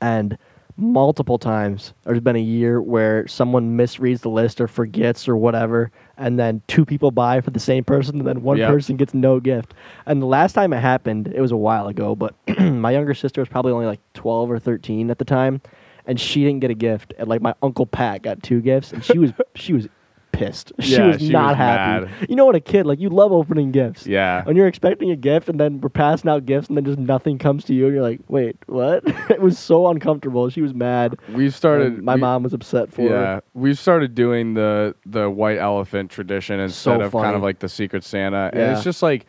And 0.00 0.38
multiple 0.80 1.38
times. 1.38 1.92
There's 2.04 2.20
been 2.20 2.36
a 2.36 2.40
year 2.40 2.80
where 2.80 3.26
someone 3.28 3.76
misreads 3.76 4.20
the 4.20 4.30
list 4.30 4.60
or 4.60 4.66
forgets 4.66 5.28
or 5.28 5.36
whatever, 5.36 5.90
and 6.16 6.38
then 6.38 6.62
two 6.66 6.84
people 6.84 7.10
buy 7.10 7.40
for 7.40 7.50
the 7.50 7.60
same 7.60 7.84
person, 7.84 8.18
and 8.18 8.26
then 8.26 8.42
one 8.42 8.56
Yep. 8.56 8.68
person 8.70 8.96
gets 8.96 9.14
no 9.14 9.38
gift. 9.40 9.74
And 10.06 10.20
the 10.20 10.26
last 10.26 10.54
time 10.54 10.72
it 10.72 10.80
happened, 10.80 11.28
it 11.28 11.40
was 11.40 11.52
a 11.52 11.56
while 11.56 11.86
ago, 11.88 12.14
but 12.16 12.34
my 12.58 12.90
younger 12.90 13.14
sister 13.14 13.40
was 13.40 13.48
probably 13.48 13.72
only 13.72 13.86
like 13.86 14.00
12 14.14 14.50
or 14.50 14.58
13 14.58 15.10
at 15.10 15.18
the 15.18 15.24
time, 15.24 15.60
and 16.06 16.18
she 16.18 16.42
didn't 16.44 16.60
get 16.60 16.70
a 16.70 16.74
gift. 16.74 17.12
And 17.18 17.28
like 17.28 17.42
my 17.42 17.54
uncle 17.62 17.86
Pat 17.86 18.22
got 18.22 18.42
two 18.42 18.60
gifts, 18.60 18.92
and 18.92 19.04
she 19.04 19.18
was 19.18 19.32
she 19.54 19.72
was 19.72 19.86
pissed. 20.32 20.72
She 20.80 20.92
Yeah, 20.94 21.06
was 21.08 21.20
she 21.20 21.28
not 21.30 21.48
was 21.50 21.56
happy. 21.56 22.06
mad. 22.06 22.26
You 22.28 22.36
know 22.36 22.44
what 22.46 22.54
a 22.56 22.60
kid 22.60 22.86
like 22.86 22.98
you 23.00 23.08
love 23.08 23.32
opening 23.32 23.70
gifts. 23.72 24.06
Yeah. 24.06 24.44
When 24.44 24.56
you're 24.56 24.66
expecting 24.66 25.10
a 25.10 25.16
gift 25.16 25.48
and 25.48 25.58
then 25.60 25.80
we're 25.80 25.88
passing 25.88 26.30
out 26.30 26.46
gifts 26.46 26.68
and 26.68 26.76
then 26.76 26.84
just 26.84 26.98
nothing 26.98 27.38
comes 27.38 27.64
to 27.64 27.74
you 27.74 27.86
and 27.86 27.94
you're 27.94 28.02
like, 28.02 28.20
wait, 28.28 28.56
what? 28.66 29.02
it 29.30 29.40
was 29.40 29.58
so 29.58 29.88
uncomfortable. 29.88 30.48
She 30.50 30.62
was 30.62 30.74
mad. 30.74 31.18
We've 31.32 31.54
started. 31.54 32.02
my 32.02 32.14
we- 32.14 32.20
mom 32.20 32.42
was 32.42 32.52
upset 32.52 32.92
for 32.92 33.02
Yeah, 33.02 33.10
her. 33.10 33.42
we've 33.54 33.78
started 33.78 34.14
doing 34.14 34.54
the 34.54 34.94
the 35.06 35.28
white 35.30 35.58
elephant 35.58 36.10
tradition 36.10 36.60
instead 36.60 37.00
So 37.00 37.04
of 37.06 37.12
kind 37.12 37.36
of 37.36 37.42
like 37.42 37.58
the 37.60 37.68
secret 37.68 38.04
Santa, 38.04 38.50
and 38.52 38.72
it's 38.72 38.84
just 38.84 39.02
like, 39.02 39.26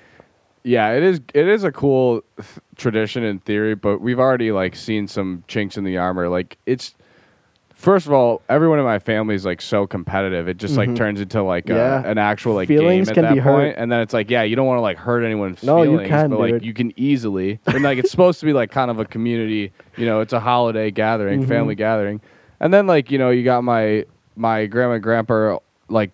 yeah, 0.63 0.91
it 0.91 1.01
is 1.03 1.19
it 1.33 1.47
is 1.47 1.63
a 1.63 1.71
cool 1.71 2.21
th- 2.37 2.47
tradition 2.75 3.23
in 3.23 3.39
theory, 3.39 3.73
but 3.75 3.99
we've 3.99 4.19
already 4.19 4.51
like 4.51 4.75
seen 4.75 5.07
some 5.07 5.43
chinks 5.47 5.75
in 5.77 5.83
the 5.83 5.97
armor. 5.97 6.29
Like 6.29 6.57
it's 6.65 6.93
first 7.81 8.05
of 8.05 8.13
all, 8.13 8.41
everyone 8.47 8.77
in 8.77 8.85
my 8.85 8.99
family 8.99 9.33
is 9.33 9.43
like 9.43 9.59
so 9.61 9.87
competitive, 9.87 10.47
it 10.47 10.57
just 10.57 10.77
like 10.77 10.89
Mhm. 10.89 10.95
turns 10.95 11.19
into 11.21 11.41
like 11.41 11.67
Yeah. 11.67 12.03
an 12.05 12.17
actual 12.19 12.53
like 12.53 12.67
Feelings 12.67 13.07
game 13.07 13.11
at 13.11 13.15
can 13.15 13.23
that 13.23 13.33
be 13.33 13.41
point, 13.41 13.75
hurt. 13.75 13.81
and 13.81 13.91
then 13.91 14.01
it's 14.01 14.13
like, 14.13 14.29
yeah, 14.29 14.43
you 14.43 14.55
don't 14.55 14.67
want 14.67 14.77
to 14.77 14.81
like 14.81 14.97
hurt 14.97 15.23
anyone's 15.23 15.63
No, 15.63 15.81
you 15.81 15.91
feelings, 15.91 16.09
can, 16.09 16.29
but 16.29 16.39
like 16.39 16.53
dude. 16.53 16.65
you 16.65 16.73
can 16.73 16.93
easily, 16.95 17.59
and 17.65 17.83
like 17.83 17.97
it's 17.97 18.11
supposed 18.11 18.39
to 18.41 18.45
be 18.45 18.53
like 18.53 18.69
kind 18.71 18.91
of 18.91 18.99
a 18.99 19.05
community, 19.05 19.71
you 19.97 20.05
know, 20.05 20.19
it's 20.21 20.33
a 20.33 20.39
holiday 20.39 20.91
gathering, 20.91 21.43
Mhm. 21.43 21.47
family 21.47 21.75
gathering. 21.75 22.21
And 22.59 22.71
then 22.71 22.85
like, 22.85 23.09
you 23.09 23.17
know, 23.17 23.31
you 23.31 23.43
got 23.43 23.63
my 23.63 24.05
my 24.35 24.65
grandma 24.67 24.93
and 24.93 25.03
grandpa 25.03 25.57
like 25.89 26.11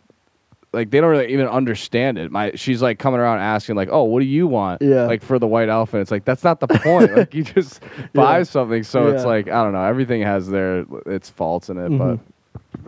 like 0.73 0.91
they 0.91 0.99
don't 0.99 1.09
really 1.09 1.31
even 1.33 1.47
understand 1.47 2.17
it. 2.17 2.31
My 2.31 2.51
she's 2.55 2.81
like 2.81 2.99
coming 2.99 3.19
around 3.19 3.39
asking 3.39 3.75
like, 3.75 3.89
"Oh, 3.91 4.03
what 4.03 4.19
do 4.19 4.25
you 4.25 4.47
want?" 4.47 4.81
Yeah. 4.81 5.05
Like 5.05 5.21
for 5.23 5.39
the 5.39 5.47
white 5.47 5.69
elephant. 5.69 6.01
It's 6.01 6.11
like 6.11 6.25
that's 6.25 6.43
not 6.43 6.59
the 6.59 6.67
point. 6.67 7.15
like 7.15 7.33
you 7.33 7.43
just 7.43 7.81
buy 8.13 8.39
Yeah. 8.39 8.43
something. 8.43 8.83
So 8.83 9.07
it's 9.07 9.23
like 9.25 9.47
I 9.47 9.63
don't 9.63 9.73
know. 9.73 9.83
Everything 9.83 10.21
has 10.21 10.49
their 10.49 10.85
its 11.05 11.29
faults 11.29 11.69
in 11.69 11.77
it, 11.77 11.89
Mhm. 11.89 11.97
but 11.97 12.19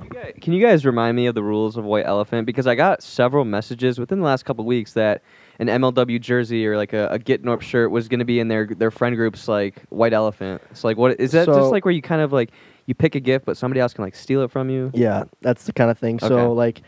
You 0.03 0.09
guys- 0.09 0.33
Can 0.41 0.53
you 0.53 0.61
guys 0.65 0.85
remind 0.85 1.15
me 1.15 1.25
of 1.27 1.35
the 1.35 1.43
rules 1.43 1.77
of 1.77 1.83
White 1.85 2.05
Elephant? 2.05 2.45
Because 2.45 2.67
I 2.67 2.75
got 2.75 3.01
several 3.01 3.43
messages 3.45 3.97
within 3.99 4.19
the 4.19 4.25
last 4.25 4.43
couple 4.43 4.63
weeks 4.65 4.93
that 4.93 5.21
an 5.59 5.67
MLW 5.67 6.19
jersey 6.19 6.65
or 6.67 6.77
like 6.77 6.93
a, 6.93 7.07
a 7.09 7.19
Get 7.19 7.43
Norp 7.43 7.61
shirt 7.61 7.91
was 7.91 8.07
going 8.07 8.19
to 8.19 8.25
be 8.25 8.39
in 8.39 8.47
their 8.49 8.65
their 8.67 8.91
friend 8.91 9.15
groups 9.15 9.47
like 9.47 9.81
White 9.89 10.13
Elephant. 10.13 10.61
So 10.73 10.87
like, 10.87 10.97
what 10.97 11.19
is 11.19 11.31
that? 11.31 11.45
So- 11.45 11.55
just 11.55 11.71
like 11.71 11.85
where 11.85 11.93
you 11.93 12.01
kind 12.01 12.21
of 12.21 12.31
like 12.33 12.51
you 12.87 12.93
pick 12.95 13.15
a 13.15 13.19
gift, 13.19 13.45
but 13.45 13.55
somebody 13.55 13.79
else 13.79 13.93
can 13.93 14.03
like 14.03 14.15
steal 14.15 14.41
it 14.41 14.51
from 14.51 14.69
you. 14.69 14.91
Yeah, 14.93 15.23
that's 15.41 15.63
the 15.65 15.73
kind 15.73 15.89
of 15.91 15.97
thing. 15.99 16.15
Okay. 16.17 16.27
So 16.27 16.51
like, 16.53 16.81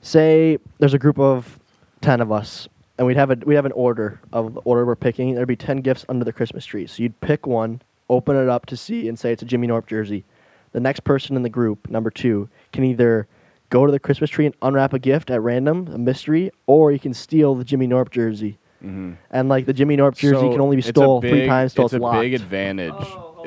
say 0.00 0.58
there's 0.78 0.94
a 0.94 0.98
group 0.98 1.18
of 1.18 1.58
ten 2.00 2.20
of 2.20 2.30
us, 2.32 2.68
and 2.96 3.06
we'd 3.06 3.16
have 3.16 3.30
a 3.30 3.38
we 3.44 3.54
have 3.54 3.66
an 3.66 3.72
order 3.72 4.20
of 4.32 4.54
the 4.54 4.60
order 4.60 4.84
we're 4.84 4.96
picking. 4.96 5.34
There'd 5.34 5.48
be 5.48 5.56
ten 5.56 5.78
gifts 5.78 6.04
under 6.08 6.24
the 6.24 6.32
Christmas 6.32 6.64
tree. 6.64 6.86
So 6.86 7.02
you'd 7.02 7.20
pick 7.20 7.46
one, 7.46 7.82
open 8.08 8.36
it 8.36 8.48
up 8.48 8.66
to 8.66 8.76
see, 8.76 9.08
and 9.08 9.18
say 9.18 9.32
it's 9.32 9.42
a 9.42 9.46
Jimmy 9.46 9.66
Norp 9.68 9.86
jersey. 9.86 10.24
The 10.72 10.80
next 10.80 11.00
person 11.00 11.34
in 11.36 11.42
the 11.42 11.48
group, 11.48 11.88
number 11.88 12.10
two, 12.10 12.48
can 12.72 12.84
either 12.84 13.26
go 13.70 13.86
to 13.86 13.92
the 13.92 13.98
Christmas 13.98 14.30
tree 14.30 14.46
and 14.46 14.54
unwrap 14.62 14.92
a 14.92 14.98
gift 14.98 15.30
at 15.30 15.40
random, 15.42 15.88
a 15.92 15.98
mystery, 15.98 16.50
or 16.66 16.92
you 16.92 16.98
can 16.98 17.14
steal 17.14 17.54
the 17.54 17.64
Jimmy 17.64 17.86
Norp 17.86 18.10
jersey. 18.10 18.58
mm-hmm. 18.82 19.12
And 19.30 19.48
like 19.48 19.66
the 19.66 19.72
Jimmy 19.72 19.96
Norp 19.96 20.14
jersey 20.16 20.34
So 20.36 20.50
can 20.52 20.60
only 20.60 20.76
be 20.76 20.82
stolen 20.82 21.24
a 21.24 21.28
three 21.28 21.46
times 21.46 21.74
till 21.74 21.84
it's 21.86 21.94
it's, 21.94 22.00
a 22.00 22.02
locked. 22.02 22.20
big 22.20 22.34
advantage. 22.34 22.94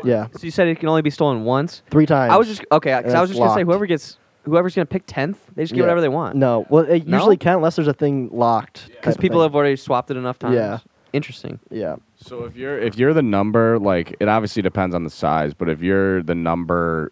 Yeah, 0.03 0.27
So 0.35 0.39
you 0.43 0.51
said 0.51 0.67
it 0.67 0.79
can 0.79 0.89
only 0.89 1.01
be 1.03 1.09
stolen 1.11 1.43
once. 1.43 1.83
three 1.91 2.05
times. 2.07 2.31
I 2.33 2.37
was 2.37 2.47
just 2.47 2.63
okay 2.71 2.95
because 2.97 3.13
I 3.13 3.21
was 3.21 3.29
it's 3.29 3.37
just 3.37 3.47
gonna 3.47 3.59
say 3.59 3.63
whoever 3.63 3.85
gets 3.85 4.17
whoever's 4.43 4.75
gonna 4.75 4.85
pick 4.85 5.03
tenth, 5.07 5.37
they 5.55 5.63
just 5.63 5.73
get 5.73 5.79
Yeah. 5.79 5.83
whatever 5.83 6.01
they 6.01 6.09
want. 6.09 6.35
No, 6.35 6.65
well, 6.69 6.83
it 6.85 7.07
No? 7.07 7.17
usually 7.17 7.37
can 7.37 7.55
unless 7.57 7.75
there's 7.75 7.87
a 7.87 7.93
thing 7.93 8.29
locked. 8.31 8.87
because 8.89 9.15
type 9.15 9.21
people 9.21 9.39
thing. 9.39 9.43
have 9.49 9.55
already 9.55 9.75
swapped 9.75 10.09
it 10.11 10.17
enough 10.17 10.39
times. 10.39 10.55
Yeah. 10.55 10.79
Interesting. 11.13 11.59
Yeah. 11.69 11.97
So 12.15 12.45
if 12.45 12.55
you're 12.55 12.79
if 12.79 12.97
you're 12.97 13.13
the 13.13 13.21
number, 13.21 13.77
like 13.79 14.15
it 14.19 14.27
obviously 14.29 14.61
depends 14.61 14.95
on 14.95 15.03
the 15.03 15.09
size, 15.09 15.53
but 15.53 15.67
if 15.69 15.81
you're 15.81 16.23
the 16.23 16.35
number 16.35 17.11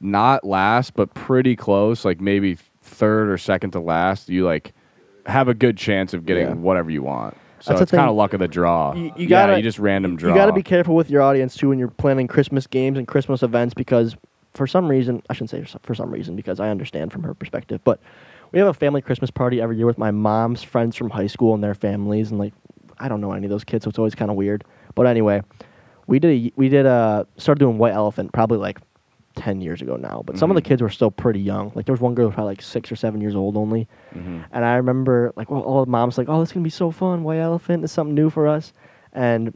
not 0.00 0.44
last 0.44 0.94
but 0.94 1.12
pretty 1.14 1.56
close, 1.56 2.04
like 2.04 2.20
maybe 2.20 2.56
third 2.82 3.28
or 3.30 3.36
second 3.38 3.72
to 3.72 3.80
last, 3.80 4.28
you 4.28 4.44
like 4.44 4.72
have 5.26 5.48
a 5.48 5.54
good 5.54 5.76
chance 5.76 6.14
of 6.14 6.24
getting 6.24 6.46
Yeah. 6.48 6.54
whatever 6.54 6.90
you 6.90 7.02
want. 7.02 7.34
So 7.60 7.70
That's 7.72 7.80
the 7.80 7.82
it's 7.84 7.90
kind 7.90 8.02
of 8.02 8.10
thing. 8.10 8.16
luck 8.16 8.32
of 8.34 8.40
the 8.40 8.48
draw. 8.48 8.94
You- 8.94 9.04
you 9.04 9.12
yeah, 9.16 9.28
gotta- 9.46 9.56
you 9.56 9.62
just 9.62 9.78
random 9.78 10.16
draw. 10.16 10.30
You 10.30 10.36
got 10.36 10.46
to 10.46 10.52
be 10.52 10.62
careful 10.62 10.94
with 10.94 11.10
your 11.10 11.22
audience 11.22 11.56
too 11.56 11.70
when 11.70 11.78
you're 11.78 11.88
planning 11.88 12.28
Christmas 12.28 12.66
games 12.66 12.96
and 12.98 13.08
Christmas 13.08 13.42
events 13.42 13.74
because 13.74 14.14
for 14.56 14.66
some 14.66 14.88
reason, 14.88 15.22
I 15.30 15.34
shouldn't 15.34 15.50
say 15.50 15.64
for 15.82 15.94
some- 15.94 16.10
reason 16.10 16.34
because 16.36 16.60
I 16.60 16.68
understand 16.70 17.12
from 17.12 17.22
her 17.24 17.34
perspective, 17.34 17.80
but 17.84 18.00
we 18.52 18.58
have 18.58 18.68
a 18.68 18.74
family 18.74 19.00
Christmas 19.02 19.30
party 19.30 19.60
every 19.60 19.76
year 19.76 19.86
with 19.86 19.98
my 19.98 20.10
mom's 20.10 20.62
friends 20.62 20.96
from 20.96 21.10
high 21.10 21.26
school 21.26 21.54
and 21.54 21.62
their 21.62 21.74
families 21.74 22.30
and 22.30 22.38
like 22.40 22.54
I 22.98 23.08
don't 23.08 23.20
know 23.20 23.32
any 23.32 23.44
of 23.46 23.50
those 23.50 23.64
kids, 23.64 23.84
so 23.84 23.90
it's 23.90 23.98
always 23.98 24.14
kind 24.14 24.30
of 24.30 24.36
weird. 24.36 24.64
But 24.94 25.06
anyway, 25.06 25.42
we 26.06 26.18
did 26.18 26.30
a, 26.30 26.52
we 26.56 26.68
did 26.70 26.86
a 26.86 27.26
started 27.36 27.58
doing 27.58 27.76
White 27.76 27.92
Elephant 27.92 28.32
probably 28.32 28.56
like 28.58 28.78
10 29.34 29.60
years 29.60 29.82
ago 29.82 29.96
now, 29.96 30.22
but 30.24 30.38
some 30.38 30.50
of 30.50 30.54
the 30.54 30.62
Mhm. 30.62 30.66
kids 30.66 30.80
were 30.80 30.88
still 30.88 31.10
pretty 31.10 31.40
young. 31.40 31.70
Like 31.74 31.84
there 31.84 31.92
was 31.92 32.00
one 32.00 32.14
girl 32.14 32.24
who 32.24 32.28
was 32.28 32.34
probably 32.36 32.52
like 32.52 32.62
6 32.62 32.90
or 32.90 32.96
7 32.96 33.20
years 33.20 33.34
old 33.36 33.54
only. 33.58 33.86
Mhm. 34.14 34.44
And 34.50 34.64
I 34.64 34.76
remember 34.76 35.32
like 35.36 35.50
well, 35.50 35.60
all 35.60 35.84
the 35.84 35.90
moms 35.90 36.16
like, 36.16 36.28
oh, 36.30 36.40
this 36.40 36.48
is 36.48 36.52
gonna 36.54 36.64
be 36.64 36.70
so 36.70 36.90
fun. 36.90 37.22
White 37.22 37.40
elephant 37.40 37.84
is 37.84 37.92
something 37.92 38.14
new 38.14 38.30
for 38.30 38.46
us. 38.48 38.72
And 39.12 39.52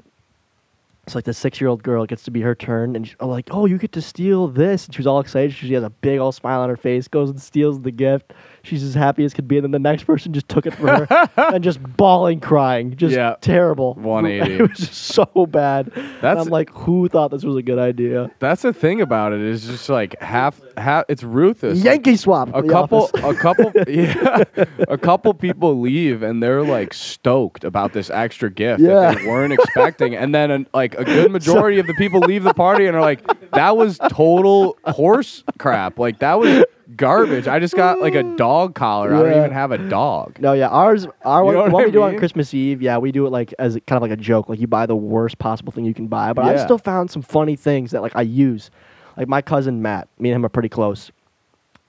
it's 1.11 1.17
like 1.17 1.25
the 1.25 1.35
six 1.35 1.61
year 1.61 1.67
old 1.67 1.83
girl 1.83 2.07
gets 2.07 2.23
to 2.23 2.31
be 2.31 2.41
her 2.41 2.55
turn, 2.55 2.95
and 2.95 3.05
she's 3.05 3.17
like, 3.21 3.49
oh, 3.51 3.67
you 3.67 3.79
get 3.79 3.91
to 3.93 4.01
steal 4.01 4.47
this. 4.47 4.87
And 4.87 4.95
she 4.95 5.01
was 5.01 5.09
all 5.09 5.19
excited. 5.19 5.53
She 5.53 5.73
has 5.75 5.83
a 5.83 5.91
big 5.91 6.21
old 6.21 6.37
smile 6.37 6.61
on 6.61 6.69
her 6.69 6.77
face, 6.77 7.09
goes 7.09 7.31
and 7.31 7.43
steals 7.43 7.81
the 7.81 7.91
gift. 7.91 8.33
She's 8.63 8.83
as 8.83 8.95
happy 8.95 9.25
as 9.25 9.33
could 9.35 9.49
be. 9.49 9.57
And 9.57 9.65
then 9.65 9.71
the 9.71 9.79
next 9.79 10.05
person 10.05 10.33
just 10.33 10.49
took 10.49 10.67
it 10.67 10.75
from 10.75 10.89
her 11.07 11.29
and 11.37 11.65
just 11.65 11.81
bawling, 11.97 12.41
crying, 12.41 12.97
just 12.97 13.15
Yeah. 13.15 13.37
terrible. 13.41 13.95
180. 14.01 14.55
it 14.55 14.61
was 14.69 14.79
just 14.79 14.95
so 14.95 15.25
bad. 15.49 15.91
And 15.95 16.05
That's- 16.21 16.45
I'm 16.47 16.51
like, 16.51 16.71
who 16.71 17.09
thought 17.09 17.31
this 17.31 17.45
was 17.45 17.57
a 17.57 17.63
good 17.63 17.79
idea? 17.79 18.31
That's 18.39 18.63
the 18.63 18.73
thing 18.73 19.01
about 19.01 19.33
it. 19.33 19.41
it 19.41 19.47
is 19.47 19.67
just 19.67 19.89
like 19.89 20.21
half 20.21 20.61
half. 20.77 21.05
It's 21.09 21.23
ruthless. 21.23 21.79
Like, 21.79 21.85
Yankee 21.85 22.17
swap. 22.17 22.51
a 22.55 22.63
couple 22.63 23.11
a 23.15 23.35
couple 23.35 23.73
yeah 23.89 24.45
a 24.89 24.99
couple 24.99 25.33
people 25.35 25.79
leave 25.81 26.23
and 26.23 26.43
they're 26.43 26.63
like 26.63 26.93
stoked 26.95 27.65
about 27.65 27.93
this 27.93 28.11
extra 28.11 28.51
gift 28.51 28.81
Yeah. 28.81 28.95
that 29.13 29.19
they 29.19 29.27
weren't 29.27 29.53
expecting 29.53 30.15
and 30.15 30.35
then 30.35 30.51
an, 30.51 30.67
like 30.75 30.95
a 30.99 31.05
good 31.05 31.31
majority 31.31 31.79
of 31.79 31.87
the 31.87 31.95
people 31.95 32.21
leave 32.21 32.45
the 32.45 32.55
party 32.55 32.87
and 32.87 32.97
are 32.97 33.01
like 33.01 33.23
that 33.53 33.77
was 33.77 33.99
total 34.11 34.77
horse 34.87 35.45
crap 35.59 35.99
like 35.99 36.19
that 36.21 36.39
was 36.39 36.65
garbage 36.97 37.47
i 37.47 37.59
just 37.59 37.75
got 37.75 38.01
like 38.01 38.15
a 38.15 38.23
dog 38.37 38.75
collar 38.75 39.15
i 39.15 39.19
don't 39.23 39.31
Yeah. 39.31 39.39
even 39.39 39.51
have 39.53 39.71
a 39.73 39.79
dog 39.79 40.39
No, 40.41 40.53
yeah, 40.55 40.69
ours, 40.69 41.07
our 41.25 41.45
You 41.45 41.53
know 41.53 41.59
what 41.65 41.73
one 41.73 41.83
I 41.83 41.87
we 41.87 41.93
do 41.93 42.03
on 42.03 42.11
mean? 42.13 42.19
Christmas 42.19 42.53
Eve, 42.55 42.83
yeah, 42.83 42.99
we 42.99 43.13
do 43.13 43.27
it 43.27 43.31
like 43.31 43.55
as 43.59 43.75
kind 43.87 43.97
of 43.97 44.03
like 44.03 44.11
a 44.11 44.17
joke, 44.21 44.49
like 44.49 44.59
you 44.61 44.67
buy 44.67 44.87
the 44.87 44.97
worst 44.97 45.39
possible 45.39 45.73
thing 45.73 45.85
you 45.85 45.95
can 45.95 46.07
buy. 46.09 46.33
But 46.33 46.45
I 46.47 46.53
Yeah. 46.55 46.65
still 46.65 46.79
found 46.79 47.11
some 47.11 47.23
funny 47.23 47.57
things 47.57 47.91
that 47.93 48.03
like 48.03 48.15
I 48.17 48.23
use, 48.23 48.71
like 49.17 49.29
my 49.29 49.43
cousin 49.43 49.83
Matt, 49.83 50.09
me 50.19 50.31
and 50.31 50.37
him 50.37 50.45
are 50.45 50.49
pretty 50.49 50.69
close, 50.69 51.11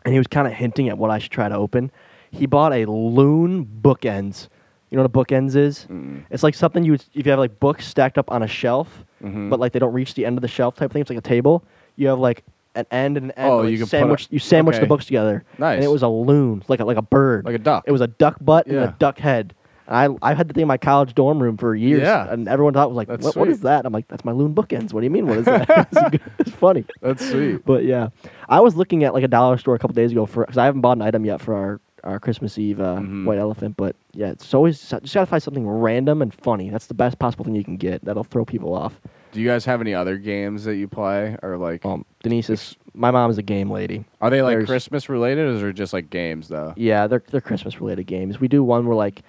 and 0.06 0.14
he 0.14 0.18
was 0.20 0.28
kind 0.28 0.48
of 0.48 0.54
hinting 0.54 0.90
at 0.90 0.98
what 0.98 1.10
I 1.12 1.18
should 1.20 1.32
try 1.32 1.48
to 1.50 1.56
open. 1.56 1.92
He 2.32 2.46
bought 2.46 2.74
a 2.74 2.86
loon 2.86 3.66
bookends. 3.82 4.48
You 4.90 4.98
know 4.98 5.04
what 5.04 5.12
a 5.12 5.18
bookends 5.34 5.56
is? 5.56 5.88
Mm. 5.90 6.24
It's 6.30 6.44
like 6.44 6.54
something 6.56 6.84
you 6.84 6.92
would, 6.92 7.06
if 7.14 7.26
you 7.26 7.32
have 7.32 7.40
like 7.40 7.60
books 7.60 7.88
stacked 7.88 8.18
up 8.18 8.30
on 8.32 8.44
a 8.44 8.48
shelf, 8.48 9.04
Mhm. 9.24 9.50
but 9.50 9.60
like 9.60 9.72
they 9.72 9.80
don't 9.80 9.94
reach 9.94 10.14
the 10.16 10.26
end 10.26 10.38
of 10.38 10.42
the 10.42 10.48
shelf 10.50 10.76
type 10.76 10.92
thing. 10.92 11.02
It's 11.02 11.10
like 11.10 11.20
a 11.20 11.22
table. 11.22 11.64
You 11.96 12.08
have 12.10 12.20
like 12.20 12.44
an 12.76 12.86
end 12.92 13.18
and 13.18 13.26
an 13.28 13.32
end. 13.38 13.50
Oh, 13.52 13.58
like 13.60 13.72
you 13.72 13.78
can 13.78 13.86
put 13.86 13.90
sandwich. 13.90 14.26
a- 14.28 14.34
you 14.34 14.40
sandwich 14.40 14.80
the 14.80 14.86
books 14.86 15.06
together. 15.06 15.44
Nice. 15.58 15.76
And 15.78 15.84
it 15.84 15.90
was 15.90 16.02
a 16.04 16.08
loon, 16.08 16.64
like 16.68 16.80
a 16.80 16.86
like 16.86 16.98
a 16.98 17.02
bird. 17.02 17.46
like 17.46 17.56
a 17.56 17.60
duck 17.60 17.84
It 17.88 17.92
was 17.92 18.02
a 18.02 18.08
duck 18.08 18.38
butt 18.42 18.66
and 18.68 18.76
Yeah. 18.76 18.84
a 18.84 18.92
duck 18.94 19.18
head. 19.20 19.54
And 19.88 19.96
I 20.22 20.32
I 20.32 20.34
had 20.34 20.48
the 20.48 20.54
thing 20.54 20.62
in 20.62 20.68
my 20.68 20.78
college 20.78 21.14
dorm 21.16 21.42
room 21.42 21.58
for 21.58 21.76
years. 21.76 22.02
Yeah. 22.04 22.32
And 22.32 22.48
everyone 22.48 22.74
thought 22.74 22.86
it 22.86 22.90
was 22.90 22.98
like, 22.98 23.08
That's 23.10 23.26
what, 23.26 23.36
what 23.36 23.48
is 23.50 23.58
sweet. 23.58 23.64
that? 23.64 23.86
I'm 23.86 23.92
like, 23.92 24.08
that's 24.08 24.24
my 24.24 24.32
loon 24.32 24.54
bookends. 24.56 24.94
What 24.94 25.02
do 25.02 25.06
you 25.06 25.10
mean? 25.10 25.28
What 25.28 25.40
is 25.40 25.46
that? 25.46 25.70
it's, 25.92 26.02
good- 26.12 26.22
it's 26.40 26.52
funny. 26.52 26.86
that's 27.02 27.30
sweet 27.30 27.66
But 27.66 27.84
yeah, 27.84 28.10
I 28.48 28.60
was 28.62 28.76
looking 28.76 29.04
at 29.04 29.14
like 29.14 29.24
a 29.24 29.28
dollar 29.28 29.58
store 29.58 29.76
a 29.76 29.80
couple 29.80 29.94
days 29.96 30.12
ago 30.12 30.26
for 30.26 30.44
because 30.46 30.58
I 30.58 30.66
haven't 30.66 30.82
bought 30.82 30.98
an 30.98 31.02
item 31.02 31.26
yet 31.26 31.42
for 31.42 31.56
our 31.56 31.80
our 32.04 32.20
Christmas 32.20 32.58
Eve 32.58 32.80
uh, 32.82 32.96
Mhm. 32.96 33.26
white 33.26 33.38
elephant. 33.38 33.78
But 33.78 33.96
yeah, 34.14 34.30
it's 34.32 34.54
always 34.56 34.80
just 34.90 35.14
gotta 35.14 35.26
find 35.28 35.44
something 35.44 35.68
random 35.68 36.22
and 36.24 36.34
funny. 36.34 36.70
That's 36.72 36.88
the 36.88 36.96
best 36.96 37.20
possible 37.20 37.46
thing 37.46 37.54
you 37.54 37.64
can 37.64 37.78
get. 37.78 38.04
That'll 38.06 38.24
throw 38.24 38.44
people 38.46 38.74
off. 38.74 39.00
Do 39.32 39.40
you 39.42 39.48
guys 39.48 39.66
have 39.66 39.82
any 39.82 39.94
other 39.94 40.18
games 40.18 40.64
that 40.66 40.76
you 40.76 40.88
play 40.88 41.36
or 41.42 41.58
like 41.58 41.86
Um, 41.86 42.06
Denise 42.24 42.50
is 42.50 42.76
my 42.94 43.12
mom 43.12 43.32
is 43.32 43.38
a 43.38 43.44
game 43.44 43.72
lady. 43.72 44.04
are 44.20 44.30
they 44.30 44.42
like 44.42 44.54
there's- 44.58 44.68
christmas 44.68 45.08
related 45.10 45.48
or 45.48 45.52
is 45.56 45.64
it 45.64 45.74
just 45.74 45.94
like 45.94 46.10
games 46.10 46.48
though 46.48 46.74
Yeah, 46.76 47.08
they're 47.08 47.24
they're 47.32 47.42
Christmas 47.42 47.80
related 47.80 48.06
games. 48.08 48.40
We 48.40 48.48
do 48.48 48.64
one 48.64 48.86
where 48.86 48.96
like 48.96 49.22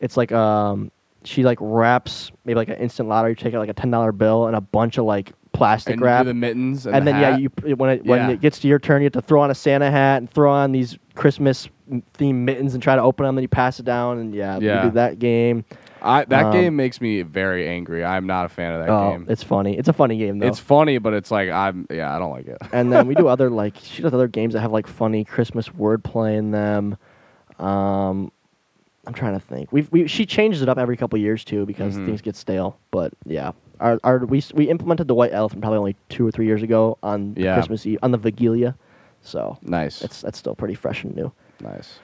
it's 0.00 0.16
like 0.16 0.32
um 0.32 0.90
she 1.24 1.42
like 1.42 1.58
wraps 1.60 2.30
maybe 2.44 2.56
like 2.56 2.68
an 2.68 2.76
instant 2.76 3.08
lottery. 3.08 3.30
You 3.30 3.36
take 3.36 3.54
like 3.54 3.68
a 3.70 3.74
ten 3.74 3.90
dollar 3.90 4.12
bill 4.12 4.46
and 4.46 4.54
a 4.56 4.60
bunch 4.60 4.98
of 4.98 5.04
like 5.06 5.32
plastic 5.52 5.92
and 5.92 6.00
you 6.00 6.04
wrap, 6.06 6.24
do 6.24 6.28
the 6.28 6.34
mittens 6.34 6.84
and, 6.86 6.96
and 6.96 7.06
the 7.06 7.12
then 7.12 7.20
yeah, 7.20 7.30
hat? 7.30 7.40
you 7.40 7.48
p- 7.48 7.74
when 7.74 7.90
it 7.90 8.04
when 8.04 8.18
Yeah. 8.18 8.30
it 8.34 8.40
gets 8.40 8.58
to 8.60 8.68
your 8.68 8.78
turn, 8.80 9.00
you 9.02 9.06
have 9.06 9.12
to 9.12 9.22
throw 9.22 9.40
on 9.40 9.50
a 9.50 9.54
Santa 9.54 9.90
hat 9.90 10.18
and 10.18 10.28
throw 10.28 10.50
on 10.50 10.72
these 10.72 10.98
Christmas 11.14 11.68
themed 12.18 12.34
mittens 12.44 12.74
and 12.74 12.82
try 12.82 12.96
to 12.96 13.00
open 13.02 13.24
them. 13.24 13.36
Then 13.36 13.42
you 13.42 13.48
pass 13.48 13.78
it 13.78 13.84
down, 13.84 14.18
and 14.18 14.34
yeah, 14.34 14.58
Yeah. 14.58 14.82
we 14.84 14.90
do 14.90 14.94
that 14.96 15.18
game. 15.20 15.64
I 16.04 16.24
that 16.26 16.46
Um, 16.46 16.52
game 16.52 16.76
makes 16.76 17.00
me 17.00 17.22
very 17.22 17.66
angry. 17.68 18.04
I'm 18.04 18.26
not 18.26 18.46
a 18.46 18.48
fan 18.48 18.74
of 18.74 18.80
that 18.86 18.92
oh, 18.92 19.10
game. 19.12 19.26
it's 19.28 19.42
funny. 19.42 19.76
It's 19.78 19.88
a 19.88 19.92
funny 19.92 20.18
game 20.18 20.38
though. 20.38 20.46
It's 20.46 20.58
funny, 20.60 20.98
but 20.98 21.14
it's 21.14 21.30
like 21.30 21.50
I'm 21.50 21.86
yeah, 21.90 22.14
I 22.14 22.18
don't 22.18 22.30
like 22.32 22.46
it. 22.46 22.58
and 22.72 22.92
then 22.92 23.06
we 23.06 23.14
do 23.14 23.26
other 23.34 23.50
like 23.50 23.76
she 23.82 24.02
does 24.02 24.12
other 24.14 24.28
games 24.28 24.52
that 24.54 24.60
have 24.60 24.70
like 24.72 24.86
funny 24.86 25.24
Christmas 25.24 25.68
wordplay 25.70 26.36
in 26.36 26.50
them. 26.50 26.96
Um, 27.58 28.30
I'm 29.06 29.14
trying 29.14 29.34
to 29.34 29.40
think. 29.40 29.72
We've 29.72 29.90
we 29.92 30.06
she 30.06 30.26
changes 30.26 30.62
it 30.62 30.68
up 30.68 30.78
every 30.78 30.96
couple 30.96 31.18
years 31.18 31.44
too 31.44 31.66
because 31.66 31.96
Mhm. 31.96 32.06
things 32.06 32.20
get 32.22 32.36
stale. 32.36 32.78
But 32.90 33.12
yeah, 33.24 33.52
our 33.80 33.98
our 34.04 34.18
we 34.26 34.42
we 34.54 34.68
implemented 34.70 35.08
the 35.08 35.14
white 35.14 35.32
elephant 35.32 35.62
probably 35.62 35.78
only 35.78 35.96
two 36.08 36.26
or 36.26 36.30
three 36.30 36.46
years 36.46 36.62
ago 36.62 36.98
on 37.02 37.34
Yeah. 37.36 37.54
Christmas 37.54 37.86
Eve 37.86 37.98
on 38.02 38.10
the 38.12 38.18
Wigilia, 38.18 38.74
so 39.22 39.58
Nice. 39.62 40.02
it's 40.02 40.22
that's 40.22 40.38
still 40.38 40.54
pretty 40.54 40.74
fresh 40.74 41.04
and 41.04 41.14
new. 41.14 41.32
nice. 41.62 41.98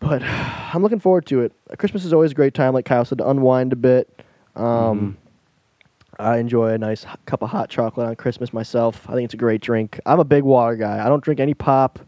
But 0.00 0.22
I'm 0.74 0.82
looking 0.82 1.00
forward 1.00 1.26
to 1.26 1.42
it. 1.42 1.52
Christmas 1.78 2.04
is 2.04 2.12
always 2.12 2.32
a 2.32 2.34
great 2.34 2.54
time, 2.54 2.74
like 2.74 2.84
Kyle 2.84 3.04
said, 3.04 3.18
to 3.18 3.28
unwind 3.28 3.72
a 3.72 3.76
bit. 3.76 4.22
Um, 4.56 5.16
I 6.18 6.38
enjoy 6.38 6.70
a 6.70 6.78
nice 6.78 7.04
h- 7.04 7.16
cup 7.26 7.42
of 7.42 7.50
hot 7.50 7.70
chocolate 7.70 8.08
on 8.08 8.16
Christmas 8.16 8.52
myself. 8.52 9.08
I 9.08 9.14
think 9.14 9.26
it's 9.26 9.34
a 9.34 9.38
great 9.38 9.60
drink. 9.60 10.00
I'm 10.04 10.18
a 10.18 10.24
big 10.24 10.42
water 10.42 10.74
guy. 10.74 11.04
I 11.04 11.08
don't 11.08 11.22
drink 11.22 11.38
any 11.40 11.54
pop. 11.54 12.00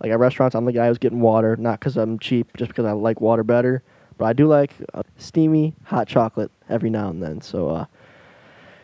Like 0.00 0.10
at 0.10 0.18
restaurants, 0.18 0.54
I'm 0.56 0.64
the 0.64 0.72
guy 0.72 0.88
who's 0.88 0.96
getting 0.96 1.20
water, 1.20 1.56
not 1.56 1.78
because 1.78 1.98
I'm 1.98 2.18
cheap, 2.18 2.56
just 2.56 2.68
because 2.68 2.86
I 2.86 2.92
like 2.92 3.20
water 3.20 3.44
better. 3.44 3.82
But 4.16 4.26
I 4.26 4.32
do 4.32 4.46
like 4.46 4.72
a 4.94 5.04
steamy 5.18 5.74
hot 5.84 6.08
chocolate 6.08 6.50
every 6.70 6.88
now 6.88 7.10
and 7.10 7.22
then. 7.22 7.42
So, 7.42 7.68
uh, 7.68 7.84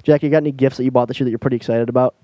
Jack, 0.03 0.23
you 0.23 0.29
got 0.29 0.39
any 0.39 0.53
gifts 0.53 0.77
that 0.77 0.85
you 0.85 0.91
bought 0.91 1.09
this 1.09 1.19
year 1.19 1.25
that 1.25 1.31
you're 1.31 1.39
pretty 1.39 1.57
excited 1.57 1.89
about? 1.89 2.15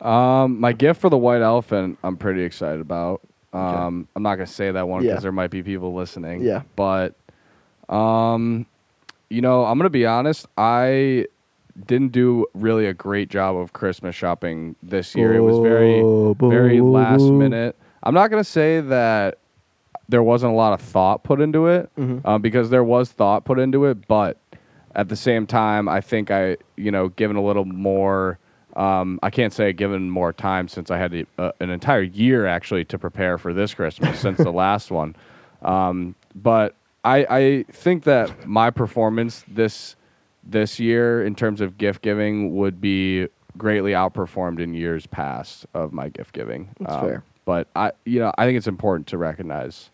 Um, 0.00 0.58
my 0.60 0.72
gift 0.72 1.00
for 1.00 1.08
the 1.08 1.16
white 1.16 1.42
elephant, 1.42 1.98
I'm 2.02 2.16
pretty 2.16 2.42
excited 2.42 2.80
about. 2.80 3.22
Okay. 3.54 3.76
Um, 3.76 4.08
I'm 4.16 4.22
not 4.22 4.34
gonna 4.36 4.46
say 4.46 4.70
that 4.72 4.88
one 4.88 5.02
because 5.02 5.16
Yeah. 5.16 5.20
there 5.20 5.32
might 5.32 5.50
be 5.50 5.62
people 5.62 5.94
listening. 5.94 6.42
Yeah. 6.42 6.62
But, 6.76 7.14
um, 7.88 8.66
you 9.30 9.40
know, 9.40 9.64
I'm 9.64 9.78
gonna 9.78 9.90
be 9.90 10.06
honest. 10.06 10.46
I 10.58 11.26
didn't 11.86 12.12
do 12.12 12.46
really 12.54 12.86
a 12.86 12.94
great 12.94 13.28
job 13.28 13.56
of 13.56 13.72
Christmas 13.72 14.14
shopping 14.14 14.76
this 14.82 15.14
year. 15.14 15.34
it 15.34 15.40
was 15.40 15.58
very, 15.58 16.02
Boo, 16.02 16.36
very 16.40 16.80
last 16.80 17.20
boo. 17.28 17.32
minute. 17.32 17.76
I'm 18.02 18.14
not 18.14 18.30
gonna 18.30 18.44
say 18.44 18.80
that 18.80 19.38
there 20.08 20.22
wasn't 20.22 20.52
a 20.52 20.56
lot 20.56 20.72
of 20.72 20.80
thought 20.80 21.22
put 21.24 21.40
into 21.40 21.66
it 21.66 21.88
Mhm. 21.98 22.20
um, 22.26 22.42
because 22.42 22.70
there 22.70 22.84
was 22.84 23.10
thought 23.10 23.44
put 23.44 23.58
into 23.58 23.86
it, 23.86 24.06
but 24.06 24.36
at 24.94 25.08
the 25.08 25.16
same 25.16 25.46
time, 25.46 25.88
I 25.88 26.00
think 26.00 26.30
I, 26.30 26.56
you 26.76 26.90
know, 26.90 27.08
given 27.08 27.36
a 27.36 27.42
little 27.42 27.64
more. 27.64 28.38
Um, 28.76 29.20
I 29.22 29.30
can't 29.30 29.52
say 29.52 29.72
given 29.72 30.10
more 30.10 30.32
time 30.32 30.68
since 30.68 30.90
I 30.90 30.98
had 30.98 31.12
to, 31.12 31.26
uh, 31.38 31.52
an 31.60 31.70
entire 31.70 32.02
year 32.02 32.46
actually 32.46 32.84
to 32.86 32.98
prepare 32.98 33.38
for 33.38 33.52
this 33.52 33.74
Christmas 33.74 34.18
since 34.18 34.38
the 34.38 34.52
last 34.52 34.90
one. 34.90 35.14
Um, 35.62 36.14
but 36.34 36.74
I, 37.04 37.26
I 37.30 37.64
think 37.70 38.04
that 38.04 38.46
my 38.46 38.70
performance 38.70 39.44
this 39.46 39.96
this 40.42 40.78
year 40.78 41.24
in 41.24 41.34
terms 41.34 41.60
of 41.60 41.78
gift 41.78 42.02
giving 42.02 42.54
would 42.56 42.80
be 42.80 43.28
greatly 43.56 43.92
outperformed 43.92 44.60
in 44.60 44.74
years 44.74 45.06
past 45.06 45.66
of 45.74 45.92
my 45.92 46.08
gift 46.08 46.34
giving. 46.34 46.62
Um, 46.62 46.86
That's 46.86 46.96
fair. 46.96 47.24
But 47.44 47.68
I, 47.76 47.92
you 48.04 48.20
know, 48.20 48.32
I 48.36 48.44
think 48.44 48.56
it's 48.56 48.66
important 48.66 49.06
to 49.08 49.18
recognize 49.18 49.90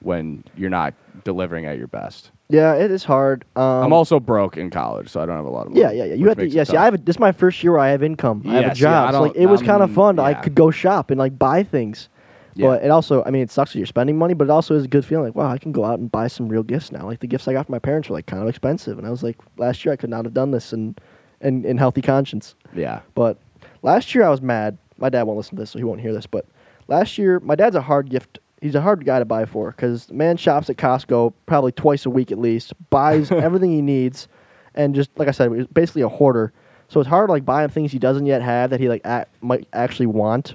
when 0.00 0.44
you're 0.56 0.70
not 0.70 0.94
delivering 1.24 1.66
at 1.66 1.78
your 1.78 1.86
best. 1.86 2.30
Yeah, 2.52 2.74
it 2.74 2.90
is 2.90 3.02
hard. 3.02 3.44
Um, 3.56 3.62
I'm 3.84 3.92
also 3.92 4.20
broke 4.20 4.56
in 4.58 4.68
college, 4.68 5.08
so 5.08 5.22
I 5.22 5.26
don't 5.26 5.36
have 5.36 5.46
a 5.46 5.50
lot 5.50 5.66
of 5.66 5.72
money. 5.72 5.80
Yeah, 5.80 5.90
yeah, 5.90 6.04
yeah. 6.04 6.14
You 6.14 6.28
have 6.28 6.36
to. 6.36 6.44
it 6.44 6.52
Yeah. 6.52 6.80
I 6.80 6.84
have. 6.84 6.94
A, 6.94 6.98
this 6.98 7.16
is 7.16 7.20
my 7.20 7.32
first 7.32 7.62
year 7.62 7.72
where 7.72 7.80
I 7.80 7.88
have 7.88 8.02
income. 8.02 8.42
I 8.46 8.54
have 8.60 8.72
a 8.72 8.74
job. 8.74 9.12
so 9.12 9.22
like, 9.22 9.36
it 9.36 9.46
was 9.46 9.62
kind 9.62 9.82
of 9.82 9.92
fun. 9.92 10.18
I 10.18 10.34
could 10.34 10.54
go 10.54 10.70
shop 10.70 11.10
and 11.10 11.18
like 11.18 11.38
buy 11.38 11.62
things. 11.62 12.08
Yeah. 12.54 12.66
But 12.66 12.84
it 12.84 12.90
also, 12.90 13.24
I 13.24 13.30
mean, 13.30 13.40
it 13.42 13.50
sucks 13.50 13.72
that 13.72 13.78
you're 13.78 13.86
spending 13.86 14.18
money, 14.18 14.34
but 14.34 14.44
it 14.44 14.50
also 14.50 14.74
is 14.74 14.84
a 14.84 14.88
good 14.88 15.06
feeling. 15.06 15.24
Like, 15.24 15.34
wow, 15.34 15.50
I 15.50 15.56
can 15.56 15.72
go 15.72 15.86
out 15.86 15.98
and 15.98 16.12
buy 16.12 16.28
some 16.28 16.48
real 16.50 16.62
gifts 16.62 16.92
now. 16.92 17.06
Like 17.06 17.20
the 17.20 17.26
gifts 17.26 17.48
I 17.48 17.54
got 17.54 17.64
from 17.64 17.72
my 17.72 17.78
parents 17.78 18.10
were 18.10 18.16
like 18.16 18.26
kind 18.26 18.42
of 18.42 18.48
expensive, 18.50 18.98
and 18.98 19.06
I 19.06 19.10
was 19.10 19.22
like, 19.22 19.38
last 19.56 19.84
year 19.86 19.92
I 19.94 19.96
could 19.96 20.10
not 20.10 20.26
have 20.26 20.34
done 20.34 20.50
this 20.50 20.74
in, 20.74 20.94
in, 21.40 21.64
in 21.64 21.78
healthy 21.78 22.02
conscience. 22.02 22.54
yeah, 22.74 23.00
But 23.14 23.38
last 23.80 24.14
year 24.14 24.24
I 24.24 24.28
was 24.28 24.42
mad. 24.42 24.76
My 24.98 25.08
dad 25.08 25.22
won't 25.22 25.38
listen 25.38 25.56
to 25.56 25.62
this, 25.62 25.70
so 25.70 25.78
he 25.78 25.84
won't 25.84 26.02
hear 26.02 26.12
this. 26.12 26.26
But 26.26 26.44
last 26.88 27.16
year, 27.16 27.40
my 27.40 27.54
dad's 27.54 27.74
a 27.74 27.80
hard 27.80 28.10
gift. 28.10 28.38
He's 28.62 28.74
a 28.76 28.80
hard 28.80 29.04
guy 29.04 29.18
to 29.18 29.24
buy 29.24 29.44
for 29.44 29.72
because 29.72 30.06
the 30.06 30.14
man 30.14 30.36
shops 30.36 30.70
at 30.70 30.76
Costco 30.76 31.34
probably 31.46 31.72
twice 31.72 32.06
a 32.06 32.10
week 32.10 32.30
at 32.30 32.38
least, 32.38 32.72
buys 32.90 33.30
everything 33.32 33.72
he 33.72 33.82
needs, 33.82 34.28
and 34.74 34.94
just 34.94 35.10
like 35.18 35.26
I 35.28 35.32
said, 35.32 35.52
he's 35.52 35.66
basically 35.66 36.02
a 36.02 36.08
hoarder. 36.08 36.52
So 36.88 37.00
it's 37.00 37.08
hard 37.08 37.28
like 37.28 37.44
buying 37.44 37.70
things 37.70 37.90
he 37.90 37.98
doesn't 37.98 38.26
yet 38.26 38.40
have 38.40 38.70
that 38.70 38.78
he 38.78 38.88
like 38.88 39.04
a- 39.04 39.26
might 39.40 39.66
actually 39.72 40.06
want. 40.06 40.54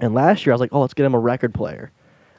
And 0.00 0.14
last 0.14 0.44
year 0.44 0.52
I 0.52 0.54
was 0.54 0.60
like, 0.60 0.72
oh, 0.72 0.80
let's 0.80 0.94
get 0.94 1.06
him 1.06 1.14
a 1.14 1.18
record 1.18 1.54
player. 1.54 1.90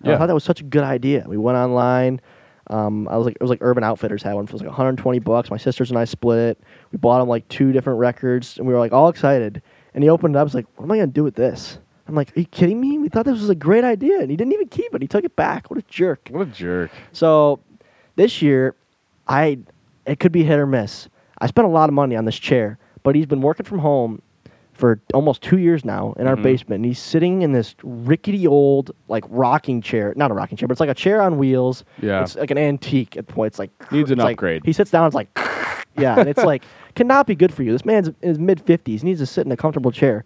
And 0.03 0.09
I 0.13 0.17
thought 0.17 0.28
that 0.28 0.34
was 0.34 0.43
such 0.43 0.61
a 0.61 0.63
good 0.63 0.84
idea. 0.84 1.26
We 1.28 1.38
went 1.38 1.57
online. 1.57 2.22
Um, 2.67 3.07
I 3.07 3.17
was 3.17 3.26
like, 3.26 3.36
it 3.36 3.41
was 3.41 3.49
like 3.49 3.59
Urban 3.61 3.84
Outfitters 3.84 4.22
had 4.22 4.34
one. 4.36 4.45
for 4.47 4.55
like 4.57 4.67
120 4.67 5.20
bucks. 5.20 5.49
My 5.49 5.57
sisters 5.57 5.89
and 5.89 5.97
I 5.97 6.05
split 6.05 6.38
it. 6.39 6.59
We 6.91 6.97
bought 6.97 7.22
him 7.22 7.28
like 7.28 7.47
two 7.47 7.72
different 7.72 7.99
records, 7.99 8.57
and 8.59 8.67
we 8.67 8.74
were 8.74 8.80
like 8.80 8.93
all 8.93 9.09
excited. 9.09 9.61
And 9.93 10.03
he 10.03 10.09
opened 10.09 10.36
it 10.36 10.38
up. 10.38 10.41
I 10.41 10.43
was 10.43 10.53
like, 10.53 10.67
what 10.76 10.86
am 10.86 10.91
I 10.91 10.97
gonna 10.97 11.07
do 11.07 11.24
with 11.24 11.36
this? 11.36 11.80
I'm 12.10 12.16
like, 12.16 12.36
are 12.36 12.39
you 12.39 12.45
kidding 12.47 12.82
me? 12.82 12.97
We 12.97 13.07
thought 13.07 13.26
this 13.26 13.39
was 13.39 13.49
a 13.49 13.55
great 13.55 13.84
idea, 13.84 14.20
and 14.20 14.32
he 14.32 14.36
didn't 14.36 14.53
even 14.53 14.68
keep 14.68 14.93
it. 14.95 15.01
He 15.01 15.07
took 15.07 15.24
it 15.24 15.36
back. 15.36 15.70
What 15.70 15.78
a 15.80 15.84
jerk. 15.84 16.28
what 16.32 16.41
a 16.41 16.45
jerk. 16.51 16.89
So 17.12 17.60
this 18.16 18.41
year, 18.41 18.76
I 19.28 19.60
it 20.05 20.20
could 20.20 20.32
be 20.32 20.43
hit 20.43 20.57
or 20.57 20.66
miss. 20.66 21.07
I 21.39 21.45
spent 21.47 21.68
a 21.68 21.70
lot 21.70 21.88
of 21.88 21.93
money 21.93 22.16
on 22.16 22.26
this 22.26 22.38
chair, 22.38 22.80
but 23.03 23.16
he's 23.16 23.28
been 23.28 23.41
working 23.41 23.66
from 23.66 23.80
home 23.80 24.22
for 24.74 24.99
almost 25.14 25.41
two 25.43 25.57
years 25.60 25.86
now 25.86 26.14
in 26.18 26.26
our 26.26 26.36
Mhm. 26.36 26.43
basement. 26.43 26.78
And 26.80 26.86
he's 26.86 26.99
sitting 26.99 27.41
in 27.43 27.51
this 27.51 27.76
rickety 27.84 28.47
old 28.47 28.91
like 29.07 29.24
rocking 29.30 29.82
chair, 29.82 30.14
not 30.16 30.32
a 30.32 30.34
rocking 30.34 30.57
chair, 30.57 30.68
but 30.68 30.72
it's 30.72 30.80
like 30.80 30.89
a 30.89 30.93
chair 30.95 31.22
on 31.22 31.38
wheels. 31.38 31.84
Yeah. 32.01 32.22
it's 32.24 32.36
like 32.36 32.49
an 32.49 32.57
antique 32.57 33.16
at 33.18 33.28
points. 33.28 33.60
Like 33.60 33.70
Needs 33.91 34.10
an 34.10 34.18
like- 34.20 34.36
upgrade. 34.38 34.64
he 34.66 34.74
sits 34.74 34.89
down, 34.89 35.05
it's 35.05 35.16
like 35.16 35.30
yeah, 35.97 36.18
and 36.20 36.28
it's 36.28 36.43
like 36.43 36.64
cannot 36.95 37.28
be 37.28 37.36
good 37.36 37.53
for 37.53 37.62
you. 37.64 37.72
This 37.72 37.86
man's 37.86 38.07
in 38.07 38.16
his 38.22 38.39
mid 38.39 38.62
fifties. 38.62 39.01
He 39.01 39.07
needs 39.10 39.20
to 39.20 39.26
sit 39.28 39.45
in 39.45 39.51
a 39.51 39.57
comfortable 39.57 39.91
chair. 39.91 40.24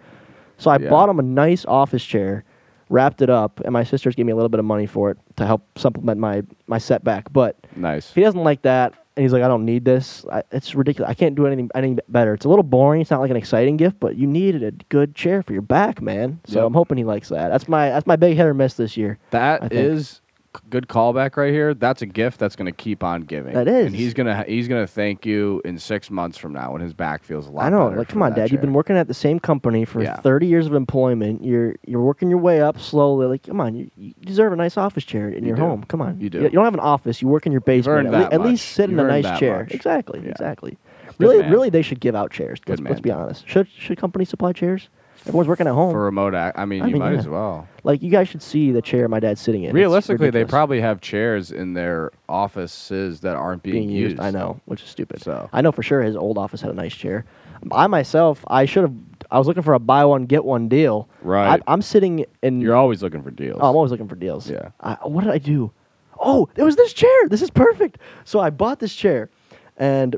So 0.58 0.72
I 0.72 0.78
Yeah. 0.78 0.90
bought 0.90 1.10
him 1.10 1.20
a 1.20 1.24
nice 1.24 1.66
office 1.66 2.04
chair, 2.04 2.44
wrapped 2.90 3.22
it 3.22 3.30
up, 3.30 3.60
and 3.66 3.74
my 3.74 3.84
sisters 3.84 4.16
gave 4.16 4.26
me 4.26 4.32
a 4.32 4.36
little 4.36 4.50
bit 4.50 4.60
of 4.60 4.66
money 4.66 4.86
for 4.86 5.12
it 5.12 5.18
to 5.38 5.46
help 5.46 5.78
supplement 5.78 6.20
my 6.20 6.44
my 6.68 6.78
setback. 6.78 7.32
But 7.34 7.56
Nice. 7.76 8.10
if 8.10 8.16
he 8.16 8.22
doesn't 8.22 8.44
like 8.44 8.62
that, 8.64 8.94
and 9.16 9.22
he's 9.24 9.32
like, 9.32 9.44
I 9.44 9.48
don't 9.48 9.64
need 9.66 9.86
this. 9.86 10.26
I, 10.32 10.42
it's 10.52 10.74
ridiculous. 10.74 11.08
I 11.08 11.14
can't 11.14 11.36
do 11.36 11.46
anything 11.46 11.70
any 11.76 11.98
better. 12.10 12.34
It's 12.34 12.46
a 12.46 12.50
little 12.50 12.64
boring. 12.64 13.00
It's 13.02 13.12
not 13.12 13.20
like 13.22 13.30
an 13.30 13.38
exciting 13.38 13.78
gift, 13.78 14.00
but 14.00 14.16
you 14.16 14.26
needed 14.26 14.64
a 14.64 14.72
good 14.90 15.14
chair 15.14 15.44
for 15.44 15.54
your 15.54 15.62
back, 15.62 16.02
man. 16.02 16.40
So 16.46 16.60
Yep. 16.60 16.68
I'm 16.68 16.74
hoping 16.74 16.98
he 16.98 17.04
likes 17.04 17.30
that. 17.30 17.50
That's 17.50 17.68
my 17.68 17.90
that's 17.90 18.08
my 18.08 18.16
big 18.16 18.36
hit 18.38 18.46
or 18.46 18.56
miss 18.56 18.74
this 18.74 18.98
year. 18.98 19.20
That 19.30 19.72
is 19.72 20.22
good 20.70 20.88
callback 20.88 21.38
right 21.38 21.52
here. 21.54 21.74
That's 21.74 22.02
a 22.02 22.06
gift 22.06 22.40
that's 22.40 22.56
going 22.56 22.66
to 22.66 22.72
keep 22.72 23.04
on 23.04 23.22
giving. 23.22 23.54
That 23.54 23.68
is. 23.68 23.88
and 23.88 23.96
he's 23.96 24.14
gonna 24.14 24.44
he's 24.48 24.68
gonna 24.68 24.88
thank 24.88 25.26
you 25.26 25.62
in 25.66 25.78
six 25.80 26.10
months 26.12 26.38
from 26.38 26.54
now 26.54 26.72
when 26.74 26.82
his 26.82 26.94
back 26.94 27.24
feels 27.24 27.48
a 27.48 27.52
lot. 27.52 27.66
I 27.66 27.70
know. 27.70 27.86
better 27.90 28.00
Like, 28.00 28.08
come 28.10 28.22
on, 28.22 28.34
Dad. 28.34 28.52
You've 28.52 28.62
been 28.62 28.74
working 28.74 28.96
at 28.98 29.08
the 29.08 29.14
same 29.14 29.40
company 29.40 29.86
for 29.86 30.02
Yeah. 30.02 30.18
30 30.18 30.48
years 30.48 30.66
of 30.68 30.74
employment. 30.74 31.44
You're 31.44 31.76
you're 31.86 32.02
working 32.02 32.30
your 32.30 32.40
way 32.40 32.62
up 32.62 32.80
slowly. 32.80 33.26
Like, 33.28 33.44
come 33.44 33.60
on, 33.62 33.76
you, 33.76 33.92
you 33.96 34.14
deserve 34.22 34.54
a 34.54 34.56
nice 34.56 34.78
office 34.78 35.04
chair 35.04 35.30
in 35.30 35.44
You 35.44 35.50
your 35.50 35.56
do. 35.58 35.62
home. 35.64 35.84
Come 35.86 36.02
on. 36.02 36.20
You 36.20 36.30
do. 36.30 36.42
You, 36.42 36.50
don't 36.50 36.66
have 36.66 36.74
an 36.74 36.80
office. 36.80 37.22
You 37.22 37.28
work 37.28 37.46
in 37.46 37.52
your 37.52 37.62
basement. 37.62 38.08
at, 38.08 38.12
that 38.12 38.34
at 38.34 38.42
least 38.42 38.70
sit 38.70 38.86
in 38.86 38.98
You've 38.98 39.06
a 39.06 39.22
nice 39.22 39.40
chair. 39.40 39.60
much. 39.64 39.74
Exactly. 39.74 40.22
Yeah. 40.24 40.30
Exactly. 40.32 40.78
Good 41.06 41.16
Really, 41.20 41.40
man. 41.44 41.52
really, 41.52 41.70
they 41.70 41.82
should 41.84 42.00
give 42.00 42.16
out 42.16 42.32
chairs. 42.32 42.60
Let's, 42.68 42.82
let's 42.82 43.00
be 43.02 43.12
honest. 43.12 43.48
Should 43.48 43.68
should 43.70 43.98
companies 44.00 44.30
supply 44.30 44.52
chairs? 44.52 44.90
Everyone's 45.26 45.48
working 45.48 45.68
at 45.68 45.74
home. 45.74 45.92
for 45.92 46.04
remote. 46.04 46.34
Ac- 46.34 46.54
I 46.56 46.66
mean, 46.66 46.82
I 46.82 46.88
you 46.88 46.94
mean, 46.94 47.02
might 47.02 47.14
yeah. 47.14 47.20
as 47.20 47.28
well. 47.28 47.68
Like 47.84 48.02
you 48.02 48.12
guys 48.12 48.28
should 48.28 48.42
see 48.42 48.72
the 48.72 48.82
chair 48.82 49.08
my 49.08 49.20
dad's 49.20 49.40
sitting 49.40 49.64
in. 49.64 49.74
Realistically, 49.74 50.30
they 50.30 50.44
probably 50.44 50.82
have 50.82 51.00
chairs 51.00 51.52
in 51.52 51.74
their 51.74 52.12
offices 52.28 53.22
that 53.22 53.36
aren't 53.36 53.64
being, 53.64 53.88
being 53.88 53.90
used. 53.90 54.20
I 54.20 54.32
know, 54.32 54.60
which 54.66 54.84
is 54.84 54.90
stupid. 54.90 55.22
So. 55.22 55.50
I 55.54 55.62
know 55.62 55.72
for 55.72 55.82
sure 55.82 56.02
his 56.02 56.16
old 56.16 56.38
office 56.38 56.62
had 56.62 56.72
a 56.72 56.74
nice 56.76 56.94
chair. 56.94 57.26
I 57.72 57.88
myself, 57.88 58.44
I 58.48 58.66
should 58.66 58.84
have. 58.84 58.94
I 59.32 59.38
was 59.38 59.48
looking 59.48 59.64
for 59.64 59.74
a 59.74 59.80
buy 59.80 60.04
one 60.04 60.26
get 60.26 60.44
one 60.44 60.68
deal. 60.68 61.08
Right. 61.22 61.62
I, 61.66 61.72
I'm 61.72 61.82
sitting 61.82 62.26
in. 62.42 62.60
You're 62.60 62.76
always 62.76 63.02
looking 63.02 63.24
for 63.24 63.32
deals. 63.32 63.60
oh, 63.62 63.70
I'm 63.70 63.76
always 63.76 63.92
looking 63.92 64.10
for 64.10 64.16
deals. 64.16 64.50
Yeah. 64.50 64.70
I, 64.82 64.96
what 65.04 65.24
did 65.24 65.32
I 65.32 65.38
do? 65.38 65.72
Oh, 66.20 66.50
it 66.56 66.64
was 66.64 66.76
this 66.76 66.94
chair. 66.94 67.28
This 67.30 67.42
is 67.42 67.50
perfect. 67.50 67.98
So 68.26 68.40
I 68.40 68.50
bought 68.50 68.80
this 68.80 68.94
chair, 68.94 69.30
and 69.78 70.18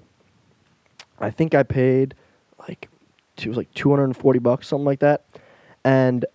I 1.19 1.29
think 1.29 1.53
I 1.53 1.63
paid 1.63 2.15
it 3.37 3.47
was 3.47 3.57
like 3.57 3.73
240 3.73 4.39
bucks, 4.39 4.67
something 4.67 4.85
like 4.85 4.99
that. 4.99 5.25
And 5.83 6.25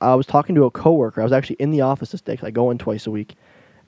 I 0.00 0.14
was 0.14 0.26
talking 0.26 0.54
to 0.54 0.64
a 0.64 0.70
coworker. 0.70 1.20
I 1.20 1.24
was 1.24 1.32
actually 1.32 1.56
in 1.56 1.70
the 1.70 1.80
office 1.80 2.10
this 2.10 2.20
day 2.20 2.32
because 2.32 2.46
I 2.46 2.50
go 2.50 2.70
in 2.70 2.78
twice 2.78 3.06
a 3.06 3.10
week. 3.10 3.34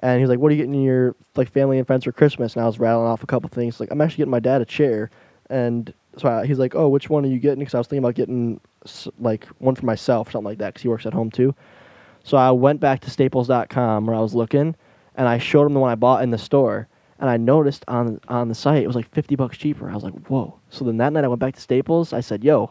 And 0.00 0.18
he 0.18 0.22
was 0.22 0.30
like, 0.30 0.38
"What 0.38 0.52
are 0.52 0.54
you 0.54 0.64
getting 0.64 0.80
your 0.80 1.16
like 1.34 1.50
family 1.50 1.78
and 1.78 1.86
friends 1.86 2.04
for 2.04 2.12
Christmas?" 2.12 2.54
And 2.54 2.62
I 2.62 2.66
was 2.66 2.78
rattling 2.78 3.08
off 3.08 3.22
a 3.24 3.26
couple 3.26 3.48
things. 3.48 3.80
Like, 3.80 3.90
I'm 3.90 4.00
actually 4.00 4.18
getting 4.18 4.30
my 4.30 4.38
dad 4.40 4.62
a 4.62 4.64
chair, 4.64 5.10
and 5.50 5.92
so 6.16 6.28
I, 6.28 6.46
he's 6.46 6.58
like, 6.60 6.76
"Oh, 6.76 6.88
which 6.88 7.10
one 7.10 7.24
are 7.24 7.28
you 7.28 7.40
getting?" 7.40 7.58
Because 7.58 7.74
I 7.74 7.78
was 7.78 7.88
thinking 7.88 8.04
about 8.04 8.14
getting 8.14 8.60
like 9.18 9.46
one 9.58 9.74
for 9.74 9.86
myself, 9.86 10.30
something 10.30 10.44
like 10.44 10.58
that, 10.58 10.74
because 10.74 10.82
he 10.82 10.88
works 10.88 11.04
at 11.04 11.12
home 11.12 11.32
too. 11.32 11.52
So 12.22 12.36
I 12.36 12.52
went 12.52 12.78
back 12.78 13.00
to 13.00 13.10
Staples.com 13.10 14.06
where 14.06 14.14
I 14.14 14.20
was 14.20 14.36
looking, 14.36 14.76
and 15.16 15.26
I 15.26 15.38
showed 15.38 15.66
him 15.66 15.74
the 15.74 15.80
one 15.80 15.90
I 15.90 15.96
bought 15.96 16.22
in 16.22 16.30
the 16.30 16.38
store, 16.38 16.86
and 17.20 17.28
I 17.30 17.36
noticed 17.36 17.84
on 17.88 18.20
on 18.28 18.48
the 18.48 18.54
site 18.54 18.82
it 18.82 18.86
was 18.86 18.96
like 18.96 19.08
50 19.10 19.36
bucks 19.36 19.56
cheaper. 19.58 19.90
I 19.90 19.94
was 19.94 20.04
like, 20.04 20.14
"Whoa!" 20.28 20.58
So 20.70 20.84
then 20.84 20.96
that 20.98 21.12
night 21.12 21.24
I 21.24 21.28
went 21.28 21.40
back 21.40 21.54
to 21.54 21.60
Staples. 21.60 22.12
I 22.12 22.20
said, 22.20 22.44
"Yo, 22.44 22.70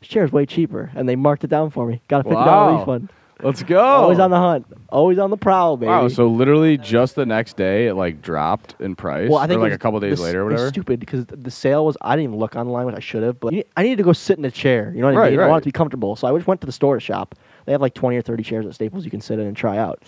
this 0.00 0.08
chair 0.08 0.24
is 0.24 0.32
way 0.32 0.46
cheaper," 0.46 0.90
and 0.94 1.08
they 1.08 1.16
marked 1.16 1.44
it 1.44 1.50
down 1.50 1.70
for 1.70 1.86
me. 1.86 2.00
Got 2.08 2.20
a 2.20 2.24
fifty 2.24 2.34
dollar 2.34 2.72
Wow. 2.74 2.78
refund. 2.80 3.08
Let's 3.42 3.62
go. 3.62 3.78
Always 3.78 4.18
on 4.18 4.30
the 4.30 4.38
hunt. 4.38 4.64
Always 4.88 5.18
on 5.18 5.28
the 5.28 5.36
prowl, 5.36 5.76
baby. 5.76 5.88
Wow, 5.90 6.08
so 6.08 6.26
literally 6.26 6.78
just 6.78 7.16
the 7.16 7.26
next 7.26 7.58
day 7.58 7.86
it 7.86 7.92
like 7.94 8.22
dropped 8.22 8.74
in 8.80 8.96
price. 8.96 9.28
well, 9.28 9.38
I 9.40 9.46
think 9.46 9.58
or 9.58 9.60
it 9.60 9.62
like 9.64 9.70
was- 9.72 9.76
a 9.76 9.78
couple 9.78 10.00
days 10.00 10.20
later 10.20 10.38
or 10.38 10.42
it 10.42 10.44
was 10.44 10.52
whatever. 10.54 10.68
stupid 10.70 11.00
because 11.00 11.26
the 11.26 11.50
sale 11.50 11.84
was. 11.84 11.98
I 12.00 12.16
didn't 12.16 12.30
even 12.30 12.38
look 12.38 12.56
online, 12.56 12.86
which 12.86 12.94
I 12.96 13.00
should 13.00 13.22
have. 13.22 13.38
But 13.38 13.52
you- 13.52 13.64
I 13.76 13.82
needed 13.82 13.98
to 13.98 14.04
go 14.04 14.14
sit 14.14 14.38
in 14.38 14.44
a 14.46 14.50
chair. 14.50 14.90
You 14.94 15.02
know 15.02 15.08
what 15.08 15.16
I 15.16 15.20
Right, 15.20 15.30
mean? 15.32 15.40
I 15.40 15.42
right. 15.42 15.50
wanted 15.50 15.64
to 15.64 15.68
be 15.68 15.72
comfortable, 15.72 16.16
so 16.16 16.26
I 16.26 16.34
just 16.38 16.46
went 16.46 16.62
to 16.62 16.66
the 16.66 16.72
store 16.72 16.94
to 16.94 17.00
shop. 17.00 17.34
They 17.66 17.72
have 17.72 17.82
like 17.82 17.92
twenty 17.92 18.16
or 18.16 18.22
thirty 18.22 18.42
chairs 18.42 18.64
at 18.64 18.74
Staples 18.74 19.04
you 19.04 19.10
can 19.10 19.20
sit 19.20 19.38
in 19.38 19.46
and 19.46 19.54
try 19.54 19.76
out. 19.76 19.98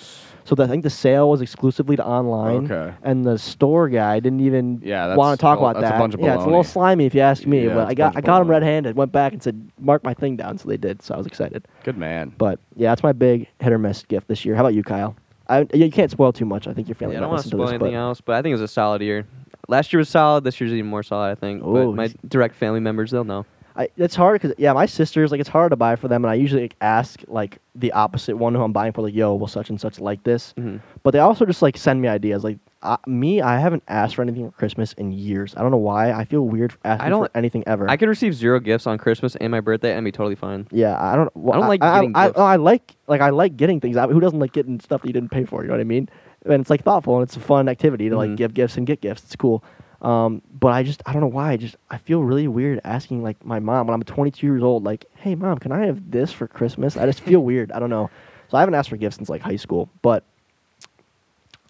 So 0.49 0.55
the, 0.55 0.65
I 0.65 0.67
think 0.67 0.83
the 0.83 0.89
sale 0.89 1.29
was 1.29 1.43
exclusively 1.43 1.95
to 1.97 2.03
online. 2.07 2.65
Okay. 2.73 2.95
And 3.03 3.23
the 3.23 3.37
store 3.37 3.91
guy 3.91 4.19
didn't 4.19 4.41
even 4.41 4.81
Yeah, 4.83 5.15
want 5.15 5.39
to 5.39 5.43
talk 5.43 5.59
bull- 5.59 5.69
about 5.69 5.79
that's 5.79 5.91
a 5.91 5.93
that. 5.93 5.99
bunch 5.99 6.15
of 6.15 6.21
yeah, 6.21 6.37
it's 6.37 6.45
a 6.45 6.47
little 6.47 6.65
slimy 6.65 7.05
if 7.05 7.15
you 7.15 7.21
ask 7.21 7.45
me. 7.47 7.67
Yeah, 7.67 7.75
but 7.75 7.81
it's 7.81 7.89
I 7.89 7.93
a 7.93 7.95
got 7.95 8.17
I 8.17 8.21
got 8.23 8.41
him 8.41 8.49
red-handed. 8.49 8.97
Went 8.97 9.13
back 9.13 9.35
and 9.35 9.43
said, 9.43 9.71
"Mark 9.79 10.03
my 10.05 10.15
thing 10.15 10.37
down." 10.37 10.57
So 10.57 10.67
they 10.67 10.79
did. 10.79 11.03
So 11.03 11.15
I 11.15 11.19
was 11.19 11.27
excited. 11.27 11.69
Good 11.85 11.99
man. 11.99 12.33
But 12.39 12.61
yeah, 12.77 12.91
that's 12.91 13.03
my 13.03 13.13
big 13.13 13.47
hit 13.61 13.73
or 13.73 13.79
miss 13.79 14.05
gift 14.05 14.29
this 14.29 14.47
year. 14.47 14.55
How 14.55 14.63
about 14.63 14.73
you, 14.73 14.83
Kyle? 14.83 15.15
I, 15.51 15.67
you 15.75 15.91
can't 15.91 16.11
spoil 16.11 16.33
too 16.33 16.47
much. 16.47 16.67
I 16.67 16.73
think 16.73 16.89
your 16.89 16.95
family 16.95 17.17
Yeah, 17.17 17.21
I 17.21 17.23
don't 17.25 17.31
want 17.31 17.43
to 17.43 17.49
spoil 17.49 17.61
this. 17.67 17.71
anything 17.73 17.93
but 17.93 17.99
else, 17.99 18.21
but 18.23 18.35
I 18.37 18.41
think 18.41 18.53
it 18.53 18.55
was 18.55 18.63
a 18.63 18.69
solid 18.69 19.03
year. 19.03 19.27
Last 19.69 19.93
year 19.93 19.99
was 19.99 20.09
solid. 20.09 20.45
This 20.45 20.59
year's 20.63 20.73
even 20.73 20.89
more 20.89 21.03
solid, 21.03 21.31
I 21.31 21.35
think. 21.35 21.63
Oh, 21.63 21.89
but 21.91 21.95
my 21.95 22.15
direct 22.27 22.55
family 22.55 22.81
members, 22.81 23.11
they'll 23.11 23.25
know. 23.25 23.45
I, 23.79 23.89
it's 23.97 24.17
hard 24.17 24.41
because 24.43 24.57
yeah, 24.59 24.73
my 24.73 24.87
sisters 24.87 25.31
like 25.31 25.39
it's 25.41 25.49
hard 25.49 25.71
to 25.71 25.77
buy 25.77 25.95
for 25.95 26.09
them, 26.09 26.25
and 26.25 26.31
I 26.31 26.35
usually 26.35 26.63
like, 26.63 26.75
ask 26.81 27.23
like 27.29 27.59
the 27.77 27.93
opposite 27.93 28.37
one 28.37 28.53
who 28.55 28.61
I'm 28.63 28.73
buying 28.73 28.93
for, 28.93 29.03
like, 29.03 29.15
yo, 29.15 29.37
will 29.37 29.47
such 29.47 29.71
and 29.71 29.81
such 29.81 30.01
like 30.01 30.25
this? 30.25 30.53
Mhm. 30.59 30.81
But 31.05 31.13
they 31.13 31.21
also 31.21 31.47
just 31.47 31.63
like 31.63 31.77
send 31.77 32.03
me 32.03 32.09
ideas. 32.09 32.43
Like 32.43 32.59
uh, 32.83 32.97
me, 33.07 33.41
I 33.41 33.59
haven't 33.61 33.85
asked 33.87 34.17
for 34.17 34.23
anything 34.23 34.51
for 34.51 34.57
Christmas 34.57 34.95
in 34.95 35.13
years. 35.13 35.55
I 35.57 35.63
don't 35.63 35.71
know 35.71 35.77
why. 35.77 36.11
I 36.13 36.25
feel 36.25 36.43
weird 36.43 36.75
asking 36.85 37.11
don't- 37.11 37.31
for 37.31 37.37
anything 37.37 37.63
ever. 37.69 37.89
I 37.89 37.97
can 37.97 38.09
receive 38.09 38.35
zero 38.35 38.59
gifts 38.59 38.87
on 38.89 38.99
Christmas 38.99 39.37
and 39.37 39.53
my 39.53 39.61
birthday 39.61 39.95
and 39.95 40.05
be 40.05 40.11
totally 40.13 40.35
fine. 40.35 40.67
yeah, 40.73 41.01
I 41.01 41.15
don't. 41.15 41.31
Well, 41.37 41.55
I 41.57 41.61
don't 41.61 41.69
like 41.69 41.83
I, 41.83 41.95
getting 42.01 42.17
I, 42.17 42.27
gifts. 42.27 42.39
I, 42.39 42.53
I 42.55 42.57
like 42.57 42.97
like 43.07 43.21
I 43.21 43.31
like 43.31 43.57
getting 43.57 43.81
things. 43.81 43.97
I, 43.97 44.09
who 44.09 44.19
doesn't 44.19 44.41
like 44.41 44.53
getting 44.53 44.81
stuff 44.81 45.03
that 45.03 45.07
you 45.07 45.13
didn't 45.13 45.31
pay 45.31 45.45
for? 45.45 45.63
You 45.63 45.69
know 45.69 45.75
what 45.75 45.81
I 45.81 45.85
mean? 45.85 46.09
And 46.47 46.61
it's 46.61 46.71
like 46.71 46.83
thoughtful 46.83 47.15
and 47.17 47.23
it's 47.25 47.37
a 47.37 47.41
fun 47.41 47.69
activity 47.69 48.09
to 48.09 48.17
like 48.17 48.31
Mhm. 48.31 48.37
give 48.37 48.55
gifts 48.55 48.77
and 48.77 48.87
get 48.87 49.01
gifts. 49.01 49.23
It's 49.25 49.37
cool. 49.37 49.63
Um, 50.01 50.43
but 50.61 50.69
I 50.69 50.83
just 50.85 51.03
I 51.07 51.13
don't 51.13 51.21
know 51.23 51.27
why. 51.29 51.51
I 51.53 51.57
just 51.57 51.77
I 51.91 51.99
feel 51.99 52.23
really 52.23 52.47
weird 52.47 52.81
asking 52.85 53.23
like 53.23 53.45
my 53.45 53.59
mom 53.59 53.87
when 53.89 53.95
I'm 53.95 54.03
22 54.03 54.47
years 54.47 54.63
old. 54.63 54.85
Like, 54.85 55.07
hey 55.17 55.35
mom, 55.35 55.59
can 55.59 55.73
I 55.73 55.87
have 55.87 56.11
this 56.11 56.33
for 56.33 56.47
Christmas? 56.47 56.97
I 56.97 57.05
just 57.07 57.21
feel 57.21 57.41
weird. 57.41 57.73
I 57.73 57.79
don't 57.81 57.91
know. 57.91 58.09
So 58.49 58.57
I 58.57 58.61
haven't 58.61 58.75
asked 58.75 58.89
for 58.91 58.97
gifts 58.97 59.17
since 59.17 59.29
like 59.29 59.43
high 59.43 59.57
school. 59.57 59.89
But 60.03 60.23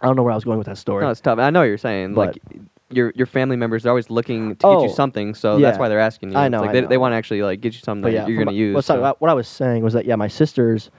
I 0.00 0.06
don't 0.06 0.14
know 0.16 0.22
where 0.22 0.32
I 0.32 0.34
was 0.36 0.44
going 0.44 0.58
with 0.58 0.66
that 0.66 0.78
story. 0.78 1.02
No, 1.04 1.10
it's 1.10 1.20
tough. 1.20 1.38
I 1.38 1.50
know 1.50 1.60
what 1.60 1.64
you're 1.66 1.78
saying. 1.78 2.14
But- 2.14 2.34
like 2.34 2.42
your 2.90 3.12
your 3.16 3.26
family 3.26 3.56
members 3.56 3.84
are 3.84 3.90
always 3.90 4.08
looking 4.08 4.50
to 4.50 4.54
get 4.54 4.64
Oh, 4.64 4.82
you 4.84 4.88
something, 4.90 5.34
so 5.34 5.58
yeah. 5.58 5.66
that's 5.66 5.78
why 5.78 5.90
they're 5.90 6.00
asking 6.00 6.30
you. 6.32 6.38
I 6.38 6.46
It's 6.46 6.52
know, 6.52 6.60
Like 6.60 6.70
I 6.70 6.72
they, 6.72 6.80
know. 6.80 6.88
they 6.88 6.96
want 6.96 7.12
to 7.12 7.16
actually 7.16 7.42
like 7.42 7.60
get 7.60 7.74
you 7.74 7.80
something 7.80 8.00
but 8.02 8.12
that 8.12 8.14
yeah, 8.14 8.26
you're 8.26 8.38
gonna 8.38 8.50
my- 8.52 8.56
use. 8.56 8.72
well, 8.74 8.80
so- 8.82 8.98
what- 9.00 9.20
what 9.20 9.30
I 9.30 9.34
was 9.34 9.46
saying 9.46 9.82
was 9.82 9.92
that 9.92 10.06
yeah, 10.06 10.16
my 10.16 10.28
sisters, 10.28 10.90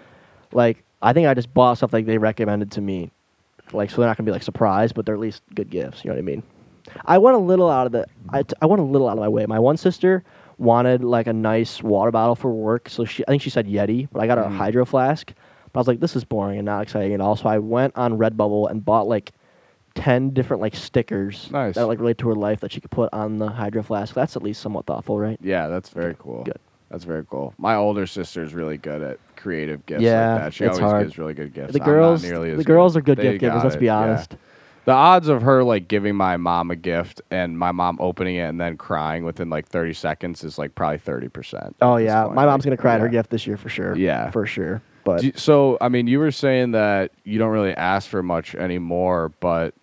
like 0.52 0.84
I 1.02 1.14
think 1.14 1.28
I 1.28 1.34
just 1.34 1.52
bought 1.52 1.78
stuff 1.78 1.92
like 1.92 2.06
they 2.06 2.20
recommended 2.20 2.70
to 2.74 2.82
me, 2.82 3.10
like 3.74 3.90
so 3.90 3.98
they're 4.02 4.08
not 4.08 4.18
gonna 4.18 4.26
be 4.26 4.32
like 4.32 4.44
surprised, 4.44 4.94
but 4.94 5.06
they're 5.08 5.16
at 5.16 5.22
least 5.22 5.42
good 5.56 5.70
gifts. 5.72 6.04
You 6.06 6.10
know 6.10 6.16
what 6.16 6.20
I 6.20 6.24
mean? 6.24 6.44
I 7.06 7.18
went 7.18 7.36
a 7.36 7.40
little 7.40 7.70
out 7.70 7.86
of 7.86 7.92
the 7.92 8.06
I, 8.30 8.44
t- 8.44 8.56
I 8.62 8.66
went 8.66 8.82
a 8.82 8.86
little 8.86 9.08
out 9.08 9.14
of 9.14 9.20
my 9.20 9.28
way. 9.30 9.46
My 9.46 9.60
one 9.60 9.78
sister 9.78 10.24
wanted 10.58 11.04
like 11.04 11.28
a 11.28 11.34
nice 11.34 11.82
water 11.82 12.12
bottle 12.12 12.36
for 12.36 12.52
work, 12.52 12.90
so 12.90 13.06
she 13.06 13.24
I 13.26 13.32
think 13.32 13.42
she 13.42 13.50
said 13.50 13.68
Yeti, 13.68 14.08
but 14.12 14.22
I 14.22 14.28
got 14.28 14.38
her 14.38 14.44
a 14.44 14.48
mm. 14.48 14.58
hydro 14.58 14.86
flask. 14.86 15.34
But 15.72 15.80
I 15.80 15.82
was 15.82 15.88
like, 15.88 16.00
this 16.00 16.16
is 16.16 16.24
boring 16.24 16.58
and 16.58 16.66
not 16.66 16.82
exciting 16.82 17.14
at 17.14 17.22
all. 17.22 17.36
So 17.36 17.48
I 17.48 17.60
went 17.60 17.96
on 17.96 18.18
Redbubble 18.18 18.70
and 18.70 18.84
bought 18.84 19.08
like. 19.08 19.32
10 19.96 20.30
different 20.30 20.62
like 20.62 20.76
stickers 20.76 21.50
Nice. 21.52 21.76
that 21.76 21.88
like 21.88 22.00
relate 22.00 22.20
to 22.20 22.30
her 22.30 22.36
life 22.36 22.62
that 22.62 22.72
she 22.72 22.80
could 22.80 22.92
put 22.92 23.12
on 23.12 23.38
the 23.38 23.50
hydro 23.50 23.82
flask 23.82 24.14
that's 24.14 24.36
at 24.38 24.44
least 24.44 24.62
somewhat 24.62 24.86
thoughtful 24.86 25.20
right 25.20 25.38
Yeah, 25.42 25.68
that's 25.68 25.90
very 25.90 26.16
cool. 26.20 26.44
Good. 26.44 26.60
That's 26.90 27.04
very 27.04 27.26
cool. 27.26 27.54
My 27.58 27.76
older 27.76 28.06
sister's 28.08 28.54
really 28.54 28.78
good 28.78 29.02
at 29.02 29.20
creative 29.36 29.86
gifts 29.88 30.04
Yeah, 30.04 30.34
like 30.36 30.44
that. 30.44 30.54
She 30.54 30.64
it's 30.64 30.78
always 30.78 30.92
hard. 30.92 31.06
gives 31.08 31.18
really 31.18 31.34
good 31.34 31.54
gifts. 31.54 31.74
the 31.74 31.80
I'm 31.82 31.88
not 31.88 31.92
girls 31.94 32.24
nearly 32.24 32.52
the 32.52 32.60
as 32.60 32.66
girls 32.66 32.96
are 32.96 33.02
good 33.02 33.18
They 33.18 33.24
gift 33.24 33.40
givers 33.42 33.58
got 33.58 33.64
let's 33.64 33.76
it, 33.76 33.80
be 33.80 33.86
yeah. 33.88 33.98
honest 33.98 34.36
The 34.86 34.92
odds 34.92 35.28
of 35.28 35.44
her 35.44 35.64
like 35.64 35.88
giving 35.88 36.16
my 36.16 36.38
mom 36.38 36.72
a 36.72 36.76
gift 36.76 37.22
and 37.30 37.58
my 37.60 37.72
mom 37.72 37.98
opening 38.00 38.38
it 38.38 38.44
and 38.48 38.60
then 38.60 38.76
crying 38.78 39.24
within 39.24 39.50
like 39.50 39.68
30 39.68 39.94
seconds 39.94 40.44
is 40.44 40.58
like 40.58 40.74
probably 40.74 40.98
30%. 41.00 41.76
Oh 41.82 41.98
yeah, 41.98 42.26
my 42.34 42.46
mom's 42.46 42.64
gonna 42.66 42.78
cry 42.78 42.96
at 42.96 43.00
her 43.02 43.06
yeah. 43.08 43.12
gift 43.12 43.30
this 43.30 43.46
year 43.46 43.58
for 43.58 43.70
sure. 43.70 43.96
Yeah. 43.96 44.32
for 44.32 44.46
sure. 44.46 44.82
But 45.04 45.22
Do 45.22 45.28
you- 45.28 45.34
so, 45.36 45.78
I 45.80 45.90
mean, 45.90 46.08
you 46.08 46.20
were 46.20 46.32
saying 46.32 46.72
that 46.72 47.12
you 47.24 47.38
don't 47.40 47.52
really 47.52 47.74
ask 47.74 48.10
for 48.10 48.24
much 48.24 48.56
anymore, 48.56 49.32
but 49.40 49.74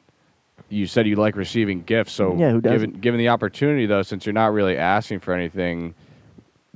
you 0.68 0.86
said 0.86 1.06
you 1.06 1.14
like 1.16 1.36
receiving 1.36 1.82
gifts. 1.82 2.12
So, 2.12 2.36
Yeah, 2.36 2.50
who 2.50 2.60
doesn't? 2.60 3.00
given 3.00 3.18
the 3.18 3.28
opportunity 3.28 3.86
though, 3.86 4.02
since 4.02 4.26
you're 4.26 4.32
not 4.32 4.52
really 4.52 4.76
asking 4.76 5.20
for 5.20 5.32
anything, 5.32 5.94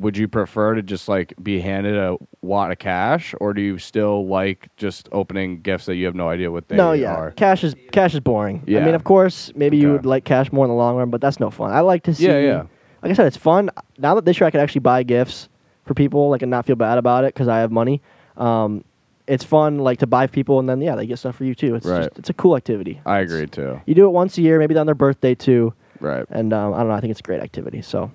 would 0.01 0.17
you 0.17 0.27
prefer 0.29 0.75
to 0.75 0.83
just 0.83 1.09
like 1.09 1.35
be 1.43 1.61
handed 1.61 1.95
a 1.95 2.17
wad 2.41 2.73
of 2.73 2.79
cash, 2.79 3.35
or 3.41 3.53
do 3.53 3.61
you 3.61 3.77
still 3.79 4.27
like 4.27 4.69
just 4.77 5.09
opening 5.13 5.61
gifts 5.61 5.85
that 5.87 5.97
you 5.97 6.07
have 6.07 6.15
no 6.15 6.29
idea 6.29 6.51
what 6.51 6.69
they 6.69 6.75
are? 6.75 6.79
no, 6.79 6.93
yeah, 6.93 7.15
are? 7.15 7.31
cash 7.33 7.63
is 7.63 7.75
cash 7.93 8.15
is 8.15 8.21
boring. 8.21 8.63
Yeah. 8.67 8.81
I 8.81 8.85
mean, 8.87 8.95
of 8.95 9.05
course, 9.05 9.53
maybe 9.55 9.77
you 9.77 9.93
would 9.93 10.07
like 10.07 10.25
cash 10.25 10.51
more 10.53 10.65
in 10.65 10.71
the 10.71 10.75
long 10.75 10.97
run, 10.97 11.11
but 11.11 11.21
that's 11.21 11.39
no 11.39 11.51
fun. 11.51 11.71
I 11.71 11.81
like 11.81 12.03
to 12.05 12.15
see. 12.15 12.25
Yeah, 12.27 12.39
yeah. 12.39 12.63
Like 13.03 13.13
I 13.13 13.15
said, 13.15 13.27
it's 13.27 13.37
fun. 13.37 13.71
Now 13.99 14.15
that 14.15 14.25
this 14.25 14.41
year 14.41 14.47
I 14.47 14.51
can 14.51 14.61
actually 14.61 14.81
buy 14.81 15.03
gifts 15.03 15.49
for 15.85 15.95
people, 15.95 16.31
like 16.31 16.43
and 16.43 16.51
not 16.51 16.67
feel 16.67 16.77
bad 16.77 16.99
about 16.99 17.25
it 17.25 17.35
because 17.35 17.49
I 17.49 17.59
have 17.59 17.71
money. 17.71 18.01
Um, 18.37 18.85
it's 19.27 19.45
fun, 19.45 19.79
like 19.79 19.99
to 20.01 20.07
buy 20.07 20.27
people, 20.27 20.59
and 20.59 20.69
then 20.69 20.81
yeah, 20.81 20.97
they 20.97 21.07
get 21.07 21.19
stuff 21.19 21.37
for 21.37 21.45
you 21.45 21.55
too. 21.55 21.75
It's 21.75 21.87
Right. 21.87 22.05
just 22.05 22.19
it's 22.19 22.31
a 22.31 22.35
cool 22.35 22.57
activity. 22.57 23.01
I 23.07 23.19
agree 23.21 23.47
too. 23.47 23.81
You 23.87 23.95
do 23.95 24.07
it 24.07 24.11
once 24.11 24.37
a 24.39 24.43
year, 24.43 24.59
maybe 24.59 24.77
on 24.77 24.87
their 24.87 24.95
birthday 24.95 25.35
too, 25.35 25.73
Right. 26.01 26.25
and 26.31 26.53
um, 26.53 26.73
I 26.75 26.79
don't 26.79 26.89
know. 26.89 26.95
I 26.95 27.01
think 27.01 27.11
it's 27.11 27.21
a 27.21 27.23
great 27.23 27.41
activity. 27.41 27.81
So, 27.83 28.11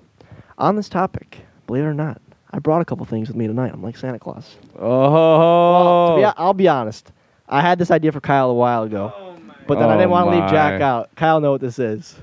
on 0.58 0.76
this 0.76 0.88
topic, 0.88 1.38
believe 1.66 1.84
it 1.84 1.86
or 1.86 1.94
not, 1.94 2.20
I 2.50 2.58
brought 2.58 2.80
a 2.80 2.84
couple 2.84 3.04
things 3.06 3.28
with 3.28 3.36
me 3.36 3.46
tonight. 3.46 3.72
I'm 3.72 3.82
like 3.82 3.96
Santa 3.96 4.18
Claus. 4.18 4.56
Oh, 4.78 6.16
To 6.16 6.20
be, 6.22 6.24
I'll 6.36 6.54
be 6.54 6.68
honest. 6.68 7.12
I 7.48 7.60
had 7.60 7.78
this 7.78 7.90
idea 7.90 8.12
for 8.12 8.20
Kyle 8.20 8.50
a 8.50 8.54
while 8.54 8.82
ago, 8.84 9.36
but 9.66 9.78
then 9.78 9.88
I 9.88 9.94
didn't 9.94 10.08
Oh 10.08 10.12
want 10.12 10.30
to 10.30 10.38
leave 10.40 10.50
Jack 10.50 10.80
oh 10.80 10.84
out. 10.84 11.14
Kyle 11.16 11.40
know 11.40 11.52
what 11.52 11.60
this 11.60 11.78
is, 11.78 12.16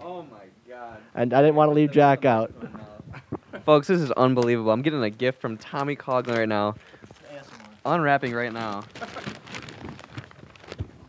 Oh 0.00 0.22
my 0.30 0.38
god. 0.68 0.98
and 1.14 1.32
I 1.32 1.40
didn't 1.40 1.54
want 1.56 1.70
to 1.70 1.74
leave 1.74 1.90
Jack 1.92 2.24
out. 2.24 2.52
Folks, 3.64 3.86
this 3.88 4.00
is 4.00 4.10
unbelievable. 4.12 4.70
I'm 4.72 4.82
getting 4.82 5.02
a 5.02 5.10
gift 5.10 5.40
from 5.40 5.56
Tommy 5.56 5.96
Coughlin 5.96 6.36
right 6.38 6.48
now. 6.48 6.74
Unwrapping 7.84 8.34
right 8.34 8.52
now. 8.52 8.82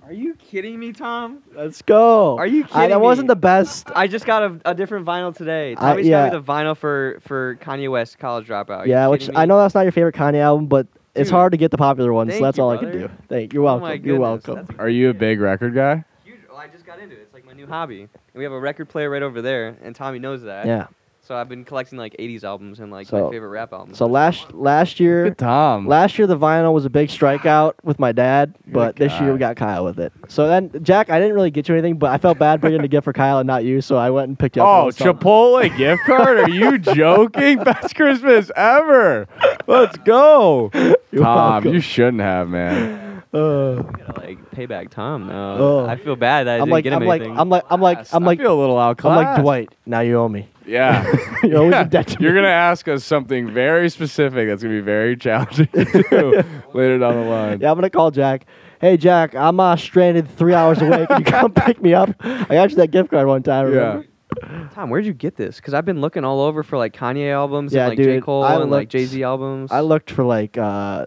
Are 0.09 0.13
you 0.13 0.33
kidding 0.33 0.79
me, 0.79 0.91
Tom? 0.91 1.43
Let's 1.53 1.83
go. 1.83 2.35
Are 2.35 2.47
you 2.47 2.63
I, 2.63 2.67
kidding 2.67 2.89
that 2.89 2.99
wasn't 2.99 3.27
the 3.27 3.35
best. 3.35 3.91
I 3.93 4.07
just 4.07 4.25
got 4.25 4.41
a, 4.41 4.59
a 4.65 4.73
different 4.73 5.05
vinyl 5.05 5.37
today. 5.37 5.73
I- 5.73 5.75
Tommy's 5.75 6.07
yeah. 6.07 6.31
got 6.31 6.33
me 6.33 6.39
the 6.39 6.43
vinyl 6.43 6.75
for, 6.75 7.19
for 7.21 7.57
Kanye 7.57 7.91
West 7.91 8.17
College 8.17 8.47
Dropout. 8.47 8.69
Are 8.69 8.87
yeah, 8.87 9.05
which 9.05 9.21
kidding 9.21 9.37
I 9.37 9.45
know 9.45 9.59
that's 9.59 9.75
not 9.75 9.81
your 9.81 9.91
favorite 9.91 10.15
Kanye 10.15 10.39
album, 10.39 10.65
but 10.65 10.87
it's 11.13 11.29
hard 11.29 11.51
to 11.51 11.59
get 11.59 11.69
the 11.69 11.77
popular 11.77 12.11
ones. 12.11 12.33
So 12.33 12.41
that's 12.41 12.57
you, 12.57 12.63
all 12.63 12.71
I 12.71 12.77
can 12.77 12.91
do. 12.91 13.07
Thank 13.27 13.53
you. 13.53 13.59
You're 13.59 13.69
Oh 13.69 13.77
welcome. 13.77 13.87
my 13.87 13.93
You're 14.03 14.19
welcome. 14.19 14.67
Are 14.79 14.89
you 14.89 15.11
a 15.11 15.13
big 15.13 15.39
record 15.39 15.75
guy? 15.75 16.03
Huge. 16.23 16.39
Well, 16.49 16.57
I 16.57 16.67
just 16.69 16.87
got 16.87 16.97
into 16.97 17.13
it. 17.15 17.19
It's 17.19 17.33
like 17.35 17.45
my 17.45 17.53
new 17.53 17.67
hobby. 17.67 18.01
And 18.01 18.09
we 18.33 18.43
have 18.43 18.53
a 18.53 18.59
record 18.59 18.89
player 18.89 19.11
right 19.11 19.21
over 19.21 19.43
there, 19.43 19.77
and 19.83 19.95
Tommy 19.95 20.17
knows 20.17 20.41
that. 20.41 20.65
Yeah. 20.65 20.87
So 21.29 21.35
I've 21.35 21.47
been 21.47 21.63
collecting 21.63 21.99
like 21.99 22.15
80s 22.17 22.43
albums 22.43 22.79
and 22.79 22.91
like 22.91 23.05
So- 23.05 23.25
my 23.25 23.29
favorite 23.31 23.49
rap 23.49 23.71
albums. 23.71 23.99
So 23.99 24.07
last 24.07 24.51
last 24.51 24.99
year, 24.99 25.29
Tom. 25.35 25.85
last 25.87 26.17
year 26.17 26.25
the 26.25 26.35
vinyl 26.35 26.73
was 26.73 26.85
a 26.85 26.89
big 26.89 27.09
strikeout 27.09 27.73
with 27.83 27.99
my 27.99 28.11
dad, 28.11 28.55
but 28.65 28.95
the 28.95 29.03
this 29.09 29.21
year 29.21 29.31
we 29.33 29.37
got 29.37 29.55
Kyle 29.55 29.85
with 29.85 29.99
it. 29.99 30.11
So 30.27 30.47
then 30.47 30.71
Jack, 30.81 31.11
I 31.11 31.19
didn't 31.19 31.35
really 31.35 31.51
get 31.51 31.69
you 31.69 31.75
anything, 31.75 31.99
but 31.99 32.09
I 32.09 32.17
felt 32.17 32.39
bad 32.39 32.59
bringing 32.61 32.81
a 32.81 32.87
gift 32.87 33.03
for 33.05 33.13
Kyle 33.13 33.37
and 33.37 33.45
not 33.45 33.63
you, 33.63 33.79
so 33.79 33.95
I 33.95 34.09
went 34.09 34.29
and 34.29 34.39
picked 34.39 34.55
you 34.55 34.63
up. 34.63 34.85
a 34.85 34.87
Oh. 34.87 34.89
Chipotle 35.13 35.77
gift 35.77 36.01
card? 36.05 36.39
Are 36.39 36.49
you 36.49 36.77
joking? 36.95 37.59
Best 37.63 37.93
Christmas 37.95 38.49
ever. 38.55 39.27
Let's 39.67 39.97
go. 39.99 40.71
You're 40.73 41.21
Tom, 41.23 41.51
welcome. 41.51 41.73
you 41.75 41.79
shouldn't 41.79 42.21
have, 42.23 42.49
man. 42.49 43.21
Uh, 43.31 43.83
gotta 43.83 44.19
like 44.21 44.49
pay 44.49 44.65
back 44.65 44.89
Tom 44.89 45.27
now. 45.27 45.57
Oh. 45.59 45.85
I 45.85 45.95
feel 45.95 46.15
bad 46.15 46.47
that 46.47 46.53
I 46.53 46.55
I'm 46.55 46.61
didn't 46.61 46.71
like, 46.71 46.83
get 46.85 46.93
him 46.93 47.01
I'm 47.03 47.07
like, 47.07 47.21
anything. 47.21 47.37
I'm 47.39 47.49
like, 47.49 47.63
I'm 47.69 47.81
like, 47.81 47.99
I'm 48.15 48.23
I 48.23 48.25
like, 48.25 48.39
feel 48.39 48.51
a 48.51 48.59
little 48.59 48.79
I'm 48.79 48.89
outclassed. 48.89 49.35
like 49.35 49.41
Dwight. 49.43 49.75
Now 49.85 49.99
you 49.99 50.17
owe 50.17 50.27
me. 50.27 50.47
Yeah. 50.69 51.03
You're 51.43 51.57
always 51.59 51.71
Yeah. 51.73 51.81
in 51.81 51.89
debt 51.89 52.07
to 52.07 52.17
You're 52.19 52.31
me. 52.33 52.37
gonna 52.39 52.47
ask 52.49 52.87
us 52.87 53.03
something 53.03 53.51
very 53.51 53.89
specific 53.89 54.47
that's 54.47 54.61
gonna 54.63 54.75
be 54.75 54.81
very 54.81 55.15
challenging 55.17 55.67
to 55.67 55.85
do 56.09 56.43
later 56.73 56.99
down 56.99 57.15
the 57.15 57.29
line. 57.29 57.59
Yeah, 57.61 57.71
I'm 57.71 57.75
gonna 57.77 57.89
call 57.89 58.11
Jack. 58.11 58.45
Hey 58.79 58.95
Jack, 58.97 59.35
I'm 59.35 59.59
uh, 59.59 59.75
stranded 59.75 60.29
three 60.37 60.53
hours 60.53 60.81
away. 60.81 61.05
Can 61.07 61.19
you 61.19 61.25
come 61.25 61.51
pick 61.53 61.81
me 61.81 61.93
up? 61.93 62.11
I 62.21 62.45
got 62.49 62.69
you 62.69 62.75
that 62.77 62.91
gift 62.91 63.09
card 63.11 63.27
one 63.27 63.43
time. 63.43 63.65
Remember? 63.65 64.05
Tom, 64.73 64.89
where'd 64.89 65.05
you 65.05 65.13
get 65.13 65.35
this? 65.35 65.55
Because 65.57 65.73
I've 65.73 65.85
been 65.85 66.01
looking 66.01 66.23
all 66.23 66.39
over 66.41 66.61
for 66.63 66.77
like 66.77 66.93
Kanye 66.93 67.31
albums 67.33 67.73
Yeah, 67.73 67.81
and 67.87 67.89
like 67.89 67.97
J 67.97 68.03
dude, 68.03 68.23
Cole 68.23 68.43
I 68.43 68.55
and 68.61 68.69
like 68.71 68.87
Jay 68.89 69.05
Z 69.05 69.21
albums. 69.23 69.71
I 69.71 69.81
looked 69.81 70.11
for 70.11 70.23
like 70.23 70.57
uh, 70.57 71.05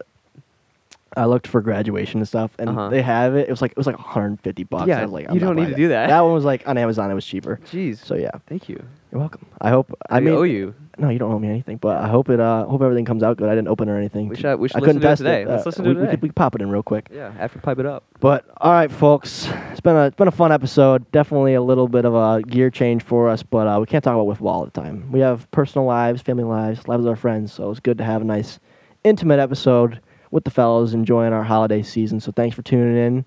I 1.16 1.26
looked 1.26 1.46
for 1.46 1.60
graduation 1.60 2.20
and 2.20 2.28
stuff, 2.28 2.50
and 2.58 2.70
Uh-huh. 2.70 2.88
they 2.88 3.02
have 3.02 3.34
it. 3.36 3.48
It 3.48 3.50
was 3.50 3.60
like 3.62 3.72
it 3.72 3.76
was 3.76 3.86
like 3.86 3.98
150 3.98 4.64
bucks. 4.64 4.86
Yeah, 4.88 5.00
I 5.00 5.02
was 5.02 5.12
like, 5.12 5.24
you 5.24 5.30
I'm 5.30 5.38
not 5.38 5.46
don't 5.46 5.56
need 5.56 5.62
buying 5.62 5.74
to 5.74 5.76
do 5.76 5.88
that. 5.88 6.08
That 6.08 6.20
one 6.20 6.32
was 6.32 6.44
like 6.44 6.66
on 6.66 6.78
Amazon. 6.78 7.10
It 7.10 7.14
was 7.14 7.26
cheaper. 7.26 7.60
Jeez. 7.70 7.98
So 8.04 8.14
yeah, 8.14 8.30
Thank 8.46 8.68
you. 8.68 8.82
you're 9.10 9.20
welcome. 9.20 9.44
I 9.60 9.70
hope. 9.70 9.92
I 10.10 10.20
mean, 10.20 10.34
owe 10.34 10.42
you. 10.42 10.74
no, 10.98 11.08
you 11.10 11.18
don't 11.18 11.32
owe 11.32 11.38
me 11.38 11.48
anything, 11.48 11.76
but 11.78 11.96
I 11.98 12.08
hope 12.08 12.28
it. 12.30 12.40
Uh, 12.40 12.64
hope 12.66 12.82
everything 12.82 13.04
comes 13.04 13.22
out 13.22 13.36
good. 13.36 13.48
I 13.48 13.54
didn't 13.54 13.68
open 13.68 13.88
or 13.88 13.96
anything. 13.96 14.28
We 14.28 14.36
should- 14.36 14.58
we 14.58 14.68
should 14.68 14.76
I 14.76 14.80
listen 14.80 15.00
couldn't 15.00 15.02
to 15.02 15.12
it 15.12 15.16
today. 15.16 15.44
Let's 15.46 15.62
Uh, 15.66 15.68
listen 15.68 15.84
to 15.84 15.90
we, 15.90 15.96
it 15.96 15.98
we 15.98 16.00
today. 16.02 16.10
could, 16.12 16.22
we 16.22 16.28
could 16.28 16.36
pop 16.36 16.54
it 16.54 16.62
in 16.62 16.70
real 16.70 16.82
quick. 16.82 17.08
Yeah, 17.14 17.32
after 17.38 17.58
pipe 17.58 17.78
it 17.78 17.86
up. 17.86 18.04
But 18.20 18.44
all 18.60 18.72
right, 18.72 18.90
folks, 18.90 19.48
it's 19.70 19.80
been 19.80 19.96
a 19.96 20.06
it's 20.06 20.16
been 20.16 20.28
a 20.28 20.32
fun 20.32 20.52
episode. 20.52 21.10
Definitely 21.12 21.54
a 21.54 21.62
little 21.62 21.88
bit 21.88 22.04
of 22.04 22.14
a 22.14 22.42
gear 22.42 22.70
change 22.70 23.02
for 23.02 23.28
us, 23.28 23.42
but 23.42 23.66
uh, 23.66 23.78
we 23.80 23.86
can't 23.86 24.02
talk 24.04 24.14
about 24.14 24.26
wiffle 24.26 24.46
all 24.48 24.64
the 24.64 24.70
time. 24.70 25.10
We 25.12 25.20
have 25.20 25.50
personal 25.50 25.86
lives, 25.86 26.22
family 26.22 26.44
lives, 26.44 26.86
lives 26.88 27.04
of 27.04 27.10
our 27.10 27.16
friends. 27.16 27.52
So 27.52 27.70
it's 27.70 27.80
good 27.80 27.98
to 27.98 28.04
have 28.04 28.22
a 28.22 28.24
nice, 28.24 28.60
intimate 29.04 29.40
episode 29.40 30.00
with 30.32 30.42
the 30.42 30.50
fellows, 30.50 30.92
enjoying 30.94 31.32
our 31.32 31.44
holiday 31.44 31.82
season. 31.82 32.18
So 32.18 32.32
thanks 32.32 32.56
for 32.56 32.62
tuning 32.62 32.96
in. 32.96 33.24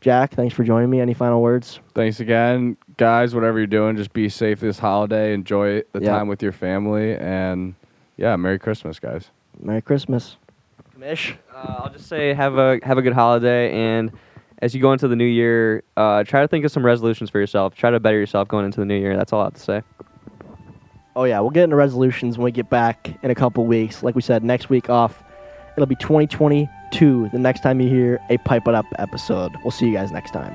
Jack, 0.00 0.32
thanks 0.34 0.54
for 0.54 0.64
joining 0.64 0.88
me. 0.88 1.00
Any 1.00 1.12
final 1.14 1.42
words? 1.42 1.80
Thanks 1.94 2.20
again, 2.20 2.76
guys. 2.96 3.34
Whatever 3.34 3.58
you're 3.58 3.66
doing, 3.66 3.96
just 3.96 4.12
be 4.14 4.28
safe 4.30 4.60
this 4.60 4.78
holiday. 4.78 5.34
Enjoy 5.34 5.82
the 5.92 6.00
Yeah. 6.00 6.10
time 6.10 6.28
with 6.28 6.42
your 6.42 6.52
family, 6.52 7.16
and 7.16 7.74
yeah, 8.16 8.36
Merry 8.36 8.58
Christmas, 8.58 8.98
guys. 8.98 9.30
Merry 9.60 9.82
Christmas. 9.82 10.36
Mish? 10.96 11.34
Uh, 11.54 11.74
I'll 11.84 11.92
just 11.92 12.06
say 12.06 12.32
have 12.34 12.56
a 12.56 12.78
have 12.84 12.98
a 12.98 13.02
good 13.02 13.14
holiday, 13.14 13.72
and 13.72 14.12
as 14.60 14.74
you 14.74 14.80
go 14.80 14.92
into 14.92 15.08
the 15.08 15.16
new 15.16 15.24
year, 15.24 15.82
uh, 15.96 16.22
try 16.22 16.42
to 16.42 16.48
think 16.48 16.64
of 16.64 16.70
some 16.70 16.84
resolutions 16.86 17.30
for 17.30 17.40
yourself. 17.40 17.74
Try 17.74 17.90
to 17.90 17.98
better 17.98 18.18
yourself 18.18 18.46
going 18.46 18.64
into 18.66 18.78
the 18.80 18.86
new 18.86 18.98
year. 18.98 19.16
That's 19.16 19.32
all 19.32 19.40
I 19.40 19.44
have 19.44 19.54
to 19.54 19.60
say. 19.60 19.82
Oh 21.16 21.24
yeah, 21.24 21.40
we'll 21.40 21.50
get 21.50 21.64
into 21.64 21.76
resolutions 21.76 22.36
when 22.36 22.44
we 22.44 22.52
get 22.52 22.68
back 22.68 23.10
in 23.22 23.30
a 23.30 23.34
couple 23.34 23.64
weeks. 23.66 24.02
Like 24.02 24.14
we 24.14 24.22
said, 24.22 24.44
next 24.44 24.68
week 24.68 24.90
off, 24.90 25.23
it'll 25.76 25.86
be 25.86 25.96
2022. 25.96 27.28
The 27.30 27.38
next 27.38 27.60
time 27.60 27.80
you 27.80 27.88
hear 27.88 28.20
a 28.30 28.38
Pipe 28.38 28.68
It 28.68 28.74
Up 28.74 28.86
episode, 28.98 29.56
we'll 29.62 29.70
see 29.70 29.86
you 29.86 29.94
guys 29.94 30.10
next 30.12 30.32
time. 30.32 30.54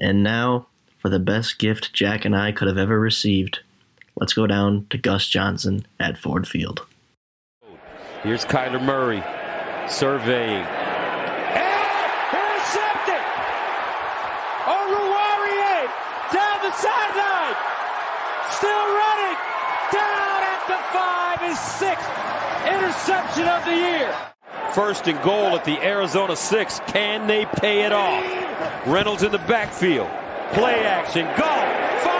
And 0.00 0.22
now 0.22 0.68
for 0.98 1.08
the 1.08 1.18
best 1.18 1.58
gift 1.58 1.92
Jack 1.92 2.24
and 2.24 2.36
I 2.36 2.52
could 2.52 2.68
have 2.68 2.78
ever 2.78 2.98
received. 3.00 3.60
Let's 4.16 4.32
go 4.32 4.46
down 4.46 4.86
to 4.90 4.98
Gus 4.98 5.26
Johnson 5.26 5.86
at 5.98 6.18
Ford 6.18 6.46
Field. 6.46 6.86
Here's 8.22 8.44
Kyler 8.44 8.82
Murray 8.82 9.22
surveying. 9.90 10.64
And 10.64 12.10
intercepted! 12.32 13.24
Oruwariye 14.68 15.88
down 16.32 16.58
the 16.62 16.72
sideline. 16.72 17.56
Still 18.50 18.86
running. 19.02 19.36
Down 19.92 20.40
at 20.42 20.62
the 20.68 20.78
five. 20.92 21.40
His 21.40 21.58
sixth 21.58 22.08
interception 22.66 23.48
of 23.48 23.64
the 23.64 23.74
year. 23.74 24.14
First 24.74 25.06
and 25.08 25.20
goal 25.22 25.56
at 25.56 25.64
the 25.64 25.78
Arizona 25.82 26.36
six. 26.36 26.80
Can 26.88 27.26
they 27.26 27.46
pay 27.46 27.82
it 27.82 27.92
off? 27.92 28.86
Reynolds 28.86 29.22
in 29.22 29.32
the 29.32 29.38
backfield. 29.38 30.10
Play 30.52 30.84
action. 30.84 31.26
Go. 31.36 32.17